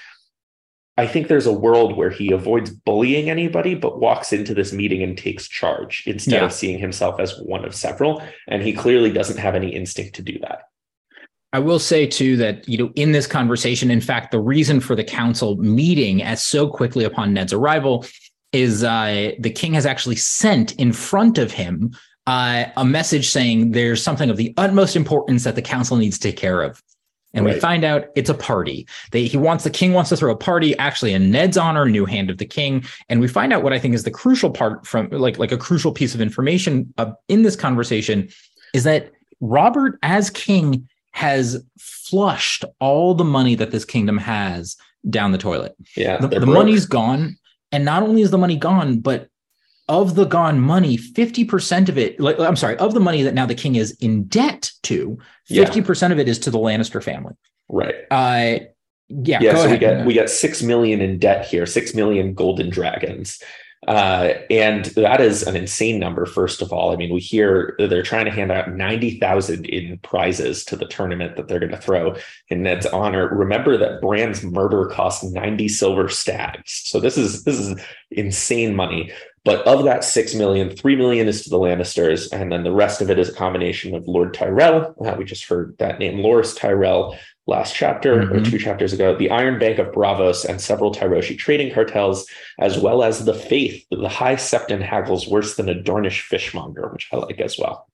I 0.99 1.07
think 1.07 1.29
there's 1.29 1.47
a 1.47 1.53
world 1.53 1.97
where 1.97 2.11
he 2.11 2.33
avoids 2.33 2.71
bullying 2.71 3.31
anybody, 3.31 3.75
but 3.75 3.99
walks 3.99 4.33
into 4.33 4.53
this 4.53 4.75
meeting 4.75 5.03
and 5.03 5.17
takes 5.17 5.49
charge 5.49 6.05
instead 6.07 6.41
yeah. 6.41 6.45
of 6.45 6.53
seeing 6.53 6.79
himself 6.79 7.19
as 7.19 7.39
one 7.41 7.65
of 7.65 7.75
several. 7.75 8.23
And 8.47 8.63
he 8.63 8.75
clearly 8.75 9.11
doesn't 9.11 9.39
have 9.39 9.55
any 9.55 9.75
instinct 9.75 10.17
to 10.17 10.23
do 10.23 10.39
that. 10.41 10.65
I 11.53 11.59
will 11.59 11.79
say 11.79 12.07
too 12.07 12.37
that 12.39 12.69
you 12.69 12.79
know 12.79 12.93
in 12.95 13.13
this 13.13 13.27
conversation, 13.27 13.91
in 13.91 14.01
fact, 14.01 14.31
the 14.31 14.41
reason 14.41 14.81
for 14.81 14.95
the 14.95 15.05
council 15.05 15.57
meeting 15.57 16.23
as 16.23 16.43
so 16.43 16.69
quickly 16.69 17.05
upon 17.05 17.35
Ned's 17.35 17.53
arrival 17.53 18.07
is 18.53 18.85
uh, 18.85 19.33
the 19.39 19.51
king 19.51 19.75
has 19.75 19.87
actually 19.87 20.17
sent 20.17 20.73
in 20.77 20.93
front 20.93 21.39
of 21.39 21.53
him 21.53 21.95
uh, 22.27 22.65
a 22.77 22.85
message 22.85 23.31
saying 23.31 23.73
there's 23.73 24.03
something 24.03 24.31
of 24.31 24.37
the 24.37 24.55
utmost 24.57 24.95
importance 24.95 25.45
that 25.45 25.55
the 25.55 25.63
council 25.63 25.97
needs 25.97 26.19
to 26.19 26.29
take 26.29 26.37
care 26.37 26.63
of 26.63 26.83
and 27.35 27.47
right. 27.47 27.55
we 27.55 27.61
find 27.61 27.85
out 27.85 28.07
it's 28.15 28.31
a 28.31 28.35
party. 28.35 28.87
They, 29.11 29.25
he 29.25 29.37
wants 29.37 29.65
the 29.65 29.71
king 29.71 29.93
wants 29.93 30.11
to 30.11 30.17
throw 30.17 30.33
a 30.33 30.37
party, 30.37 30.77
actually 30.79 31.15
in 31.15 31.31
Ned's 31.31 31.57
honor, 31.57 31.87
new 31.87 32.05
hand 32.05 32.31
of 32.31 32.39
the 32.39 32.47
king. 32.47 32.85
And 33.09 33.21
we 33.21 33.29
find 33.29 33.53
out 33.53 33.63
what 33.63 33.73
I 33.73 33.79
think 33.79 33.95
is 33.95 34.05
the 34.05 34.11
crucial 34.11 34.51
part 34.51 34.87
from 34.87 35.09
like 35.11 35.39
like 35.39 35.53
a 35.53 35.59
crucial 35.59 35.93
piece 35.93 36.15
of 36.15 36.21
information 36.21 36.93
uh, 36.99 37.13
in 37.29 37.43
this 37.43 37.57
conversation 37.57 38.29
is 38.75 38.85
that 38.85 39.11
Robert 39.41 39.99
as 40.03 40.31
king 40.31 40.89
has 41.13 41.65
flushed 41.79 42.65
all 42.81 43.15
the 43.15 43.25
money 43.25 43.55
that 43.55 43.71
this 43.71 43.85
kingdom 43.85 44.19
has 44.19 44.77
down 45.09 45.33
the 45.33 45.39
toilet. 45.39 45.75
Yeah, 45.97 46.19
the, 46.19 46.41
the 46.41 46.47
money's 46.47 46.87
gone, 46.87 47.37
and 47.71 47.85
not 47.85 48.03
only 48.03 48.23
is 48.23 48.31
the 48.31 48.39
money 48.39 48.57
gone, 48.57 49.01
but 49.01 49.29
of 49.89 50.15
the 50.15 50.25
gone 50.25 50.61
money, 50.61 50.97
50% 50.97 51.89
of 51.89 51.99
it, 51.99 52.19
like, 52.21 52.39
I'm 52.39 52.57
sorry, 52.57 52.77
of 52.79 52.95
the 52.95 53.01
money 53.01 53.23
that 53.23 53.35
now 53.35 53.47
the 53.47 53.55
king 53.55 53.75
is 53.75 53.91
in 54.01 54.25
debt 54.25 54.71
to, 54.85 55.19
50% 55.51 56.01
yeah. 56.01 56.13
of 56.13 56.19
it 56.19 56.29
is 56.29 56.39
to 56.41 56.51
the 56.51 56.59
Lannister 56.59 57.03
family. 57.03 57.35
Right. 57.69 57.95
Uh, 58.11 58.65
yeah. 59.09 59.39
Yeah. 59.41 59.57
so 59.57 59.65
ahead. 59.65 59.71
we 59.71 59.79
get 59.79 60.07
we 60.07 60.15
get 60.15 60.31
six 60.31 60.63
million 60.63 61.01
in 61.01 61.19
debt 61.19 61.47
here, 61.47 61.67
six 61.67 61.95
million 61.95 62.33
golden 62.33 62.71
dragons. 62.71 63.43
Uh, 63.89 64.35
and 64.49 64.85
that 64.87 65.21
is 65.21 65.43
an 65.43 65.57
insane 65.57 65.99
number, 65.99 66.25
first 66.25 66.63
of 66.63 66.73
all. 66.73 66.93
I 66.93 66.97
mean, 66.97 67.13
we 67.13 67.19
hear 67.19 67.75
they're 67.79 68.05
trying 68.05 68.27
to 68.27 68.31
hand 68.31 68.53
out 68.53 68.71
90,000 68.71 69.67
in 69.67 69.99
prizes 69.99 70.65
to 70.67 70.77
the 70.77 70.87
tournament 70.87 71.37
that 71.37 71.49
they're 71.49 71.59
going 71.59 71.73
to 71.73 71.79
throw 71.79 72.15
in 72.49 72.63
Ned's 72.63 72.87
honor. 72.87 73.29
Remember 73.35 73.77
that 73.77 74.01
Bran's 74.01 74.45
murder 74.45 74.87
cost 74.87 75.25
90 75.25 75.69
silver 75.69 76.09
stags. 76.09 76.83
So 76.85 77.01
this 77.01 77.19
is, 77.19 77.43
this 77.43 77.59
is 77.59 77.81
insane 78.13 78.77
money. 78.77 79.11
But 79.45 79.67
of 79.67 79.85
that 79.85 80.05
six 80.05 80.35
million, 80.35 80.71
three 80.71 80.95
million 80.95 81.27
is 81.27 81.43
to 81.43 81.51
the 81.51 81.59
Lannisters, 81.59 82.33
and 82.33 82.53
then 82.53 82.63
the 82.63 82.71
rest 82.71 83.01
of 83.01 83.11
it 83.11 83.19
is 83.19 83.29
a 83.29 83.35
combination 83.35 83.93
of 83.95 84.07
Lord 84.07 84.35
Tyrell. 84.35 84.95
Uh, 85.05 85.17
we 85.19 85.25
just 85.25 85.47
heard 85.47 85.77
that 85.79 85.99
name, 85.99 86.19
Loras 86.19 86.57
Tyrell, 86.57 87.19
last 87.47 87.75
chapter 87.75 88.17
mm-hmm. 88.17 88.37
or 88.37 88.45
two 88.45 88.59
chapters 88.59 88.93
ago. 88.93 89.17
The 89.17 89.31
Iron 89.31 89.59
Bank 89.59 89.79
of 89.79 89.89
Braavos 89.89 90.45
and 90.45 90.61
several 90.61 90.93
Tyroshi 90.93 91.37
trading 91.37 91.73
cartels, 91.73 92.27
as 92.59 92.79
well 92.79 93.03
as 93.03 93.25
the 93.25 93.35
Faith. 93.35 93.85
The 93.91 94.09
High 94.09 94.37
Septon 94.37 94.83
haggles 94.83 95.27
worse 95.29 95.57
than 95.57 95.69
a 95.69 95.75
Dornish 95.75 96.23
fishmonger, 96.23 96.89
which 96.89 97.09
I 97.13 97.17
like 97.17 97.41
as 97.41 97.59
well. 97.59 97.89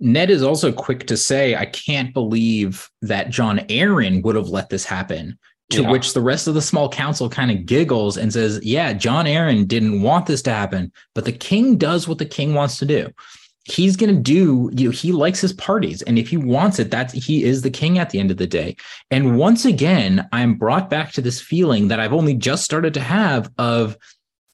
Ned 0.00 0.28
is 0.28 0.42
also 0.42 0.72
quick 0.72 1.06
to 1.06 1.16
say, 1.16 1.54
I 1.54 1.66
can't 1.66 2.12
believe 2.12 2.90
that 3.02 3.30
Jon 3.30 3.58
Arryn 3.68 4.22
would 4.22 4.36
have 4.36 4.48
let 4.48 4.68
this 4.68 4.84
happen. 4.84 5.38
To 5.70 5.80
yeah. 5.80 5.90
which 5.90 6.12
the 6.12 6.20
rest 6.20 6.46
of 6.46 6.52
the 6.52 6.60
small 6.60 6.90
council 6.90 7.30
kind 7.30 7.50
of 7.50 7.64
giggles 7.64 8.18
and 8.18 8.30
says, 8.30 8.60
Yeah, 8.62 8.92
Jon 8.92 9.24
Arryn 9.24 9.66
didn't 9.66 10.02
want 10.02 10.26
this 10.26 10.42
to 10.42 10.50
happen, 10.50 10.92
but 11.14 11.24
the 11.24 11.32
king 11.32 11.78
does 11.78 12.06
what 12.06 12.18
the 12.18 12.26
king 12.26 12.52
wants 12.52 12.78
to 12.78 12.84
do. 12.84 13.10
He's 13.64 13.96
going 13.96 14.14
to 14.14 14.20
do 14.20 14.70
you 14.74 14.86
know 14.86 14.90
he 14.90 15.10
likes 15.10 15.40
his 15.40 15.52
parties 15.54 16.02
and 16.02 16.18
if 16.18 16.28
he 16.28 16.36
wants 16.36 16.78
it 16.78 16.90
that's 16.90 17.12
he 17.14 17.44
is 17.44 17.62
the 17.62 17.70
king 17.70 17.98
at 17.98 18.10
the 18.10 18.18
end 18.18 18.30
of 18.30 18.36
the 18.36 18.46
day. 18.46 18.76
And 19.10 19.38
once 19.38 19.64
again 19.64 20.28
i'm 20.32 20.54
brought 20.54 20.90
back 20.90 21.12
to 21.12 21.22
this 21.22 21.40
feeling 21.40 21.88
that 21.88 22.00
i've 22.00 22.12
only 22.12 22.34
just 22.34 22.64
started 22.64 22.94
to 22.94 23.00
have 23.00 23.50
of 23.58 23.96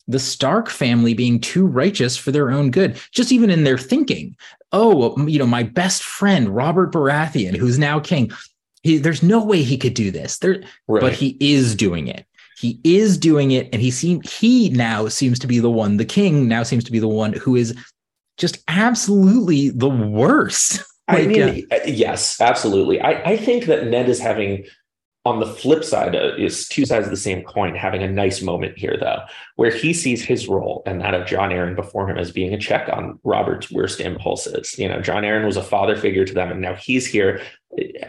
the 0.07 0.19
stark 0.19 0.69
family 0.69 1.15
being 1.15 1.41
too 1.41 1.66
righteous 1.66 2.16
for 2.16 2.32
their 2.32 2.51
own 2.51 2.70
good 2.70 3.01
just 3.12 3.32
even 3.32 3.51
in 3.51 3.65
their 3.65 3.78
thinking. 3.78 4.37
Oh 4.73 5.16
you 5.27 5.39
know 5.39 5.47
my 5.47 5.65
best 5.65 6.03
friend 6.03 6.49
robert 6.49 6.93
baratheon 6.93 7.57
who's 7.57 7.78
now 7.78 8.01
king. 8.01 8.31
He, 8.82 8.97
there's 8.97 9.23
no 9.23 9.45
way 9.45 9.62
he 9.62 9.77
could 9.77 9.93
do 9.93 10.11
this. 10.11 10.39
There 10.39 10.62
right. 10.89 11.03
but 11.03 11.12
he 11.12 11.37
is 11.39 11.74
doing 11.74 12.07
it. 12.07 12.24
He 12.57 12.81
is 12.85 13.19
doing 13.19 13.51
it 13.51 13.69
and 13.73 13.82
he 13.82 13.91
seem 13.91 14.20
he 14.23 14.69
now 14.70 15.09
seems 15.09 15.39
to 15.41 15.47
be 15.47 15.59
the 15.59 15.70
one 15.70 15.97
the 15.97 16.05
king 16.05 16.47
now 16.47 16.62
seems 16.62 16.85
to 16.85 16.93
be 16.93 16.99
the 17.01 17.09
one 17.09 17.32
who 17.32 17.57
is 17.57 17.74
just 18.41 18.59
absolutely 18.67 19.69
the 19.69 19.89
worst. 19.89 20.83
like, 21.09 21.25
I 21.25 21.27
mean, 21.27 21.67
uh, 21.71 21.79
yes, 21.87 22.41
absolutely. 22.41 23.01
I, 23.01 23.33
I 23.33 23.37
think 23.37 23.67
that 23.67 23.87
Ned 23.87 24.09
is 24.09 24.19
having 24.19 24.65
on 25.27 25.39
the 25.39 25.47
flip 25.47 25.85
side 25.85 26.17
uh, 26.17 26.35
is 26.39 26.67
two 26.67 26.87
sides 26.87 27.07
of 27.07 27.11
the 27.11 27.17
same 27.17 27.43
coin 27.43 27.75
having 27.75 28.03
a 28.03 28.09
nice 28.09 28.41
moment 28.41 28.79
here 28.79 28.97
though 28.99 29.21
where 29.57 29.71
he 29.71 29.93
sees 29.93 30.25
his 30.25 30.49
role 30.49 30.83
and 30.87 31.01
that 31.01 31.15
of 31.15 31.27
jon 31.27 31.51
arryn 31.51 31.77
before 31.77 32.09
him 32.09 32.17
as 32.17 32.33
being 32.33 32.55
a 32.55 32.59
check 32.59 32.89
on 32.91 33.19
robert's 33.23 33.71
worst 33.71 34.01
impulses. 34.01 34.79
You 34.79 34.89
know 34.89 35.01
jon 35.03 35.23
arryn 35.23 35.45
was 35.45 35.59
a 35.59 35.63
father 35.63 35.97
figure 35.97 36.25
to 36.25 36.33
them 36.33 36.51
and 36.51 36.61
now 36.61 36.75
he's 36.75 37.07
here. 37.07 37.43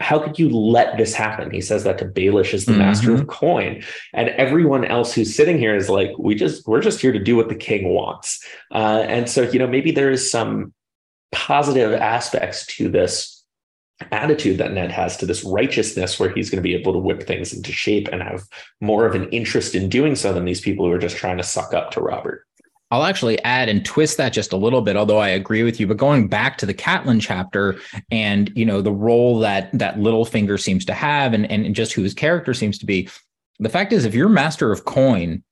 How 0.00 0.18
could 0.18 0.38
you 0.38 0.48
let 0.48 0.96
this 0.96 1.14
happen? 1.14 1.50
He 1.50 1.60
says 1.60 1.84
that 1.84 1.98
to 1.98 2.04
baelish 2.04 2.52
as 2.52 2.64
the 2.64 2.72
mm-hmm. 2.72 2.80
master 2.80 3.14
of 3.14 3.28
coin. 3.28 3.84
And 4.12 4.30
everyone 4.30 4.84
else 4.84 5.14
who's 5.14 5.36
sitting 5.36 5.56
here 5.56 5.76
is 5.76 5.88
like 5.88 6.10
we 6.18 6.34
just 6.34 6.66
we're 6.66 6.80
just 6.80 7.00
here 7.00 7.12
to 7.12 7.22
do 7.22 7.36
what 7.36 7.48
the 7.48 7.54
king 7.54 7.90
wants. 7.90 8.44
Uh, 8.72 9.04
and 9.06 9.28
so 9.28 9.42
you 9.42 9.58
know 9.58 9.68
maybe 9.68 9.90
there 9.90 10.10
is 10.10 10.30
some 10.30 10.72
positive 11.30 11.92
aspects 11.92 12.66
to 12.66 12.88
this 12.88 13.41
attitude 14.10 14.58
that 14.58 14.72
Ned 14.72 14.90
has 14.90 15.16
to 15.18 15.26
this 15.26 15.44
righteousness 15.44 16.18
where 16.18 16.30
he's 16.30 16.50
going 16.50 16.62
to 16.62 16.62
be 16.62 16.74
able 16.74 16.92
to 16.92 16.98
whip 16.98 17.24
things 17.24 17.52
into 17.52 17.72
shape 17.72 18.08
and 18.10 18.22
have 18.22 18.44
more 18.80 19.06
of 19.06 19.14
an 19.14 19.28
interest 19.30 19.74
in 19.74 19.88
doing 19.88 20.16
so 20.16 20.32
than 20.32 20.44
these 20.44 20.60
people 20.60 20.86
who 20.86 20.92
are 20.92 20.98
just 20.98 21.16
trying 21.16 21.36
to 21.36 21.42
suck 21.42 21.74
up 21.74 21.90
to 21.92 22.00
Robert. 22.00 22.46
I'll 22.90 23.04
actually 23.04 23.42
add 23.42 23.70
and 23.70 23.82
twist 23.86 24.18
that 24.18 24.34
just 24.34 24.52
a 24.52 24.56
little 24.58 24.82
bit, 24.82 24.96
although 24.96 25.18
I 25.18 25.30
agree 25.30 25.62
with 25.62 25.80
you. 25.80 25.86
But 25.86 25.96
going 25.96 26.28
back 26.28 26.58
to 26.58 26.66
the 26.66 26.74
Catelyn 26.74 27.22
chapter 27.22 27.76
and 28.10 28.52
you 28.54 28.66
know 28.66 28.82
the 28.82 28.92
role 28.92 29.38
that 29.40 29.70
that 29.72 29.96
Littlefinger 29.96 30.60
seems 30.60 30.84
to 30.84 30.94
have 30.94 31.32
and, 31.32 31.50
and 31.50 31.74
just 31.74 31.94
who 31.94 32.02
his 32.02 32.12
character 32.12 32.52
seems 32.52 32.76
to 32.78 32.86
be, 32.86 33.08
the 33.60 33.70
fact 33.70 33.94
is 33.94 34.04
if 34.04 34.14
you're 34.14 34.28
master 34.28 34.70
of 34.70 34.84
coin, 34.84 35.42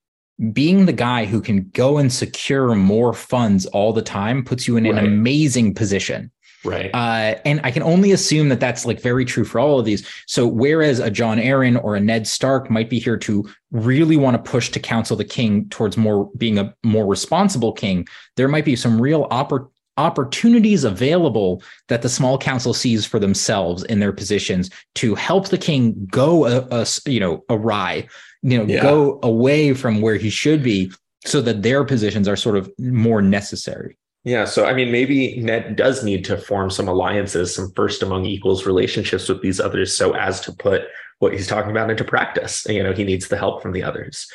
being 0.53 0.85
the 0.85 0.93
guy 0.93 1.25
who 1.25 1.41
can 1.41 1.71
go 1.71 1.97
and 1.97 2.13
secure 2.13 2.75
more 2.75 3.15
funds 3.15 3.65
all 3.67 3.95
the 3.95 4.03
time 4.03 4.45
puts 4.45 4.69
you 4.69 4.77
in 4.77 4.85
an 4.85 4.99
amazing 4.99 5.75
position 5.75 6.31
Right. 6.65 6.91
Uh, 6.93 7.39
and 7.45 7.61
I 7.65 7.71
can 7.71 7.83
only 7.83 8.13
assume 8.13 8.51
that 8.51 8.61
that's 8.61 8.85
like 8.85 9.01
very 9.01 9.25
true 9.25 9.45
for 9.45 9.59
all 9.59 9.79
of 9.79 9.87
these. 9.87 10.07
So 10.27 10.47
whereas 10.47 10.99
a 10.99 11.11
Jon 11.11 11.39
Arryn 11.39 11.83
or 11.83 11.97
a 11.97 12.01
Ned 12.01 12.27
Stark 12.27 12.71
might 12.71 12.91
be 12.91 12.99
here 12.99 13.17
to 13.19 13.49
really 13.71 14.17
want 14.17 14.37
to 14.43 14.51
push 14.51 14.69
to 14.71 14.81
counsel 14.81 15.17
the 15.17 15.25
king 15.25 15.69
towards 15.71 15.97
more 15.97 16.31
being 16.37 16.59
a 16.59 16.75
more 16.85 17.07
responsible 17.07 17.73
king, 17.73 18.07
there 18.37 18.49
might 18.49 18.65
be 18.65 18.77
some 18.77 19.01
real 19.01 19.27
oppor- 19.29 19.69
opportunities 19.97 20.85
available 20.85 21.63
that 21.89 22.03
the 22.03 22.09
small 22.09 22.39
council 22.39 22.75
sees 22.75 23.07
for 23.07 23.19
themselves 23.19 23.83
in 23.85 24.01
their 24.01 24.13
positions 24.13 24.71
to 24.95 25.15
help 25.15 25.49
the 25.49 25.59
king 25.59 26.07
go 26.11 26.47
a, 26.47 26.67
a 26.71 26.87
you 27.07 27.21
know 27.21 27.45
awry, 27.49 28.07
you 28.43 28.59
know, 28.59 28.65
yeah. 28.65 28.83
go 28.83 29.19
away 29.23 29.73
from 29.73 30.01
where 30.01 30.17
he 30.17 30.31
should 30.31 30.63
be 30.63 30.93
so 31.25 31.41
that 31.41 31.63
their 31.63 31.85
positions 31.85 32.27
are 32.29 32.37
sort 32.37 32.57
of 32.57 32.71
more 32.79 33.21
necessary. 33.21 33.99
Yeah. 34.25 34.45
So, 34.45 34.67
I 34.67 34.75
mean, 34.75 34.93
maybe 34.93 35.41
Ned 35.41 35.77
does 35.77 36.05
need 36.05 36.25
to 36.27 36.37
form 36.37 36.71
some 36.71 36.89
alliances, 36.89 37.55
some 37.55 37.73
first 37.75 38.03
among 38.03 38.27
equals 38.27 38.67
relationships 38.67 39.29
with 39.29 39.41
these 39.41 39.61
others 39.61 39.97
so 39.97 40.15
as 40.15 40.41
to 40.43 40.53
put 40.53 40.83
what 41.21 41.33
he's 41.33 41.47
talking 41.47 41.71
about 41.71 41.91
into 41.91 42.05
practice. 42.05 42.67
You 42.69 42.83
know, 42.83 42.93
he 42.93 43.05
needs 43.05 43.29
the 43.29 43.39
help 43.39 43.63
from 43.63 43.73
the 43.73 43.83
others. 43.83 44.31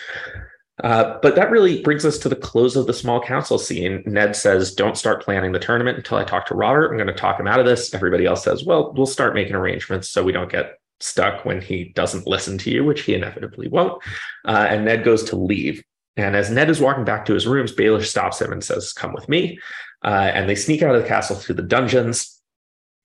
Uh, 0.84 1.18
but 1.22 1.36
that 1.36 1.52
really 1.52 1.82
brings 1.84 2.04
us 2.04 2.18
to 2.18 2.28
the 2.28 2.36
close 2.36 2.76
of 2.76 2.86
the 2.86 2.94
small 2.94 3.22
council 3.22 3.58
scene. 3.58 4.04
Ned 4.06 4.36
says, 4.36 4.74
Don't 4.74 4.98
start 4.98 5.24
planning 5.24 5.52
the 5.52 5.60
tournament 5.60 5.98
until 5.98 6.18
I 6.18 6.24
talk 6.24 6.48
to 6.48 6.56
Robert. 6.56 6.90
I'm 6.90 6.98
going 6.98 7.08
to 7.08 7.14
talk 7.14 7.40
him 7.40 7.48
out 7.48 7.60
of 7.60 7.66
this. 7.66 7.94
Everybody 7.94 8.26
else 8.26 8.44
says, 8.44 8.66
Well, 8.66 8.94
we'll 8.94 9.06
start 9.06 9.36
making 9.36 9.56
arrangements 9.56 10.10
so 10.10 10.24
we 10.24 10.32
don't 10.32 10.52
get 10.52 10.74
stuck 11.00 11.46
when 11.46 11.62
he 11.62 11.92
doesn't 11.96 12.28
listen 12.28 12.58
to 12.58 12.72
you, 12.72 12.84
which 12.84 13.04
he 13.04 13.14
inevitably 13.14 13.68
won't. 13.68 14.02
Uh, 14.46 14.68
and 14.70 14.86
Ned 14.86 15.04
goes 15.04 15.24
to 15.26 15.36
leave. 15.36 15.84
And 16.18 16.36
as 16.36 16.50
Ned 16.50 16.70
is 16.70 16.80
walking 16.80 17.04
back 17.04 17.26
to 17.26 17.34
his 17.34 17.48
rooms, 17.48 17.74
Baelish 17.74 18.06
stops 18.06 18.42
him 18.42 18.52
and 18.52 18.64
says, 18.64 18.94
Come 18.94 19.14
with 19.14 19.28
me. 19.28 19.60
Uh, 20.04 20.32
and 20.34 20.50
they 20.50 20.56
sneak 20.56 20.82
out 20.82 20.96
of 20.96 21.02
the 21.02 21.08
castle 21.08 21.36
through 21.36 21.56
the 21.56 21.62
dungeons. 21.62 22.40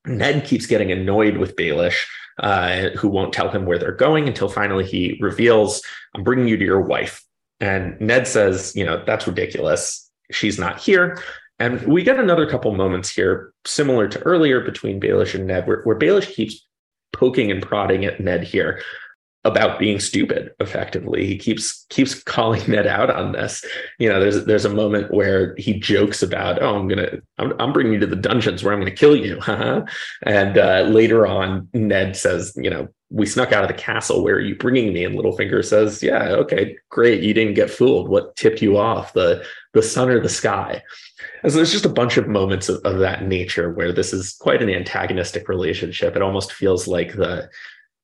Ned 0.07 0.45
keeps 0.45 0.67
getting 0.67 0.93
annoyed 0.93 1.37
with 1.37 1.57
Baelish, 1.57 2.07
uh, 2.39 2.91
who 2.91 3.09
won't 3.09 3.33
tell 3.33 3.51
him 3.51 3.67
where 3.67 3.79
they're 3.79 3.93
going 3.93 4.29
until 4.29 4.49
finally 4.49 4.85
he 4.85 5.19
reveals, 5.21 5.83
I'm 6.15 6.25
bringing 6.25 6.49
you 6.49 6.57
to 6.57 6.65
your 6.65 6.81
wife. 6.81 7.23
And 7.61 8.01
Ned 8.01 8.27
says, 8.27 8.75
You 8.77 8.85
know, 8.85 9.03
that's 9.05 9.27
ridiculous. 9.27 10.11
She's 10.31 10.59
not 10.59 10.79
here. 10.79 11.19
And 11.59 11.83
we 11.83 12.03
get 12.03 12.19
another 12.19 12.49
couple 12.49 12.75
moments 12.75 13.11
here, 13.11 13.53
similar 13.67 14.09
to 14.09 14.21
earlier 14.21 14.61
between 14.61 15.01
Baelish 15.01 15.35
and 15.35 15.47
Ned, 15.47 15.67
where, 15.67 15.83
where 15.83 15.99
Baelish 15.99 16.33
keeps 16.33 16.67
poking 17.13 17.51
and 17.51 17.63
prodding 17.63 18.05
at 18.05 18.21
Ned 18.21 18.45
here 18.45 18.81
about 19.45 19.79
being 19.79 19.99
stupid 19.99 20.53
effectively. 20.61 21.27
He 21.27 21.39
keeps 21.39 21.87
keeps 21.89 22.15
calling 22.23 22.63
ned 22.71 22.87
out 22.87 23.11
on 23.11 23.33
this. 23.33 23.65
You 23.99 24.09
know 24.09 24.21
there's 24.21 24.45
there's 24.45 24.65
a 24.65 24.75
moment 24.75 25.13
where 25.13 25.55
he 25.57 25.79
jokes 25.79 26.23
about 26.23 26.63
oh 26.63 26.77
i'm 26.77 26.89
gonna 26.89 27.19
i'm, 27.39 27.55
I'm 27.59 27.73
bringing 27.73 27.95
you 27.95 28.01
to 28.01 28.07
the 28.07 28.17
dungeons 28.17 28.63
where 28.63 28.73
i'm 28.73 28.81
gonna 28.81 28.91
kill 28.91 29.17
you 29.17 29.41
and 30.23 30.59
uh, 30.59 30.83
later 30.83 31.27
on 31.27 31.69
ned 31.73 32.17
says 32.17 32.53
you 32.57 32.71
know 32.71 32.89
we 33.13 33.27
snuck 33.27 33.51
out 33.51 33.65
of 33.65 33.69
the 33.69 33.75
castle. 33.75 34.23
Where 34.23 34.37
are 34.37 34.41
you 34.41 34.55
bringing 34.55 34.93
me? 34.93 35.05
And 35.05 35.19
littlefinger 35.19 35.65
says 35.65 36.03
yeah 36.03 36.29
okay 36.29 36.77
great. 36.91 37.23
You 37.23 37.35
didn't 37.35 37.55
get 37.55 37.71
fooled. 37.71 38.09
What 38.09 38.37
tipped 38.37 38.63
you 38.63 38.77
off? 38.77 39.13
The 39.15 39.45
the 39.73 39.83
sun 39.83 40.11
or 40.11 40.21
the 40.21 40.29
sky? 40.29 40.83
And 41.43 41.51
so 41.51 41.57
there's 41.57 41.73
just 41.73 41.87
a 41.87 41.91
bunch 41.91 42.17
of 42.17 42.29
moments 42.29 42.69
of, 42.69 42.81
of 42.85 42.99
that 42.99 43.27
nature 43.27 43.73
where 43.73 43.93
this 43.93 44.13
is 44.13 44.35
quite 44.35 44.63
an 44.63 44.71
antagonistic 44.71 45.49
relationship. 45.49 46.15
It 46.15 46.23
almost 46.23 46.53
feels 46.53 46.87
like 46.87 47.15
the 47.15 47.49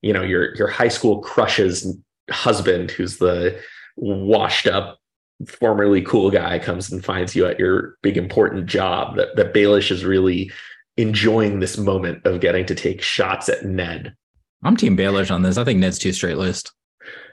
you 0.03 0.13
know 0.13 0.23
your 0.23 0.55
your 0.57 0.69
high 0.69 0.89
school 0.89 1.21
crush's 1.21 1.97
husband 2.31 2.91
who's 2.91 3.19
the 3.19 3.59
washed 3.97 4.67
up 4.67 4.99
formerly 5.47 6.03
cool 6.03 6.31
guy 6.31 6.59
comes 6.59 6.91
and 6.91 7.05
finds 7.05 7.37
you 7.37 7.47
at 7.47 7.59
your 7.59 7.97
big 8.03 8.17
important 8.17 8.67
job 8.67 9.17
that 9.17 9.37
that 9.37 9.55
Baelish 9.55 9.91
is 9.91 10.05
really 10.05 10.51
enjoying 10.97 11.61
this 11.61 11.77
moment 11.77 12.25
of 12.25 12.41
getting 12.41 12.65
to 12.67 12.75
take 12.75 13.03
shots 13.03 13.49
at 13.49 13.65
Ned. 13.65 14.15
I'm 14.63 14.77
team 14.77 14.97
Baelish 14.97 15.31
on 15.31 15.43
this. 15.43 15.59
I 15.59 15.65
think 15.65 15.79
Ned's 15.79 15.99
too 15.99 16.13
straight 16.13 16.39
list. 16.39 16.73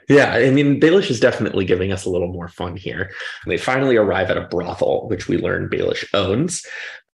Yeah, 0.08 0.34
I 0.34 0.50
mean, 0.50 0.78
Baelish 0.78 1.10
is 1.10 1.18
definitely 1.18 1.64
giving 1.64 1.90
us 1.90 2.04
a 2.04 2.10
little 2.10 2.28
more 2.28 2.48
fun 2.48 2.76
here. 2.76 3.10
They 3.46 3.56
finally 3.56 3.96
arrive 3.96 4.30
at 4.30 4.36
a 4.36 4.46
brothel, 4.48 5.08
which 5.08 5.28
we 5.28 5.38
learn 5.38 5.70
Baelish 5.70 6.04
owns. 6.12 6.64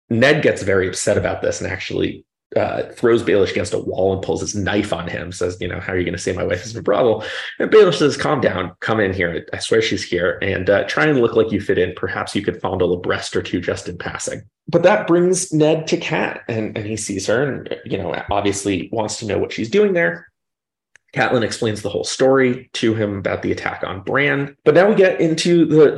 Ned 0.09 0.43
gets 0.43 0.62
very 0.62 0.89
upset 0.89 1.19
about 1.19 1.43
this 1.43 1.61
and 1.61 1.70
actually 1.70 2.25
uh, 2.57 2.85
throws 2.93 3.23
Baelish 3.23 3.51
against 3.51 3.75
a 3.75 3.79
wall 3.79 4.12
and 4.12 4.23
pulls 4.23 4.41
his 4.41 4.55
knife 4.55 4.93
on 4.93 5.07
him, 5.07 5.33
says, 5.33 5.57
You 5.61 5.69
know, 5.69 5.81
how 5.81 5.93
are 5.93 5.99
you 5.99 6.05
going 6.05 6.16
to 6.16 6.20
say 6.20 6.33
my 6.33 6.45
wife 6.45 6.65
is 6.65 6.75
a 6.75 6.83
brothel? 6.83 7.25
And 7.59 7.70
Baelish 7.70 7.99
says, 7.99 8.16
Calm 8.16 8.41
down, 8.41 8.73
come 8.81 9.01
in 9.01 9.12
here. 9.12 9.47
I 9.53 9.59
swear 9.59 9.83
she's 9.83 10.05
here, 10.05 10.39
and 10.41 10.69
uh, 10.70 10.85
try 10.85 11.07
and 11.07 11.20
look 11.20 11.37
like 11.37 11.53
you 11.53 11.61
fit 11.61 11.79
in. 11.79 11.93
Perhaps 11.95 12.35
you 12.35 12.43
could 12.43 12.61
fondle 12.61 12.93
a 12.93 13.01
breast 13.01 13.37
or 13.37 13.43
two 13.43 13.61
just 13.61 13.89
in 13.89 13.99
passing. 13.99 14.43
But 14.66 14.83
that 14.83 15.07
brings 15.07 15.53
Ned 15.53 15.87
to 15.89 15.97
Cat, 15.97 16.43
and, 16.49 16.77
and 16.77 16.87
he 16.87 16.97
sees 16.97 17.27
her 17.27 17.43
and, 17.43 17.77
you 17.85 17.99
know, 17.99 18.15
obviously 18.31 18.89
wants 18.93 19.19
to 19.19 19.27
know 19.27 19.39
what 19.39 19.53
she's 19.53 19.70
doing 19.70 19.93
there. 19.93 20.29
Catelyn 21.15 21.43
explains 21.43 21.81
the 21.81 21.89
whole 21.89 22.05
story 22.05 22.69
to 22.75 22.95
him 22.95 23.16
about 23.16 23.43
the 23.43 23.53
attack 23.53 23.83
on 23.83 24.03
Bran. 24.03 24.57
But 24.65 24.75
now 24.75 24.89
we 24.89 24.95
get 24.95 25.20
into 25.20 25.65
the, 25.65 25.95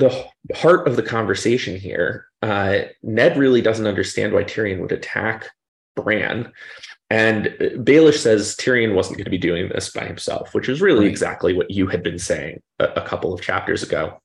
the 0.47 0.55
heart 0.55 0.87
of 0.87 0.95
the 0.95 1.03
conversation 1.03 1.77
here. 1.77 2.27
Uh, 2.43 2.83
Ned 3.03 3.37
really 3.37 3.61
doesn't 3.61 3.89
understand 3.89 4.33
why 4.33 4.45
Tyrion 4.45 4.81
would 4.81 4.93
attack 4.93 5.51
Bran. 6.03 6.53
And 7.11 7.47
Baelish 7.79 8.19
says 8.19 8.55
Tyrion 8.57 8.95
wasn't 8.95 9.17
going 9.17 9.25
to 9.25 9.31
be 9.31 9.39
doing 9.39 9.69
this 9.69 9.91
by 9.91 10.05
himself, 10.05 10.55
which 10.55 10.69
is 10.69 10.81
really 10.81 11.01
right. 11.01 11.11
exactly 11.11 11.53
what 11.53 11.71
you 11.71 11.89
had 11.89 12.05
been 12.05 12.21
saying 12.21 12.63
a, 12.79 12.85
a, 12.85 13.03
couple 13.03 13.35
of 13.35 13.41
chapters 13.41 13.83
ago. 13.83 14.21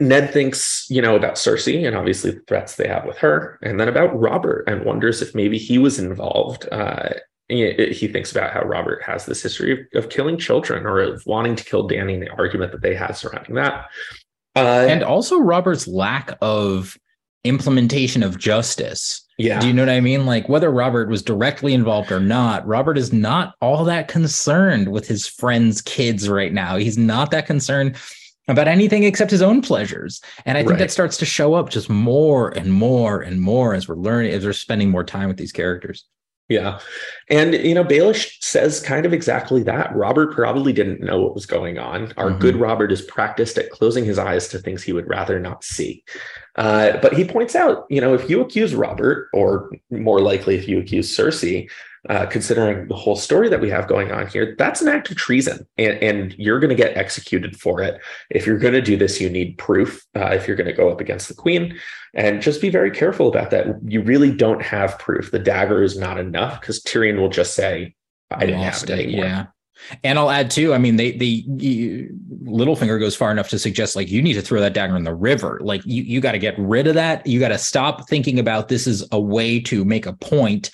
Ned 0.00 0.32
thinks, 0.32 0.86
you 0.90 1.00
know, 1.00 1.14
about 1.14 1.36
Cersei 1.36 1.86
and 1.86 1.96
obviously 1.96 2.32
the 2.32 2.40
threats 2.48 2.74
they 2.74 2.88
have 2.88 3.06
with 3.06 3.16
her, 3.18 3.58
and 3.62 3.78
then 3.78 3.88
about 3.88 4.18
Robert 4.18 4.64
and 4.68 4.84
wonders 4.84 5.22
if 5.22 5.34
maybe 5.36 5.56
he 5.56 5.78
was 5.78 6.00
involved. 6.00 6.68
Uh, 6.70 7.10
he 7.48 8.08
thinks 8.08 8.32
about 8.32 8.52
how 8.52 8.62
Robert 8.62 9.02
has 9.04 9.24
this 9.24 9.42
history 9.42 9.72
of, 9.72 10.04
of, 10.04 10.10
killing 10.10 10.36
children 10.36 10.84
or 10.84 10.98
of 10.98 11.22
wanting 11.26 11.54
to 11.54 11.62
kill 11.62 11.88
Dany 11.88 12.14
and 12.14 12.22
the 12.22 12.30
argument 12.30 12.72
that 12.72 12.82
they 12.82 12.94
had 12.94 13.12
surrounding 13.12 13.54
that. 13.54 13.86
Uh, 14.56 14.86
and 14.88 15.04
also 15.04 15.38
Robert's 15.38 15.86
lack 15.86 16.36
of 16.42 16.96
implementation 17.44 18.22
of 18.22 18.38
justice. 18.38 19.25
Yeah. 19.38 19.60
Do 19.60 19.66
you 19.66 19.72
know 19.74 19.82
what 19.82 19.90
I 19.90 20.00
mean? 20.00 20.24
Like 20.24 20.48
whether 20.48 20.70
Robert 20.70 21.08
was 21.08 21.22
directly 21.22 21.74
involved 21.74 22.10
or 22.10 22.20
not, 22.20 22.66
Robert 22.66 22.96
is 22.96 23.12
not 23.12 23.54
all 23.60 23.84
that 23.84 24.08
concerned 24.08 24.88
with 24.88 25.06
his 25.06 25.26
friends' 25.26 25.82
kids 25.82 26.28
right 26.28 26.52
now. 26.52 26.76
He's 26.76 26.96
not 26.96 27.30
that 27.32 27.46
concerned 27.46 27.96
about 28.48 28.68
anything 28.68 29.04
except 29.04 29.30
his 29.30 29.42
own 29.42 29.60
pleasures. 29.60 30.20
And 30.46 30.56
I 30.56 30.62
think 30.62 30.70
right. 30.70 30.78
that 30.78 30.90
starts 30.90 31.16
to 31.18 31.26
show 31.26 31.54
up 31.54 31.68
just 31.68 31.90
more 31.90 32.50
and 32.50 32.72
more 32.72 33.20
and 33.20 33.40
more 33.40 33.74
as 33.74 33.88
we're 33.88 33.96
learning, 33.96 34.32
as 34.32 34.44
we're 34.44 34.52
spending 34.52 34.90
more 34.90 35.04
time 35.04 35.28
with 35.28 35.36
these 35.36 35.52
characters. 35.52 36.06
Yeah. 36.48 36.78
And, 37.28 37.54
you 37.54 37.74
know, 37.74 37.82
Baelish 37.82 38.36
says 38.40 38.80
kind 38.80 39.04
of 39.04 39.12
exactly 39.12 39.64
that. 39.64 39.94
Robert 39.96 40.32
probably 40.32 40.72
didn't 40.72 41.00
know 41.00 41.20
what 41.20 41.34
was 41.34 41.44
going 41.44 41.76
on. 41.76 42.12
Our 42.16 42.30
mm-hmm. 42.30 42.38
good 42.38 42.56
Robert 42.56 42.92
is 42.92 43.02
practiced 43.02 43.58
at 43.58 43.70
closing 43.70 44.04
his 44.04 44.16
eyes 44.16 44.46
to 44.48 44.58
things 44.58 44.84
he 44.84 44.92
would 44.92 45.08
rather 45.08 45.40
not 45.40 45.64
see. 45.64 46.04
Uh, 46.56 46.96
but 47.02 47.12
he 47.12 47.24
points 47.24 47.54
out, 47.54 47.86
you 47.90 48.00
know, 48.00 48.14
if 48.14 48.28
you 48.30 48.40
accuse 48.40 48.74
Robert, 48.74 49.28
or 49.32 49.70
more 49.90 50.20
likely 50.20 50.56
if 50.56 50.66
you 50.66 50.78
accuse 50.78 51.14
Cersei, 51.14 51.70
uh, 52.08 52.24
considering 52.26 52.88
the 52.88 52.94
whole 52.94 53.16
story 53.16 53.48
that 53.48 53.60
we 53.60 53.68
have 53.68 53.88
going 53.88 54.12
on 54.12 54.26
here, 54.28 54.54
that's 54.58 54.80
an 54.80 54.88
act 54.88 55.10
of 55.10 55.16
treason, 55.16 55.66
and, 55.76 56.02
and 56.02 56.34
you're 56.38 56.60
going 56.60 56.70
to 56.70 56.76
get 56.76 56.96
executed 56.96 57.58
for 57.60 57.82
it. 57.82 58.00
If 58.30 58.46
you're 58.46 58.58
going 58.58 58.74
to 58.74 58.80
do 58.80 58.96
this, 58.96 59.20
you 59.20 59.28
need 59.28 59.58
proof. 59.58 60.06
Uh, 60.14 60.28
if 60.28 60.46
you're 60.46 60.56
going 60.56 60.68
to 60.68 60.72
go 60.72 60.88
up 60.90 61.00
against 61.00 61.28
the 61.28 61.34
queen, 61.34 61.78
and 62.14 62.40
just 62.40 62.62
be 62.62 62.70
very 62.70 62.90
careful 62.90 63.28
about 63.28 63.50
that. 63.50 63.66
You 63.84 64.02
really 64.02 64.32
don't 64.32 64.62
have 64.62 64.98
proof. 64.98 65.30
The 65.30 65.38
dagger 65.38 65.82
is 65.82 65.98
not 65.98 66.18
enough 66.18 66.60
because 66.60 66.82
Tyrion 66.82 67.18
will 67.18 67.28
just 67.28 67.54
say, 67.54 67.94
"I 68.30 68.46
didn't 68.46 68.60
have 68.60 68.82
it 68.84 68.90
anymore." 68.90 69.24
Yeah. 69.24 69.46
And 70.02 70.18
I'll 70.18 70.30
add 70.30 70.50
too. 70.50 70.74
I 70.74 70.78
mean, 70.78 70.96
they 70.96 71.12
the 71.12 71.44
Littlefinger 72.44 72.98
goes 72.98 73.14
far 73.14 73.30
enough 73.30 73.48
to 73.50 73.58
suggest 73.58 73.96
like 73.96 74.10
you 74.10 74.22
need 74.22 74.34
to 74.34 74.42
throw 74.42 74.60
that 74.60 74.74
dagger 74.74 74.96
in 74.96 75.04
the 75.04 75.14
river. 75.14 75.60
Like 75.62 75.82
you 75.84 76.02
you 76.02 76.20
got 76.20 76.32
to 76.32 76.38
get 76.38 76.58
rid 76.58 76.86
of 76.86 76.94
that. 76.94 77.26
You 77.26 77.40
got 77.40 77.48
to 77.48 77.58
stop 77.58 78.08
thinking 78.08 78.38
about 78.38 78.68
this 78.68 78.86
as 78.86 79.06
a 79.12 79.20
way 79.20 79.60
to 79.60 79.84
make 79.84 80.06
a 80.06 80.12
point 80.14 80.70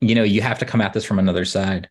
you 0.00 0.14
know, 0.14 0.22
you 0.22 0.42
have 0.42 0.58
to 0.58 0.64
come 0.64 0.80
at 0.80 0.92
this 0.92 1.04
from 1.04 1.18
another 1.18 1.44
side. 1.44 1.88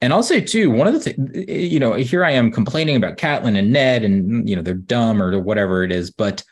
And 0.00 0.12
I'll 0.12 0.22
say 0.22 0.40
too, 0.40 0.70
one 0.70 0.86
of 0.86 0.92
the 0.92 1.00
things, 1.00 1.48
you 1.48 1.78
know, 1.78 1.94
here 1.94 2.24
I 2.24 2.32
am 2.32 2.50
complaining 2.50 2.96
about 2.96 3.16
Catelyn 3.16 3.58
and 3.58 3.72
Ned, 3.72 4.04
and 4.04 4.48
you 4.48 4.54
know 4.54 4.62
they're 4.62 4.74
dumb 4.74 5.22
or 5.22 5.38
whatever 5.40 5.82
it 5.82 5.92
is. 5.92 6.10
But 6.10 6.42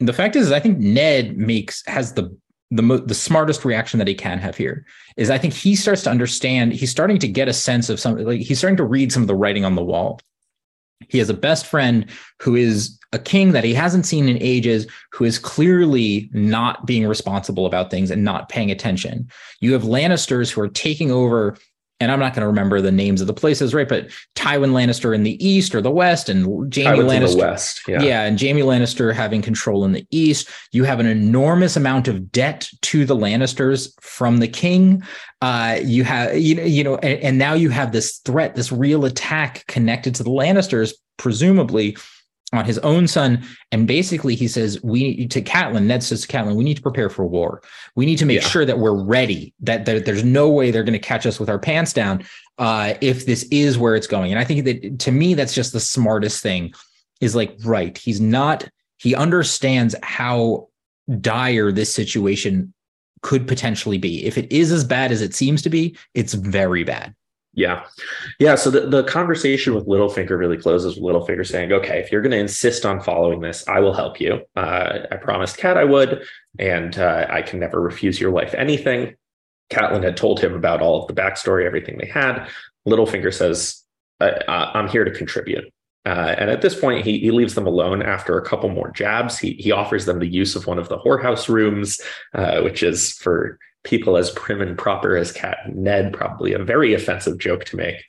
the 0.00 0.12
fact 0.12 0.34
is, 0.34 0.50
I 0.50 0.60
think 0.60 0.78
Ned 0.78 1.36
makes 1.36 1.82
has 1.86 2.14
the 2.14 2.36
the 2.70 3.02
the 3.06 3.14
smartest 3.14 3.64
reaction 3.64 3.98
that 3.98 4.08
he 4.08 4.14
can 4.14 4.38
have 4.38 4.56
here 4.56 4.84
is 5.16 5.30
I 5.30 5.38
think 5.38 5.54
he 5.54 5.76
starts 5.76 6.02
to 6.04 6.10
understand. 6.10 6.72
He's 6.72 6.90
starting 6.90 7.18
to 7.18 7.28
get 7.28 7.48
a 7.48 7.52
sense 7.52 7.88
of 7.88 8.00
something. 8.00 8.26
Like 8.26 8.40
he's 8.40 8.58
starting 8.58 8.76
to 8.78 8.84
read 8.84 9.12
some 9.12 9.22
of 9.22 9.28
the 9.28 9.34
writing 9.34 9.64
on 9.64 9.74
the 9.74 9.84
wall. 9.84 10.20
He 11.08 11.18
has 11.18 11.28
a 11.28 11.34
best 11.34 11.66
friend 11.66 12.06
who 12.40 12.56
is 12.56 12.98
a 13.12 13.18
king 13.18 13.52
that 13.52 13.64
he 13.64 13.74
hasn't 13.74 14.06
seen 14.06 14.28
in 14.28 14.40
ages, 14.40 14.86
who 15.12 15.24
is 15.24 15.38
clearly 15.38 16.30
not 16.32 16.86
being 16.86 17.06
responsible 17.06 17.66
about 17.66 17.90
things 17.90 18.10
and 18.10 18.24
not 18.24 18.48
paying 18.48 18.70
attention. 18.70 19.28
You 19.60 19.72
have 19.74 19.82
Lannisters 19.82 20.50
who 20.50 20.60
are 20.62 20.68
taking 20.68 21.10
over 21.10 21.56
and 22.00 22.10
I'm 22.10 22.18
not 22.18 22.34
going 22.34 22.42
to 22.42 22.48
remember 22.48 22.80
the 22.80 22.92
names 22.92 23.20
of 23.20 23.26
the 23.26 23.34
places, 23.34 23.72
right? 23.72 23.88
But 23.88 24.08
Tywin 24.34 24.72
Lannister 24.72 25.14
in 25.14 25.22
the 25.22 25.44
east 25.46 25.74
or 25.74 25.80
the 25.80 25.90
west, 25.90 26.28
and 26.28 26.44
Jaime 26.74 26.98
Lannister, 26.98 27.38
west, 27.38 27.82
yeah. 27.86 28.02
yeah, 28.02 28.22
and 28.24 28.40
Jaime 28.40 28.62
Lannister 28.62 29.14
having 29.14 29.42
control 29.42 29.84
in 29.84 29.92
the 29.92 30.06
east. 30.10 30.48
You 30.72 30.84
have 30.84 31.00
an 31.00 31.06
enormous 31.06 31.76
amount 31.76 32.08
of 32.08 32.32
debt 32.32 32.68
to 32.82 33.04
the 33.04 33.16
Lannisters 33.16 33.92
from 34.00 34.38
the 34.38 34.48
king. 34.48 35.02
Uh, 35.40 35.78
you 35.82 36.04
have, 36.04 36.36
you 36.36 36.56
know, 36.56 36.64
you 36.64 36.82
know, 36.82 36.96
and, 36.96 37.20
and 37.20 37.38
now 37.38 37.54
you 37.54 37.70
have 37.70 37.92
this 37.92 38.18
threat, 38.18 38.54
this 38.54 38.72
real 38.72 39.04
attack 39.04 39.64
connected 39.68 40.14
to 40.16 40.22
the 40.24 40.30
Lannisters, 40.30 40.94
presumably 41.16 41.96
on 42.52 42.64
his 42.64 42.78
own 42.78 43.08
son. 43.08 43.42
And 43.72 43.86
basically, 43.86 44.34
he 44.34 44.48
says, 44.48 44.82
We 44.82 45.26
to 45.28 45.42
Catelyn, 45.42 45.84
Ned 45.84 46.02
says 46.02 46.22
to 46.22 46.28
Catelyn, 46.28 46.56
we 46.56 46.64
need 46.64 46.76
to 46.76 46.82
prepare 46.82 47.08
for 47.08 47.26
war. 47.26 47.62
We 47.96 48.06
need 48.06 48.18
to 48.18 48.26
make 48.26 48.42
yeah. 48.42 48.48
sure 48.48 48.64
that 48.64 48.78
we're 48.78 49.02
ready, 49.02 49.54
that, 49.60 49.86
that 49.86 50.04
there's 50.04 50.24
no 50.24 50.48
way 50.50 50.70
they're 50.70 50.84
going 50.84 50.92
to 50.92 50.98
catch 50.98 51.26
us 51.26 51.40
with 51.40 51.48
our 51.48 51.58
pants 51.58 51.92
down 51.92 52.24
uh, 52.58 52.94
if 53.00 53.26
this 53.26 53.44
is 53.50 53.78
where 53.78 53.96
it's 53.96 54.06
going. 54.06 54.30
And 54.30 54.38
I 54.38 54.44
think 54.44 54.64
that 54.64 54.98
to 55.00 55.12
me, 55.12 55.34
that's 55.34 55.54
just 55.54 55.72
the 55.72 55.80
smartest 55.80 56.42
thing 56.42 56.72
is 57.20 57.34
like, 57.34 57.56
right. 57.64 57.96
He's 57.96 58.20
not, 58.20 58.68
he 58.98 59.14
understands 59.14 59.94
how 60.02 60.68
dire 61.20 61.72
this 61.72 61.94
situation 61.94 62.72
could 63.22 63.48
potentially 63.48 63.98
be. 63.98 64.24
If 64.26 64.36
it 64.38 64.50
is 64.52 64.70
as 64.70 64.84
bad 64.84 65.10
as 65.10 65.22
it 65.22 65.34
seems 65.34 65.62
to 65.62 65.70
be, 65.70 65.96
it's 66.12 66.34
very 66.34 66.84
bad. 66.84 67.14
Yeah. 67.56 67.84
Yeah. 68.40 68.56
So 68.56 68.70
the, 68.70 68.80
the 68.80 69.04
conversation 69.04 69.74
with 69.74 69.86
Littlefinger 69.86 70.36
really 70.36 70.56
closes 70.56 70.96
with 70.96 71.04
Littlefinger 71.04 71.46
saying, 71.46 71.72
okay, 71.72 72.00
if 72.00 72.10
you're 72.10 72.20
going 72.20 72.32
to 72.32 72.38
insist 72.38 72.84
on 72.84 73.00
following 73.00 73.40
this, 73.40 73.66
I 73.68 73.80
will 73.80 73.94
help 73.94 74.20
you. 74.20 74.40
Uh, 74.56 75.00
I 75.10 75.16
promised 75.16 75.56
Cat 75.56 75.76
I 75.76 75.84
would, 75.84 76.24
and 76.58 76.98
uh, 76.98 77.26
I 77.30 77.42
can 77.42 77.60
never 77.60 77.80
refuse 77.80 78.20
your 78.20 78.32
wife 78.32 78.54
anything. 78.54 79.14
Catelyn 79.70 80.02
had 80.02 80.16
told 80.16 80.40
him 80.40 80.54
about 80.54 80.82
all 80.82 81.02
of 81.02 81.08
the 81.08 81.14
backstory, 81.14 81.64
everything 81.64 81.96
they 81.98 82.06
had. 82.08 82.48
Littlefinger 82.86 83.32
says, 83.32 83.82
I'm 84.20 84.88
here 84.88 85.04
to 85.04 85.10
contribute. 85.10 85.64
Uh, 86.06 86.34
and 86.38 86.50
at 86.50 86.60
this 86.60 86.78
point, 86.78 87.04
he, 87.04 87.18
he 87.18 87.30
leaves 87.30 87.54
them 87.54 87.66
alone 87.66 88.02
after 88.02 88.36
a 88.36 88.44
couple 88.44 88.68
more 88.68 88.90
jabs. 88.90 89.38
He, 89.38 89.54
he 89.54 89.72
offers 89.72 90.04
them 90.04 90.18
the 90.18 90.26
use 90.26 90.54
of 90.54 90.66
one 90.66 90.78
of 90.78 90.88
the 90.88 90.98
whorehouse 90.98 91.48
rooms, 91.48 92.00
uh, 92.34 92.60
which 92.60 92.82
is 92.82 93.12
for 93.12 93.58
people 93.84 94.16
as 94.16 94.30
prim 94.30 94.60
and 94.60 94.76
proper 94.76 95.16
as 95.16 95.32
Cat 95.32 95.58
and 95.64 95.76
Ned, 95.76 96.12
probably 96.12 96.52
a 96.52 96.58
very 96.58 96.94
offensive 96.94 97.38
joke 97.38 97.64
to 97.66 97.76
make. 97.76 98.02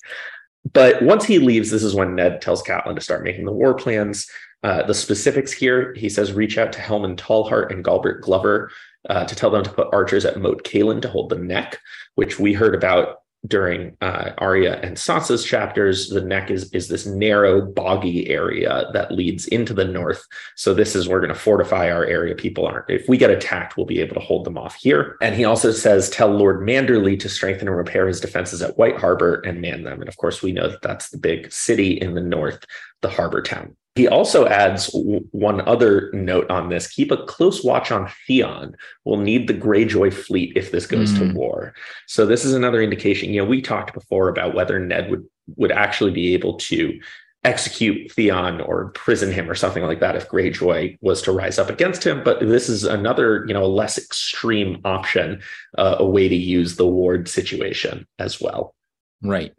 But 0.73 1.02
once 1.03 1.26
he 1.26 1.38
leaves, 1.38 1.69
this 1.69 1.84
is 1.84 1.93
when 1.93 2.15
Ned 2.15 2.41
tells 2.41 2.64
Catelyn 2.64 2.95
to 2.95 3.02
start 3.02 3.23
making 3.23 3.45
the 3.45 3.52
war 3.52 3.76
plans. 3.76 4.27
Uh, 4.64 4.81
the 4.84 4.93
specifics 4.95 5.52
here, 5.52 5.93
he 5.93 6.10
says, 6.10 6.34
reach 6.34 6.57
out 6.57 6.73
to 6.73 6.81
Helman 6.81 7.18
Tallhart 7.18 7.72
and 7.72 7.85
Galbert 7.85 8.22
Glover 8.22 8.72
uh, 9.10 9.26
to 9.26 9.35
tell 9.35 9.52
them 9.52 9.64
to 9.64 9.69
put 9.69 9.93
archers 9.93 10.26
at 10.26 10.39
Moat 10.39 10.64
Cailin 10.64 11.02
to 11.02 11.10
hold 11.10 11.30
the 11.30 11.38
neck, 11.38 11.80
which 12.15 12.39
we 12.39 12.53
heard 12.53 12.73
about 12.73 13.19
during 13.47 13.95
uh, 14.01 14.31
Arya 14.38 14.80
and 14.81 14.97
Sansa's 14.97 15.43
chapters, 15.43 16.09
the 16.09 16.22
neck 16.22 16.51
is 16.51 16.72
is 16.72 16.88
this 16.88 17.05
narrow, 17.05 17.61
boggy 17.61 18.30
area 18.30 18.89
that 18.93 19.11
leads 19.11 19.47
into 19.47 19.73
the 19.73 19.85
north. 19.85 20.23
So 20.55 20.73
this 20.73 20.95
is 20.95 21.07
we're 21.07 21.19
going 21.19 21.34
to 21.34 21.39
fortify 21.39 21.91
our 21.91 22.05
area. 22.05 22.35
People 22.35 22.65
aren't. 22.65 22.89
If 22.89 23.07
we 23.07 23.17
get 23.17 23.30
attacked, 23.30 23.77
we'll 23.77 23.85
be 23.85 24.01
able 24.01 24.15
to 24.15 24.22
hold 24.22 24.45
them 24.45 24.57
off 24.57 24.76
here. 24.76 25.17
And 25.22 25.35
he 25.35 25.45
also 25.45 25.72
says, 25.72 26.09
tell 26.09 26.30
Lord 26.30 26.61
Manderley 26.61 27.19
to 27.19 27.30
strengthen 27.30 27.67
and 27.67 27.77
repair 27.77 28.07
his 28.07 28.22
defenses 28.22 28.61
at 28.61 28.77
White 28.77 28.97
Harbor 28.97 29.41
and 29.41 29.61
man 29.61 29.84
them. 29.84 29.99
And 29.99 30.09
of 30.09 30.17
course, 30.17 30.41
we 30.41 30.51
know 30.51 30.69
that 30.69 30.81
that's 30.81 31.09
the 31.09 31.17
big 31.17 31.51
city 31.51 31.99
in 31.99 32.13
the 32.13 32.22
north, 32.22 32.63
the 33.01 33.09
harbor 33.09 33.41
town. 33.41 33.76
He 33.95 34.09
also 34.09 34.45
adds 34.45 34.89
one 35.31 35.61
other 35.61 36.11
note 36.13 36.49
on 36.51 36.67
this 36.67 36.88
keep 36.88 37.11
a 37.11 37.26
close 37.26 37.63
watch 37.63 37.91
on 37.91 38.11
Theon. 38.27 38.76
We'll 39.05 39.19
need 39.19 39.47
the 39.47 39.53
Greyjoy 39.53 40.13
fleet 40.13 40.51
if 40.57 40.72
this 40.72 40.85
goes 40.85 41.13
mm. 41.13 41.19
to 41.19 41.34
war. 41.34 41.73
So, 42.05 42.26
this 42.26 42.43
is 42.43 42.53
another 42.53 42.81
indication. 42.81 43.30
You 43.30 43.41
know, 43.41 43.47
we 43.47 43.61
talked 43.61 43.93
before 43.93 44.27
about 44.27 44.53
whether 44.53 44.80
Ned 44.80 45.09
would, 45.09 45.26
would 45.55 45.72
actually 45.72 46.11
be 46.11 46.34
able 46.34 46.55
to 46.57 46.99
execute 47.45 48.11
Theon 48.11 48.59
or 48.59 48.81
imprison 48.81 49.31
him 49.31 49.49
or 49.49 49.55
something 49.55 49.84
like 49.84 49.99
that 49.99 50.15
if 50.15 50.27
Greyjoy 50.27 50.97
was 51.01 51.22
to 51.22 51.31
rise 51.31 51.59
up 51.59 51.69
against 51.69 52.05
him. 52.05 52.23
But 52.23 52.39
this 52.41 52.67
is 52.67 52.84
another, 52.84 53.45
you 53.47 53.53
know, 53.53 53.67
less 53.67 53.97
extreme 53.97 54.81
option, 54.84 55.41
uh, 55.77 55.97
a 55.99 56.05
way 56.05 56.27
to 56.27 56.35
use 56.35 56.76
the 56.76 56.88
ward 56.88 57.30
situation 57.30 58.07
as 58.19 58.41
well. 58.41 58.76
Right. 59.22 59.53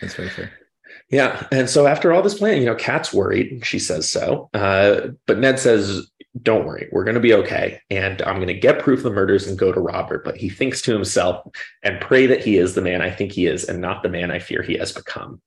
That's 0.00 0.14
very 0.14 0.28
fair. 0.28 0.52
Yeah. 1.12 1.46
And 1.52 1.68
so 1.68 1.86
after 1.86 2.12
all 2.12 2.22
this 2.22 2.38
planning, 2.38 2.62
you 2.62 2.66
know, 2.66 2.74
Cat's 2.74 3.12
worried. 3.12 3.64
She 3.64 3.78
says 3.78 4.10
so. 4.10 4.48
Uh, 4.54 5.08
but 5.26 5.38
Ned 5.38 5.60
says, 5.60 6.10
don't 6.40 6.64
worry, 6.64 6.88
we're 6.90 7.04
going 7.04 7.14
to 7.14 7.20
be 7.20 7.34
okay. 7.34 7.80
And 7.90 8.22
I'm 8.22 8.36
going 8.36 8.46
to 8.46 8.54
get 8.54 8.78
proof 8.78 9.00
of 9.00 9.04
the 9.04 9.10
murders 9.10 9.46
and 9.46 9.58
go 9.58 9.70
to 9.70 9.80
Robert. 9.80 10.24
But 10.24 10.36
he 10.36 10.48
thinks 10.48 10.80
to 10.82 10.92
himself 10.92 11.46
and 11.82 12.00
pray 12.00 12.26
that 12.26 12.42
he 12.42 12.56
is 12.56 12.74
the 12.74 12.80
man 12.80 13.02
I 13.02 13.10
think 13.10 13.32
he 13.32 13.46
is 13.46 13.64
and 13.64 13.80
not 13.80 14.02
the 14.02 14.08
man 14.08 14.30
I 14.30 14.38
fear 14.38 14.62
he 14.62 14.78
has 14.78 14.92
become. 14.92 15.42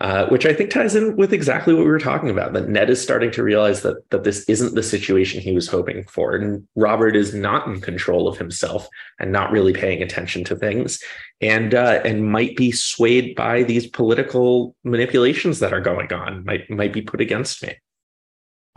Uh, 0.00 0.26
which 0.28 0.46
I 0.46 0.52
think 0.52 0.70
ties 0.70 0.94
in 0.94 1.16
with 1.16 1.32
exactly 1.32 1.74
what 1.74 1.82
we 1.82 1.90
were 1.90 1.98
talking 1.98 2.30
about. 2.30 2.52
That 2.52 2.68
Ned 2.68 2.88
is 2.88 3.02
starting 3.02 3.32
to 3.32 3.42
realize 3.42 3.82
that 3.82 4.08
that 4.10 4.22
this 4.22 4.44
isn't 4.48 4.76
the 4.76 4.82
situation 4.82 5.40
he 5.40 5.50
was 5.50 5.66
hoping 5.66 6.04
for, 6.04 6.36
and 6.36 6.68
Robert 6.76 7.16
is 7.16 7.34
not 7.34 7.66
in 7.66 7.80
control 7.80 8.28
of 8.28 8.38
himself 8.38 8.86
and 9.18 9.32
not 9.32 9.50
really 9.50 9.72
paying 9.72 10.00
attention 10.00 10.44
to 10.44 10.54
things, 10.54 11.02
and 11.40 11.74
uh, 11.74 12.00
and 12.04 12.30
might 12.30 12.54
be 12.54 12.70
swayed 12.70 13.34
by 13.34 13.64
these 13.64 13.88
political 13.88 14.76
manipulations 14.84 15.58
that 15.58 15.72
are 15.72 15.80
going 15.80 16.12
on. 16.12 16.44
Might 16.44 16.70
might 16.70 16.92
be 16.92 17.02
put 17.02 17.20
against 17.20 17.64
me. 17.64 17.74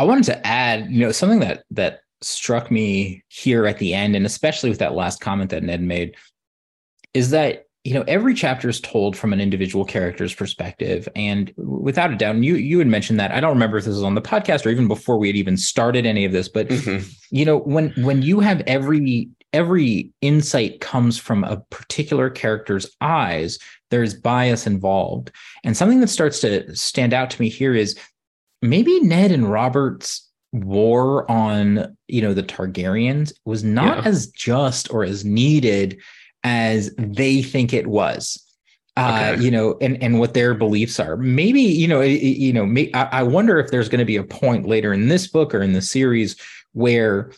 I 0.01 0.03
wanted 0.03 0.23
to 0.25 0.47
add, 0.47 0.89
you 0.89 0.99
know, 0.99 1.11
something 1.11 1.41
that 1.41 1.63
that 1.69 1.99
struck 2.21 2.71
me 2.71 3.23
here 3.27 3.67
at 3.67 3.77
the 3.77 3.93
end, 3.93 4.15
and 4.15 4.25
especially 4.25 4.71
with 4.71 4.79
that 4.79 4.95
last 4.95 5.21
comment 5.21 5.51
that 5.51 5.61
Ned 5.61 5.83
made, 5.83 6.15
is 7.13 7.29
that 7.29 7.67
you 7.83 7.93
know 7.93 8.03
every 8.07 8.33
chapter 8.33 8.67
is 8.67 8.81
told 8.81 9.15
from 9.15 9.31
an 9.31 9.39
individual 9.39 9.85
character's 9.85 10.33
perspective 10.33 11.07
and 11.15 11.53
without 11.57 12.11
a 12.11 12.15
doubt 12.15 12.35
you 12.37 12.55
you 12.55 12.77
had 12.77 12.87
mentioned 12.87 13.19
that 13.19 13.31
i 13.31 13.39
don't 13.39 13.53
remember 13.53 13.77
if 13.77 13.85
this 13.85 13.95
was 13.95 14.03
on 14.03 14.13
the 14.13 14.21
podcast 14.21 14.67
or 14.67 14.69
even 14.69 14.87
before 14.87 15.17
we 15.17 15.25
had 15.25 15.35
even 15.35 15.57
started 15.57 16.05
any 16.05 16.23
of 16.23 16.31
this 16.31 16.47
but 16.47 16.67
mm-hmm. 16.67 17.03
you 17.31 17.43
know 17.43 17.57
when 17.57 17.89
when 18.03 18.21
you 18.21 18.39
have 18.39 18.61
every 18.67 19.27
every 19.51 20.11
insight 20.21 20.79
comes 20.79 21.17
from 21.17 21.43
a 21.43 21.57
particular 21.71 22.29
character's 22.29 22.85
eyes 23.01 23.57
there's 23.89 24.13
bias 24.13 24.67
involved 24.67 25.31
and 25.63 25.75
something 25.75 26.01
that 26.01 26.07
starts 26.07 26.39
to 26.39 26.75
stand 26.75 27.15
out 27.15 27.31
to 27.31 27.41
me 27.41 27.49
here 27.49 27.73
is 27.73 27.97
maybe 28.61 28.99
Ned 29.01 29.31
and 29.31 29.51
Robert's 29.51 30.27
war 30.53 31.29
on 31.31 31.95
you 32.07 32.21
know 32.21 32.33
the 32.33 32.43
Targaryens 32.43 33.33
was 33.45 33.63
not 33.63 33.99
yeah. 33.99 34.09
as 34.09 34.27
just 34.27 34.91
or 34.93 35.03
as 35.03 35.23
needed 35.23 35.99
as 36.43 36.93
they 36.97 37.41
think 37.41 37.73
it 37.73 37.87
was. 37.87 38.37
uh, 38.97 39.37
you 39.39 39.49
know, 39.49 39.77
and 39.79 40.01
and 40.03 40.19
what 40.19 40.33
their 40.33 40.53
beliefs 40.53 40.99
are. 40.99 41.15
Maybe 41.15 41.61
you 41.61 41.87
know, 41.87 42.01
you 42.01 42.51
know, 42.51 42.65
may, 42.65 42.91
I, 42.93 43.19
I 43.19 43.23
wonder 43.23 43.57
if 43.57 43.71
there's 43.71 43.89
going 43.89 43.99
to 43.99 44.05
be 44.05 44.17
a 44.17 44.23
point 44.23 44.67
later 44.67 44.93
in 44.93 45.07
this 45.07 45.27
book 45.27 45.55
or 45.55 45.61
in 45.61 45.73
the 45.73 45.81
series 45.81 46.35
where, 46.73 47.31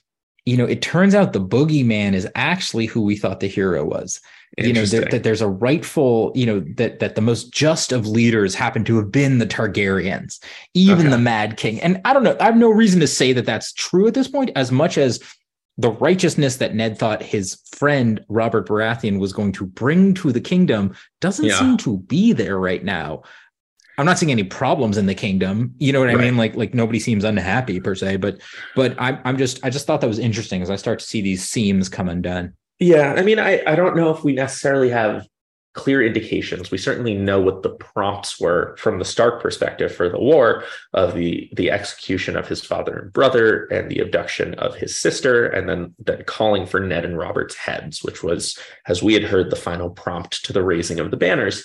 you 0.45 0.57
know, 0.57 0.65
it 0.65 0.81
turns 0.81 1.13
out 1.13 1.33
the 1.33 1.39
boogeyman 1.39 2.13
is 2.13 2.27
actually 2.35 2.87
who 2.87 3.01
we 3.01 3.15
thought 3.15 3.39
the 3.39 3.47
hero 3.47 3.85
was. 3.85 4.19
You 4.57 4.71
know, 4.73 4.85
that, 4.85 5.09
that 5.09 5.23
there's 5.23 5.41
a 5.41 5.47
rightful, 5.47 6.31
you 6.35 6.45
know, 6.45 6.59
that 6.75 6.99
that 6.99 7.15
the 7.15 7.21
most 7.21 7.51
just 7.51 7.91
of 7.91 8.05
leaders 8.05 8.53
happen 8.53 8.83
to 8.85 8.97
have 8.97 9.11
been 9.11 9.39
the 9.39 9.47
Targaryens, 9.47 10.39
even 10.75 11.07
Okay. 11.07 11.09
the 11.09 11.17
Mad 11.17 11.57
King. 11.57 11.81
And 11.81 11.99
I 12.05 12.13
don't 12.13 12.23
know, 12.23 12.37
I 12.39 12.43
have 12.45 12.57
no 12.57 12.69
reason 12.69 12.99
to 12.99 13.07
say 13.07 13.33
that 13.33 13.45
that's 13.47 13.73
true 13.73 14.07
at 14.07 14.13
this 14.13 14.27
point, 14.27 14.51
as 14.55 14.71
much 14.71 14.97
as 14.99 15.19
the 15.79 15.89
righteousness 15.89 16.57
that 16.57 16.75
Ned 16.75 16.99
thought 16.99 17.23
his 17.23 17.57
friend 17.71 18.23
Robert 18.29 18.67
Baratheon 18.67 19.17
was 19.17 19.33
going 19.33 19.53
to 19.53 19.65
bring 19.65 20.13
to 20.15 20.31
the 20.31 20.39
kingdom 20.41 20.93
doesn't 21.19 21.45
Yeah. 21.45 21.57
seem 21.57 21.77
to 21.77 21.97
be 21.97 22.31
there 22.31 22.59
right 22.59 22.83
now. 22.83 23.23
I'm 23.97 24.05
not 24.05 24.19
seeing 24.19 24.31
any 24.31 24.43
problems 24.43 24.97
in 24.99 25.07
the 25.07 25.15
kingdom. 25.15 25.73
You 25.79 25.93
know 25.93 25.99
what 25.99 26.09
I 26.09 26.13
Right. 26.13 26.25
mean? 26.25 26.37
Like 26.37 26.55
like 26.55 26.75
nobody 26.75 26.99
seems 26.99 27.23
unhappy 27.23 27.79
per 27.79 27.95
se, 27.95 28.17
but 28.17 28.39
but 28.75 28.95
I'm 28.99 29.17
I'm 29.25 29.37
just 29.37 29.65
I 29.65 29.71
just 29.71 29.87
thought 29.87 30.01
that 30.01 30.07
was 30.07 30.19
interesting 30.19 30.61
as 30.61 30.69
I 30.69 30.75
start 30.75 30.99
to 30.99 31.05
see 31.05 31.21
these 31.21 31.43
seams 31.43 31.89
come 31.89 32.07
undone. 32.07 32.53
Yeah, 32.83 33.13
I 33.13 33.21
mean, 33.21 33.39
I, 33.39 33.63
I 33.65 33.75
don't 33.75 33.95
know 33.95 34.09
if 34.09 34.25
we 34.25 34.33
necessarily 34.33 34.89
have 34.89 35.25
clear 35.73 36.05
indications. 36.05 36.69
We 36.69 36.77
certainly 36.77 37.15
know 37.15 37.39
what 37.39 37.63
the 37.63 37.69
prompts 37.69 38.41
were 38.41 38.75
from 38.77 38.99
the 38.99 39.05
Stark 39.05 39.41
perspective 39.41 39.95
for 39.95 40.09
the 40.09 40.19
war 40.19 40.65
of 40.93 41.15
the 41.15 41.49
the 41.53 41.71
execution 41.71 42.35
of 42.35 42.47
his 42.47 42.61
father 42.61 42.97
and 42.97 43.13
brother 43.13 43.65
and 43.67 43.89
the 43.89 43.99
abduction 43.99 44.53
of 44.55 44.75
his 44.75 44.95
sister, 44.97 45.47
and 45.47 45.69
then 45.69 45.95
then 45.97 46.25
calling 46.25 46.65
for 46.65 46.81
Ned 46.81 47.05
and 47.05 47.17
Robert's 47.17 47.55
heads, 47.55 48.03
which 48.03 48.21
was, 48.21 48.59
as 48.85 49.01
we 49.01 49.13
had 49.13 49.23
heard, 49.23 49.49
the 49.49 49.55
final 49.55 49.89
prompt 49.89 50.43
to 50.43 50.51
the 50.51 50.63
raising 50.63 50.99
of 50.99 51.09
the 51.09 51.17
banners. 51.17 51.63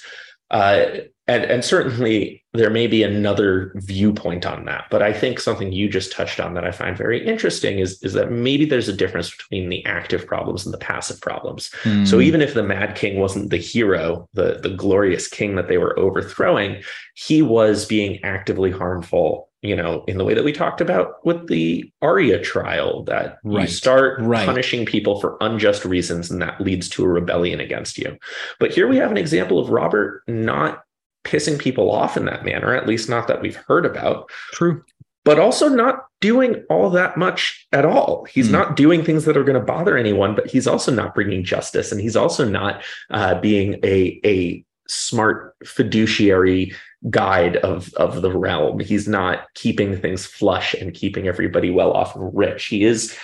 Uh, 0.52 0.86
and 1.28 1.44
and 1.44 1.64
certainly 1.64 2.42
there 2.54 2.70
may 2.70 2.86
be 2.86 3.02
another 3.02 3.72
viewpoint 3.76 4.46
on 4.46 4.64
that, 4.64 4.86
but 4.90 5.02
I 5.02 5.12
think 5.12 5.38
something 5.38 5.70
you 5.70 5.88
just 5.88 6.10
touched 6.10 6.40
on 6.40 6.54
that 6.54 6.64
I 6.64 6.72
find 6.72 6.96
very 6.96 7.24
interesting 7.24 7.78
is 7.78 8.02
is 8.02 8.14
that 8.14 8.32
maybe 8.32 8.64
there's 8.64 8.88
a 8.88 8.92
difference 8.92 9.30
between 9.36 9.68
the 9.68 9.84
active 9.84 10.26
problems 10.26 10.64
and 10.64 10.72
the 10.72 10.78
passive 10.78 11.20
problems. 11.20 11.70
So 12.04 12.16
Hmm. 12.16 12.22
even 12.22 12.40
if 12.42 12.54
the 12.54 12.62
Mad 12.62 12.96
King 12.96 13.18
wasn't 13.20 13.50
the 13.50 13.58
hero, 13.58 14.28
the 14.34 14.58
the 14.62 14.70
glorious 14.70 15.28
king 15.28 15.54
that 15.56 15.68
they 15.68 15.78
were 15.78 15.96
overthrowing, 15.98 16.82
he 17.14 17.42
was 17.42 17.84
being 17.86 18.18
actively 18.24 18.70
harmful. 18.70 19.46
You 19.60 19.74
know, 19.74 20.04
in 20.06 20.18
the 20.18 20.24
way 20.24 20.34
that 20.34 20.44
we 20.44 20.52
talked 20.52 20.80
about 20.80 21.14
with 21.26 21.48
the 21.48 21.90
Arya 22.00 22.40
trial, 22.42 23.02
that 23.04 23.38
you 23.44 23.66
start 23.66 24.20
Right. 24.20 24.46
punishing 24.46 24.86
people 24.86 25.20
for 25.20 25.36
unjust 25.40 25.84
reasons, 25.84 26.30
and 26.30 26.40
that 26.40 26.60
leads 26.60 26.88
to 26.90 27.04
a 27.04 27.08
rebellion 27.08 27.58
against 27.58 27.98
you. 27.98 28.16
But 28.60 28.70
here 28.72 28.86
we 28.86 28.98
have 28.98 29.10
an 29.10 29.16
example 29.16 29.58
of 29.58 29.70
Robert 29.70 30.22
not 30.28 30.84
pissing 31.24 31.58
people 31.58 31.90
off 31.90 32.16
in 32.16 32.24
that 32.26 32.44
manner, 32.44 32.74
at 32.74 32.86
least 32.86 33.08
not 33.08 33.28
that 33.28 33.40
we've 33.42 33.56
heard 33.68 33.84
about 33.86 34.30
true. 34.52 34.82
but 35.24 35.38
also 35.38 35.68
not 35.68 36.06
doing 36.22 36.64
all 36.70 36.88
that 36.88 37.18
much 37.18 37.66
at 37.72 37.84
all. 37.84 38.24
He's 38.30 38.46
Hmm. 38.46 38.52
not 38.52 38.76
doing 38.76 39.04
things 39.04 39.26
that 39.26 39.36
are 39.36 39.44
going 39.44 39.58
to 39.60 39.64
bother 39.64 39.96
anyone, 39.98 40.34
but 40.34 40.46
he's 40.50 40.66
also 40.66 40.90
not 40.90 41.14
bringing 41.14 41.44
justice, 41.44 41.92
and 41.92 42.00
he's 42.00 42.16
also 42.16 42.48
not 42.48 42.82
uh, 43.10 43.38
being 43.40 43.74
a 43.84 44.18
a 44.24 44.64
smart 44.88 45.54
fiduciary 45.66 46.72
guide 47.10 47.56
of 47.58 47.92
of 47.94 48.22
the 48.22 48.36
realm. 48.36 48.80
He's 48.80 49.06
not 49.06 49.52
keeping 49.54 49.96
things 50.00 50.24
flush 50.24 50.72
and 50.74 50.94
keeping 50.94 51.28
everybody 51.28 51.70
well 51.70 51.92
off 51.92 52.16
and 52.16 52.30
rich. 52.34 52.66
He 52.66 52.84
is 52.84 53.14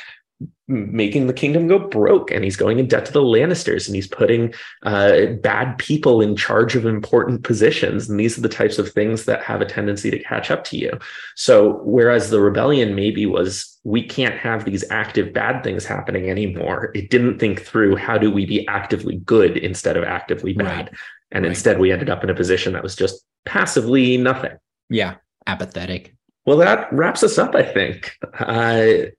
making 0.67 1.27
the 1.27 1.33
kingdom 1.33 1.69
go 1.69 1.79
broke 1.79 2.31
and 2.31 2.43
he's 2.43 2.57
going 2.57 2.79
in 2.79 2.89
debt 2.89 3.05
to 3.05 3.13
the 3.13 3.21
lannisters 3.21 3.87
and 3.87 3.95
he's 3.95 4.09
putting 4.09 4.53
uh, 4.85 5.27
bad 5.43 5.77
people 5.79 6.23
in 6.23 6.35
charge 6.35 6.75
of 6.75 6.87
important 6.87 7.45
positions 7.45 8.09
and 8.09 8.19
these 8.19 8.39
are 8.39 8.41
the 8.41 8.49
types 8.49 8.79
of 8.79 8.91
things 8.91 9.27
that 9.27 9.43
have 9.43 9.61
a 9.61 9.67
tendency 9.67 10.11
to 10.11 10.19
catch 10.21 10.51
up 10.51 10.65
to 10.65 10.79
you 10.79 10.99
so 11.37 11.81
whereas 11.85 12.31
the 12.31 12.41
rebellion 12.41 12.95
maybe 12.95 13.27
was 13.27 13.75
we 13.85 14.03
can't 14.03 14.35
have 14.35 14.65
these 14.65 14.83
active 14.91 15.33
bad 15.33 15.63
things 15.63 15.85
happening 15.85 16.31
anymore, 16.31 16.91
it 16.95 17.11
didn't 17.11 17.39
think 17.39 17.61
through 17.61 17.97
how 17.97 18.17
do 18.17 18.31
we 18.31 18.47
be 18.47 18.67
actively 18.67 19.19
good 19.19 19.59
instead 19.59 19.97
of 19.97 20.05
actively 20.05 20.55
bad. 20.55 20.87
Right. 20.87 20.91
And 21.33 21.45
Right. 21.45 21.51
instead 21.51 21.79
we 21.79 21.93
ended 21.93 22.09
up 22.09 22.25
in 22.25 22.31
a 22.31 22.35
position 22.35 22.73
that 22.73 22.83
was 22.83 22.97
just 22.97 23.23
passively 23.45 24.17
nothing. 24.17 24.53
Yeah. 24.89 25.17
Apathetic. 25.47 26.15
Well, 26.47 26.57
that 26.59 26.91
wraps 26.93 27.23
us 27.23 27.37
up, 27.37 27.55
I 27.55 27.63
think. 27.63 28.17
Uh, 28.39 29.11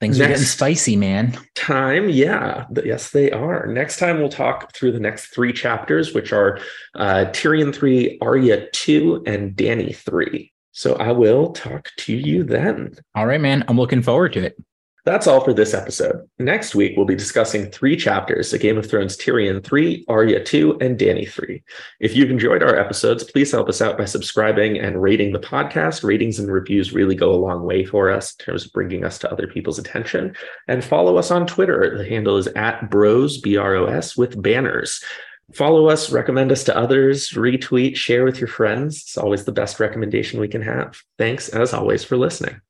Things 0.00 0.18
are 0.18 0.26
getting 0.26 0.42
spicy, 0.44 0.96
man. 0.96 1.36
time, 1.54 2.08
yeah, 2.08 2.64
yes, 2.84 3.10
they 3.10 3.30
are. 3.30 3.66
Next 3.66 3.98
time 3.98 4.18
we'll 4.18 4.30
talk 4.30 4.74
through 4.74 4.92
the 4.92 5.00
next 5.00 5.26
three 5.26 5.52
chapters, 5.52 6.14
which 6.14 6.32
are 6.32 6.58
uh, 6.94 7.26
Tyrion 7.32 7.74
3, 7.74 8.18
Arya 8.22 8.70
2, 8.70 9.24
and 9.26 9.54
Dany 9.54 9.94
3. 9.94 10.50
So 10.72 10.94
I 10.94 11.12
will 11.12 11.52
talk 11.52 11.90
to 11.98 12.14
you 12.14 12.44
then. 12.44 12.94
All 13.14 13.26
right, 13.26 13.40
man. 13.40 13.62
I'm 13.68 13.76
looking 13.76 14.02
forward 14.02 14.32
to 14.34 14.46
it. 14.46 14.56
That's 15.04 15.26
all 15.26 15.40
for 15.40 15.54
this 15.54 15.72
episode. 15.72 16.28
Next 16.38 16.74
week, 16.74 16.94
we'll 16.96 17.06
be 17.06 17.14
discussing 17.14 17.70
three 17.70 17.96
chapters 17.96 18.52
of 18.52 18.60
Game 18.60 18.76
of 18.76 18.88
Thrones 18.88 19.16
Tyrion 19.16 19.64
3, 19.64 20.04
Arya 20.08 20.44
2, 20.44 20.78
and 20.80 20.98
Dany 20.98 21.28
3. 21.28 21.62
If 22.00 22.14
you've 22.14 22.30
enjoyed 22.30 22.62
our 22.62 22.76
episodes, 22.76 23.24
please 23.24 23.50
help 23.50 23.68
us 23.68 23.80
out 23.80 23.96
by 23.96 24.04
subscribing 24.04 24.78
and 24.78 25.00
rating 25.00 25.32
the 25.32 25.38
podcast. 25.38 26.04
Ratings 26.04 26.38
and 26.38 26.52
reviews 26.52 26.92
really 26.92 27.14
go 27.14 27.32
a 27.32 27.36
long 27.36 27.64
way 27.64 27.84
for 27.84 28.10
us 28.10 28.34
in 28.38 28.44
terms 28.44 28.66
of 28.66 28.72
bringing 28.72 29.04
us 29.04 29.18
to 29.18 29.32
other 29.32 29.46
people's 29.46 29.78
attention. 29.78 30.36
And 30.68 30.84
follow 30.84 31.16
us 31.16 31.30
on 31.30 31.46
Twitter. 31.46 31.96
The 31.96 32.08
handle 32.08 32.36
is 32.36 32.48
at 32.48 32.90
bros, 32.90 33.40
B 33.40 33.56
R 33.56 33.74
O 33.74 33.86
S, 33.86 34.16
with 34.16 34.40
banners. 34.42 35.02
Follow 35.54 35.88
us, 35.88 36.12
recommend 36.12 36.52
us 36.52 36.62
to 36.64 36.76
others, 36.76 37.30
retweet, 37.30 37.96
share 37.96 38.24
with 38.24 38.38
your 38.38 38.48
friends. 38.48 38.98
It's 38.98 39.18
always 39.18 39.44
the 39.44 39.52
best 39.52 39.80
recommendation 39.80 40.38
we 40.38 40.46
can 40.46 40.62
have. 40.62 41.02
Thanks, 41.18 41.48
as 41.48 41.74
always, 41.74 42.04
for 42.04 42.16
listening. 42.16 42.60